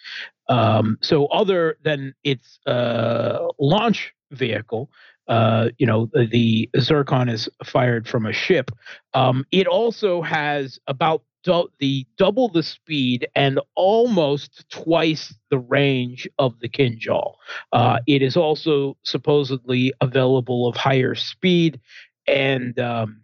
Um, 0.48 0.98
so, 1.00 1.26
other 1.26 1.76
than 1.82 2.14
its 2.24 2.58
uh, 2.66 3.48
launch 3.58 4.12
vehicle, 4.32 4.90
uh, 5.28 5.68
you 5.78 5.86
know, 5.86 6.10
the, 6.12 6.26
the, 6.26 6.70
Zircon 6.80 7.28
is 7.28 7.48
fired 7.64 8.08
from 8.08 8.26
a 8.26 8.32
ship. 8.32 8.72
Um, 9.14 9.46
it 9.52 9.68
also 9.68 10.22
has 10.22 10.80
about 10.88 11.22
du- 11.44 11.68
the 11.78 12.06
double 12.16 12.48
the 12.48 12.64
speed 12.64 13.28
and 13.36 13.60
almost 13.76 14.68
twice 14.70 15.32
the 15.50 15.58
range 15.58 16.28
of 16.38 16.58
the 16.60 16.68
Kinzhal. 16.68 17.34
Uh, 17.72 18.00
it 18.08 18.22
is 18.22 18.36
also 18.36 18.96
supposedly 19.04 19.92
available 20.00 20.66
of 20.66 20.76
higher 20.76 21.14
speed 21.14 21.80
and 22.26 22.78
um, 22.80 23.20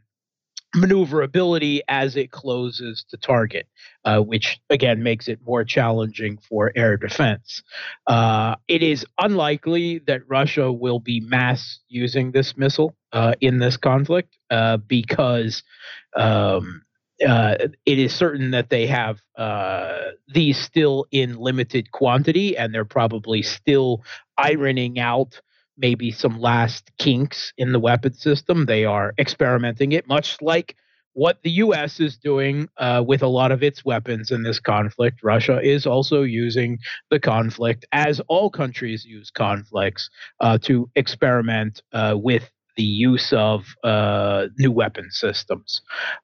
maneuverability 0.75 1.83
as 1.89 2.17
it 2.17 2.31
closes 2.31 3.05
to 3.11 3.17
target, 3.17 3.67
uh, 4.05 4.21
which 4.21 4.59
again 4.71 5.03
makes 5.03 5.29
it 5.29 5.39
more 5.47 5.65
challenging 5.65 6.39
for 6.39 6.73
air 6.77 6.97
defense. 6.97 7.63
Uh, 8.07 8.57
it 8.69 8.83
is 8.83 9.07
unlikely 9.19 9.99
that 10.07 10.23
Russia 10.29 10.73
will 10.73 11.01
be 11.01 11.21
mass 11.21 11.79
using 11.89 12.33
this 12.33 12.57
missile 12.57 12.95
uh, 13.13 13.35
in 13.41 13.59
this 13.59 13.77
conflict 13.77 14.37
uh, 14.51 14.77
because. 14.77 15.63
Um, 16.15 16.83
uh, 17.27 17.57
it 17.87 17.99
is 17.99 18.15
certain 18.15 18.51
that 18.51 18.69
they 18.69 18.87
have 18.87 19.23
uh, 19.39 20.11
these 20.29 20.59
still 20.59 21.07
in 21.11 21.37
limited 21.39 21.91
quantity, 21.93 22.55
and 22.59 22.75
they're 22.75 22.85
probably 22.85 23.41
still 23.41 24.03
ironing 24.37 24.99
out 24.99 25.41
maybe 25.77 26.11
some 26.11 26.41
last 26.41 26.91
kinks 26.99 27.53
in 27.59 27.73
the 27.73 27.81
weapon 27.81 28.15
system. 28.15 28.67
They 28.67 28.85
are 28.85 29.15
experimenting 29.19 29.93
it, 29.93 30.07
much 30.09 30.41
like 30.41 30.77
what 31.17 31.43
the 31.43 31.51
U.S. 31.51 31.99
is 31.99 32.19
doing 32.19 32.69
uh, 32.77 33.03
with 33.07 33.23
a 33.23 33.27
lot 33.27 33.51
of 33.51 33.63
its 33.63 33.85
weapons 33.85 34.31
in 34.31 34.43
this 34.43 34.61
conflict. 34.61 35.21
Russia 35.23 35.59
is 35.63 35.87
also 35.87 36.23
using 36.23 36.79
the 37.11 37.19
conflict, 37.19 37.87
as 37.93 38.21
all 38.29 38.51
countries 38.51 39.05
use 39.05 39.31
conflicts, 39.31 40.11
uh, 40.41 40.59
to 40.59 40.91
experiment 40.95 41.81
uh, 41.93 42.15
with 42.17 42.51
the 42.77 42.83
use 42.83 43.33
of 43.33 43.65
uh, 43.83 44.49
new 44.59 44.71
weapon 44.71 45.11
systems. 45.11 45.81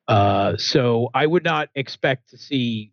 Uh, 0.08 0.56
so 0.58 1.08
I 1.14 1.26
would 1.26 1.44
not 1.44 1.70
expect 1.74 2.28
to 2.28 2.36
see 2.36 2.92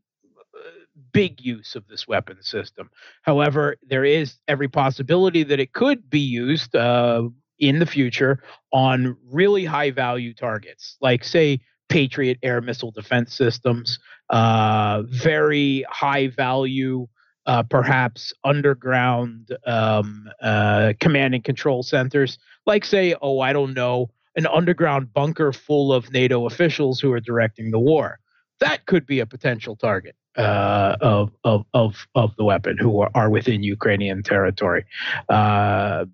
big 1.20 1.42
use 1.42 1.76
of 1.76 1.86
this 1.90 2.08
weapon 2.08 2.42
system. 2.42 2.90
However, 3.24 3.76
there 3.86 4.06
is 4.06 4.38
every 4.48 4.70
possibility 4.70 5.44
that 5.44 5.60
it 5.60 5.74
could 5.74 6.10
be 6.10 6.20
used 6.20 6.74
uh, 6.78 7.24
in 7.60 7.80
the 7.80 7.86
future 7.86 8.42
on 8.72 9.18
really 9.30 9.66
high 9.66 9.92
value 9.92 10.34
targets, 10.34 10.96
like, 11.02 11.26
say, 11.26 11.60
Patriot 11.90 12.38
air 12.42 12.62
missile 12.62 12.92
defense 12.92 13.36
systems, 13.36 14.00
uh, 14.30 15.04
very 15.08 15.86
high 15.90 16.28
value. 16.28 17.08
Uh, 17.46 17.64
perhaps 17.64 18.32
underground 18.44 19.58
um, 19.66 20.30
uh, 20.44 20.94
command 21.00 21.34
and 21.34 21.44
control 21.44 21.82
centers, 21.82 22.38
like, 22.68 22.86
say, 22.86 23.16
oh, 23.24 23.40
I 23.40 23.54
don't 23.54 23.74
know, 23.74 24.12
an 24.36 24.46
underground 24.46 25.12
bunker 25.12 25.52
full 25.52 25.92
of 25.92 26.12
NATO 26.14 26.46
officials 26.46 27.00
who 27.00 27.12
are 27.12 27.20
directing 27.20 27.72
the 27.72 27.80
war. 27.80 28.20
That 28.60 28.86
could 28.86 29.08
be 29.08 29.20
a 29.20 29.26
potential 29.26 29.76
target 29.76 30.16
uh, 30.40 30.96
of, 31.02 31.32
of, 31.44 31.66
of, 31.74 32.08
of 32.16 32.36
the 32.38 32.44
weapon 32.44 32.78
who 32.78 33.02
are, 33.02 33.12
are 33.14 33.30
within 33.30 33.62
Ukrainian 33.62 34.24
territory. 34.24 34.86
Uh, 35.28 36.06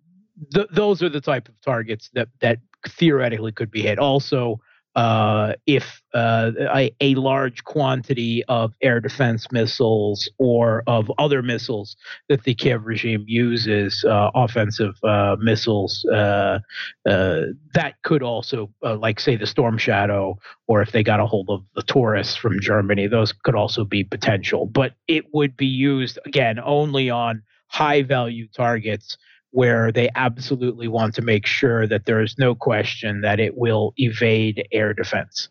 th- 0.53 0.67
those 0.71 1.03
are 1.03 1.09
the 1.09 1.21
type 1.21 1.47
of 1.47 1.55
targets 1.61 2.09
that, 2.13 2.27
that 2.41 2.57
theoretically 2.87 3.51
could 3.51 3.71
be 3.71 3.83
hit. 3.83 3.99
Also, 3.99 4.59
uh, 4.95 5.53
if 5.65 6.01
uh, 6.13 6.51
a, 6.73 6.95
a, 7.01 7.15
large 7.15 7.65
quantity 7.65 8.43
of 8.45 8.73
air 8.81 9.01
defense 9.01 9.51
missiles 9.51 10.29
or 10.37 10.83
of 10.87 11.11
other 11.17 11.41
missiles 11.41 11.97
that 12.29 12.43
the 12.43 12.53
Kiev 12.53 12.85
regime 12.85 13.25
uses, 13.27 14.05
uh, 14.05 14.31
offensive 14.33 14.95
uh, 15.03 15.35
missiles, 15.39 16.05
uh, 16.05 16.59
uh, 17.05 17.41
that 17.73 17.95
could 18.03 18.23
also, 18.23 18.71
like 18.81 19.19
say 19.19 19.35
the 19.35 19.45
Storm 19.45 19.77
Shadow, 19.77 20.39
or 20.67 20.81
if 20.81 20.93
they 20.93 21.03
got 21.03 21.19
a 21.19 21.25
hold 21.25 21.49
of 21.49 21.63
the 21.75 21.83
Taurus 21.83 22.35
from 22.37 22.61
Germany, 22.61 23.07
those 23.07 23.33
could 23.33 23.55
also 23.55 23.83
be 23.83 24.05
potential. 24.05 24.65
But 24.65 24.93
it 25.09 25.25
would 25.33 25.57
be 25.57 25.67
used 25.67 26.19
again 26.25 26.57
only 26.59 27.09
on 27.09 27.43
high 27.67 28.03
value 28.03 28.47
targets 28.55 29.17
where 29.55 29.89
they 29.89 30.09
absolutely 30.15 30.89
want 30.89 31.15
to 31.15 31.21
make 31.21 31.45
sure 31.45 31.87
that 31.87 32.05
there 32.05 32.21
is 32.21 32.35
no 32.37 32.53
question 32.53 33.21
that 33.21 33.39
it 33.39 33.57
will 33.57 33.93
evade 33.95 34.67
air 34.73 34.93
defense. 34.93 35.47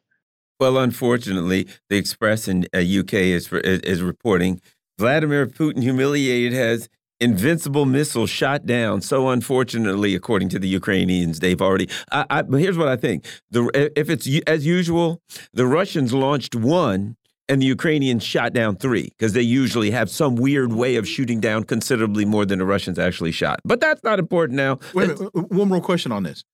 Well, 0.60 0.76
unfortunately, 0.76 1.66
the 1.88 1.96
Express 1.96 2.46
in 2.46 2.66
uh, 2.74 2.78
UK 2.78 3.14
is 3.14 3.50
is 3.50 4.02
reporting 4.02 4.60
Vladimir 4.98 5.46
Putin 5.46 5.82
humiliated 5.82 6.52
has 6.52 6.90
invincible 7.18 7.86
missile 7.86 8.26
shot 8.26 8.66
down. 8.66 9.00
So 9.00 9.30
unfortunately, 9.30 10.14
according 10.14 10.50
to 10.50 10.58
the 10.58 10.68
Ukrainians, 10.68 11.40
they've 11.40 11.62
already. 11.62 11.88
I, 12.12 12.26
I, 12.28 12.44
here's 12.58 12.76
what 12.76 12.88
I 12.88 12.96
think: 12.96 13.24
the 13.50 13.70
if 13.96 14.10
it's 14.10 14.28
as 14.46 14.66
usual, 14.66 15.22
the 15.54 15.66
Russians 15.66 16.12
launched 16.12 16.54
one 16.54 17.16
and 17.48 17.60
the 17.60 17.66
Ukrainians 17.66 18.22
shot 18.22 18.52
down 18.52 18.76
three 18.76 19.10
because 19.10 19.32
they 19.32 19.42
usually 19.42 19.90
have 19.90 20.10
some 20.10 20.36
weird 20.36 20.72
way 20.72 20.96
of 20.96 21.06
shooting 21.06 21.40
down 21.40 21.64
considerably 21.64 22.24
more 22.24 22.44
than 22.44 22.58
the 22.58 22.64
Russians 22.64 22.98
actually 22.98 23.32
shot. 23.32 23.60
But 23.64 23.80
that's 23.80 24.02
not 24.02 24.18
important 24.18 24.56
now. 24.56 24.78
Wait 24.94 25.08
minute, 25.08 25.52
one 25.52 25.68
more 25.68 25.80
question 25.80 26.12
on 26.12 26.22
this: 26.22 26.44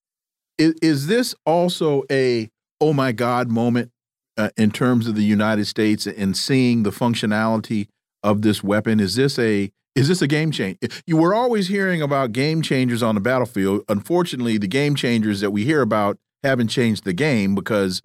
is, 0.57 0.73
is, 0.81 1.07
this 1.07 1.35
also 1.45 2.03
a 2.11 2.49
oh 2.79 2.93
my 2.93 3.11
god 3.11 3.49
moment 3.49 3.91
uh, 4.37 4.49
in 4.57 4.71
terms 4.71 5.07
of 5.07 5.15
the 5.15 5.23
United 5.23 5.65
States 5.65 6.05
and 6.07 6.35
seeing 6.35 6.83
the 6.83 6.91
functionality 6.91 7.87
of 8.23 8.41
this 8.41 8.63
weapon? 8.63 8.99
Is 8.99 9.15
this 9.15 9.39
a 9.39 9.71
is 9.95 10.07
this 10.07 10.21
a 10.21 10.27
game 10.27 10.51
changer? 10.51 10.79
You 11.05 11.17
were 11.17 11.33
always 11.33 11.67
hearing 11.67 12.01
about 12.01 12.31
game 12.31 12.61
changers 12.61 13.03
on 13.03 13.15
the 13.15 13.21
battlefield. 13.21 13.83
Unfortunately, 13.89 14.57
the 14.57 14.67
game 14.67 14.95
changers 14.95 15.41
that 15.41 15.51
we 15.51 15.65
hear 15.65 15.81
about 15.81 16.17
haven't 16.43 16.69
changed 16.69 17.03
the 17.03 17.13
game 17.13 17.55
because 17.55 18.01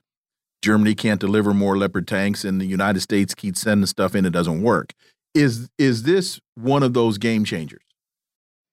Germany 0.63 0.95
can't 0.95 1.21
deliver 1.21 1.55
more 1.55 1.77
Leopard 1.77 2.09
tanks, 2.09 2.45
and 2.45 2.61
the 2.61 2.67
United 2.67 3.01
States 3.01 3.35
keeps 3.35 3.61
sending 3.61 3.87
stuff 3.87 4.15
in. 4.15 4.25
It 4.25 4.31
doesn't 4.31 4.63
work. 4.63 4.93
Is 5.35 5.69
is 5.79 6.05
this 6.05 6.41
one 6.55 6.83
of 6.83 6.95
those 6.95 7.19
game 7.19 7.45
changers? 7.45 7.83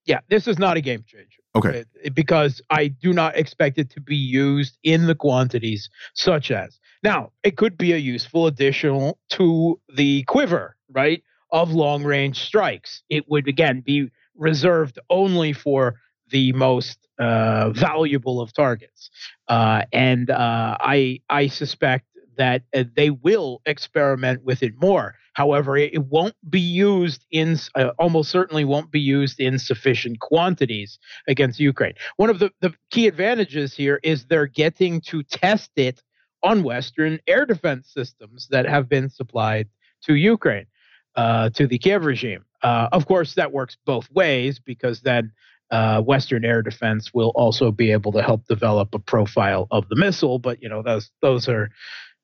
Yeah, 0.06 0.20
this 0.30 0.48
is 0.48 0.60
not 0.60 0.78
a 0.78 0.82
game 0.82 1.04
changer. 1.08 1.44
Okay. 1.56 1.86
Because 2.14 2.62
I 2.70 2.88
do 2.88 3.14
not 3.14 3.38
expect 3.38 3.78
it 3.78 3.90
to 3.92 4.02
be 4.02 4.16
used 4.16 4.78
in 4.84 5.08
the 5.08 5.16
quantities 5.16 5.90
such 6.14 6.52
as. 6.52 6.80
Now, 7.04 7.32
it 7.44 7.58
could 7.58 7.78
be 7.78 7.94
a 7.94 7.98
useful 7.98 8.48
additional 8.48 9.20
to 9.32 9.80
the 9.96 10.24
quiver, 10.24 10.76
right, 10.90 11.24
of 11.52 11.72
long 11.72 12.04
range 12.04 12.40
strikes. 12.40 13.04
It 13.10 13.30
would, 13.30 13.48
again, 13.48 13.82
be 13.82 14.10
reserved 14.36 14.98
only 15.10 15.54
for 15.54 15.96
the 16.30 16.54
most 16.54 17.03
uh, 17.20 17.70
valuable 17.72 18.42
of 18.42 18.54
targets. 18.54 19.10
Uh, 19.48 19.84
and 19.92 20.30
uh, 20.30 20.78
I 20.80 21.22
I 21.30 21.48
suspect 21.48 22.06
that 22.38 22.64
uh, 22.76 22.84
they 22.96 23.10
will 23.10 23.62
experiment 23.66 24.44
with 24.44 24.64
it 24.64 24.74
more. 24.82 25.16
However, 25.34 25.78
it, 25.78 26.06
won't 26.06 26.36
be 26.48 26.60
used 26.60 27.26
in 27.32 27.58
uh, 27.76 27.92
almost 27.98 28.30
certainly 28.30 28.66
won't 28.66 28.92
be 28.92 29.00
used 29.00 29.40
in 29.40 29.58
sufficient 29.58 30.20
quantities 30.20 31.00
against 31.28 31.60
Ukraine. 31.60 31.94
One 32.18 32.30
of 32.30 32.40
the, 32.40 32.52
the 32.62 32.74
key 32.92 33.08
advantages 33.08 33.74
here 33.74 34.00
is 34.04 34.26
they're 34.26 34.46
getting 34.46 35.02
to 35.02 35.24
test 35.24 35.72
it 35.76 36.04
on 36.44 36.62
Western 36.62 37.20
air 37.26 37.46
defense 37.46 37.90
systems 37.92 38.48
that 38.52 38.68
have 38.68 38.88
been 38.88 39.10
supplied 39.10 39.70
to 40.04 40.14
Ukraine, 40.16 40.68
uh, 41.16 41.50
to 41.52 41.66
the 41.66 41.80
Kiev 41.80 42.06
regime. 42.06 42.46
Uh, 42.62 42.90
of 42.92 43.08
course, 43.08 43.34
that 43.36 43.52
works 43.52 43.78
both 43.86 44.12
ways 44.12 44.60
because 44.60 45.02
then 45.02 45.32
uh, 45.74 46.00
Western 46.02 46.46
air 46.46 46.62
defense 46.62 47.12
will 47.16 47.32
also 47.34 47.72
be 47.72 47.92
able 47.92 48.12
to 48.12 48.22
help 48.22 48.46
develop 48.48 48.94
a 48.94 49.00
profile 49.00 49.68
of 49.72 49.90
the 49.90 49.96
missile. 49.96 50.38
But 50.38 50.62
you 50.62 50.70
know, 50.70 50.84
those 50.84 51.10
those 51.24 51.50
are 51.50 51.72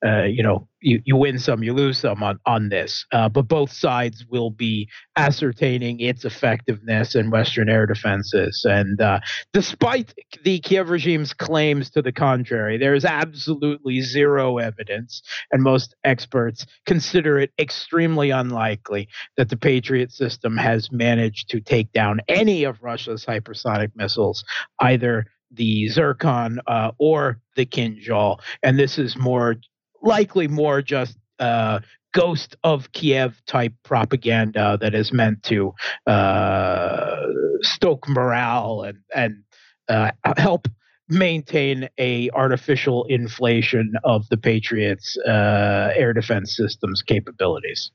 uh, 0.05 0.23
you 0.23 0.41
know, 0.41 0.67
you, 0.81 1.01
you 1.03 1.17
win 1.17 1.38
some, 1.38 1.61
you 1.61 1.73
lose 1.73 1.97
some 1.97 2.23
on, 2.23 2.39
on 2.45 2.69
this. 2.69 3.05
Uh, 3.11 3.27
but 3.27 3.47
both 3.47 3.71
sides 3.71 4.26
will 4.30 4.49
be 4.49 4.88
ascertaining 5.17 5.99
its 5.99 6.23
effectiveness 6.23 7.15
in 7.15 7.30
Western 7.31 7.67
air 7.67 7.85
defenses. 7.85 8.65
And 8.67 9.01
uh, 9.01 9.19
despite 9.51 10.13
the 10.43 10.59
Kiev 10.59 10.89
regime's 10.89 11.34
claims 11.34 11.89
to 11.91 12.01
the 12.01 12.13
contrary, 12.13 12.77
there 12.77 12.93
is 12.95 13.03
absolutely 13.03 14.01
zero 14.01 14.57
evidence, 14.57 15.21
and 15.51 15.61
most 15.61 15.95
experts 16.05 16.65
consider 16.85 17.38
it 17.38 17.51
extremely 17.59 18.30
unlikely 18.30 19.09
that 19.35 19.49
the 19.49 19.57
Patriot 19.57 20.13
system 20.13 20.55
has 20.55 20.91
managed 20.91 21.49
to 21.49 21.59
take 21.59 21.91
down 21.91 22.21
any 22.30 22.63
of 22.63 22.81
Russia's 22.81 23.26
hypersonic 23.26 23.91
missiles, 23.95 24.45
either 24.80 25.26
the 25.51 25.89
Zircon 25.89 26.59
uh, 26.67 26.91
or 26.99 27.39
the 27.55 27.65
Kinzhal. 27.65 28.39
And 28.63 28.77
this 28.77 28.97
is 28.97 29.17
more 29.17 29.55
likely 30.01 30.47
more 30.47 30.81
just 30.81 31.17
uh, 31.39 31.80
ghost 32.13 32.55
of 32.63 32.91
Kiev 32.91 33.41
type 33.45 33.73
propaganda 33.84 34.77
that 34.81 34.93
is 34.93 35.11
meant 35.11 35.43
to 35.43 35.73
uh, 36.07 37.21
stoke 37.61 38.07
morale 38.09 38.84
and 38.84 38.99
and 39.15 39.43
uh, 39.88 40.11
help 40.38 40.67
maintain 41.09 41.89
a 41.97 42.30
artificial 42.31 43.05
inflation 43.05 43.93
of 44.03 44.27
the 44.30 44.38
Patriots' 44.38 45.17
uh, 45.27 45.91
air 45.95 46.13
defense 46.13 46.55
systems 46.55 47.01
capabilities. 47.01 47.91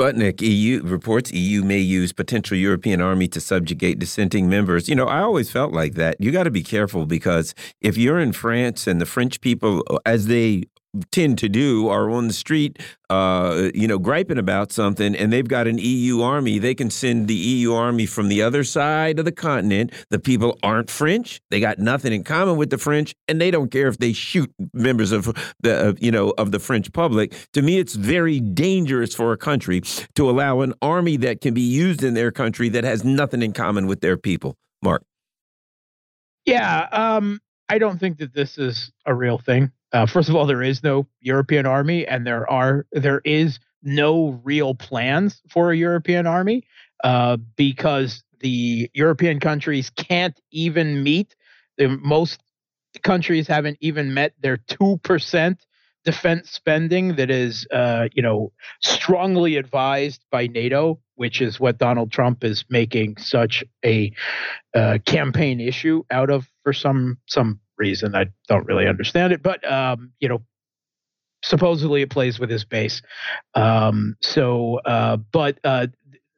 Sputnik 0.00 0.40
EU 0.40 0.80
reports 0.84 1.32
EU 1.32 1.64
may 1.64 1.80
use 1.80 2.12
potential 2.12 2.56
European 2.56 3.00
army 3.00 3.26
to 3.26 3.40
subjugate 3.40 3.98
dissenting 3.98 4.48
members. 4.48 4.88
You 4.88 4.94
know, 4.94 5.06
I 5.06 5.22
always 5.22 5.50
felt 5.50 5.72
like 5.72 5.94
that. 5.94 6.14
You 6.20 6.30
got 6.30 6.44
to 6.44 6.52
be 6.52 6.62
careful 6.62 7.04
because 7.04 7.52
if 7.80 7.98
you're 7.98 8.20
in 8.20 8.32
France 8.32 8.86
and 8.86 9.00
the 9.00 9.06
French 9.06 9.40
people, 9.40 9.82
as 10.06 10.28
they 10.28 10.62
tend 11.10 11.38
to 11.38 11.48
do 11.48 11.88
are 11.88 12.10
on 12.10 12.28
the 12.28 12.32
street, 12.32 12.78
uh, 13.10 13.70
you 13.74 13.86
know, 13.86 13.98
griping 13.98 14.38
about 14.38 14.72
something, 14.72 15.14
and 15.14 15.32
they've 15.32 15.48
got 15.48 15.66
an 15.66 15.78
EU 15.78 16.22
army. 16.22 16.58
They 16.58 16.74
can 16.74 16.90
send 16.90 17.28
the 17.28 17.34
EU 17.34 17.72
army 17.72 18.06
from 18.06 18.28
the 18.28 18.42
other 18.42 18.64
side 18.64 19.18
of 19.18 19.24
the 19.24 19.32
continent. 19.32 19.92
The 20.10 20.18
people 20.18 20.58
aren't 20.62 20.90
French. 20.90 21.40
They 21.50 21.60
got 21.60 21.78
nothing 21.78 22.12
in 22.12 22.24
common 22.24 22.56
with 22.56 22.70
the 22.70 22.78
French, 22.78 23.14
and 23.26 23.40
they 23.40 23.50
don't 23.50 23.70
care 23.70 23.88
if 23.88 23.98
they 23.98 24.12
shoot 24.12 24.52
members 24.72 25.12
of 25.12 25.26
the, 25.60 25.96
you 26.00 26.10
know, 26.10 26.30
of 26.38 26.52
the 26.52 26.58
French 26.58 26.92
public. 26.92 27.34
To 27.52 27.62
me, 27.62 27.78
it's 27.78 27.94
very 27.94 28.40
dangerous 28.40 29.14
for 29.14 29.32
a 29.32 29.36
country 29.36 29.82
to 30.14 30.30
allow 30.30 30.60
an 30.60 30.74
army 30.80 31.16
that 31.18 31.40
can 31.40 31.54
be 31.54 31.62
used 31.62 32.02
in 32.02 32.14
their 32.14 32.30
country 32.30 32.68
that 32.70 32.84
has 32.84 33.04
nothing 33.04 33.42
in 33.42 33.52
common 33.52 33.86
with 33.86 34.00
their 34.00 34.16
people. 34.16 34.56
Mark. 34.82 35.02
Yeah, 36.44 36.88
um, 36.92 37.40
I 37.68 37.78
don't 37.78 37.98
think 37.98 38.18
that 38.18 38.32
this 38.32 38.56
is 38.56 38.90
a 39.04 39.14
real 39.14 39.38
thing. 39.38 39.70
Uh, 39.92 40.06
first 40.06 40.28
of 40.28 40.36
all, 40.36 40.46
there 40.46 40.62
is 40.62 40.82
no 40.82 41.06
European 41.20 41.66
army, 41.66 42.06
and 42.06 42.26
there 42.26 42.48
are 42.50 42.86
there 42.92 43.22
is 43.24 43.58
no 43.82 44.40
real 44.44 44.74
plans 44.74 45.40
for 45.48 45.72
a 45.72 45.76
European 45.76 46.26
army 46.26 46.64
uh, 47.04 47.36
because 47.56 48.22
the 48.40 48.90
European 48.92 49.40
countries 49.40 49.90
can't 49.90 50.38
even 50.50 51.02
meet. 51.02 51.34
The, 51.78 51.88
most 51.88 52.40
countries 53.02 53.46
haven't 53.46 53.78
even 53.80 54.12
met 54.12 54.34
their 54.40 54.56
two 54.56 54.98
percent 55.02 55.64
defense 56.04 56.50
spending 56.50 57.16
that 57.16 57.30
is, 57.30 57.66
uh, 57.70 58.08
you 58.14 58.22
know, 58.22 58.52
strongly 58.82 59.56
advised 59.56 60.24
by 60.30 60.46
NATO, 60.46 60.98
which 61.16 61.40
is 61.40 61.60
what 61.60 61.78
Donald 61.78 62.10
Trump 62.10 62.44
is 62.44 62.64
making 62.70 63.16
such 63.18 63.64
a 63.84 64.12
uh, 64.74 64.98
campaign 65.04 65.60
issue 65.60 66.02
out 66.10 66.30
of 66.30 66.48
for 66.62 66.72
some 66.72 67.18
some 67.26 67.60
reason. 67.78 68.14
I 68.14 68.26
don't 68.48 68.66
really 68.66 68.86
understand 68.86 69.32
it, 69.32 69.42
but 69.42 69.70
um, 69.70 70.12
you 70.20 70.28
know, 70.28 70.42
supposedly 71.42 72.02
it 72.02 72.10
plays 72.10 72.38
with 72.38 72.50
his 72.50 72.64
base. 72.64 73.02
Um, 73.54 74.16
so, 74.20 74.80
uh, 74.84 75.16
but 75.16 75.58
uh, 75.64 75.88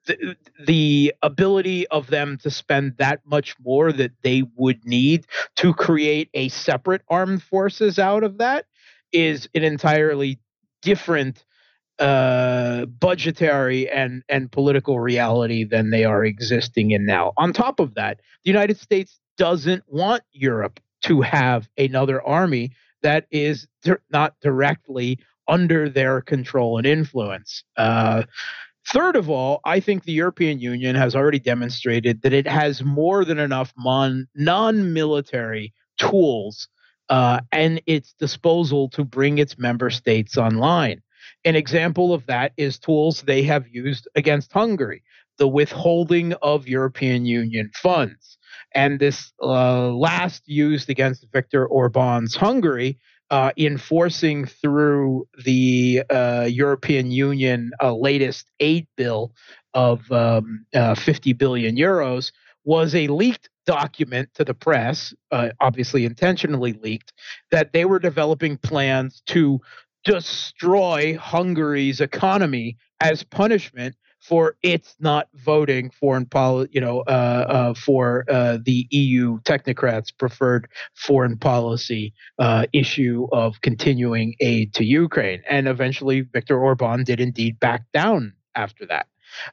the, 0.07 0.37
the 0.67 1.15
ability 1.23 1.87
of 1.89 2.09
them 2.09 2.39
to 2.43 2.51
spend 2.51 2.97
that 2.99 3.21
much 3.25 3.55
more 3.61 3.93
that 3.93 4.13
they 4.23 4.45
would 4.57 4.85
need 4.85 5.27
to 5.57 5.73
create 5.75 6.31
a 6.35 6.49
separate 6.49 7.03
armed 7.09 7.43
forces 7.43 7.99
out 7.99 8.25
of 8.25 8.39
that 8.39 8.67
is 9.13 9.49
an 9.55 9.65
entirely 9.65 10.39
different 10.83 11.45
uh, 11.99 12.87
budgetary 12.87 13.89
and 13.91 14.23
and 14.29 14.51
political 14.51 14.99
reality 14.99 15.65
than 15.65 15.91
they 15.91 16.05
are 16.05 16.25
existing 16.25 16.93
in 16.93 17.05
now. 17.05 17.33
On 17.37 17.53
top 17.53 17.79
of 17.79 17.95
that, 17.95 18.21
the 18.43 18.51
United 18.51 18.79
States 18.79 19.21
doesn't 19.37 19.83
want 19.87 20.23
Europe 20.33 20.81
to 21.03 21.21
have 21.21 21.69
another 21.79 22.23
army 22.23 22.73
that 23.03 23.27
is 23.31 23.67
di- 23.83 23.95
not 24.11 24.35
directly 24.41 25.19
under 25.49 25.89
their 25.89 26.21
control 26.21 26.79
and 26.79 26.87
influence. 26.87 27.65
Uh, 27.77 28.23
third 28.93 29.17
of 29.17 29.29
all, 29.29 29.61
I 29.65 29.81
think 29.81 30.05
the 30.05 30.13
European 30.13 30.61
Union 30.61 30.95
has 30.97 31.15
already 31.17 31.39
demonstrated 31.39 32.23
that 32.23 32.33
it 32.33 32.47
has 32.47 32.83
more 32.83 33.25
than 33.25 33.39
enough 33.39 33.73
mon- 33.77 34.29
non 34.35 34.93
military 34.93 35.73
tools 35.99 36.69
uh, 37.09 37.41
and 37.53 37.83
its 37.87 38.15
disposal 38.15 38.89
to 38.91 39.05
bring 39.05 39.39
its 39.39 39.59
member 39.59 39.91
states 39.91 40.39
online. 40.39 41.03
An 41.45 41.57
example 41.57 42.13
of 42.13 42.27
that 42.27 42.53
is 42.57 42.79
tools 42.79 43.23
they 43.23 43.43
have 43.43 43.67
used 43.69 44.09
against 44.15 44.53
Hungary, 44.53 45.03
the 45.41 45.49
withholding 45.49 46.35
of 46.35 46.69
European 46.69 47.25
Union 47.25 47.71
funds. 47.75 48.39
And 48.75 49.01
this 49.01 49.33
uh, 49.43 49.89
last 49.89 50.43
used 50.47 50.89
against 50.91 51.27
Viktor 51.33 51.67
Orban's 51.67 52.37
Hungary, 52.37 52.99
uh, 53.31 53.51
enforcing 53.57 54.45
through 54.45 55.27
the 55.45 56.03
uh, 56.11 56.47
European 56.49 57.11
Union 57.11 57.71
latest 57.83 58.51
aid 58.61 58.87
bill 58.97 59.33
of 59.73 60.11
um, 60.13 60.67
uh, 60.75 60.95
50 60.95 61.33
billion 61.33 61.77
euros, 61.77 62.33
was 62.65 62.95
a 62.95 63.09
leaked 63.09 63.49
document 63.67 64.29
to 64.35 64.45
the 64.45 64.55
press, 64.55 65.15
uh, 65.33 65.49
obviously 65.61 66.05
intentionally 66.05 66.75
leaked, 66.75 67.13
that 67.51 67.73
they 67.73 67.87
were 67.87 67.99
developing 67.99 68.59
plans 68.59 69.23
to 69.27 69.59
destroy 70.05 71.17
Hungary's 71.17 72.01
economy 72.01 72.77
as 73.01 73.23
punishment 73.23 73.97
for 74.21 74.57
its 74.63 74.95
not 75.01 75.29
voting 75.35 75.91
foreign 75.91 76.27
policy, 76.27 76.71
you 76.75 76.81
know, 76.81 77.01
uh, 77.01 77.47
uh, 77.49 77.75
for 77.75 78.25
uh, 78.29 78.59
the 78.63 78.87
EU 78.91 79.41
technocrats' 79.41 80.17
preferred 80.17 80.69
foreign 80.95 81.39
policy 81.39 82.13
uh, 82.39 82.67
issue 82.73 83.27
of 83.33 83.61
continuing 83.63 84.35
aid 84.41 84.75
to 84.75 84.85
Ukraine. 84.85 85.43
And 85.49 85.67
eventually, 85.67 86.21
Viktor 86.21 86.61
Orban 86.61 87.05
did 87.05 87.21
indeed 87.21 87.59
back 87.61 87.83
down 87.93 88.35
after 88.55 88.87
that. 88.87 89.07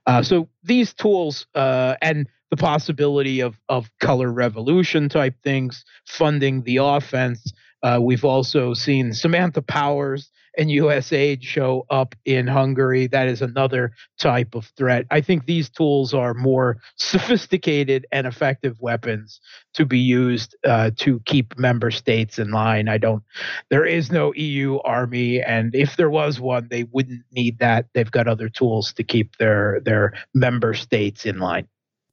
Uh, 0.05 0.21
so 0.21 0.49
these 0.63 0.93
tools 0.93 1.47
uh, 1.55 1.95
and 2.01 2.27
the 2.49 2.57
possibility 2.57 3.41
of 3.41 3.59
of 3.69 3.89
color 3.99 4.31
revolution 4.31 5.07
type 5.07 5.35
things, 5.43 5.85
funding 6.05 6.63
the 6.63 6.77
offense. 6.77 7.53
We've 8.01 8.25
also 8.25 8.73
seen 8.73 9.13
Samantha 9.13 9.61
Powers 9.61 10.29
and 10.57 10.69
USAID 10.69 11.43
show 11.43 11.85
up 11.89 12.15
in 12.25 12.47
Hungary. 12.47 13.07
That 13.07 13.27
is 13.27 13.41
another 13.41 13.93
type 14.17 14.55
of 14.55 14.65
threat. 14.77 15.05
I 15.11 15.21
think 15.21 15.45
these 15.45 15.69
tools 15.69 16.13
are 16.13 16.33
more 16.33 16.77
sophisticated 16.95 18.05
and 18.11 18.27
effective 18.27 18.79
weapons 18.79 19.39
to 19.75 19.85
be 19.85 19.99
used 19.99 20.55
uh, 20.65 20.91
to 20.97 21.19
keep 21.21 21.57
member 21.57 21.91
states 21.91 22.39
in 22.39 22.51
line. 22.51 22.89
I 22.89 22.97
don't, 22.97 23.23
there 23.69 23.85
is 23.85 24.11
no 24.11 24.33
EU 24.33 24.79
army, 24.79 25.41
and 25.41 25.73
if 25.75 25.95
there 25.95 26.09
was 26.09 26.39
one, 26.39 26.67
they 26.69 26.83
wouldn't 26.83 27.23
need 27.31 27.59
that. 27.59 27.85
They've 27.93 28.11
got 28.11 28.27
other 28.27 28.49
tools 28.49 28.93
to 28.93 29.03
keep 29.03 29.37
their 29.37 29.79
their 29.81 30.13
member 30.33 30.73
states 30.73 31.25
in 31.25 31.39
line 31.39 31.67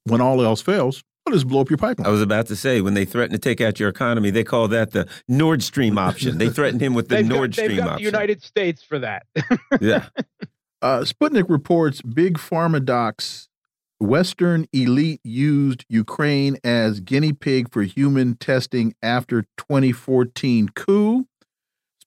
when 0.04 0.20
all 0.20 0.42
else 0.42 0.60
fails, 0.60 1.02
well, 1.24 1.34
just 1.34 1.48
blow 1.48 1.60
up 1.60 1.70
your 1.70 1.78
pipeline. 1.78 2.06
I 2.06 2.10
was 2.10 2.22
about 2.22 2.46
to 2.48 2.56
say, 2.56 2.80
when 2.80 2.94
they 2.94 3.04
threaten 3.04 3.32
to 3.32 3.38
take 3.38 3.60
out 3.60 3.80
your 3.80 3.88
economy, 3.88 4.30
they 4.30 4.44
call 4.44 4.68
that 4.68 4.90
the 4.92 5.08
Nord 5.28 5.62
Stream 5.62 5.96
option. 5.98 6.38
They 6.38 6.50
threatened 6.50 6.80
him 6.80 6.94
with 6.94 7.08
the 7.08 7.16
they've 7.16 7.26
Nord 7.26 7.50
got, 7.50 7.54
Stream 7.54 7.68
they've 7.68 7.78
got 7.78 7.88
option. 7.92 8.04
The 8.04 8.10
United 8.10 8.42
States 8.42 8.82
for 8.82 8.98
that. 9.00 9.26
yeah. 9.80 10.08
Uh, 10.82 11.00
Sputnik 11.00 11.48
reports 11.48 12.02
big 12.02 12.36
pharma 12.36 12.84
docs 12.84 13.48
Western 14.00 14.66
elite 14.72 15.20
used 15.24 15.84
Ukraine 15.88 16.58
as 16.62 17.00
guinea 17.00 17.32
pig 17.32 17.72
for 17.72 17.82
human 17.82 18.36
testing 18.36 18.94
after 19.02 19.42
2014 19.56 20.68
coup. 20.74 21.26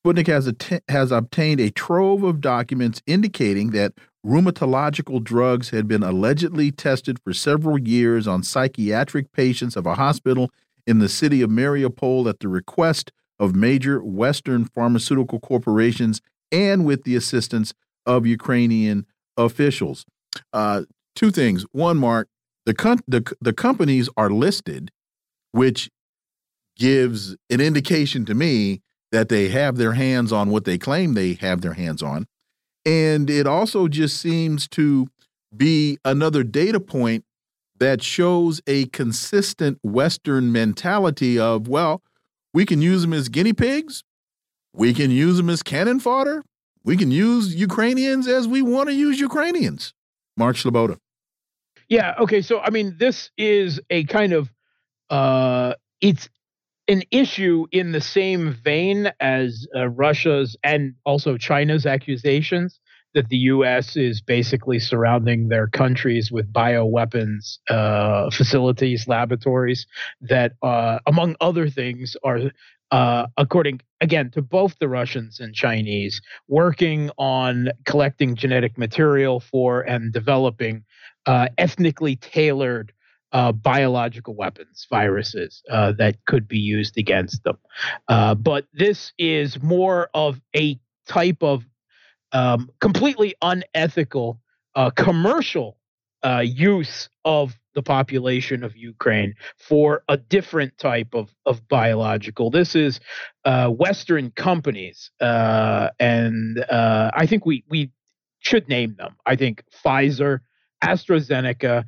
Sputnik 0.06 0.28
has, 0.28 0.52
has 0.90 1.12
obtained 1.12 1.60
a 1.60 1.72
trove 1.72 2.24
of 2.24 2.42
documents 2.42 3.02
indicating 3.06 3.72
that 3.72 3.94
rheumatological 4.26 5.24
drugs 5.24 5.70
had 5.70 5.88
been 5.88 6.04
allegedly 6.04 6.72
tested 6.72 7.20
for 7.24 7.34
several 7.34 7.78
years 7.78 8.28
on 8.28 8.44
psychiatric 8.44 9.32
patients 9.32 9.76
of 9.76 9.86
a 9.86 9.96
hospital 9.96 10.52
in 10.86 11.00
the 11.00 11.10
city 11.10 11.42
of 11.42 11.50
Mariupol 11.50 12.30
at 12.30 12.40
the 12.40 12.48
request 12.48 13.12
of 13.40 13.56
major 13.56 14.04
Western 14.04 14.66
pharmaceutical 14.66 15.40
corporations 15.40 16.22
and 16.52 16.86
with 16.86 17.04
the 17.04 17.16
assistance 17.16 17.74
of 18.06 18.26
Ukrainian 18.26 19.06
officials. 19.36 20.06
Uh, 20.54 20.84
two 21.16 21.32
things. 21.32 21.66
One, 21.72 21.98
Mark, 21.98 22.30
the, 22.66 22.74
the, 23.08 23.36
the 23.40 23.54
companies 23.54 24.10
are 24.18 24.30
listed, 24.30 24.92
which 25.52 25.90
gives 26.76 27.36
an 27.50 27.62
indication 27.62 28.26
to 28.26 28.34
me 28.34 28.82
that 29.12 29.30
they 29.30 29.50
have 29.50 29.78
their 29.78 29.94
hands 29.94 30.32
on 30.32 30.50
what 30.50 30.66
they 30.66 30.78
claim 30.78 31.14
they 31.14 31.34
have 31.34 31.62
their 31.62 31.74
hands 31.74 32.02
on. 32.02 32.26
And 32.86 33.30
it 33.30 33.48
also 33.48 33.88
just 33.88 34.20
seems 34.20 34.68
to 34.70 35.08
be 35.56 35.98
another 36.06 36.44
data 36.44 36.80
point 36.80 37.24
that 37.80 38.02
shows 38.02 38.62
a 38.68 38.86
consistent 38.88 39.80
Western 39.84 40.52
mentality 40.52 41.38
of, 41.40 41.68
well, 41.68 42.02
we 42.54 42.66
can 42.66 42.82
use 42.82 43.02
them 43.02 43.14
as 43.14 43.30
guinea 43.30 43.54
pigs, 43.54 44.04
we 44.74 44.94
can 44.94 45.12
use 45.12 45.38
them 45.38 45.50
as 45.50 45.62
cannon 45.64 46.00
fodder, 46.00 46.44
we 46.84 46.98
can 46.98 47.12
use 47.12 47.54
Ukrainians 47.54 48.28
as 48.28 48.48
we 48.48 48.62
want 48.62 48.90
to 48.90 48.96
use 48.96 49.20
Ukrainians. 49.20 49.94
Mark 50.38 50.56
Sleboda. 50.56 50.98
Yeah. 51.90 52.16
Okay. 52.20 52.42
So, 52.42 52.60
I 52.60 52.70
mean, 52.70 52.96
this 52.98 53.32
is 53.38 53.80
a 53.90 54.04
kind 54.06 54.34
of, 54.34 54.52
uh, 55.10 55.74
it's 56.02 56.30
an 56.88 57.04
issue 57.12 57.66
in 57.72 57.92
the 57.92 58.02
same 58.02 58.56
vein 58.64 59.12
as 59.20 59.68
uh, 59.76 59.88
Russia's 59.90 60.56
and 60.64 60.94
also 61.06 61.38
China's 61.38 61.86
accusations 61.86 62.80
that 63.14 63.30
the 63.30 63.38
U.S. 63.38 63.96
is 63.96 64.22
basically 64.22 64.80
surrounding 64.80 65.48
their 65.48 65.68
countries 65.68 66.32
with 66.32 66.52
bioweapons 66.52 67.58
uh, 67.70 68.30
facilities, 68.30 69.08
laboratories 69.08 69.88
that, 70.22 70.54
uh, 70.62 71.00
among 71.06 71.36
other 71.42 71.70
things, 71.70 72.16
are. 72.24 72.52
Uh, 72.90 73.28
according 73.36 73.82
again 74.00 74.32
to 74.32 74.42
both 74.42 74.80
the 74.80 74.88
Russians 74.88 75.42
and 75.42 75.54
Chinese, 75.54 76.22
working 76.48 77.12
on 77.18 77.68
collecting 77.84 78.34
genetic 78.34 78.78
material 78.78 79.42
for 79.42 79.82
and 79.82 80.14
developing 80.14 80.86
uh, 81.26 81.50
ethnically 81.58 82.16
tailored 82.16 82.94
uh, 83.32 83.52
biological 83.52 84.36
weapons, 84.36 84.88
viruses 84.90 85.62
uh, 85.70 85.92
that 85.94 86.18
could 86.26 86.48
be 86.48 86.60
used 86.60 86.98
against 86.98 87.44
them. 87.44 87.58
Uh, 88.08 88.36
but 88.36 88.66
this 88.74 89.14
is 89.18 89.62
more 89.62 90.10
of 90.14 90.40
a 90.56 90.80
type 91.08 91.42
of 91.42 91.66
um, 92.32 92.70
completely 92.80 93.36
unethical 93.42 94.40
uh, 94.76 94.90
commercial 94.92 95.78
uh, 96.24 96.42
use 96.44 97.10
of 97.26 97.58
the 97.74 97.82
population 97.82 98.64
of 98.64 98.76
Ukraine 98.76 99.36
for 99.58 100.04
a 100.10 100.18
different 100.18 100.78
type 100.78 101.14
of, 101.14 101.30
of 101.46 101.68
biological. 101.68 102.50
This 102.50 102.76
is 102.76 103.00
uh, 103.46 103.70
Western 103.70 104.32
companies, 104.32 105.12
and 105.20 106.66
I 106.70 107.26
think 107.28 107.46
we 107.46 107.64
we 107.70 107.92
should 108.40 108.68
name 108.68 108.96
them. 108.98 109.16
I 109.26 109.36
think 109.36 109.64
Pfizer, 109.84 110.40
AstraZeneca, 110.84 111.86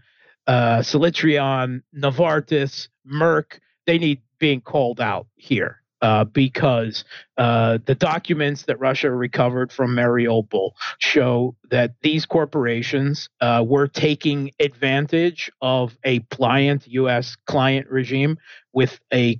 uh, 0.49 0.79
Celltrion, 0.79 1.83
Novartis, 1.95 2.89
Merck, 3.05 3.59
they 3.85 3.99
need 3.99 4.21
being 4.39 4.61
called 4.61 4.99
out 4.99 5.27
here 5.35 5.78
uh, 6.01 6.23
because 6.25 7.03
uh, 7.37 7.79
the 7.85 7.95
documents 7.95 8.63
that 8.63 8.79
Russia 8.79 9.11
recovered 9.11 9.71
from 9.71 9.95
Mariupol 9.95 10.71
show 10.99 11.55
that 11.71 11.93
these 12.01 12.25
corporations 12.25 13.29
uh, 13.41 13.63
were 13.65 13.87
taking 13.87 14.51
advantage 14.59 15.51
of 15.61 15.97
a 16.03 16.19
pliant 16.31 16.87
U.S. 16.87 17.35
client 17.45 17.87
regime 17.89 18.37
with 18.73 18.99
a, 19.11 19.37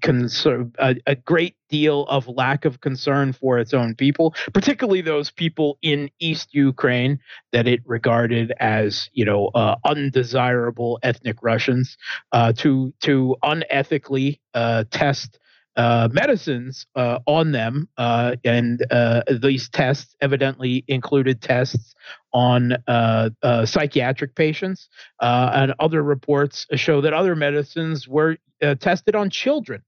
a, 0.80 0.96
a 1.06 1.16
great 1.16 1.56
deal 1.70 2.06
of 2.08 2.28
lack 2.28 2.66
of 2.66 2.82
concern 2.82 3.32
for 3.32 3.60
its 3.60 3.74
own 3.74 3.96
people, 3.96 4.34
particularly 4.54 5.02
those 5.02 5.30
people 5.30 5.78
in 5.82 6.10
East 6.20 6.54
Ukraine 6.54 7.20
that 7.52 7.68
it 7.68 7.82
regarded 7.86 8.52
as, 8.60 9.10
you 9.14 9.24
know, 9.24 9.48
uh, 9.50 9.76
undesirable 9.86 11.00
ethnic 11.04 11.38
Russians, 11.42 11.98
uh, 12.32 12.54
to 12.54 12.94
to 13.02 13.36
unethically 13.44 14.40
uh, 14.54 14.84
test 14.90 15.40
uh, 15.80 16.10
medicines 16.12 16.86
uh, 16.96 17.20
on 17.26 17.54
them, 17.54 17.88
uh, 17.98 18.36
and 18.44 18.86
uh, 18.92 19.22
these 19.42 19.70
tests 19.70 20.14
evidently 20.20 20.84
included 20.90 21.42
tests 21.42 21.96
on 22.34 22.74
uh, 22.86 23.30
psychiatric 23.66 24.36
patients. 24.36 24.90
and 25.22 25.74
other 25.80 26.04
reports 26.04 26.68
show 26.76 27.00
that 27.00 27.14
other 27.14 27.34
medicines 27.34 28.10
were 28.10 28.36
tested 28.82 29.16
on 29.16 29.30
children. 29.30 29.82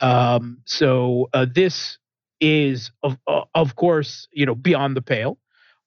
Um, 0.00 0.58
so 0.64 1.28
this 1.54 1.98
is, 2.40 2.90
of, 3.04 3.16
of 3.54 3.76
course, 3.76 4.26
you 4.32 4.44
know, 4.44 4.56
beyond 4.56 4.96
the 4.96 5.02
pale. 5.02 5.38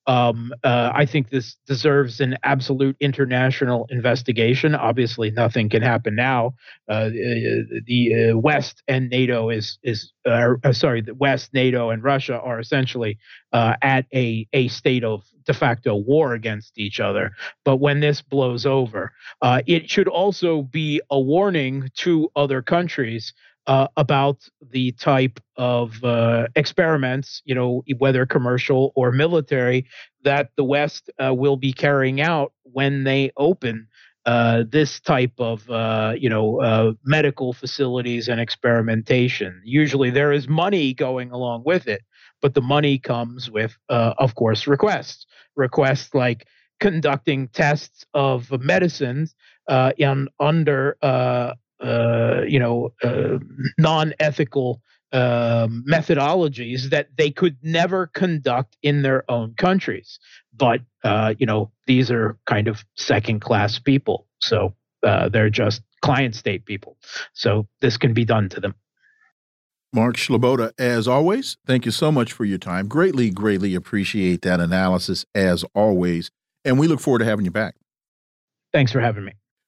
Um, 0.07 0.53
uh, 0.63 0.91
I 0.93 1.05
think 1.05 1.29
this 1.29 1.57
deserves 1.65 2.19
an 2.21 2.37
absolute 2.43 2.95
international 2.99 3.87
investigation. 3.89 4.75
Obviously, 4.75 5.31
nothing 5.31 5.69
can 5.69 5.81
happen 5.81 6.15
now. 6.15 6.53
Uh, 6.87 7.09
the 7.09 8.31
uh, 8.33 8.37
West 8.37 8.83
and 8.87 9.09
NATO 9.09 9.49
is 9.49 9.79
is 9.83 10.13
uh, 10.25 10.53
sorry, 10.71 11.01
the 11.01 11.15
West, 11.15 11.53
NATO, 11.53 11.89
and 11.89 12.03
Russia 12.03 12.39
are 12.39 12.59
essentially 12.59 13.17
uh, 13.53 13.75
at 13.81 14.05
a 14.13 14.47
a 14.53 14.67
state 14.67 15.03
of 15.03 15.23
de 15.45 15.53
facto 15.53 15.95
war 15.95 16.33
against 16.33 16.77
each 16.77 16.99
other. 16.99 17.31
But 17.63 17.77
when 17.77 17.99
this 17.99 18.21
blows 18.21 18.65
over, 18.65 19.11
uh, 19.41 19.61
it 19.65 19.89
should 19.89 20.07
also 20.07 20.63
be 20.63 21.01
a 21.09 21.19
warning 21.19 21.89
to 21.97 22.29
other 22.35 22.61
countries 22.61 23.33
uh, 23.67 23.87
about 23.97 24.47
the 24.71 24.91
type 24.93 25.39
of 25.57 26.03
uh, 26.03 26.47
experiments, 26.55 27.41
you 27.45 27.55
know, 27.55 27.83
whether 27.97 28.25
commercial 28.25 28.91
or 28.95 29.11
military, 29.11 29.87
that 30.23 30.49
the 30.55 30.63
West 30.63 31.09
uh, 31.23 31.33
will 31.33 31.57
be 31.57 31.73
carrying 31.73 32.21
out 32.21 32.53
when 32.63 33.03
they 33.03 33.31
open 33.37 33.87
uh, 34.25 34.63
this 34.69 34.99
type 34.99 35.33
of, 35.37 35.69
uh, 35.69 36.13
you 36.17 36.29
know, 36.29 36.59
uh, 36.61 36.93
medical 37.05 37.53
facilities 37.53 38.27
and 38.27 38.39
experimentation. 38.39 39.61
Usually, 39.63 40.09
there 40.09 40.31
is 40.31 40.47
money 40.47 40.93
going 40.93 41.31
along 41.31 41.63
with 41.65 41.87
it, 41.87 42.01
but 42.41 42.55
the 42.55 42.61
money 42.61 42.97
comes 42.97 43.51
with, 43.51 43.77
of 43.89 44.35
course, 44.35 44.67
requests. 44.67 45.25
Requests 45.55 46.13
like 46.13 46.47
conducting 46.79 47.47
tests 47.49 48.05
of 48.13 48.51
medicines 48.61 49.35
in 49.97 50.27
under 50.39 50.97
uh, 51.03 51.53
you 51.83 52.59
know, 52.59 52.93
uh, 53.03 53.37
non-ethical 53.77 54.81
um, 55.11 55.83
methodologies 55.89 56.89
that 56.89 57.09
they 57.17 57.31
could 57.31 57.57
never 57.61 58.07
conduct 58.07 58.75
in 58.81 59.01
their 59.01 59.29
own 59.29 59.53
countries. 59.55 60.19
But 60.53 60.81
uh, 61.03 61.35
you 61.37 61.45
know, 61.45 61.71
these 61.87 62.11
are 62.11 62.37
kind 62.45 62.67
of 62.67 62.83
second-class 62.95 63.79
people, 63.79 64.27
so 64.39 64.73
uh, 65.03 65.29
they're 65.29 65.49
just 65.49 65.81
client 66.01 66.35
state 66.35 66.65
people. 66.65 66.97
So 67.33 67.67
this 67.81 67.97
can 67.97 68.13
be 68.13 68.25
done 68.25 68.49
to 68.49 68.59
them. 68.59 68.75
Mark 69.93 70.17
Sleboda, 70.17 70.73
as 70.77 71.07
always, 71.07 71.57
thank 71.65 71.85
you 71.85 71.91
so 71.91 72.11
much 72.11 72.33
for 72.33 72.43
your 72.43 72.57
time. 72.57 72.89
Greatly, 72.89 73.29
greatly 73.29 73.75
appreciate 73.75 74.41
that 74.41 74.59
analysis, 74.59 75.25
as 75.33 75.63
always. 75.73 76.31
And 76.65 76.77
we 76.77 76.87
look 76.87 76.99
forward 76.99 77.19
to 77.19 77.25
having 77.25 77.45
you 77.45 77.51
back. 77.51 77.75
Thanks 78.73 78.91
for 78.91 78.99
having 78.99 79.23
me. 79.23 79.31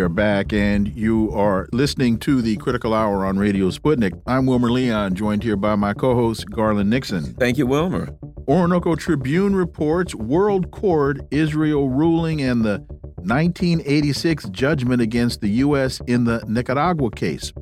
We 0.00 0.04
are 0.04 0.08
back, 0.08 0.54
and 0.54 0.88
you 0.96 1.30
are 1.32 1.68
listening 1.72 2.16
to 2.20 2.40
the 2.40 2.56
Critical 2.56 2.94
Hour 2.94 3.26
on 3.26 3.36
Radio 3.36 3.68
Sputnik. 3.68 4.18
I'm 4.26 4.46
Wilmer 4.46 4.70
Leon, 4.70 5.14
joined 5.14 5.42
here 5.42 5.56
by 5.56 5.74
my 5.74 5.92
co 5.92 6.14
host, 6.14 6.48
Garland 6.50 6.88
Nixon. 6.88 7.34
Thank 7.34 7.58
you, 7.58 7.66
Wilmer. 7.66 8.08
Orinoco 8.48 8.94
Tribune 8.94 9.54
reports 9.54 10.14
World 10.14 10.70
Court, 10.70 11.20
Israel 11.30 11.90
ruling, 11.90 12.40
and 12.40 12.64
the 12.64 12.78
1986 13.18 14.48
judgment 14.48 15.02
against 15.02 15.42
the 15.42 15.50
U.S. 15.50 16.00
in 16.06 16.24
the 16.24 16.42
Nicaragua 16.48 17.10
case. 17.10 17.52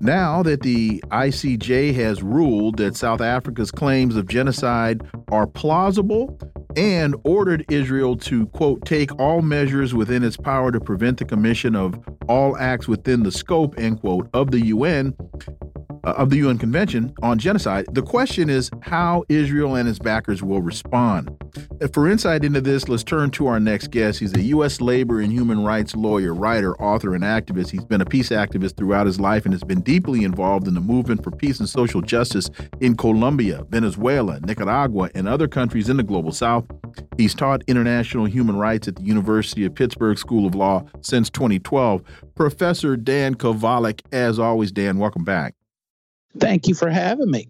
Now 0.00 0.42
that 0.42 0.60
the 0.60 1.02
ICJ 1.12 1.94
has 1.94 2.22
ruled 2.22 2.76
that 2.76 2.94
South 2.94 3.22
Africa's 3.22 3.70
claims 3.70 4.16
of 4.16 4.28
genocide 4.28 5.00
are 5.28 5.46
plausible 5.46 6.38
and 6.76 7.14
ordered 7.24 7.64
Israel 7.70 8.16
to, 8.16 8.46
quote, 8.48 8.84
take 8.84 9.18
all 9.18 9.42
measures 9.42 9.94
within 9.94 10.22
its 10.22 10.36
power 10.36 10.72
to 10.72 10.80
prevent 10.80 11.18
the 11.18 11.24
commission 11.24 11.76
of 11.76 11.98
all 12.28 12.56
acts 12.56 12.88
within 12.88 13.22
the 13.22 13.32
scope, 13.32 13.78
end 13.78 14.00
quote, 14.00 14.28
of 14.34 14.50
the 14.50 14.66
UN, 14.66 15.14
Uh, 16.04 16.10
of 16.18 16.28
the 16.28 16.36
UN 16.36 16.58
Convention 16.58 17.14
on 17.22 17.38
Genocide. 17.38 17.86
The 17.92 18.02
question 18.02 18.50
is 18.50 18.70
how 18.82 19.24
Israel 19.30 19.74
and 19.76 19.88
its 19.88 19.98
backers 19.98 20.42
will 20.42 20.60
respond. 20.60 21.30
Uh, 21.80 21.88
for 21.88 22.06
insight 22.06 22.44
into 22.44 22.60
this, 22.60 22.90
let's 22.90 23.02
turn 23.02 23.30
to 23.30 23.46
our 23.46 23.58
next 23.58 23.90
guest. 23.90 24.20
He's 24.20 24.34
a 24.34 24.42
U.S. 24.42 24.82
labor 24.82 25.20
and 25.22 25.32
human 25.32 25.64
rights 25.64 25.96
lawyer, 25.96 26.34
writer, 26.34 26.76
author, 26.76 27.14
and 27.14 27.24
activist. 27.24 27.70
He's 27.70 27.86
been 27.86 28.02
a 28.02 28.04
peace 28.04 28.28
activist 28.28 28.76
throughout 28.76 29.06
his 29.06 29.18
life 29.18 29.46
and 29.46 29.54
has 29.54 29.64
been 29.64 29.80
deeply 29.80 30.24
involved 30.24 30.68
in 30.68 30.74
the 30.74 30.80
movement 30.82 31.24
for 31.24 31.30
peace 31.30 31.58
and 31.58 31.68
social 31.68 32.02
justice 32.02 32.50
in 32.82 32.98
Colombia, 32.98 33.64
Venezuela, 33.70 34.40
Nicaragua, 34.40 35.08
and 35.14 35.26
other 35.26 35.48
countries 35.48 35.88
in 35.88 35.96
the 35.96 36.02
global 36.02 36.32
south. 36.32 36.66
He's 37.16 37.34
taught 37.34 37.62
international 37.66 38.26
human 38.26 38.56
rights 38.56 38.88
at 38.88 38.96
the 38.96 39.04
University 39.04 39.64
of 39.64 39.74
Pittsburgh 39.74 40.18
School 40.18 40.46
of 40.46 40.54
Law 40.54 40.84
since 41.00 41.30
2012. 41.30 42.02
Professor 42.34 42.94
Dan 42.94 43.36
Kovalik, 43.36 44.02
as 44.12 44.38
always, 44.38 44.70
Dan, 44.70 44.98
welcome 44.98 45.24
back. 45.24 45.54
Thank 46.38 46.68
you 46.68 46.74
for 46.74 46.90
having 46.90 47.30
me. 47.30 47.48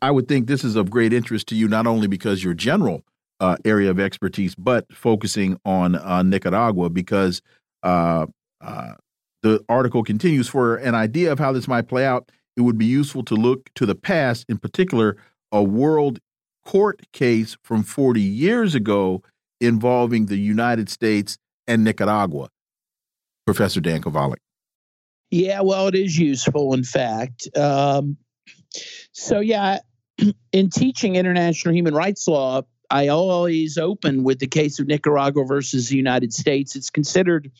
I 0.00 0.10
would 0.10 0.26
think 0.26 0.46
this 0.46 0.64
is 0.64 0.74
of 0.74 0.90
great 0.90 1.12
interest 1.12 1.46
to 1.48 1.54
you, 1.54 1.68
not 1.68 1.86
only 1.86 2.08
because 2.08 2.42
your 2.42 2.54
general 2.54 3.04
uh, 3.40 3.56
area 3.64 3.90
of 3.90 4.00
expertise, 4.00 4.54
but 4.54 4.84
focusing 4.92 5.58
on 5.64 5.94
uh, 5.94 6.22
Nicaragua, 6.22 6.90
because 6.90 7.40
uh, 7.82 8.26
uh, 8.60 8.94
the 9.42 9.64
article 9.68 10.02
continues 10.02 10.48
for 10.48 10.76
an 10.76 10.94
idea 10.94 11.30
of 11.30 11.38
how 11.38 11.52
this 11.52 11.68
might 11.68 11.88
play 11.88 12.04
out. 12.04 12.30
It 12.56 12.62
would 12.62 12.78
be 12.78 12.86
useful 12.86 13.22
to 13.24 13.34
look 13.34 13.70
to 13.74 13.86
the 13.86 13.94
past, 13.94 14.44
in 14.48 14.58
particular, 14.58 15.16
a 15.50 15.62
world 15.62 16.18
court 16.64 17.02
case 17.12 17.56
from 17.62 17.82
40 17.82 18.20
years 18.20 18.74
ago 18.74 19.22
involving 19.60 20.26
the 20.26 20.36
United 20.36 20.88
States 20.88 21.38
and 21.66 21.84
Nicaragua. 21.84 22.48
Professor 23.46 23.80
Dan 23.80 24.02
Kovalik. 24.02 24.36
Yeah, 25.32 25.62
well, 25.62 25.86
it 25.86 25.94
is 25.94 26.18
useful, 26.18 26.74
in 26.74 26.84
fact. 26.84 27.48
Um, 27.56 28.18
so, 29.12 29.40
yeah, 29.40 29.78
in 30.52 30.68
teaching 30.68 31.16
international 31.16 31.74
human 31.74 31.94
rights 31.94 32.28
law, 32.28 32.62
I 32.90 33.08
always 33.08 33.78
open 33.78 34.24
with 34.24 34.40
the 34.40 34.46
case 34.46 34.78
of 34.78 34.88
Nicaragua 34.88 35.46
versus 35.46 35.88
the 35.88 35.96
United 35.96 36.34
States. 36.34 36.76
It's 36.76 36.90
considered 36.90 37.50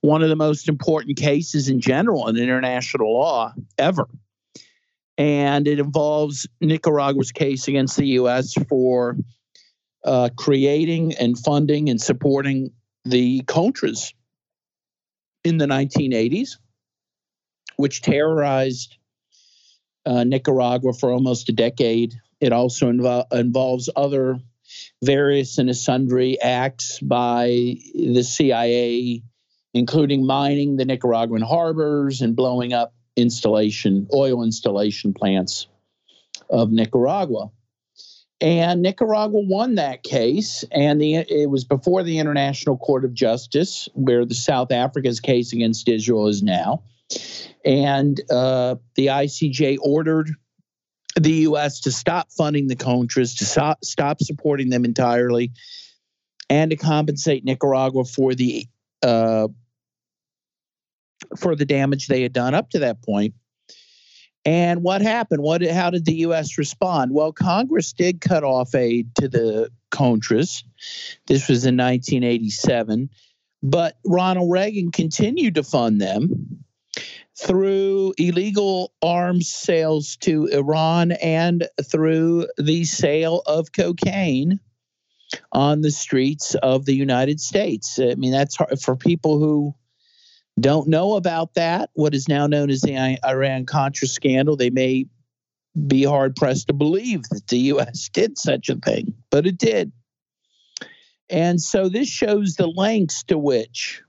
one 0.00 0.22
of 0.22 0.30
the 0.30 0.36
most 0.36 0.70
important 0.70 1.18
cases 1.18 1.68
in 1.68 1.80
general 1.80 2.28
in 2.28 2.38
international 2.38 3.12
law 3.12 3.52
ever. 3.76 4.08
And 5.18 5.68
it 5.68 5.80
involves 5.80 6.48
Nicaragua's 6.62 7.30
case 7.30 7.68
against 7.68 7.98
the 7.98 8.06
U.S. 8.06 8.54
for 8.70 9.18
uh, 10.02 10.30
creating 10.38 11.12
and 11.16 11.38
funding 11.38 11.90
and 11.90 12.00
supporting 12.00 12.70
the 13.04 13.42
Contras 13.42 14.14
in 15.44 15.58
the 15.58 15.66
1980s 15.66 16.56
which 17.76 18.02
terrorized 18.02 18.96
uh, 20.04 20.24
Nicaragua 20.24 20.92
for 20.92 21.10
almost 21.10 21.48
a 21.48 21.52
decade. 21.52 22.14
It 22.40 22.52
also 22.52 22.90
invo- 22.90 23.26
involves 23.32 23.88
other 23.94 24.40
various 25.02 25.58
and 25.58 25.74
sundry 25.76 26.40
acts 26.40 26.98
by 27.00 27.76
the 27.94 28.22
CIA, 28.22 29.22
including 29.74 30.26
mining 30.26 30.76
the 30.76 30.84
Nicaraguan 30.84 31.42
harbors 31.42 32.20
and 32.20 32.34
blowing 32.34 32.72
up 32.72 32.94
installation 33.16 34.08
oil 34.14 34.42
installation 34.42 35.12
plants 35.12 35.66
of 36.50 36.70
Nicaragua. 36.70 37.50
And 38.40 38.82
Nicaragua 38.82 39.40
won 39.40 39.76
that 39.76 40.02
case, 40.02 40.64
and 40.72 41.00
the, 41.00 41.14
it 41.14 41.48
was 41.48 41.62
before 41.62 42.02
the 42.02 42.18
International 42.18 42.76
Court 42.76 43.04
of 43.04 43.14
Justice, 43.14 43.88
where 43.94 44.24
the 44.24 44.34
South 44.34 44.72
Africa's 44.72 45.20
case 45.20 45.52
against 45.52 45.88
Israel 45.88 46.26
is 46.26 46.42
now. 46.42 46.82
And 47.64 48.20
uh, 48.30 48.76
the 48.96 49.06
ICJ 49.06 49.78
ordered 49.80 50.30
the 51.20 51.32
U.S. 51.32 51.80
to 51.80 51.92
stop 51.92 52.32
funding 52.32 52.68
the 52.68 52.76
Contras, 52.76 53.36
to 53.38 53.44
stop, 53.44 53.84
stop 53.84 54.20
supporting 54.22 54.70
them 54.70 54.84
entirely, 54.84 55.52
and 56.48 56.70
to 56.70 56.76
compensate 56.76 57.44
Nicaragua 57.44 58.04
for 58.04 58.34
the 58.34 58.66
uh, 59.02 59.48
for 61.36 61.54
the 61.54 61.64
damage 61.64 62.06
they 62.06 62.22
had 62.22 62.32
done 62.32 62.54
up 62.54 62.70
to 62.70 62.80
that 62.80 63.02
point. 63.02 63.34
And 64.44 64.82
what 64.82 65.02
happened? 65.02 65.42
What? 65.42 65.64
How 65.64 65.90
did 65.90 66.04
the 66.04 66.14
U.S. 66.16 66.58
respond? 66.58 67.12
Well, 67.14 67.32
Congress 67.32 67.92
did 67.92 68.20
cut 68.20 68.42
off 68.42 68.74
aid 68.74 69.14
to 69.16 69.28
the 69.28 69.70
Contras. 69.92 70.64
This 71.26 71.48
was 71.48 71.64
in 71.64 71.76
1987, 71.76 73.08
but 73.62 73.98
Ronald 74.04 74.50
Reagan 74.50 74.90
continued 74.90 75.54
to 75.54 75.62
fund 75.62 76.00
them 76.00 76.51
through 77.42 78.14
illegal 78.18 78.92
arms 79.02 79.52
sales 79.52 80.16
to 80.16 80.46
Iran 80.46 81.12
and 81.12 81.66
through 81.90 82.46
the 82.56 82.84
sale 82.84 83.42
of 83.46 83.72
cocaine 83.72 84.60
on 85.50 85.80
the 85.80 85.90
streets 85.90 86.54
of 86.54 86.84
the 86.84 86.94
United 86.94 87.40
States. 87.40 87.98
I 87.98 88.14
mean, 88.14 88.30
that's 88.30 88.56
hard 88.56 88.80
for 88.80 88.94
people 88.94 89.38
who 89.38 89.74
don't 90.60 90.88
know 90.88 91.14
about 91.14 91.54
that, 91.54 91.90
what 91.94 92.14
is 92.14 92.28
now 92.28 92.46
known 92.46 92.70
as 92.70 92.82
the 92.82 93.18
Iran 93.26 93.66
Contra 93.66 94.06
scandal. 94.06 94.56
They 94.56 94.70
may 94.70 95.06
be 95.86 96.04
hard 96.04 96.36
pressed 96.36 96.68
to 96.68 96.74
believe 96.74 97.22
that 97.30 97.48
the 97.48 97.58
U.S. 97.58 98.08
did 98.12 98.38
such 98.38 98.68
a 98.68 98.76
thing, 98.76 99.14
but 99.30 99.46
it 99.46 99.58
did. 99.58 99.90
And 101.28 101.60
so 101.60 101.88
this 101.88 102.08
shows 102.08 102.54
the 102.54 102.66
lengths 102.66 103.24
to 103.24 103.38
which 103.38 104.02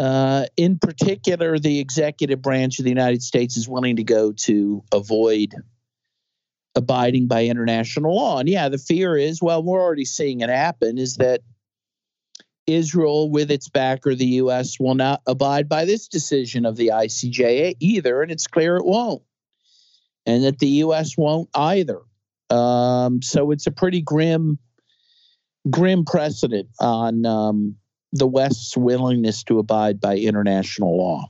uh, 0.00 0.46
in 0.56 0.78
particular, 0.78 1.58
the 1.58 1.78
executive 1.78 2.40
branch 2.40 2.78
of 2.78 2.84
the 2.84 2.90
United 2.90 3.22
States 3.22 3.58
is 3.58 3.68
willing 3.68 3.96
to 3.96 4.02
go 4.02 4.32
to 4.32 4.82
avoid 4.92 5.54
abiding 6.74 7.26
by 7.26 7.44
international 7.44 8.16
law. 8.16 8.38
And 8.38 8.48
yeah, 8.48 8.70
the 8.70 8.78
fear 8.78 9.14
is 9.18 9.42
well, 9.42 9.62
we're 9.62 9.78
already 9.78 10.06
seeing 10.06 10.40
it 10.40 10.48
happen 10.48 10.96
is 10.96 11.16
that 11.16 11.42
Israel, 12.66 13.30
with 13.30 13.50
its 13.50 13.68
backer, 13.68 14.14
the 14.14 14.24
U.S., 14.24 14.80
will 14.80 14.94
not 14.94 15.20
abide 15.26 15.68
by 15.68 15.84
this 15.84 16.08
decision 16.08 16.64
of 16.64 16.76
the 16.76 16.88
ICJ 16.88 17.76
either. 17.80 18.22
And 18.22 18.32
it's 18.32 18.46
clear 18.46 18.76
it 18.76 18.86
won't. 18.86 19.22
And 20.24 20.44
that 20.44 20.60
the 20.60 20.68
U.S. 20.68 21.18
won't 21.18 21.50
either. 21.54 22.00
Um, 22.48 23.20
so 23.20 23.50
it's 23.50 23.66
a 23.66 23.70
pretty 23.70 24.00
grim, 24.00 24.58
grim 25.68 26.06
precedent 26.06 26.68
on 26.80 27.26
um, 27.26 27.76
the 28.12 28.26
West's 28.26 28.76
willingness 28.76 29.42
to 29.44 29.58
abide 29.58 30.00
by 30.00 30.16
international 30.16 30.96
law. 30.96 31.28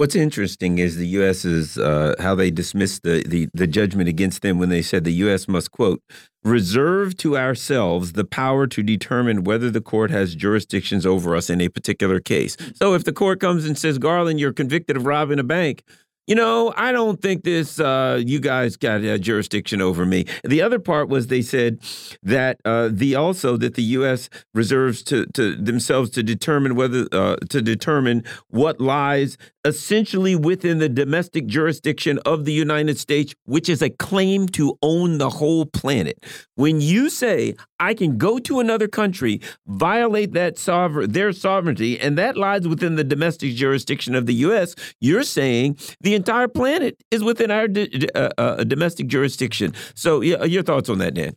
What's 0.00 0.14
interesting 0.14 0.78
is 0.78 0.96
the 0.96 1.08
U.S. 1.08 1.44
is 1.44 1.76
uh, 1.76 2.14
how 2.18 2.34
they 2.34 2.50
dismissed 2.50 3.02
the, 3.02 3.22
the, 3.26 3.48
the 3.52 3.66
judgment 3.66 4.08
against 4.08 4.40
them 4.40 4.58
when 4.58 4.70
they 4.70 4.80
said 4.80 5.04
the 5.04 5.12
U.S. 5.12 5.46
must 5.46 5.72
quote 5.72 6.02
reserve 6.42 7.18
to 7.18 7.36
ourselves 7.36 8.14
the 8.14 8.24
power 8.24 8.66
to 8.66 8.82
determine 8.82 9.44
whether 9.44 9.70
the 9.70 9.82
court 9.82 10.10
has 10.10 10.34
jurisdictions 10.34 11.04
over 11.04 11.36
us 11.36 11.50
in 11.50 11.60
a 11.60 11.68
particular 11.68 12.18
case. 12.18 12.56
So 12.76 12.94
if 12.94 13.04
the 13.04 13.12
court 13.12 13.40
comes 13.40 13.66
and 13.66 13.76
says 13.76 13.98
Garland, 13.98 14.40
you're 14.40 14.54
convicted 14.54 14.96
of 14.96 15.04
robbing 15.04 15.38
a 15.38 15.44
bank, 15.44 15.82
you 16.30 16.36
know, 16.36 16.72
I 16.76 16.92
don't 16.92 17.20
think 17.20 17.42
this, 17.42 17.80
uh, 17.80 18.22
you 18.24 18.38
guys 18.38 18.76
got 18.76 19.00
a 19.00 19.18
jurisdiction 19.18 19.80
over 19.80 20.06
me. 20.06 20.26
The 20.44 20.62
other 20.62 20.78
part 20.78 21.08
was 21.08 21.26
they 21.26 21.42
said 21.42 21.80
that 22.22 22.60
uh, 22.64 22.88
the 22.92 23.16
also 23.16 23.56
that 23.56 23.74
the 23.74 23.82
U.S. 23.98 24.30
reserves 24.54 25.02
to, 25.04 25.26
to 25.34 25.56
themselves 25.56 26.08
to 26.10 26.22
determine 26.22 26.76
whether, 26.76 27.08
uh, 27.10 27.34
to 27.48 27.60
determine 27.60 28.22
what 28.46 28.80
lies 28.80 29.38
essentially 29.64 30.34
within 30.34 30.78
the 30.78 30.88
domestic 30.88 31.46
jurisdiction 31.46 32.18
of 32.24 32.44
the 32.44 32.52
United 32.52 32.98
States, 32.98 33.34
which 33.44 33.68
is 33.68 33.82
a 33.82 33.90
claim 33.90 34.46
to 34.48 34.78
own 34.82 35.18
the 35.18 35.30
whole 35.30 35.66
planet. 35.66 36.24
When 36.54 36.80
you 36.80 37.10
say, 37.10 37.54
I 37.78 37.94
can 37.94 38.18
go 38.18 38.38
to 38.40 38.60
another 38.60 38.88
country, 38.88 39.40
violate 39.66 40.32
that 40.32 40.58
sovereign, 40.58 41.12
their 41.12 41.32
sovereignty, 41.32 41.98
and 41.98 42.16
that 42.18 42.36
lies 42.36 42.66
within 42.66 42.96
the 42.96 43.04
domestic 43.04 43.54
jurisdiction 43.54 44.14
of 44.14 44.26
the 44.26 44.34
U.S., 44.34 44.74
you're 45.00 45.22
saying 45.22 45.78
the 46.00 46.14
entire 46.14 46.48
planet 46.48 46.96
is 47.10 47.22
within 47.22 47.50
our 47.50 47.68
uh, 48.14 48.28
uh, 48.38 48.64
domestic 48.64 49.06
jurisdiction. 49.06 49.74
So, 49.94 50.20
yeah, 50.20 50.44
your 50.44 50.62
thoughts 50.62 50.88
on 50.88 50.98
that, 50.98 51.14
Dan? 51.14 51.36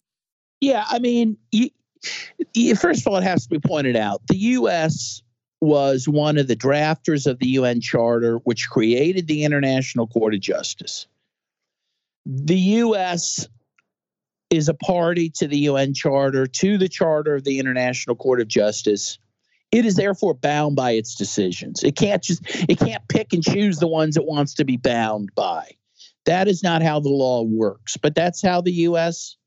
Yeah, 0.61 0.85
I 0.87 0.99
mean, 0.99 1.37
you, 1.51 1.69
you, 2.53 2.75
first 2.75 3.01
of 3.01 3.07
all, 3.07 3.17
it 3.17 3.23
has 3.23 3.43
to 3.43 3.49
be 3.49 3.59
pointed 3.59 3.97
out 3.97 4.21
the 4.27 4.37
U.S. 4.37 5.21
was 5.63 6.07
one 6.09 6.37
of 6.37 6.47
the 6.47 6.55
drafters 6.55 7.25
of 7.25 7.39
the 7.39 7.47
UN 7.47 7.79
Charter, 7.79 8.35
which 8.43 8.69
created 8.69 9.27
the 9.27 9.45
International 9.45 10.07
Court 10.07 10.33
of 10.33 10.41
Justice. 10.41 11.07
The 12.25 12.59
U.S. 12.59 13.47
is 14.49 14.67
a 14.67 14.73
party 14.73 15.29
to 15.37 15.47
the 15.47 15.59
UN 15.59 15.93
Charter, 15.93 16.47
to 16.47 16.77
the 16.77 16.89
Charter 16.89 17.35
of 17.35 17.45
the 17.45 17.59
International 17.59 18.15
Court 18.15 18.41
of 18.41 18.47
Justice. 18.49 19.17
It 19.71 19.85
is 19.85 19.95
therefore 19.95 20.33
bound 20.33 20.75
by 20.75 20.91
its 20.91 21.15
decisions. 21.15 21.81
It 21.81 21.95
can't 21.95 22.21
just 22.21 22.41
it 22.69 22.77
can't 22.77 23.07
pick 23.07 23.33
and 23.33 23.43
choose 23.43 23.77
the 23.77 23.87
ones 23.87 24.17
it 24.17 24.25
wants 24.25 24.53
to 24.55 24.65
be 24.65 24.77
bound 24.77 25.33
by. 25.33 25.71
That 26.25 26.47
is 26.47 26.61
not 26.61 26.83
how 26.83 26.99
the 26.99 27.09
law 27.09 27.41
works, 27.41 27.97
but 27.97 28.15
that's 28.15 28.41
how 28.41 28.61
the 28.61 28.73
US 28.87 29.37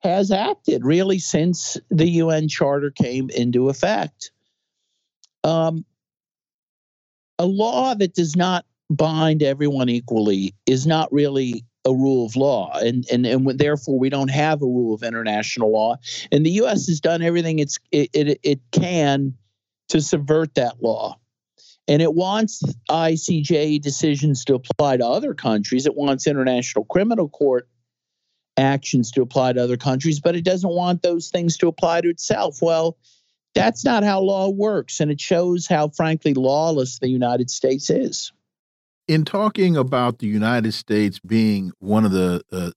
has 0.00 0.30
acted 0.30 0.84
really 0.84 1.18
since 1.18 1.76
the 1.90 2.08
UN 2.08 2.48
Charter 2.48 2.90
came 2.90 3.30
into 3.30 3.68
effect. 3.68 4.32
Um, 5.44 5.84
a 7.38 7.46
law 7.46 7.94
that 7.94 8.14
does 8.14 8.36
not 8.36 8.64
bind 8.90 9.42
everyone 9.42 9.88
equally 9.88 10.54
is 10.66 10.86
not 10.86 11.12
really 11.12 11.64
a 11.84 11.94
rule 11.94 12.26
of 12.26 12.36
law, 12.36 12.76
and 12.78 13.06
and 13.10 13.24
and 13.24 13.58
therefore 13.58 13.98
we 13.98 14.10
don't 14.10 14.28
have 14.28 14.60
a 14.60 14.66
rule 14.66 14.94
of 14.94 15.02
international 15.02 15.72
law. 15.72 15.96
And 16.32 16.44
the 16.44 16.50
U.S. 16.52 16.86
has 16.88 17.00
done 17.00 17.22
everything 17.22 17.58
it's 17.58 17.78
it 17.92 18.10
it, 18.12 18.40
it 18.42 18.60
can 18.72 19.34
to 19.88 20.00
subvert 20.00 20.54
that 20.56 20.82
law. 20.82 21.18
And 21.86 22.02
it 22.02 22.14
wants 22.14 22.62
ICJ 22.90 23.80
decisions 23.80 24.44
to 24.44 24.54
apply 24.54 24.98
to 24.98 25.06
other 25.06 25.32
countries. 25.32 25.86
It 25.86 25.96
wants 25.96 26.26
International 26.26 26.84
Criminal 26.84 27.30
Court 27.30 27.66
actions 28.58 29.10
to 29.12 29.22
apply 29.22 29.54
to 29.54 29.62
other 29.62 29.78
countries, 29.78 30.20
but 30.20 30.36
it 30.36 30.44
doesn't 30.44 30.68
want 30.68 31.02
those 31.02 31.30
things 31.30 31.56
to 31.58 31.68
apply 31.68 32.02
to 32.02 32.08
itself. 32.08 32.60
Well, 32.60 32.98
that's 33.54 33.84
not 33.84 34.04
how 34.04 34.20
law 34.20 34.48
works. 34.50 35.00
And 35.00 35.10
it 35.10 35.20
shows 35.20 35.66
how, 35.66 35.88
frankly, 35.88 36.34
lawless 36.34 36.98
the 36.98 37.08
United 37.08 37.50
States 37.50 37.90
is 37.90 38.32
in 39.08 39.24
talking 39.24 39.76
about 39.76 40.18
the 40.18 40.26
United 40.26 40.72
States 40.72 41.18
being 41.18 41.72
one 41.78 42.04
of 42.04 42.12
the 42.12 42.42
uh, 42.52 42.70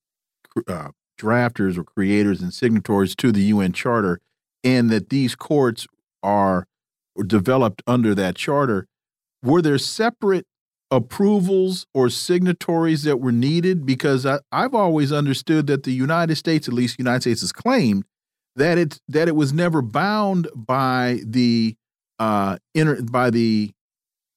uh, 0.65 0.91
drafters 1.19 1.77
or 1.77 1.83
creators 1.83 2.41
and 2.41 2.53
signatories 2.53 3.15
to 3.17 3.31
the 3.31 3.41
UN 3.41 3.73
Charter, 3.73 4.19
and 4.63 4.89
that 4.89 5.09
these 5.09 5.35
courts 5.35 5.85
are 6.23 6.65
developed 7.27 7.83
under 7.85 8.15
that 8.15 8.35
charter, 8.35 8.87
were 9.43 9.61
there 9.61 9.77
separate 9.77 10.47
approvals 10.89 11.85
or 11.93 12.09
signatories 12.09 13.03
that 13.03 13.19
were 13.19 13.31
needed? 13.31 13.85
Because 13.85 14.25
I, 14.25 14.39
have 14.53 14.73
always 14.73 15.11
understood 15.11 15.67
that 15.67 15.83
the 15.83 15.91
United 15.91 16.35
States, 16.37 16.67
at 16.67 16.73
least 16.73 16.97
the 16.97 17.03
United 17.03 17.21
States, 17.21 17.41
has 17.41 17.51
claimed 17.51 18.05
that 18.55 18.77
it 18.77 18.99
that 19.07 19.27
it 19.27 19.35
was 19.35 19.53
never 19.53 19.81
bound 19.81 20.47
by 20.55 21.19
the 21.25 21.75
uh, 22.19 22.57
inter, 22.73 23.01
by 23.01 23.29
the 23.29 23.71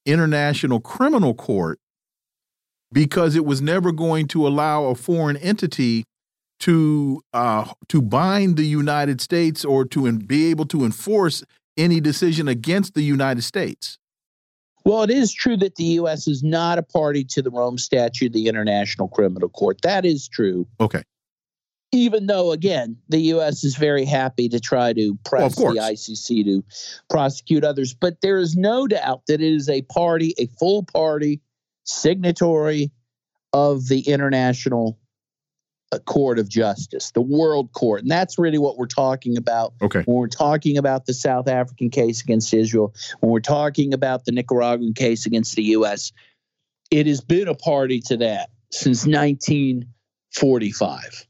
International 0.07 0.81
Criminal 0.81 1.35
Court 1.35 1.79
because 2.93 3.35
it 3.35 3.45
was 3.45 3.61
never 3.61 3.93
going 3.93 4.29
to 4.29 4.47
allow 4.47 4.85
a 4.85 4.95
foreign 4.95 5.37
entity 5.39 6.05
to 6.61 7.23
uh, 7.33 7.73
to 7.89 8.01
bind 8.01 8.57
the 8.57 8.65
United 8.65 9.21
States 9.21 9.65
or 9.65 9.85
to 9.85 10.11
be 10.19 10.51
able 10.51 10.67
to 10.67 10.85
enforce 10.85 11.43
any 11.77 12.01
decision 12.01 12.49
against 12.49 12.95
the 12.95 13.03
United 13.03 13.43
States. 13.43 13.99
Well, 14.85 15.03
it 15.03 15.11
is 15.11 15.33
true 15.33 15.57
that 15.57 15.77
the 15.77 15.85
U.S. 15.85 16.29
is 16.29 16.43
not 16.43 16.79
a 16.79 16.83
party 16.83 17.25
to 17.25 17.43
the 17.43 17.51
Rome 17.51 17.79
Statute, 17.79 18.33
the 18.33 18.49
International 18.49 19.09
Criminal 19.09 19.49
Court. 19.49 19.81
That 19.83 20.05
is 20.05 20.29
true. 20.29 20.67
Okay. 20.79 21.03
Even 21.95 22.27
though, 22.27 22.53
again, 22.53 22.97
the 23.09 23.21
U.S. 23.21 23.63
is 23.63 23.77
very 23.77 24.05
happy 24.05 24.49
to 24.49 24.59
try 24.59 24.93
to 24.93 25.17
press 25.25 25.57
well, 25.57 25.73
the 25.73 25.81
ICC 25.81 26.45
to 26.45 26.65
prosecute 27.09 27.63
others, 27.63 27.95
but 27.95 28.21
there 28.21 28.39
is 28.39 28.57
no 28.57 28.89
doubt 28.89 29.23
that 29.29 29.41
it 29.41 29.55
is 29.55 29.69
a 29.69 29.83
party, 29.83 30.35
a 30.37 30.47
full 30.59 30.83
party 30.83 31.41
signatory 31.85 32.91
of 33.53 33.87
the 33.89 34.01
International 34.01 34.99
uh, 35.93 36.01
Court 36.01 36.41
of 36.41 36.49
Justice, 36.49 37.13
the 37.13 37.21
World 37.21 37.73
Court. 37.73 38.03
And 38.03 38.11
that's 38.11 38.39
really 38.39 38.59
what 38.59 38.77
we're 38.77 38.87
talking 38.87 39.37
about 39.37 39.75
okay. 39.81 40.01
when 40.01 40.17
we're 40.17 40.27
talking 40.27 40.77
about 40.77 41.07
the 41.07 41.15
South 41.15 41.47
African 41.47 41.91
case 41.91 42.23
against 42.23 42.53
Israel, 42.53 42.93
when 43.21 43.31
we're 43.31 43.39
talking 43.39 43.95
about 43.95 44.25
the 44.25 44.33
Nicaraguan 44.33 44.95
case 44.95 45.27
against 45.27 45.55
the 45.55 45.63
U.S. 45.63 46.11
It 46.91 47.07
has 47.07 47.21
been 47.21 47.47
a 47.47 47.55
party 47.55 48.01
to 48.03 48.17
that 48.17 48.51
since 48.73 49.07
1945. 49.07 51.27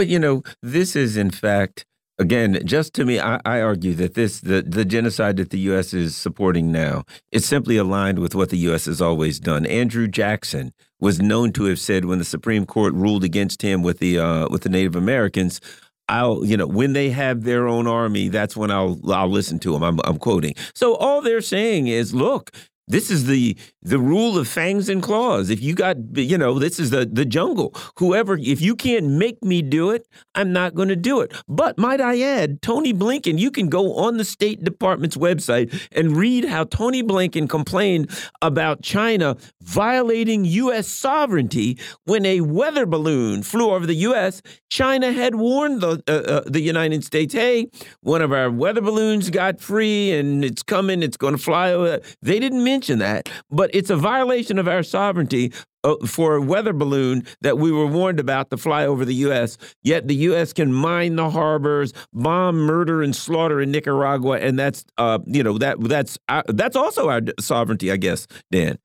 But, 0.00 0.08
you 0.08 0.18
know, 0.18 0.42
this 0.62 0.96
is 0.96 1.18
in 1.18 1.28
fact 1.28 1.84
again, 2.18 2.58
just 2.64 2.94
to 2.94 3.04
me, 3.04 3.20
I, 3.20 3.38
I, 3.44 3.60
argue 3.60 3.92
that 3.96 4.14
this 4.14 4.40
the 4.40 4.62
the 4.62 4.86
genocide 4.86 5.36
that 5.36 5.50
the 5.50 5.58
U.S. 5.58 5.92
is 5.92 6.16
supporting 6.16 6.72
now 6.72 7.04
is 7.32 7.44
simply 7.44 7.76
aligned 7.76 8.18
with 8.18 8.34
what 8.34 8.48
the 8.48 8.56
U.S. 8.68 8.86
has 8.86 9.02
always 9.02 9.38
done. 9.38 9.66
Andrew 9.66 10.08
Jackson 10.08 10.72
was 11.00 11.20
known 11.20 11.52
to 11.52 11.64
have 11.64 11.78
said 11.78 12.06
when 12.06 12.18
the 12.18 12.24
Supreme 12.24 12.64
Court 12.64 12.94
ruled 12.94 13.24
against 13.24 13.60
him 13.60 13.82
with 13.82 13.98
the 13.98 14.18
uh, 14.18 14.48
with 14.48 14.62
the 14.62 14.70
Native 14.70 14.96
Americans. 14.96 15.60
I'll, 16.08 16.46
you 16.46 16.56
know, 16.56 16.66
when 16.66 16.94
they 16.94 17.10
have 17.10 17.44
their 17.44 17.68
own 17.68 17.86
army, 17.86 18.28
that's 18.28 18.56
when 18.56 18.70
I'll 18.70 18.98
I'll 19.12 19.28
listen 19.28 19.58
to 19.58 19.72
them. 19.72 19.82
I'm, 19.82 20.00
I'm 20.04 20.16
quoting. 20.16 20.54
So 20.74 20.94
all 20.94 21.20
they're 21.20 21.42
saying 21.42 21.88
is, 21.88 22.14
look, 22.14 22.52
this 22.90 23.10
is 23.10 23.26
the 23.26 23.56
the 23.82 23.98
rule 23.98 24.36
of 24.36 24.46
fangs 24.48 24.88
and 24.88 25.02
claws. 25.02 25.48
If 25.48 25.62
you 25.62 25.74
got, 25.74 25.96
you 26.14 26.36
know, 26.36 26.58
this 26.58 26.78
is 26.78 26.90
the 26.90 27.06
the 27.06 27.24
jungle. 27.24 27.72
Whoever, 27.98 28.36
if 28.36 28.60
you 28.60 28.74
can't 28.74 29.06
make 29.06 29.42
me 29.42 29.62
do 29.62 29.90
it, 29.90 30.06
I'm 30.34 30.52
not 30.52 30.74
going 30.74 30.88
to 30.88 30.96
do 30.96 31.20
it. 31.20 31.32
But 31.48 31.78
might 31.78 32.00
I 32.00 32.20
add, 32.20 32.62
Tony 32.62 32.92
Blinken, 32.92 33.38
you 33.38 33.50
can 33.50 33.68
go 33.68 33.94
on 33.96 34.16
the 34.16 34.24
State 34.24 34.64
Department's 34.64 35.16
website 35.16 35.88
and 35.92 36.16
read 36.16 36.44
how 36.44 36.64
Tony 36.64 37.02
Blinken 37.02 37.48
complained 37.48 38.10
about 38.42 38.82
China 38.82 39.36
violating 39.62 40.44
U.S. 40.44 40.88
sovereignty 40.88 41.78
when 42.04 42.26
a 42.26 42.40
weather 42.40 42.86
balloon 42.86 43.42
flew 43.42 43.70
over 43.70 43.86
the 43.86 43.94
U.S. 43.94 44.42
China 44.68 45.12
had 45.12 45.36
warned 45.36 45.80
the 45.80 46.02
uh, 46.08 46.12
uh, 46.12 46.42
the 46.44 46.60
United 46.60 47.04
States, 47.04 47.34
"Hey, 47.34 47.68
one 48.00 48.20
of 48.20 48.32
our 48.32 48.50
weather 48.50 48.80
balloons 48.80 49.30
got 49.30 49.60
free 49.60 50.12
and 50.12 50.44
it's 50.44 50.62
coming. 50.62 51.02
It's 51.02 51.16
going 51.16 51.36
to 51.36 51.42
fly 51.42 51.72
over." 51.72 52.00
They 52.20 52.40
didn't 52.40 52.64
mention 52.64 52.79
mention 52.80 52.98
that, 53.00 53.28
but 53.50 53.68
it's 53.74 53.90
a 53.90 53.96
violation 53.96 54.58
of 54.58 54.66
our 54.66 54.82
sovereignty 54.82 55.52
uh, 55.84 55.96
for 56.06 56.36
a 56.36 56.40
weather 56.40 56.72
balloon 56.72 57.22
that 57.42 57.58
we 57.58 57.70
were 57.70 57.86
warned 57.86 58.18
about 58.18 58.48
to 58.48 58.56
fly 58.56 58.86
over 58.86 59.04
the 59.04 59.14
U.S. 59.16 59.58
Yet 59.82 60.08
the 60.08 60.14
U.S. 60.14 60.54
can 60.54 60.72
mine 60.72 61.16
the 61.16 61.28
harbors, 61.28 61.92
bomb, 62.14 62.56
murder, 62.56 63.02
and 63.02 63.14
slaughter 63.14 63.60
in 63.60 63.70
Nicaragua, 63.70 64.38
and 64.38 64.58
that's 64.58 64.86
uh, 64.96 65.18
you 65.26 65.42
know 65.42 65.58
that 65.58 65.78
that's 65.78 66.18
uh, 66.30 66.42
that's 66.48 66.74
also 66.74 67.10
our 67.10 67.20
sovereignty, 67.38 67.92
I 67.92 67.98
guess, 67.98 68.26
Dan. 68.50 68.78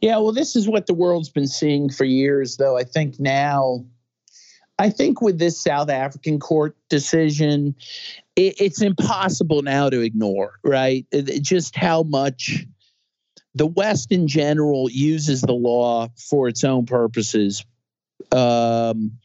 Yeah, 0.00 0.18
well, 0.18 0.32
this 0.32 0.54
is 0.54 0.68
what 0.68 0.86
the 0.86 0.94
world's 0.94 1.28
been 1.28 1.48
seeing 1.48 1.90
for 1.90 2.04
years, 2.04 2.56
though. 2.56 2.76
I 2.76 2.84
think 2.84 3.18
now, 3.18 3.84
I 4.78 4.90
think 4.90 5.20
with 5.20 5.40
this 5.40 5.60
South 5.60 5.90
African 5.90 6.38
court 6.38 6.76
decision, 6.88 7.74
it, 8.36 8.60
it's 8.60 8.80
impossible 8.80 9.62
now 9.62 9.90
to 9.90 10.02
ignore, 10.02 10.60
right? 10.62 11.04
It, 11.10 11.42
just 11.42 11.74
how 11.74 12.04
much 12.04 12.64
the 13.58 13.66
West 13.66 14.12
in 14.12 14.28
general 14.28 14.88
uses 14.88 15.40
the 15.40 15.52
law 15.52 16.08
for 16.16 16.48
its 16.48 16.62
own 16.62 16.86
purposes, 16.86 17.64
um, 18.30 19.18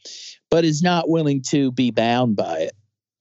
but 0.50 0.66
is 0.66 0.82
not 0.82 1.08
willing 1.08 1.44
to 1.50 1.72
be 1.72 1.92
bound 1.92 2.36
by 2.36 2.60
it. 2.62 2.74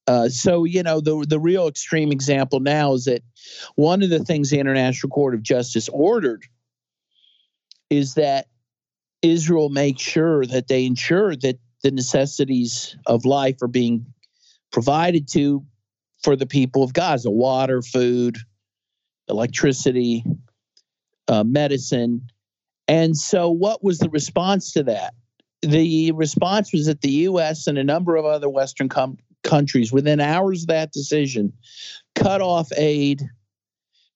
Uh, 0.09 0.29
so 0.29 0.65
you 0.65 0.83
know 0.83 1.01
the 1.01 1.25
the 1.29 1.39
real 1.39 1.69
extreme 1.69 2.11
example 2.11 2.59
now 2.59 2.95
is 2.95 3.05
that 3.05 3.23
one 3.77 4.03
of 4.03 4.11
the 4.11 4.25
things 4.25 4.51
the 4.51 4.59
International 4.59 5.11
Court 5.11 5.35
of 5.35 5.43
Justice 5.43 5.89
ordered 5.91 6.45
is 7.89 8.15
that 8.15 8.47
Israel 9.21 9.69
makes 9.69 10.03
sure 10.03 10.45
that 10.47 10.67
they 10.67 10.87
ensure 10.87 11.37
that 11.37 11.59
the 11.83 11.93
necessities 11.93 12.97
of 13.07 13.25
life 13.25 13.63
are 13.63 13.69
being 13.69 14.07
provided 14.73 15.29
to 15.33 15.65
for 16.23 16.35
the 16.35 16.47
people 16.47 16.83
of 16.83 16.93
Gaza: 16.93 17.31
water, 17.31 17.81
food, 17.81 18.39
electricity, 19.29 20.25
uh, 21.29 21.45
medicine. 21.45 22.23
And 22.89 23.17
so, 23.17 23.51
what 23.51 23.83
was 23.83 23.99
the 23.99 24.11
response 24.11 24.73
to 24.73 24.83
that? 24.85 25.15
The 25.63 26.13
response 26.13 26.73
was 26.73 26.87
that 26.87 27.03
the 27.03 27.11
U.S. 27.11 27.67
and 27.67 27.79
a 27.79 27.85
number 27.85 28.17
of 28.17 28.25
other 28.25 28.49
Western 28.49 28.89
com- 28.89 29.19
countries, 29.45 29.93
within 29.93 30.21
hours 30.21 30.63
of 30.63 30.69
that 30.69 30.93
decision, 30.93 31.53
cut 32.15 32.41
off 32.41 32.69
aid 32.77 33.23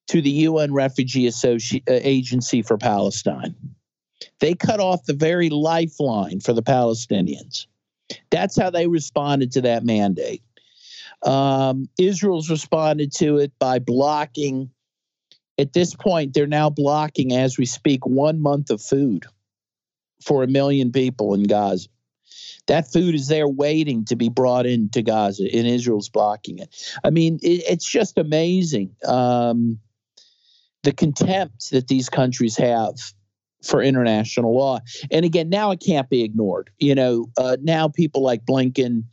to 0.08 0.20
the 0.20 0.30
UN 0.30 0.72
Refugee 0.72 1.26
Associ- 1.26 1.82
uh, 1.88 2.00
Agency 2.02 2.62
for 2.62 2.76
Palestine. 2.76 3.54
They 4.40 4.54
cut 4.54 4.80
off 4.80 5.04
the 5.04 5.14
very 5.14 5.50
lifeline 5.50 6.40
for 6.40 6.52
the 6.52 6.62
Palestinians. 6.62 7.66
That's 8.30 8.58
how 8.58 8.70
they 8.70 8.86
responded 8.86 9.52
to 9.52 9.60
that 9.62 9.84
mandate. 9.84 10.42
Um, 11.22 11.88
Israel's 11.98 12.50
responded 12.50 13.12
to 13.16 13.38
it 13.38 13.52
by 13.58 13.78
blocking 13.78 14.70
at 15.58 15.72
this 15.72 15.94
point, 15.94 16.34
they're 16.34 16.46
now 16.46 16.70
blocking, 16.70 17.32
as 17.32 17.58
we 17.58 17.66
speak, 17.66 18.06
one 18.06 18.40
month 18.40 18.70
of 18.70 18.82
food 18.82 19.26
for 20.22 20.42
a 20.42 20.48
million 20.48 20.92
people 20.92 21.34
in 21.34 21.44
Gaza. 21.44 21.88
That 22.66 22.90
food 22.90 23.14
is 23.14 23.28
there 23.28 23.48
waiting 23.48 24.04
to 24.06 24.16
be 24.16 24.28
brought 24.28 24.66
into 24.66 25.02
Gaza, 25.02 25.44
and 25.44 25.66
Israel's 25.66 26.08
blocking 26.08 26.58
it. 26.58 26.74
I 27.04 27.10
mean, 27.10 27.38
it, 27.42 27.62
it's 27.68 27.88
just 27.88 28.18
amazing 28.18 28.96
um, 29.06 29.78
the 30.82 30.92
contempt 30.92 31.70
that 31.70 31.88
these 31.88 32.08
countries 32.08 32.56
have 32.56 32.94
for 33.62 33.82
international 33.82 34.54
law. 34.54 34.80
And 35.10 35.24
again, 35.24 35.48
now 35.48 35.70
it 35.70 35.80
can't 35.80 36.08
be 36.08 36.22
ignored. 36.22 36.70
You 36.78 36.94
know, 36.94 37.30
uh, 37.36 37.56
now 37.62 37.88
people 37.88 38.22
like 38.22 38.44
Blinken 38.44 39.04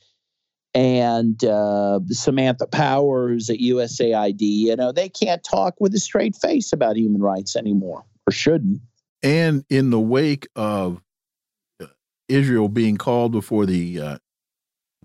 and 0.74 1.44
uh, 1.44 2.00
Samantha 2.10 2.66
Powers 2.68 3.50
at 3.50 3.60
USAID, 3.60 4.42
you 4.42 4.76
know, 4.76 4.92
they 4.92 5.10
can't 5.10 5.44
talk 5.44 5.76
with 5.80 5.94
a 5.94 6.00
straight 6.00 6.36
face 6.36 6.74
about 6.74 6.98
human 6.98 7.22
rights 7.22 7.56
anymore, 7.56 8.04
or 8.28 8.32
shouldn't. 8.32 8.82
And 9.22 9.64
in 9.70 9.90
the 9.90 10.00
wake 10.00 10.48
of 10.56 11.02
uh, 11.82 11.88
Israel 12.28 12.70
being 12.70 12.98
called 12.98 13.32
before 13.32 13.66
the 13.66 14.00
uh, 14.00 14.18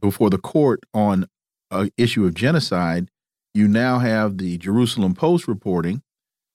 before 0.00 0.30
the 0.30 0.38
court 0.38 0.80
on 0.94 1.26
an 1.70 1.90
issue 1.96 2.24
of 2.24 2.34
genocide, 2.34 3.10
you 3.54 3.68
now 3.68 3.98
have 3.98 4.38
the 4.38 4.58
Jerusalem 4.58 5.14
Post 5.14 5.46
reporting 5.46 6.02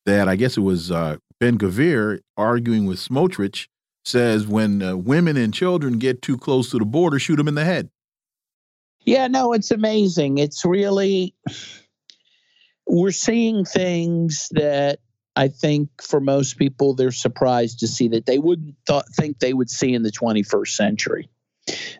that 0.06 0.28
I 0.28 0.36
guess 0.36 0.58
it 0.58 0.62
was 0.62 0.92
uh, 0.92 1.18
Ben 1.40 1.58
Gvir 1.58 2.20
arguing 2.36 2.86
with 2.86 3.00
Smotrich 3.00 3.68
says 4.06 4.46
when 4.48 4.82
uh, 4.82 4.96
women 4.96 5.38
and 5.38 5.54
children 5.54 5.98
get 5.98 6.22
too 6.22 6.38
close 6.38 6.70
to 6.72 6.78
the 6.78 6.86
border, 6.86 7.20
shoot 7.20 7.38
them 7.38 7.48
in 7.48 7.56
the 7.56 7.64
head. 7.64 7.90
Yeah, 9.06 9.28
no, 9.28 9.54
it's 9.54 9.72
amazing. 9.72 10.38
It's 10.38 10.64
really, 10.66 11.36
we're 12.88 13.12
seeing 13.12 13.66
things 13.66 14.48
that 14.52 15.00
I 15.36 15.48
think 15.48 15.90
for 16.02 16.22
most 16.22 16.58
people, 16.58 16.94
they're 16.94 17.12
surprised 17.12 17.80
to 17.80 17.88
see 17.88 18.08
that 18.10 18.26
they 18.26 18.38
wouldn't 18.38 18.76
th- 18.88 19.04
think 19.16 19.40
they 19.40 19.54
would 19.54 19.70
see 19.70 19.94
in 19.94 20.04
the 20.04 20.12
21st 20.12 20.68
century. 20.68 21.30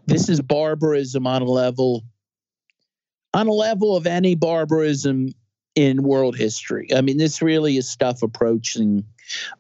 This 0.06 0.30
is 0.30 0.42
barbarism 0.42 1.26
on 1.26 1.42
a 1.42 1.46
level, 1.46 2.04
on 3.34 3.48
a 3.48 3.54
level 3.54 3.96
of 3.96 4.06
any 4.06 4.36
barbarism 4.36 5.30
in 5.76 6.04
world 6.04 6.38
history. 6.38 6.90
I 6.94 7.02
mean, 7.02 7.18
this 7.18 7.42
really 7.42 7.78
is 7.78 7.90
stuff 7.90 8.22
approaching 8.22 9.06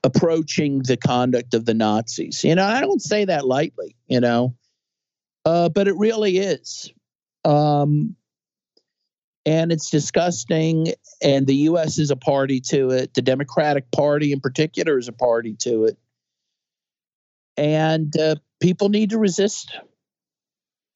approaching 0.04 0.80
the 0.80 0.98
conduct 0.98 1.54
of 1.54 1.66
the 1.66 1.74
Nazis. 1.74 2.44
You 2.44 2.54
know, 2.56 2.66
I 2.66 2.82
don't 2.82 3.02
say 3.02 3.26
that 3.26 3.48
lightly. 3.48 3.96
You 4.08 4.20
know, 4.20 4.56
uh, 5.46 5.70
but 5.70 5.88
it 5.88 5.96
really 5.98 6.38
is. 6.38 6.92
Um, 7.46 8.16
and 9.46 9.72
it's 9.72 9.90
disgusting. 9.90 10.94
And 11.22 11.46
the 11.46 11.56
U.S. 11.56 12.00
is 12.00 12.12
a 12.12 12.16
party 12.16 12.62
to 12.70 12.92
it. 12.92 13.14
The 13.14 13.22
Democratic 13.22 13.92
Party, 13.92 14.32
in 14.32 14.40
particular, 14.40 14.98
is 14.98 15.08
a 15.08 15.14
party 15.14 15.56
to 15.60 15.86
it. 15.86 15.98
And 17.58 18.18
uh, 18.18 18.36
people 18.62 18.90
need 18.90 19.12
to 19.12 19.18
resist. 19.18 19.78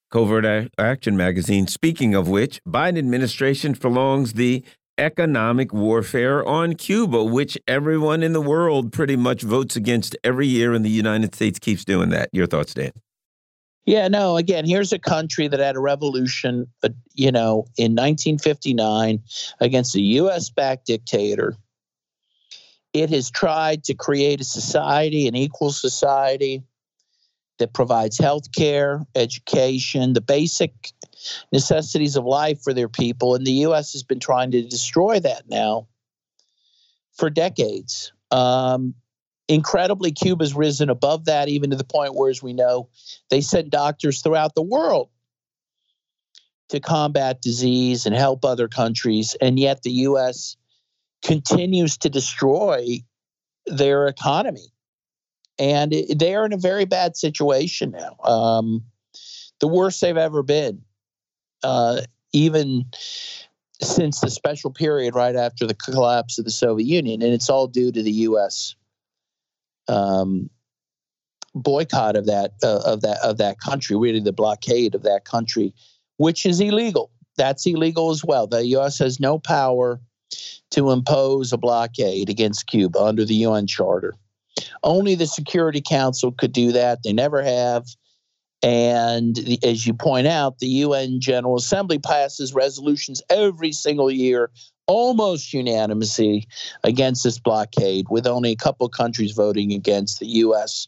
Covert 0.09 0.71
Action 0.77 1.17
Magazine. 1.17 1.67
Speaking 1.67 2.15
of 2.15 2.29
which, 2.29 2.61
Biden 2.63 2.97
administration 2.97 3.75
prolongs 3.75 4.33
the 4.33 4.63
economic 4.97 5.73
warfare 5.73 6.45
on 6.45 6.73
Cuba, 6.75 7.23
which 7.23 7.57
everyone 7.67 8.23
in 8.23 8.33
the 8.33 8.41
world 8.41 8.91
pretty 8.91 9.15
much 9.15 9.43
votes 9.43 9.75
against 9.75 10.15
every 10.23 10.47
year, 10.47 10.73
and 10.73 10.83
the 10.83 10.89
United 10.89 11.35
States 11.35 11.59
keeps 11.59 11.85
doing 11.85 12.09
that. 12.09 12.29
Your 12.31 12.47
thoughts, 12.47 12.73
Dan? 12.73 12.91
Yeah, 13.87 14.09
no, 14.09 14.35
again, 14.35 14.65
here's 14.65 14.91
a 14.91 14.99
country 14.99 15.47
that 15.47 15.61
had 15.61 15.77
a 15.77 15.79
revolution, 15.79 16.67
uh, 16.83 16.89
you 17.13 17.31
know, 17.31 17.67
in 17.77 17.95
1959 17.95 19.21
against 19.61 19.95
a 19.95 20.01
US 20.01 20.49
backed 20.49 20.87
dictator. 20.87 21.55
It 22.91 23.09
has 23.11 23.31
tried 23.31 23.85
to 23.85 23.93
create 23.93 24.41
a 24.41 24.43
society, 24.43 25.25
an 25.29 25.35
equal 25.35 25.71
society 25.71 26.63
that 27.59 27.73
provides 27.73 28.17
health 28.17 28.51
care, 28.51 29.05
education, 29.15 30.11
the 30.11 30.21
basic 30.21 30.91
necessities 31.53 32.17
of 32.17 32.25
life 32.25 32.61
for 32.61 32.73
their 32.73 32.89
people. 32.89 33.35
And 33.35 33.47
the 33.47 33.63
US 33.67 33.93
has 33.93 34.03
been 34.03 34.19
trying 34.19 34.51
to 34.51 34.63
destroy 34.63 35.21
that 35.21 35.47
now 35.47 35.87
for 37.13 37.29
decades. 37.29 38.11
Um, 38.31 38.95
incredibly, 39.47 40.11
Cuba's 40.11 40.53
risen 40.53 40.89
above 40.89 41.25
that, 41.25 41.47
even 41.47 41.69
to 41.69 41.75
the 41.75 41.83
point 41.83 42.15
where, 42.15 42.29
as 42.29 42.43
we 42.43 42.53
know, 42.53 42.89
they 43.29 43.41
send 43.41 43.71
doctors 43.71 44.21
throughout 44.21 44.55
the 44.55 44.61
world 44.61 45.09
to 46.69 46.79
combat 46.79 47.41
disease 47.41 48.05
and 48.05 48.15
help 48.15 48.43
other 48.43 48.67
countries. 48.67 49.35
And 49.39 49.57
yet 49.57 49.83
the 49.83 49.91
U.S. 49.91 50.57
continues 51.23 51.97
to 51.99 52.09
destroy 52.09 52.99
their 53.65 54.07
economy. 54.07 54.73
And 55.59 55.93
it, 55.93 56.19
they 56.19 56.35
are 56.35 56.45
in 56.45 56.53
a 56.53 56.57
very 56.57 56.85
bad 56.85 57.15
situation 57.15 57.91
now. 57.91 58.17
Um, 58.23 58.83
the 59.59 59.67
worst 59.67 60.01
they've 60.01 60.17
ever 60.17 60.43
been, 60.43 60.81
uh, 61.63 62.01
even 62.33 62.85
since 63.81 64.19
the 64.19 64.29
special 64.29 64.71
period 64.71 65.15
right 65.15 65.35
after 65.35 65.65
the 65.65 65.73
collapse 65.73 66.37
of 66.37 66.45
the 66.45 66.51
Soviet 66.51 66.85
Union. 66.85 67.21
And 67.21 67.33
it's 67.33 67.49
all 67.49 67.67
due 67.67 67.91
to 67.91 68.03
the 68.03 68.11
U.S 68.11 68.75
um, 69.87 70.49
boycott 71.55 72.15
of 72.15 72.25
that 72.25 72.53
uh, 72.63 72.81
of 72.85 73.01
that 73.01 73.17
of 73.23 73.37
that 73.37 73.59
country, 73.59 73.95
really 73.95 74.19
the 74.19 74.33
blockade 74.33 74.95
of 74.95 75.03
that 75.03 75.25
country, 75.25 75.73
which 76.17 76.45
is 76.45 76.59
illegal. 76.59 77.11
That's 77.37 77.65
illegal 77.65 78.09
as 78.09 78.23
well. 78.25 78.47
The 78.47 78.65
U.S. 78.67 78.97
has 78.99 79.19
no 79.19 79.37
power 79.37 79.99
to 80.71 80.91
impose 80.91 81.53
a 81.53 81.57
blockade 81.57 82.29
against 82.29 82.67
Cuba 82.67 82.99
under 82.99 83.23
the 83.23 83.35
UN 83.35 83.67
Charter. 83.67 84.15
Only 84.83 85.15
the 85.15 85.27
Security 85.27 85.81
Council 85.81 86.31
could 86.31 86.51
do 86.51 86.71
that. 86.71 86.99
They 87.03 87.13
never 87.13 87.43
have. 87.43 87.85
And 88.63 89.35
the, 89.35 89.59
as 89.63 89.85
you 89.85 89.93
point 89.93 90.25
out, 90.25 90.59
the 90.59 90.67
UN 90.67 91.21
General 91.21 91.57
Assembly 91.57 91.99
passes 91.99 92.55
resolutions 92.55 93.21
every 93.29 93.71
single 93.71 94.09
year 94.09 94.49
almost 94.87 95.53
unanimously 95.53 96.47
against 96.83 97.23
this 97.23 97.39
blockade, 97.39 98.07
with 98.09 98.25
only 98.25 98.51
a 98.51 98.55
couple 98.55 98.87
countries 98.89 99.33
voting 99.33 99.73
against, 99.73 100.19
the 100.19 100.27
U.S. 100.27 100.87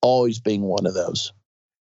always 0.00 0.40
being 0.40 0.62
one 0.62 0.86
of 0.86 0.94
those. 0.94 1.32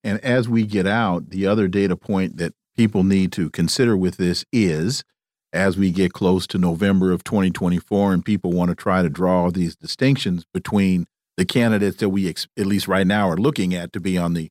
And 0.03 0.19
as 0.23 0.47
we 0.47 0.65
get 0.65 0.87
out, 0.87 1.29
the 1.29 1.45
other 1.47 1.67
data 1.67 1.95
point 1.95 2.37
that 2.37 2.53
people 2.75 3.03
need 3.03 3.31
to 3.33 3.49
consider 3.49 3.95
with 3.95 4.17
this 4.17 4.45
is 4.51 5.03
as 5.51 5.77
we 5.77 5.91
get 5.91 6.13
close 6.13 6.45
to 6.47 6.57
November 6.57 7.11
of 7.11 7.23
2024 7.23 8.13
and 8.13 8.23
people 8.23 8.51
want 8.51 8.69
to 8.69 8.75
try 8.75 9.01
to 9.01 9.09
draw 9.09 9.49
these 9.49 9.75
distinctions 9.75 10.45
between 10.53 11.05
the 11.37 11.45
candidates 11.45 11.97
that 11.97 12.09
we 12.09 12.27
at 12.27 12.65
least 12.65 12.87
right 12.87 13.07
now 13.07 13.29
are 13.29 13.37
looking 13.37 13.73
at 13.73 13.91
to 13.93 13.99
be 13.99 14.17
on 14.17 14.33
the 14.33 14.49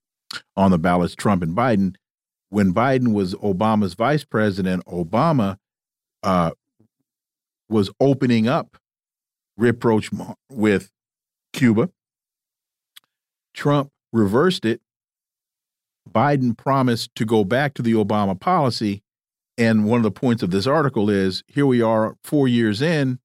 on 0.56 0.70
the 0.70 0.78
ballots 0.78 1.14
Trump 1.14 1.42
and 1.42 1.56
Biden 1.56 1.94
when 2.50 2.74
Biden 2.74 3.12
was 3.12 3.34
Obama's 3.36 3.94
vice 3.94 4.24
president 4.24 4.84
Obama 4.86 5.56
uh, 6.22 6.50
was 7.68 7.90
opening 8.00 8.48
up 8.48 8.76
rapprochement 9.56 10.36
with 10.50 10.90
Cuba 11.52 11.90
Trump 13.54 13.90
reversed 14.12 14.64
it 14.64 14.80
Biden 16.08 16.56
promised 16.56 17.14
to 17.16 17.24
go 17.24 17.44
back 17.44 17.74
to 17.74 17.82
the 17.82 17.92
Obama 17.92 18.38
policy 18.38 19.02
and 19.58 19.84
one 19.84 19.98
of 19.98 20.04
the 20.04 20.12
points 20.12 20.44
of 20.44 20.52
this 20.52 20.68
article 20.68 21.10
is 21.10 21.42
here 21.48 21.66
we 21.66 21.82
are 21.82 22.14
four 22.22 22.46
years 22.46 22.80
in, 22.80 23.18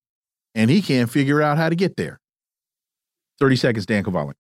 and 0.55 0.71
he 0.71 0.81
can't 0.81 1.09
figure 1.09 1.43
out 1.43 1.57
how 1.57 1.69
to 1.69 1.75
get 1.75 1.95
there. 1.95 2.19
30 3.39 3.55
seconds, 3.55 3.85
Dan 3.85 4.03
Kovalik. 4.03 4.33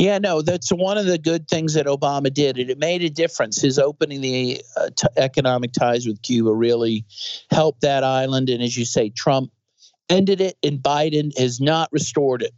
Yeah, 0.00 0.16
no, 0.16 0.40
that's 0.40 0.70
one 0.70 0.96
of 0.96 1.04
the 1.04 1.18
good 1.18 1.46
things 1.46 1.74
that 1.74 1.84
Obama 1.84 2.32
did, 2.32 2.56
and 2.56 2.70
it 2.70 2.78
made 2.78 3.02
a 3.02 3.10
difference. 3.10 3.60
His 3.60 3.78
opening 3.78 4.22
the 4.22 4.62
uh, 4.74 4.88
economic 5.18 5.72
ties 5.72 6.06
with 6.06 6.22
Cuba 6.22 6.54
really 6.54 7.04
helped 7.50 7.82
that 7.82 8.02
island. 8.02 8.48
And 8.48 8.62
as 8.62 8.74
you 8.74 8.86
say, 8.86 9.10
Trump 9.10 9.52
ended 10.08 10.40
it, 10.40 10.56
and 10.62 10.78
Biden 10.78 11.38
has 11.38 11.60
not 11.60 11.90
restored 11.92 12.40
it. 12.40 12.54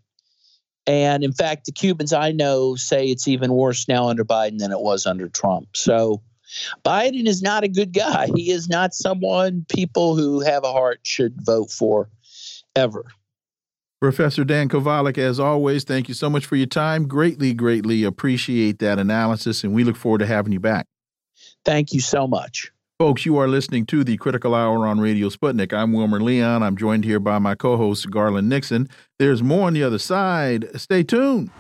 And 0.87 1.25
in 1.25 1.33
fact, 1.33 1.65
the 1.65 1.73
Cubans 1.73 2.13
I 2.13 2.31
know 2.31 2.77
say 2.77 3.07
it's 3.07 3.27
even 3.27 3.53
worse 3.53 3.89
now 3.89 4.09
under 4.09 4.25
Biden 4.25 4.59
than 4.59 4.71
it 4.71 4.81
was 4.81 5.05
under 5.05 5.29
Trump. 5.29 5.77
So 5.77 6.23
Biden 6.85 7.27
is 7.27 7.43
not 7.43 7.65
a 7.65 7.69
good 7.69 7.93
guy. 7.93 8.29
He 8.37 8.53
is 8.53 8.69
not 8.69 8.95
someone 8.95 9.67
people 9.69 10.15
who 10.15 10.43
have 10.43 10.63
a 10.63 10.73
heart 10.73 11.01
should 11.03 11.43
vote 11.43 11.73
for 11.73 12.09
ever. 12.77 13.05
Professor 14.03 14.43
Dan 14.43 14.69
Kovalik, 14.69 15.17
as 15.17 15.39
always, 15.39 15.85
thank 15.85 16.09
you 16.09 16.15
so 16.15 16.29
much 16.29 16.45
for 16.45 16.57
your 16.57 16.67
time. 16.67 17.07
Greatly, 17.07 17.55
greatly 17.55 18.03
appreciate 18.03 18.81
that 18.81 18.99
analysis, 18.99 19.63
and 19.63 19.73
we 19.73 19.85
look 19.85 19.95
forward 19.95 20.19
to 20.19 20.27
having 20.27 20.53
you 20.53 20.59
back. 20.59 20.87
Thank 21.65 21.93
you 21.93 22.01
so 22.01 22.27
much. 22.27 22.73
Folks, 22.99 23.25
you 23.25 23.39
are 23.39 23.47
listening 23.47 23.87
to 23.87 24.03
the 24.03 24.17
Critical 24.17 24.57
Hour 24.57 24.89
on 24.89 24.99
Radio 24.99 25.29
Sputnik. 25.29 25.73
I'm 25.73 25.93
Wilmer 25.93 26.21
Leon. 26.21 26.65
I'm 26.65 26.77
joined 26.77 27.05
here 27.05 27.21
by 27.21 27.39
my 27.39 27.55
co 27.55 27.77
host, 27.77 28.11
Garland 28.11 28.49
Nixon. 28.49 28.89
There's 29.21 29.41
more 29.41 29.69
on 29.69 29.75
the 29.75 29.85
other 29.85 30.01
side. 30.01 30.69
Stay 30.75 31.05
tuned. 31.05 31.51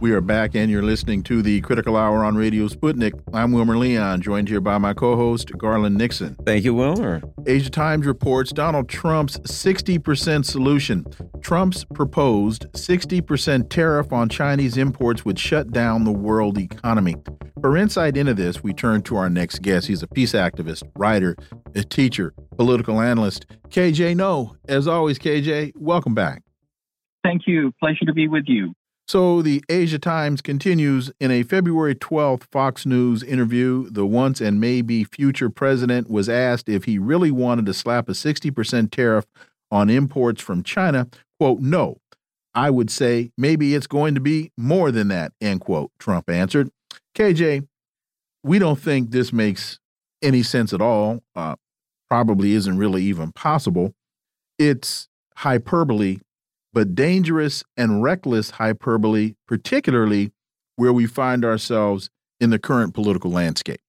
We 0.00 0.12
are 0.12 0.22
back, 0.22 0.54
and 0.54 0.70
you're 0.70 0.82
listening 0.82 1.22
to 1.24 1.42
the 1.42 1.60
Critical 1.60 1.94
Hour 1.94 2.24
on 2.24 2.34
Radio 2.34 2.68
Sputnik. 2.68 3.12
I'm 3.34 3.52
Wilmer 3.52 3.76
Leon, 3.76 4.22
joined 4.22 4.48
here 4.48 4.62
by 4.62 4.78
my 4.78 4.94
co 4.94 5.14
host, 5.14 5.52
Garland 5.58 5.98
Nixon. 5.98 6.36
Thank 6.46 6.64
you, 6.64 6.72
Wilmer. 6.72 7.20
Asia 7.46 7.68
Times 7.68 8.06
reports 8.06 8.50
Donald 8.50 8.88
Trump's 8.88 9.38
60% 9.40 10.46
solution. 10.46 11.04
Trump's 11.42 11.84
proposed 11.84 12.64
60% 12.72 13.68
tariff 13.68 14.10
on 14.10 14.30
Chinese 14.30 14.78
imports 14.78 15.26
would 15.26 15.38
shut 15.38 15.70
down 15.70 16.04
the 16.04 16.12
world 16.12 16.56
economy. 16.56 17.16
For 17.60 17.76
insight 17.76 18.16
into 18.16 18.32
this, 18.32 18.62
we 18.62 18.72
turn 18.72 19.02
to 19.02 19.16
our 19.16 19.28
next 19.28 19.60
guest. 19.60 19.86
He's 19.86 20.02
a 20.02 20.08
peace 20.08 20.32
activist, 20.32 20.82
writer, 20.96 21.36
a 21.74 21.82
teacher, 21.82 22.32
political 22.56 23.02
analyst, 23.02 23.44
KJ 23.68 24.16
Noh. 24.16 24.56
As 24.66 24.88
always, 24.88 25.18
KJ, 25.18 25.72
welcome 25.76 26.14
back. 26.14 26.42
Thank 27.22 27.42
you. 27.46 27.72
Pleasure 27.78 28.06
to 28.06 28.14
be 28.14 28.28
with 28.28 28.44
you. 28.46 28.72
So 29.10 29.42
the 29.42 29.64
Asia 29.68 29.98
Times 29.98 30.40
continues 30.40 31.10
in 31.18 31.32
a 31.32 31.42
February 31.42 31.96
12th 31.96 32.44
Fox 32.44 32.86
News 32.86 33.24
interview. 33.24 33.90
The 33.90 34.06
once 34.06 34.40
and 34.40 34.60
maybe 34.60 35.02
future 35.02 35.50
president 35.50 36.08
was 36.08 36.28
asked 36.28 36.68
if 36.68 36.84
he 36.84 36.96
really 36.96 37.32
wanted 37.32 37.66
to 37.66 37.74
slap 37.74 38.08
a 38.08 38.12
60% 38.12 38.92
tariff 38.92 39.26
on 39.68 39.90
imports 39.90 40.40
from 40.40 40.62
China. 40.62 41.08
Quote, 41.40 41.58
no. 41.58 41.98
I 42.54 42.70
would 42.70 42.88
say 42.88 43.32
maybe 43.36 43.74
it's 43.74 43.88
going 43.88 44.14
to 44.14 44.20
be 44.20 44.52
more 44.56 44.92
than 44.92 45.08
that, 45.08 45.32
end 45.40 45.62
quote, 45.62 45.90
Trump 45.98 46.30
answered. 46.30 46.70
KJ, 47.16 47.66
we 48.44 48.60
don't 48.60 48.78
think 48.78 49.10
this 49.10 49.32
makes 49.32 49.80
any 50.22 50.44
sense 50.44 50.72
at 50.72 50.80
all. 50.80 51.24
Uh, 51.34 51.56
probably 52.08 52.52
isn't 52.52 52.78
really 52.78 53.02
even 53.02 53.32
possible. 53.32 53.92
It's 54.56 55.08
hyperbole 55.34 56.18
but 56.72 56.94
dangerous 56.94 57.64
and 57.76 58.02
reckless 58.02 58.50
hyperbole, 58.50 59.34
particularly 59.46 60.32
where 60.76 60.92
we 60.92 61.06
find 61.06 61.44
ourselves 61.44 62.10
in 62.40 62.50
the 62.50 62.58
current 62.58 62.94
political 62.94 63.30
landscape. 63.30 63.80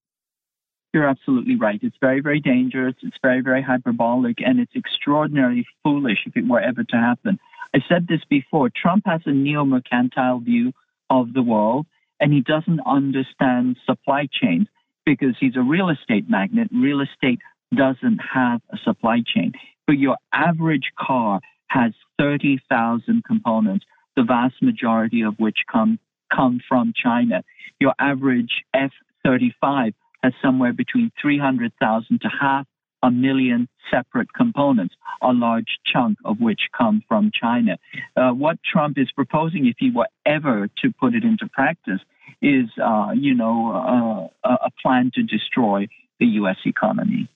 You're 0.94 1.08
absolutely 1.08 1.56
right. 1.56 1.80
It's 1.82 1.95
very, 2.02 2.20
very 2.20 2.41
dangerous. 2.41 2.95
It's 3.02 3.16
very, 3.22 3.41
very 3.41 3.62
hyperbolic, 3.62 4.40
and 4.41 4.60
it's 4.60 4.76
extraordinarily 4.76 5.66
foolish 5.84 6.20
if 6.26 6.36
it 6.36 6.48
were 6.48 6.60
ever 6.60 6.84
to 6.84 6.95
happen. 6.98 7.40
I 7.74 7.80
said 7.88 8.08
this 8.08 8.22
before 8.30 8.70
Trump 8.70 9.03
has 9.06 9.22
a 9.26 9.32
neo 9.32 9.64
mercantile 9.64 10.40
view 10.40 10.74
of 11.10 11.34
the 11.34 11.41
world, 11.41 11.86
and 12.20 12.34
he 12.34 12.41
doesn't 12.41 12.82
understand 12.86 13.78
supply 13.86 14.28
chains 14.32 14.68
because 15.06 15.36
he's 15.40 15.56
a 15.56 15.62
real 15.62 15.90
estate 15.90 16.30
magnate. 16.30 16.70
Real 16.74 16.99
estate 16.99 17.40
doesn't 17.74 18.20
have 18.20 18.62
a 18.72 18.78
supply 18.84 19.24
chain. 19.26 19.53
But 19.88 19.98
your 19.98 20.18
average 20.34 20.91
car 20.99 21.40
has 21.68 21.94
30,000 22.22 23.23
components, 23.23 23.85
the 24.15 24.23
vast 24.23 24.61
majority 24.61 25.23
of 25.23 25.34
which 25.39 25.60
come, 25.72 25.98
come 26.34 26.60
from 26.69 26.93
China. 26.95 27.43
Your 27.80 27.95
average 27.98 28.64
F 28.76 28.91
35 29.26 29.93
has 30.23 30.34
somewhere 30.39 30.72
between 30.72 31.11
300,000 31.19 32.22
to 32.22 32.27
half 32.30 32.68
a 33.02 33.10
million 33.10 33.68
separate 33.89 34.31
components, 34.34 34.93
a 35.23 35.34
large 35.34 35.80
chunk 35.84 36.19
of 36.23 36.39
which 36.39 36.69
come 36.77 37.02
from 37.07 37.31
China. 37.34 37.80
Uh, 38.15 38.30
what 38.30 38.57
Trump 38.64 38.99
is 38.99 39.11
proposing, 39.11 39.65
if 39.65 39.76
he 39.80 39.89
were 39.89 40.07
ever 40.23 40.68
to 40.84 40.91
put 40.99 41.15
it 41.15 41.23
into 41.23 41.48
practice, 41.48 42.02
is, 42.39 42.69
uh, 42.80 43.10
you 43.15 43.34
know, 43.34 44.30
uh, 44.43 44.57
a 44.68 44.69
plan 44.84 45.10
to 45.15 45.23
destroy 45.23 45.88
the 46.19 46.27
U.S. 46.27 46.57
economy. 46.65 47.27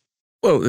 Well, 0.46 0.62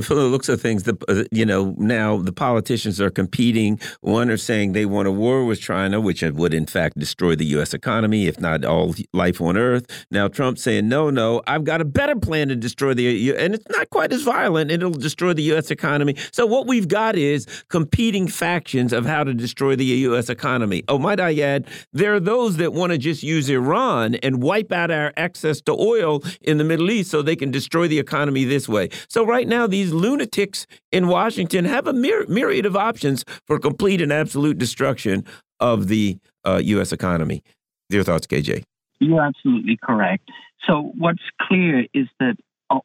from 0.00 0.16
the 0.16 0.28
looks 0.30 0.48
of 0.48 0.60
things, 0.60 0.84
the 0.84 0.96
uh, 1.08 1.24
you 1.32 1.44
know 1.44 1.74
now 1.76 2.18
the 2.18 2.32
politicians 2.32 3.00
are 3.00 3.10
competing. 3.10 3.80
One 4.00 4.30
are 4.30 4.36
saying 4.36 4.74
they 4.74 4.86
want 4.86 5.08
a 5.08 5.10
war 5.10 5.44
with 5.44 5.60
China, 5.60 6.00
which 6.00 6.22
would 6.22 6.54
in 6.54 6.66
fact 6.66 6.96
destroy 6.96 7.34
the 7.34 7.44
U.S. 7.46 7.74
economy, 7.74 8.28
if 8.28 8.38
not 8.38 8.64
all 8.64 8.94
life 9.12 9.40
on 9.40 9.56
Earth. 9.56 9.86
Now 10.08 10.28
Trump's 10.28 10.62
saying 10.62 10.86
no, 10.86 11.10
no, 11.10 11.42
I've 11.48 11.64
got 11.64 11.80
a 11.80 11.84
better 11.84 12.14
plan 12.14 12.46
to 12.46 12.54
destroy 12.54 12.94
the 12.94 13.34
and 13.34 13.56
it's 13.56 13.68
not 13.70 13.90
quite 13.90 14.12
as 14.12 14.22
violent. 14.22 14.70
It'll 14.70 14.92
destroy 14.92 15.32
the 15.32 15.42
U.S. 15.54 15.72
economy. 15.72 16.14
So 16.30 16.46
what 16.46 16.68
we've 16.68 16.86
got 16.86 17.16
is 17.16 17.64
competing 17.70 18.28
factions 18.28 18.92
of 18.92 19.04
how 19.04 19.24
to 19.24 19.34
destroy 19.34 19.74
the 19.74 19.84
U.S. 19.84 20.28
economy. 20.28 20.84
Oh, 20.86 21.00
might 21.00 21.18
I 21.18 21.40
add, 21.40 21.66
there 21.92 22.14
are 22.14 22.20
those 22.20 22.58
that 22.58 22.72
want 22.72 22.92
to 22.92 22.98
just 22.98 23.24
use 23.24 23.48
Iran 23.48 24.14
and 24.16 24.40
wipe 24.40 24.70
out 24.70 24.92
our 24.92 25.12
access 25.16 25.60
to 25.62 25.72
oil 25.72 26.22
in 26.40 26.58
the 26.58 26.64
Middle 26.64 26.88
East 26.88 27.10
so 27.10 27.20
they 27.20 27.34
can 27.34 27.50
destroy 27.50 27.88
the 27.88 27.98
economy 27.98 28.44
this 28.44 28.68
way. 28.68 28.90
So 29.08 29.23
right 29.24 29.46
now, 29.46 29.66
these 29.66 29.92
lunatics 29.92 30.66
in 30.92 31.08
Washington 31.08 31.64
have 31.64 31.86
a 31.86 31.92
myri 31.92 32.28
myriad 32.28 32.66
of 32.66 32.76
options 32.76 33.24
for 33.46 33.58
complete 33.58 34.00
and 34.00 34.12
absolute 34.12 34.58
destruction 34.58 35.24
of 35.60 35.88
the 35.88 36.18
uh, 36.44 36.60
U.S. 36.64 36.92
economy. 36.92 37.42
Your 37.90 38.04
thoughts, 38.04 38.26
KJ? 38.26 38.64
You're 39.00 39.22
absolutely 39.22 39.78
correct. 39.82 40.30
So, 40.66 40.92
what's 40.96 41.22
clear 41.42 41.86
is 41.92 42.06
that 42.20 42.36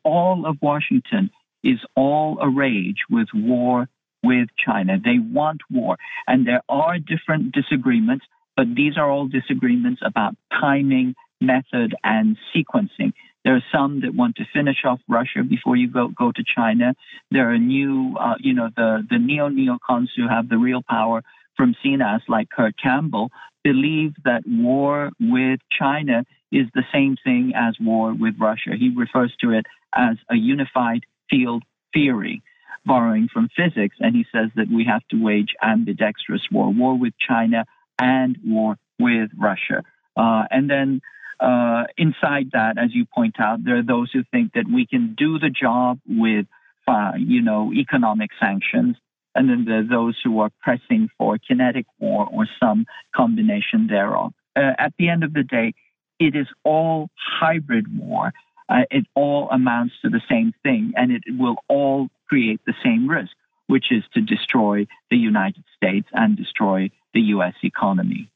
all 0.03 0.45
of 0.45 0.57
Washington 0.61 1.29
is 1.63 1.79
all 1.95 2.39
a 2.41 2.49
rage 2.49 3.03
with 3.09 3.27
war 3.33 3.87
with 4.23 4.49
China. 4.63 4.97
They 5.03 5.19
want 5.19 5.61
war. 5.69 5.97
And 6.27 6.45
there 6.45 6.61
are 6.67 6.99
different 6.99 7.53
disagreements, 7.53 8.25
but 8.55 8.67
these 8.75 8.97
are 8.97 9.09
all 9.09 9.27
disagreements 9.27 10.01
about 10.05 10.35
timing, 10.59 11.15
method, 11.39 11.95
and 12.03 12.37
sequencing. 12.55 13.13
There 13.49 13.55
are 13.55 13.63
some 13.73 14.01
that 14.01 14.13
want 14.13 14.35
to 14.35 14.45
finish 14.53 14.85
off 14.85 14.99
Russia 15.07 15.41
before 15.41 15.75
you 15.75 15.89
go 15.89 16.09
go 16.09 16.31
to 16.31 16.43
China. 16.55 16.93
There 17.31 17.49
are 17.51 17.57
new, 17.57 18.15
uh, 18.15 18.35
you 18.39 18.53
know, 18.53 18.69
the 18.75 19.03
the 19.09 19.17
neo 19.17 19.49
neocons 19.49 20.09
who 20.15 20.27
have 20.27 20.49
the 20.49 20.59
real 20.59 20.83
power 20.87 21.23
from 21.57 21.73
CNAS, 21.83 22.19
like 22.27 22.51
Kurt 22.51 22.75
Campbell, 22.77 23.31
believe 23.63 24.13
that 24.23 24.43
war 24.45 25.09
with 25.19 25.61
China 25.71 26.25
is 26.51 26.67
the 26.75 26.83
same 26.93 27.17
thing 27.23 27.53
as 27.55 27.75
war 27.81 28.13
with 28.13 28.35
Russia. 28.37 28.73
He 28.77 28.89
refers 28.95 29.35
to 29.41 29.49
it 29.49 29.65
as 29.95 30.17
a 30.29 30.35
unified 30.35 31.01
field 31.27 31.63
theory, 31.91 32.43
borrowing 32.85 33.29
from 33.33 33.49
physics, 33.57 33.95
and 33.99 34.15
he 34.15 34.27
says 34.31 34.51
that 34.57 34.67
we 34.69 34.85
have 34.85 35.01
to 35.09 35.17
wage 35.19 35.55
ambidextrous 35.59 36.45
war, 36.51 36.71
war 36.71 36.95
with 36.95 37.13
China 37.17 37.65
and 37.99 38.37
war 38.45 38.77
with 38.99 39.31
Russia. 39.35 39.81
Uh, 40.15 40.43
and 40.51 40.69
then 40.69 41.01
uh, 41.39 41.85
inside 41.97 42.51
that, 42.53 42.77
as 42.77 42.93
you 42.93 43.05
point 43.05 43.35
out, 43.39 43.63
there 43.63 43.77
are 43.77 43.83
those 43.83 44.11
who 44.11 44.23
think 44.31 44.53
that 44.53 44.65
we 44.71 44.85
can 44.85 45.15
do 45.17 45.39
the 45.39 45.49
job 45.49 45.99
with, 46.07 46.45
uh, 46.87 47.13
you 47.17 47.41
know, 47.41 47.71
economic 47.73 48.31
sanctions. 48.39 48.97
And 49.35 49.49
then 49.49 49.65
there 49.65 49.79
are 49.79 49.83
those 49.83 50.17
who 50.23 50.39
are 50.41 50.49
pressing 50.61 51.09
for 51.17 51.37
kinetic 51.37 51.85
war 51.99 52.27
or 52.29 52.47
some 52.59 52.85
combination 53.15 53.87
thereof. 53.87 54.33
Uh, 54.55 54.73
at 54.77 54.93
the 54.97 55.09
end 55.09 55.23
of 55.23 55.33
the 55.33 55.43
day, 55.43 55.73
it 56.19 56.35
is 56.35 56.47
all 56.63 57.09
hybrid 57.15 57.85
war. 57.97 58.33
Uh, 58.67 58.81
it 58.91 59.05
all 59.15 59.49
amounts 59.49 59.95
to 60.01 60.09
the 60.09 60.21
same 60.29 60.53
thing, 60.61 60.93
and 60.95 61.11
it 61.11 61.23
will 61.29 61.55
all 61.67 62.09
create 62.27 62.59
the 62.65 62.73
same 62.83 63.09
risk, 63.09 63.31
which 63.67 63.91
is 63.91 64.03
to 64.13 64.21
destroy 64.21 64.85
the 65.09 65.17
United 65.17 65.63
States 65.75 66.07
and 66.13 66.35
destroy 66.35 66.91
the 67.13 67.21
U.S. 67.21 67.55
economy. 67.63 68.29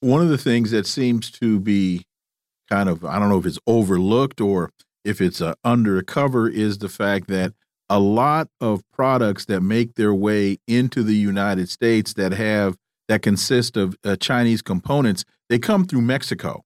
One 0.00 0.22
of 0.22 0.28
the 0.28 0.38
things 0.38 0.70
that 0.70 0.86
seems 0.86 1.30
to 1.32 1.58
be 1.58 2.06
kind 2.68 2.88
of, 2.88 3.04
I 3.04 3.18
don't 3.18 3.28
know 3.28 3.38
if 3.38 3.46
it's 3.46 3.58
overlooked 3.66 4.40
or 4.40 4.70
if 5.04 5.20
it's 5.20 5.40
uh, 5.40 5.54
undercover, 5.64 6.48
is 6.48 6.78
the 6.78 6.88
fact 6.88 7.28
that 7.28 7.52
a 7.88 8.00
lot 8.00 8.48
of 8.60 8.82
products 8.92 9.44
that 9.44 9.60
make 9.60 9.94
their 9.94 10.14
way 10.14 10.58
into 10.66 11.02
the 11.02 11.14
United 11.14 11.68
States 11.68 12.14
that 12.14 12.32
have 12.32 12.76
that 13.08 13.22
consist 13.22 13.76
of 13.76 13.96
uh, 14.04 14.16
Chinese 14.16 14.62
components, 14.62 15.24
they 15.48 15.58
come 15.58 15.86
through 15.86 16.00
Mexico. 16.00 16.64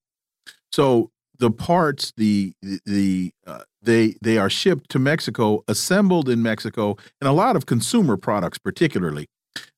So 0.71 1.11
the 1.37 1.51
parts, 1.51 2.13
the 2.17 2.53
the 2.85 3.31
uh, 3.45 3.61
they 3.81 4.15
they 4.21 4.37
are 4.37 4.49
shipped 4.49 4.89
to 4.91 4.99
Mexico, 4.99 5.63
assembled 5.67 6.29
in 6.29 6.41
Mexico, 6.41 6.97
and 7.19 7.27
a 7.27 7.33
lot 7.33 7.55
of 7.55 7.65
consumer 7.65 8.17
products, 8.17 8.57
particularly, 8.57 9.27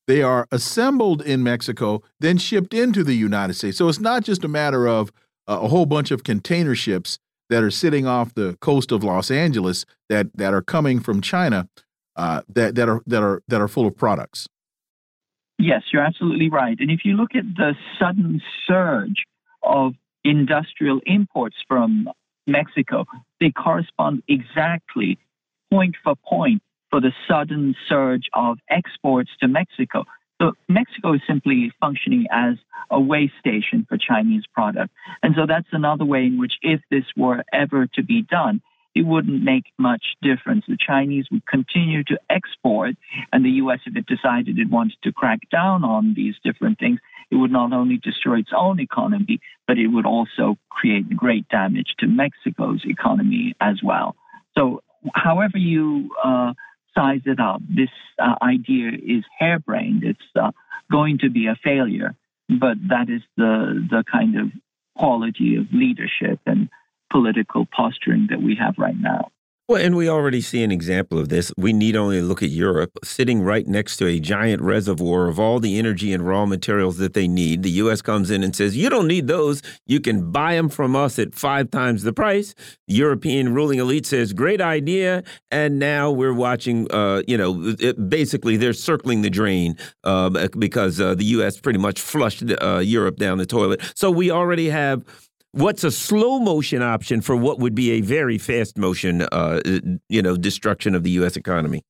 they 0.06 0.22
are 0.22 0.46
assembled 0.52 1.22
in 1.22 1.42
Mexico, 1.42 2.02
then 2.20 2.38
shipped 2.38 2.74
into 2.74 3.02
the 3.02 3.14
United 3.14 3.54
States. 3.54 3.78
So 3.78 3.88
it's 3.88 4.00
not 4.00 4.24
just 4.24 4.44
a 4.44 4.48
matter 4.48 4.86
of 4.86 5.10
a 5.46 5.68
whole 5.68 5.86
bunch 5.86 6.10
of 6.10 6.24
container 6.24 6.74
ships 6.74 7.18
that 7.50 7.62
are 7.62 7.70
sitting 7.70 8.06
off 8.06 8.34
the 8.34 8.56
coast 8.60 8.90
of 8.92 9.04
Los 9.04 9.30
Angeles 9.30 9.84
that 10.08 10.28
that 10.34 10.54
are 10.54 10.62
coming 10.62 11.00
from 11.00 11.20
China 11.20 11.68
uh, 12.16 12.42
that 12.48 12.74
that 12.74 12.88
are 12.88 13.02
that 13.06 13.22
are 13.22 13.42
that 13.48 13.60
are 13.60 13.68
full 13.68 13.86
of 13.86 13.96
products. 13.96 14.48
Yes, 15.58 15.82
you're 15.92 16.02
absolutely 16.02 16.48
right. 16.48 16.76
And 16.80 16.90
if 16.90 17.04
you 17.04 17.14
look 17.14 17.34
at 17.34 17.44
the 17.56 17.74
sudden 17.98 18.42
surge 18.66 19.24
of 19.62 19.94
industrial 20.24 21.00
imports 21.06 21.56
from 21.68 22.08
Mexico, 22.46 23.06
they 23.40 23.50
correspond 23.50 24.22
exactly 24.26 25.18
point 25.70 25.96
for 26.02 26.14
point 26.16 26.62
for 26.90 27.00
the 27.00 27.12
sudden 27.28 27.74
surge 27.88 28.28
of 28.34 28.58
exports 28.68 29.30
to 29.40 29.48
Mexico. 29.48 30.04
So 30.40 30.52
Mexico 30.68 31.14
is 31.14 31.20
simply 31.26 31.72
functioning 31.80 32.26
as 32.30 32.56
a 32.90 33.00
way 33.00 33.32
station 33.40 33.86
for 33.88 33.96
Chinese 33.96 34.44
product. 34.52 34.92
And 35.22 35.34
so 35.36 35.46
that's 35.46 35.68
another 35.72 36.04
way 36.04 36.26
in 36.26 36.38
which 36.38 36.54
if 36.62 36.80
this 36.90 37.04
were 37.16 37.44
ever 37.52 37.86
to 37.94 38.02
be 38.02 38.22
done, 38.22 38.60
it 38.94 39.02
wouldn't 39.02 39.42
make 39.42 39.64
much 39.78 40.04
difference. 40.22 40.64
The 40.68 40.78
Chinese 40.78 41.26
would 41.30 41.46
continue 41.46 42.04
to 42.04 42.18
export, 42.30 42.94
and 43.32 43.44
the 43.44 43.50
U.S., 43.50 43.80
if 43.86 43.96
it 43.96 44.06
decided 44.06 44.58
it 44.58 44.70
wanted 44.70 44.98
to 45.02 45.12
crack 45.12 45.50
down 45.50 45.84
on 45.84 46.14
these 46.14 46.34
different 46.44 46.78
things, 46.78 47.00
it 47.30 47.36
would 47.36 47.50
not 47.50 47.72
only 47.72 47.96
destroy 47.96 48.38
its 48.38 48.52
own 48.56 48.78
economy, 48.78 49.40
but 49.66 49.78
it 49.78 49.88
would 49.88 50.06
also 50.06 50.56
create 50.70 51.16
great 51.16 51.48
damage 51.48 51.94
to 51.98 52.06
Mexico's 52.06 52.82
economy 52.84 53.54
as 53.60 53.80
well. 53.82 54.14
So, 54.56 54.82
however 55.14 55.58
you 55.58 56.10
uh, 56.22 56.52
size 56.94 57.22
it 57.26 57.40
up, 57.40 57.60
this 57.68 57.90
uh, 58.18 58.34
idea 58.42 58.90
is 58.90 59.24
harebrained. 59.38 60.04
It's 60.04 60.20
uh, 60.40 60.52
going 60.90 61.18
to 61.18 61.30
be 61.30 61.46
a 61.46 61.56
failure, 61.62 62.14
but 62.48 62.76
that 62.88 63.08
is 63.08 63.22
the 63.36 63.86
the 63.88 64.04
kind 64.10 64.38
of 64.38 64.48
quality 64.96 65.56
of 65.56 65.66
leadership 65.72 66.40
and 66.46 66.68
political 67.10 67.66
posturing 67.66 68.28
that 68.30 68.42
we 68.42 68.56
have 68.56 68.74
right 68.78 68.98
now. 68.98 69.30
Well, 69.66 69.80
and 69.80 69.96
we 69.96 70.10
already 70.10 70.42
see 70.42 70.62
an 70.62 70.70
example 70.70 71.18
of 71.18 71.30
this. 71.30 71.50
We 71.56 71.72
need 71.72 71.96
only 71.96 72.20
look 72.20 72.42
at 72.42 72.50
Europe 72.50 72.98
sitting 73.02 73.40
right 73.40 73.66
next 73.66 73.96
to 73.96 74.06
a 74.06 74.20
giant 74.20 74.60
reservoir 74.60 75.26
of 75.26 75.40
all 75.40 75.58
the 75.58 75.78
energy 75.78 76.12
and 76.12 76.26
raw 76.26 76.44
materials 76.44 76.98
that 76.98 77.14
they 77.14 77.26
need. 77.26 77.62
The 77.62 77.70
U.S. 77.70 78.02
comes 78.02 78.30
in 78.30 78.44
and 78.44 78.54
says, 78.54 78.76
You 78.76 78.90
don't 78.90 79.08
need 79.08 79.26
those. 79.26 79.62
You 79.86 80.00
can 80.00 80.30
buy 80.30 80.54
them 80.54 80.68
from 80.68 80.94
us 80.94 81.18
at 81.18 81.34
five 81.34 81.70
times 81.70 82.02
the 82.02 82.12
price. 82.12 82.54
The 82.88 82.94
European 82.94 83.54
ruling 83.54 83.78
elite 83.78 84.04
says, 84.04 84.34
Great 84.34 84.60
idea. 84.60 85.22
And 85.50 85.78
now 85.78 86.10
we're 86.10 86.34
watching, 86.34 86.86
uh, 86.92 87.22
you 87.26 87.38
know, 87.38 87.74
it, 87.78 88.10
basically 88.10 88.58
they're 88.58 88.74
circling 88.74 89.22
the 89.22 89.30
drain 89.30 89.78
uh, 90.04 90.28
because 90.58 91.00
uh, 91.00 91.14
the 91.14 91.24
U.S. 91.36 91.58
pretty 91.58 91.78
much 91.78 92.02
flushed 92.02 92.42
uh, 92.60 92.80
Europe 92.84 93.16
down 93.16 93.38
the 93.38 93.46
toilet. 93.46 93.80
So 93.94 94.10
we 94.10 94.30
already 94.30 94.68
have 94.68 95.04
what's 95.54 95.84
a 95.84 95.90
slow 95.90 96.40
motion 96.40 96.82
option 96.82 97.20
for 97.20 97.36
what 97.36 97.58
would 97.58 97.74
be 97.74 97.92
a 97.92 98.00
very 98.00 98.38
fast 98.38 98.76
motion, 98.76 99.22
uh, 99.22 99.60
you 100.08 100.22
know, 100.22 100.36
destruction 100.36 100.94
of 100.94 101.02
the 101.04 101.10
U.S. 101.10 101.36
economy? 101.36 101.82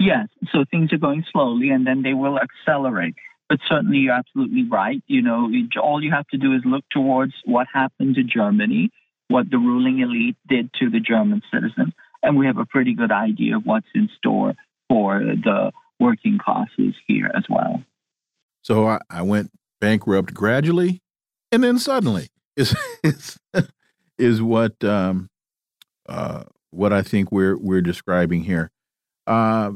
Yes, 0.00 0.28
so 0.52 0.64
things 0.70 0.92
are 0.92 0.98
going 0.98 1.24
slowly, 1.32 1.70
and 1.70 1.86
then 1.86 2.02
they 2.02 2.14
will 2.14 2.38
accelerate. 2.38 3.14
But 3.48 3.60
certainly, 3.68 3.98
you're 3.98 4.14
absolutely 4.14 4.68
right. 4.68 5.02
You 5.06 5.22
know, 5.22 5.50
all 5.82 6.02
you 6.02 6.12
have 6.12 6.26
to 6.28 6.36
do 6.36 6.52
is 6.52 6.62
look 6.64 6.84
towards 6.90 7.32
what 7.44 7.66
happened 7.72 8.16
to 8.16 8.22
Germany, 8.22 8.90
what 9.28 9.50
the 9.50 9.58
ruling 9.58 10.00
elite 10.00 10.36
did 10.46 10.70
to 10.74 10.90
the 10.90 11.00
German 11.00 11.42
citizens, 11.52 11.94
and 12.22 12.36
we 12.36 12.46
have 12.46 12.58
a 12.58 12.66
pretty 12.66 12.94
good 12.94 13.12
idea 13.12 13.56
of 13.56 13.62
what's 13.64 13.86
in 13.94 14.08
store 14.18 14.54
for 14.88 15.18
the 15.18 15.72
working 15.98 16.38
classes 16.38 16.94
here 17.06 17.30
as 17.34 17.44
well. 17.48 17.82
So 18.62 18.86
I, 18.86 18.98
I 19.08 19.22
went 19.22 19.50
bankrupt 19.80 20.34
gradually 20.34 21.00
and 21.50 21.62
then 21.62 21.78
suddenly 21.78 22.28
is 22.58 22.76
is, 23.02 23.38
is 24.18 24.42
what 24.42 24.82
um, 24.84 25.30
uh, 26.08 26.44
what 26.70 26.92
I 26.92 27.02
think 27.02 27.32
we're 27.32 27.56
we're 27.56 27.80
describing 27.80 28.44
here, 28.44 28.70
uh, 29.26 29.72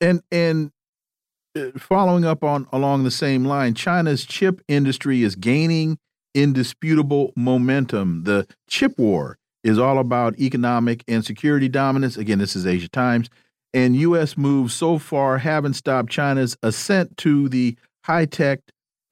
and 0.00 0.22
and 0.32 0.72
uh, 1.56 1.70
following 1.78 2.24
up 2.24 2.42
on 2.42 2.66
along 2.72 3.04
the 3.04 3.10
same 3.10 3.44
line, 3.44 3.74
China's 3.74 4.24
chip 4.24 4.62
industry 4.66 5.22
is 5.22 5.36
gaining 5.36 5.98
indisputable 6.34 7.32
momentum. 7.36 8.24
The 8.24 8.46
chip 8.68 8.98
war 8.98 9.38
is 9.62 9.78
all 9.78 9.98
about 9.98 10.38
economic 10.38 11.02
and 11.08 11.24
security 11.24 11.68
dominance. 11.68 12.16
Again, 12.16 12.38
this 12.38 12.54
is 12.56 12.66
Asia 12.66 12.88
Times. 12.88 13.28
And 13.74 13.96
U.S. 13.96 14.36
moves 14.38 14.72
so 14.72 14.98
far 14.98 15.38
haven't 15.38 15.74
stopped 15.74 16.10
China's 16.10 16.56
ascent 16.62 17.16
to 17.18 17.48
the 17.48 17.76
high 18.04 18.24
tech 18.24 18.60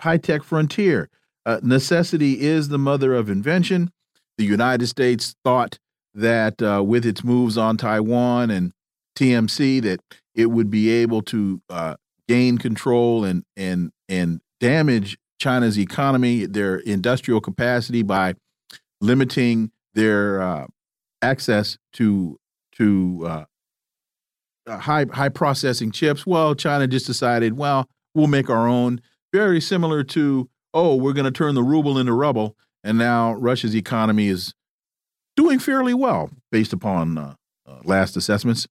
high 0.00 0.16
tech 0.16 0.42
frontier. 0.42 1.08
Uh, 1.46 1.60
necessity 1.62 2.40
is 2.40 2.68
the 2.68 2.78
mother 2.78 3.14
of 3.14 3.28
invention. 3.28 3.90
The 4.38 4.44
United 4.44 4.86
States 4.86 5.34
thought 5.44 5.78
that 6.14 6.62
uh, 6.62 6.82
with 6.84 7.04
its 7.04 7.22
moves 7.22 7.58
on 7.58 7.76
Taiwan 7.76 8.50
and 8.50 8.72
TMC, 9.16 9.82
that 9.82 10.00
it 10.34 10.46
would 10.46 10.70
be 10.70 10.90
able 10.90 11.22
to 11.22 11.60
uh, 11.68 11.96
gain 12.28 12.58
control 12.58 13.24
and 13.24 13.44
and 13.56 13.92
and 14.08 14.40
damage 14.60 15.18
China's 15.38 15.78
economy, 15.78 16.46
their 16.46 16.76
industrial 16.76 17.40
capacity 17.40 18.02
by 18.02 18.34
limiting 19.00 19.70
their 19.94 20.40
uh, 20.42 20.66
access 21.22 21.76
to 21.92 22.38
to 22.72 23.24
uh, 23.26 23.44
uh, 24.66 24.78
high 24.78 25.06
high 25.12 25.28
processing 25.28 25.90
chips. 25.90 26.26
Well, 26.26 26.54
China 26.54 26.86
just 26.86 27.06
decided, 27.06 27.56
well, 27.56 27.88
we'll 28.14 28.26
make 28.26 28.50
our 28.50 28.66
own. 28.66 29.00
Very 29.32 29.60
similar 29.60 30.04
to 30.04 30.48
oh, 30.74 30.96
we're 30.96 31.12
going 31.12 31.24
to 31.24 31.30
turn 31.30 31.54
the 31.54 31.62
ruble 31.62 31.96
into 31.98 32.12
rubble, 32.12 32.56
and 32.82 32.98
now 32.98 33.32
Russia's 33.34 33.74
economy 33.74 34.28
is 34.28 34.52
doing 35.36 35.58
fairly 35.58 35.94
well 35.94 36.30
based 36.50 36.72
upon 36.72 37.16
uh, 37.16 37.34
uh, 37.66 37.78
last 37.84 38.16
assessments. 38.16 38.66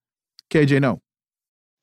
KJ, 0.51 0.81
Noh. 0.81 1.01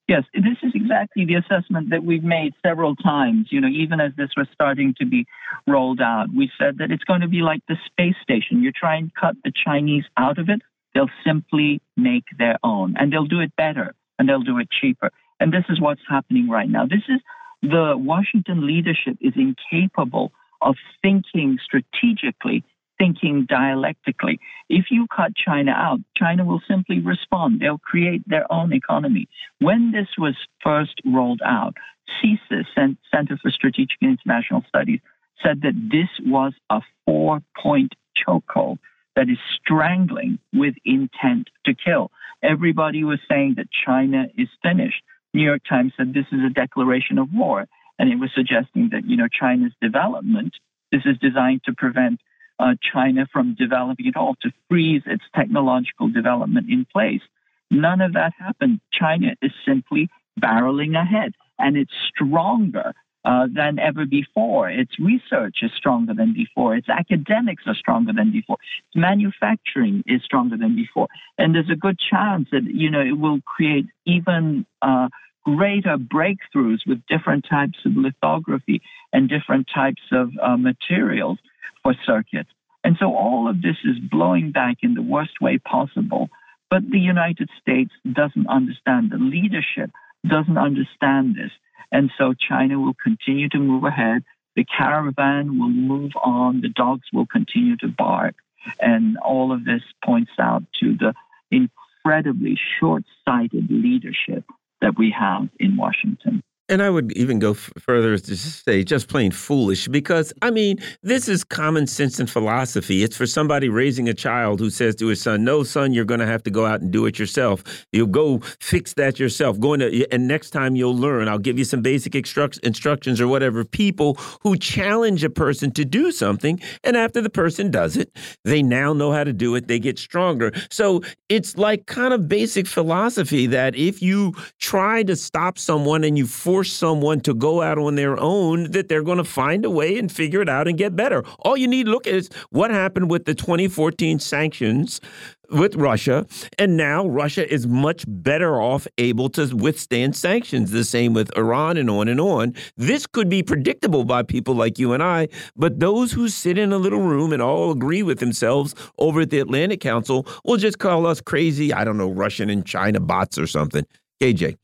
Yes, 0.06 0.24
this 0.34 0.58
is 0.64 0.72
exactly 0.74 1.24
the 1.24 1.34
assessment 1.34 1.90
that 1.90 2.02
we've 2.02 2.24
made 2.24 2.52
several 2.66 2.96
times. 2.96 3.46
You 3.50 3.60
know, 3.60 3.68
even 3.68 4.00
as 4.00 4.10
this 4.16 4.30
was 4.36 4.48
starting 4.52 4.92
to 4.98 5.06
be 5.06 5.24
rolled 5.68 6.00
out, 6.00 6.26
we 6.36 6.50
said 6.58 6.78
that 6.78 6.90
it's 6.90 7.04
going 7.04 7.20
to 7.20 7.28
be 7.28 7.42
like 7.42 7.60
the 7.68 7.76
space 7.86 8.16
station. 8.20 8.60
You 8.60 8.72
try 8.72 8.96
and 8.96 9.12
cut 9.14 9.36
the 9.44 9.52
Chinese 9.52 10.04
out 10.16 10.38
of 10.38 10.48
it, 10.48 10.62
they'll 10.94 11.10
simply 11.24 11.80
make 11.96 12.24
their 12.36 12.58
own, 12.64 12.96
and 12.98 13.12
they'll 13.12 13.24
do 13.24 13.40
it 13.40 13.54
better, 13.56 13.94
and 14.18 14.28
they'll 14.28 14.42
do 14.42 14.58
it 14.58 14.68
cheaper. 14.68 15.10
And 15.38 15.52
this 15.52 15.64
is 15.68 15.80
what's 15.80 16.02
happening 16.08 16.48
right 16.48 16.68
now. 16.68 16.86
This 16.86 17.04
is 17.08 17.20
the 17.62 17.94
Washington 17.96 18.66
leadership 18.66 19.18
is 19.20 19.34
incapable 19.36 20.32
of 20.62 20.76
thinking 21.02 21.58
strategically, 21.62 22.64
thinking 22.98 23.46
dialectically. 23.48 24.40
If 24.68 24.86
you 24.90 25.06
cut 25.14 25.32
China 25.34 25.72
out, 25.72 26.00
China 26.16 26.44
will 26.44 26.60
simply 26.68 27.00
respond. 27.00 27.60
They'll 27.60 27.78
create 27.78 28.22
their 28.26 28.50
own 28.52 28.72
economy. 28.72 29.28
When 29.58 29.92
this 29.92 30.08
was 30.18 30.34
first 30.62 31.00
rolled 31.04 31.40
out, 31.44 31.76
CSIS, 32.22 32.66
Center 32.74 33.38
for 33.40 33.50
Strategic 33.50 33.96
and 34.00 34.18
International 34.18 34.62
Studies, 34.68 35.00
said 35.42 35.62
that 35.62 35.74
this 35.90 36.08
was 36.20 36.52
a 36.68 36.80
four 37.06 37.40
point 37.56 37.94
chokehold 38.26 38.78
that 39.16 39.28
is 39.28 39.38
strangling 39.60 40.38
with 40.52 40.74
intent 40.84 41.48
to 41.64 41.74
kill. 41.74 42.10
Everybody 42.42 43.04
was 43.04 43.18
saying 43.28 43.54
that 43.56 43.66
China 43.70 44.26
is 44.36 44.48
finished. 44.62 45.02
New 45.32 45.44
York 45.44 45.62
Times 45.68 45.92
said 45.96 46.12
this 46.12 46.26
is 46.32 46.40
a 46.44 46.50
declaration 46.50 47.18
of 47.18 47.32
war, 47.32 47.66
and 47.98 48.10
it 48.10 48.16
was 48.16 48.30
suggesting 48.34 48.90
that 48.92 49.04
you 49.06 49.16
know 49.16 49.28
China's 49.28 49.72
development 49.80 50.54
this 50.92 51.02
is 51.04 51.18
designed 51.18 51.62
to 51.64 51.72
prevent 51.72 52.20
uh, 52.58 52.74
China 52.92 53.26
from 53.32 53.54
developing 53.54 54.08
at 54.08 54.16
all, 54.16 54.34
to 54.42 54.50
freeze 54.68 55.02
its 55.06 55.22
technological 55.34 56.08
development 56.08 56.68
in 56.68 56.84
place. 56.84 57.22
None 57.70 58.00
of 58.00 58.14
that 58.14 58.32
happened. 58.38 58.80
China 58.92 59.36
is 59.40 59.52
simply 59.64 60.10
barreling 60.38 61.00
ahead, 61.00 61.34
and 61.58 61.76
it's 61.76 61.92
stronger 62.08 62.92
uh, 63.24 63.46
than 63.54 63.78
ever 63.78 64.06
before. 64.06 64.70
Its 64.70 64.98
research 64.98 65.58
is 65.62 65.70
stronger 65.76 66.14
than 66.14 66.32
before. 66.32 66.76
Its 66.76 66.88
academics 66.88 67.64
are 67.66 67.74
stronger 67.74 68.12
than 68.12 68.32
before. 68.32 68.56
Its 68.88 68.96
manufacturing 68.96 70.02
is 70.06 70.22
stronger 70.24 70.56
than 70.56 70.74
before. 70.74 71.08
And 71.38 71.54
there's 71.54 71.70
a 71.70 71.76
good 71.76 71.98
chance 71.98 72.48
that 72.52 72.64
you 72.64 72.90
know 72.90 73.00
it 73.00 73.18
will 73.18 73.40
create 73.42 73.86
even 74.06 74.66
uh, 74.82 75.08
greater 75.44 75.96
breakthroughs 75.96 76.80
with 76.86 77.02
different 77.08 77.46
types 77.48 77.78
of 77.84 77.92
lithography 77.96 78.80
and 79.12 79.28
different 79.28 79.68
types 79.74 80.02
of 80.12 80.30
uh, 80.42 80.56
materials 80.56 81.38
for 81.82 81.94
circuits. 82.06 82.50
And 82.84 82.96
so 82.98 83.14
all 83.14 83.48
of 83.48 83.60
this 83.60 83.76
is 83.84 83.98
blowing 83.98 84.52
back 84.52 84.78
in 84.82 84.94
the 84.94 85.02
worst 85.02 85.40
way 85.40 85.58
possible. 85.58 86.28
But 86.70 86.88
the 86.88 87.00
United 87.00 87.50
States 87.60 87.90
doesn't 88.10 88.46
understand. 88.46 89.10
The 89.10 89.18
leadership 89.18 89.90
doesn't 90.26 90.58
understand 90.58 91.34
this. 91.34 91.50
And 91.92 92.10
so 92.18 92.34
China 92.34 92.78
will 92.78 92.96
continue 93.02 93.48
to 93.50 93.58
move 93.58 93.84
ahead. 93.84 94.22
The 94.56 94.64
caravan 94.64 95.58
will 95.58 95.68
move 95.70 96.12
on. 96.22 96.60
The 96.60 96.68
dogs 96.68 97.06
will 97.12 97.26
continue 97.26 97.76
to 97.78 97.88
bark. 97.88 98.34
And 98.80 99.16
all 99.18 99.52
of 99.52 99.64
this 99.64 99.82
points 100.04 100.32
out 100.38 100.64
to 100.80 100.96
the 100.96 101.14
incredibly 101.50 102.58
short 102.78 103.04
sighted 103.24 103.70
leadership 103.70 104.44
that 104.80 104.98
we 104.98 105.14
have 105.18 105.48
in 105.58 105.76
Washington. 105.76 106.42
And 106.70 106.84
I 106.84 106.88
would 106.88 107.10
even 107.16 107.40
go 107.40 107.54
further 107.54 108.16
to 108.16 108.36
say 108.36 108.84
just 108.84 109.08
plain 109.08 109.32
foolish 109.32 109.88
because, 109.88 110.32
I 110.40 110.52
mean, 110.52 110.78
this 111.02 111.28
is 111.28 111.42
common 111.42 111.88
sense 111.88 112.20
and 112.20 112.30
philosophy. 112.30 113.02
It's 113.02 113.16
for 113.16 113.26
somebody 113.26 113.68
raising 113.68 114.08
a 114.08 114.14
child 114.14 114.60
who 114.60 114.70
says 114.70 114.94
to 114.96 115.08
his 115.08 115.20
son, 115.20 115.42
No, 115.42 115.64
son, 115.64 115.92
you're 115.92 116.04
going 116.04 116.20
to 116.20 116.26
have 116.26 116.44
to 116.44 116.50
go 116.50 116.66
out 116.66 116.80
and 116.80 116.92
do 116.92 117.06
it 117.06 117.18
yourself. 117.18 117.64
You'll 117.92 118.06
go 118.06 118.38
fix 118.60 118.94
that 118.94 119.18
yourself. 119.18 119.58
Go 119.58 119.74
into, 119.74 120.06
and 120.12 120.28
next 120.28 120.50
time 120.50 120.76
you'll 120.76 120.96
learn. 120.96 121.26
I'll 121.26 121.38
give 121.38 121.58
you 121.58 121.64
some 121.64 121.82
basic 121.82 122.14
instructions 122.14 123.20
or 123.20 123.26
whatever. 123.26 123.64
People 123.64 124.14
who 124.42 124.56
challenge 124.56 125.24
a 125.24 125.30
person 125.30 125.72
to 125.72 125.84
do 125.84 126.12
something, 126.12 126.60
and 126.84 126.96
after 126.96 127.20
the 127.20 127.30
person 127.30 127.72
does 127.72 127.96
it, 127.96 128.16
they 128.44 128.62
now 128.62 128.92
know 128.92 129.10
how 129.10 129.24
to 129.24 129.32
do 129.32 129.56
it. 129.56 129.66
They 129.66 129.80
get 129.80 129.98
stronger. 129.98 130.52
So 130.70 131.02
it's 131.28 131.58
like 131.58 131.86
kind 131.86 132.14
of 132.14 132.28
basic 132.28 132.68
philosophy 132.68 133.48
that 133.48 133.74
if 133.74 134.00
you 134.00 134.34
try 134.60 135.02
to 135.02 135.16
stop 135.16 135.58
someone 135.58 136.04
and 136.04 136.16
you 136.16 136.28
force 136.28 136.59
force 136.60 136.72
someone 136.74 137.18
to 137.20 137.32
go 137.32 137.62
out 137.62 137.78
on 137.78 137.94
their 137.94 138.20
own, 138.20 138.70
that 138.72 138.86
they're 138.86 139.02
going 139.02 139.16
to 139.16 139.24
find 139.24 139.64
a 139.64 139.70
way 139.70 139.98
and 139.98 140.12
figure 140.12 140.42
it 140.42 140.48
out 140.48 140.68
and 140.68 140.76
get 140.76 140.94
better. 140.94 141.24
All 141.38 141.56
you 141.56 141.66
need 141.66 141.84
to 141.84 141.90
look 141.90 142.06
at 142.06 142.12
is 142.12 142.28
what 142.50 142.70
happened 142.70 143.10
with 143.10 143.24
the 143.24 143.34
2014 143.34 144.18
sanctions 144.18 145.00
with 145.48 145.74
Russia, 145.74 146.26
and 146.58 146.76
now 146.76 147.06
Russia 147.06 147.50
is 147.50 147.66
much 147.66 148.04
better 148.06 148.60
off 148.60 148.86
able 148.98 149.30
to 149.30 149.56
withstand 149.56 150.14
sanctions. 150.14 150.70
The 150.70 150.84
same 150.84 151.14
with 151.14 151.34
Iran 151.34 151.78
and 151.78 151.88
on 151.88 152.08
and 152.08 152.20
on. 152.20 152.54
This 152.76 153.06
could 153.06 153.30
be 153.30 153.42
predictable 153.42 154.04
by 154.04 154.22
people 154.22 154.54
like 154.54 154.78
you 154.78 154.92
and 154.92 155.02
I, 155.02 155.28
but 155.56 155.80
those 155.80 156.12
who 156.12 156.28
sit 156.28 156.58
in 156.58 156.74
a 156.74 156.78
little 156.78 157.00
room 157.00 157.32
and 157.32 157.40
all 157.40 157.70
agree 157.70 158.02
with 158.02 158.18
themselves 158.18 158.74
over 158.98 159.22
at 159.22 159.30
the 159.30 159.38
Atlantic 159.38 159.80
Council 159.80 160.26
will 160.44 160.58
just 160.58 160.78
call 160.78 161.06
us 161.06 161.22
crazy. 161.22 161.72
I 161.72 161.84
don't 161.84 161.96
know, 161.96 162.10
Russian 162.10 162.50
and 162.50 162.66
China 162.66 163.00
bots 163.00 163.38
or 163.38 163.46
something. 163.46 163.86
KJ. 164.22 164.56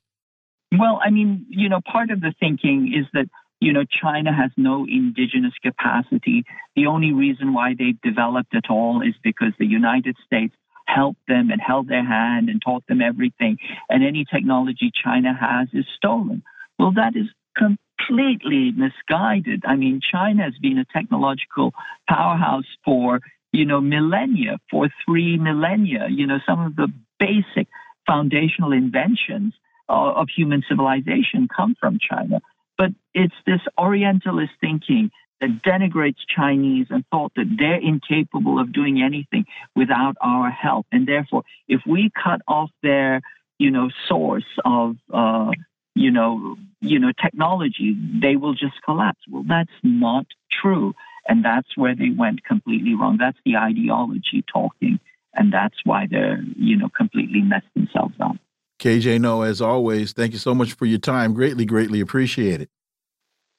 Well, 0.72 1.00
I 1.02 1.10
mean, 1.10 1.46
you 1.48 1.68
know, 1.68 1.80
part 1.80 2.10
of 2.10 2.20
the 2.20 2.34
thinking 2.40 2.92
is 2.96 3.06
that, 3.12 3.28
you 3.60 3.72
know, 3.72 3.84
China 3.84 4.32
has 4.32 4.50
no 4.56 4.84
indigenous 4.84 5.54
capacity. 5.62 6.44
The 6.74 6.86
only 6.86 7.12
reason 7.12 7.54
why 7.54 7.74
they've 7.78 8.00
developed 8.02 8.54
at 8.54 8.68
all 8.68 9.02
is 9.02 9.14
because 9.22 9.52
the 9.58 9.66
United 9.66 10.16
States 10.26 10.54
helped 10.86 11.26
them 11.26 11.50
and 11.50 11.60
held 11.60 11.88
their 11.88 12.04
hand 12.04 12.48
and 12.48 12.60
taught 12.62 12.86
them 12.86 13.00
everything. 13.00 13.58
And 13.88 14.04
any 14.04 14.24
technology 14.24 14.90
China 15.02 15.34
has 15.38 15.68
is 15.72 15.86
stolen. 15.96 16.42
Well, 16.78 16.92
that 16.92 17.16
is 17.16 17.26
completely 17.56 18.72
misguided. 18.72 19.64
I 19.66 19.76
mean, 19.76 20.00
China 20.00 20.44
has 20.44 20.54
been 20.60 20.78
a 20.78 20.84
technological 20.84 21.72
powerhouse 22.08 22.66
for, 22.84 23.20
you 23.52 23.64
know, 23.64 23.80
millennia, 23.80 24.58
for 24.70 24.88
three 25.04 25.38
millennia. 25.38 26.08
You 26.10 26.26
know, 26.26 26.38
some 26.46 26.60
of 26.60 26.76
the 26.76 26.92
basic 27.18 27.68
foundational 28.06 28.72
inventions 28.72 29.54
uh, 29.88 30.12
of 30.20 30.28
human 30.34 30.62
civilization 30.68 31.48
come 31.54 31.74
from 31.78 31.98
China. 31.98 32.40
But 32.78 32.90
it's 33.14 33.34
this 33.46 33.60
Orientalist 33.78 34.52
thinking 34.60 35.10
that 35.40 35.62
denigrates 35.62 36.16
Chinese 36.34 36.86
and 36.90 37.04
thought 37.10 37.32
that 37.36 37.56
they're 37.58 37.80
incapable 37.80 38.58
of 38.58 38.72
doing 38.72 39.02
anything 39.02 39.44
without 39.74 40.16
our 40.20 40.50
help. 40.50 40.86
And 40.92 41.06
therefore, 41.06 41.42
if 41.68 41.82
we 41.86 42.10
cut 42.10 42.40
off 42.48 42.70
their, 42.82 43.20
you 43.58 43.70
know, 43.70 43.90
source 44.08 44.46
of, 44.64 44.96
uh, 45.12 45.50
you 45.94 46.10
know, 46.10 46.56
you 46.80 46.98
know, 46.98 47.12
technology, 47.20 47.96
they 48.20 48.36
will 48.36 48.54
just 48.54 48.80
collapse. 48.84 49.20
Well, 49.30 49.44
that's 49.46 49.70
not 49.82 50.26
true, 50.50 50.94
and 51.28 51.44
that's 51.44 51.76
where 51.76 51.94
they 51.94 52.10
went 52.10 52.44
completely 52.44 52.94
wrong. 52.94 53.16
That's 53.18 53.38
the 53.44 53.56
ideology 53.56 54.44
talking, 54.50 55.00
and 55.34 55.52
that's 55.52 55.76
why 55.84 56.06
they're, 56.10 56.42
you 56.56 56.76
know, 56.76 56.88
completely 56.88 57.40
messed 57.40 57.72
themselves 57.74 58.14
up. 58.20 58.36
KJ 58.78 59.20
Noh, 59.20 59.42
as 59.42 59.60
always, 59.60 60.12
thank 60.12 60.32
you 60.32 60.38
so 60.38 60.54
much 60.54 60.74
for 60.74 60.86
your 60.86 60.98
time. 60.98 61.34
Greatly, 61.34 61.64
greatly 61.64 62.00
appreciate 62.00 62.60
it. 62.60 62.70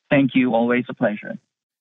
Thank 0.10 0.36
you. 0.36 0.54
Always 0.54 0.86
a 0.90 0.94
pleasure. 0.94 1.38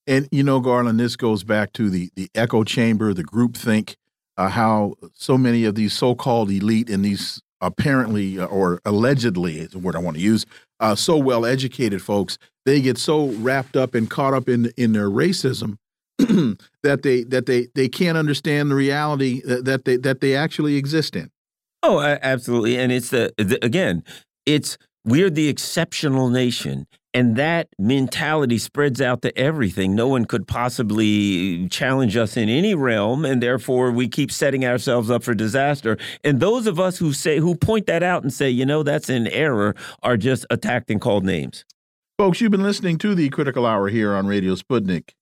And 0.07 0.29
you 0.31 0.43
know, 0.43 0.61
Garland, 0.61 1.01
this 1.01 1.17
goes 1.17 1.45
back 1.45 1.73
to 1.75 1.91
the 1.91 2.11
the 2.15 2.31
echo 2.35 2.65
chamber, 2.65 3.13
the 3.13 3.25
group 3.25 3.57
think, 3.57 3.97
uh, 4.37 4.49
how 4.49 4.95
so 5.15 5.37
many 5.37 5.65
of 5.65 5.75
these 5.75 5.93
so-called 5.93 6.51
elite 6.51 6.89
and 6.89 7.05
these 7.05 7.43
apparently 7.61 8.39
uh, 8.39 8.47
or 8.47 8.81
allegedly 8.85 9.59
is 9.59 9.71
the 9.71 9.79
word 9.79 9.97
I 9.97 10.01
want 10.01 10.17
to 10.17 10.23
use, 10.23 10.47
uh, 10.81 10.95
so 10.95 11.17
well 11.17 11.45
educated 11.45 12.03
folks, 12.03 12.39
they 12.65 12.81
get 12.81 12.99
so 12.99 13.29
wrapped 13.29 13.77
up 13.77 13.95
and 13.95 14.09
caught 14.09 14.35
up 14.35 14.49
in 14.49 14.73
in 14.77 14.93
their 14.93 15.11
racism 15.11 15.79
that 16.19 17.03
they 17.03 17.25
that 17.25 17.47
they 17.47 17.69
they 17.75 17.89
can't 17.89 18.19
understand 18.19 18.71
the 18.71 18.75
reality 18.75 19.43
that 19.45 19.85
they 19.85 19.97
that 19.97 20.21
they 20.21 20.37
actually 20.37 20.77
exist 20.77 21.17
in. 21.17 21.31
Oh, 21.89 22.01
absolutely. 22.01 22.77
And 22.79 22.91
it's 22.91 23.11
the, 23.11 23.33
the 23.37 23.65
again, 23.65 24.03
it's 24.45 24.77
we're 25.05 25.31
the 25.31 25.49
exceptional 25.49 26.29
nation 26.29 26.87
and 27.17 27.37
that 27.37 27.69
mentality 27.79 28.59
spreads 28.59 29.01
out 29.01 29.23
to 29.23 29.37
everything. 29.39 29.95
No 29.95 30.07
one 30.07 30.27
could 30.27 30.47
possibly 30.47 31.67
challenge 31.69 32.15
us 32.15 32.37
in 32.37 32.51
any 32.51 32.75
realm, 32.75 33.25
and 33.25 33.43
therefore 33.43 33.91
we 33.91 34.07
keep 34.07 34.31
setting 34.31 34.67
ourselves 34.67 35.11
up 35.11 35.23
for 35.23 35.33
disaster. 35.33 35.97
And 36.23 36.41
those 36.41 36.67
of 36.67 36.79
us 36.79 36.99
who 36.99 37.15
say 37.15 37.39
who 37.39 37.55
point 37.55 37.87
that 37.87 38.03
out 38.03 38.23
and 38.23 38.31
say, 38.31 38.51
you 38.51 38.67
know, 38.67 38.83
that's 38.83 39.09
an 39.09 39.29
error, 39.29 39.75
are 40.03 40.19
just 40.19 40.45
attacked 40.51 40.91
and 40.91 41.01
called 41.01 41.25
names. 41.25 41.65
Folks, 42.19 42.43
you've 42.43 42.53
been 42.53 42.63
listening 42.63 42.99
to 42.99 43.15
the 43.15 43.31
Critical 43.31 43.65
Hour 43.65 43.89
here 43.89 44.13
on 44.15 44.27
Radio 44.27 44.55
Sputnik. 44.55 45.13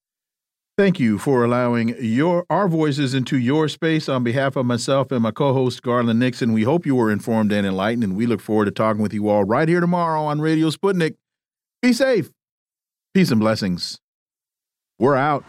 Thank 0.76 0.98
you 0.98 1.18
for 1.18 1.44
allowing 1.44 1.94
your 2.00 2.44
our 2.50 2.66
voices 2.66 3.14
into 3.14 3.38
your 3.38 3.68
space 3.68 4.08
on 4.08 4.24
behalf 4.24 4.56
of 4.56 4.66
myself 4.66 5.12
and 5.12 5.22
my 5.22 5.30
co-host 5.30 5.82
Garland 5.82 6.18
Nixon. 6.18 6.52
We 6.52 6.64
hope 6.64 6.84
you 6.84 6.96
were 6.96 7.12
informed 7.12 7.52
and 7.52 7.64
enlightened, 7.64 8.02
and 8.02 8.16
we 8.16 8.26
look 8.26 8.40
forward 8.40 8.64
to 8.64 8.70
talking 8.72 9.00
with 9.00 9.14
you 9.14 9.28
all 9.28 9.44
right 9.44 9.68
here 9.68 9.78
tomorrow 9.78 10.24
on 10.24 10.40
Radio 10.40 10.70
Sputnik. 10.70 11.14
Be 11.80 11.92
safe. 11.92 12.32
Peace 13.14 13.30
and 13.30 13.38
blessings. 13.38 14.00
We're 14.98 15.14
out. 15.14 15.44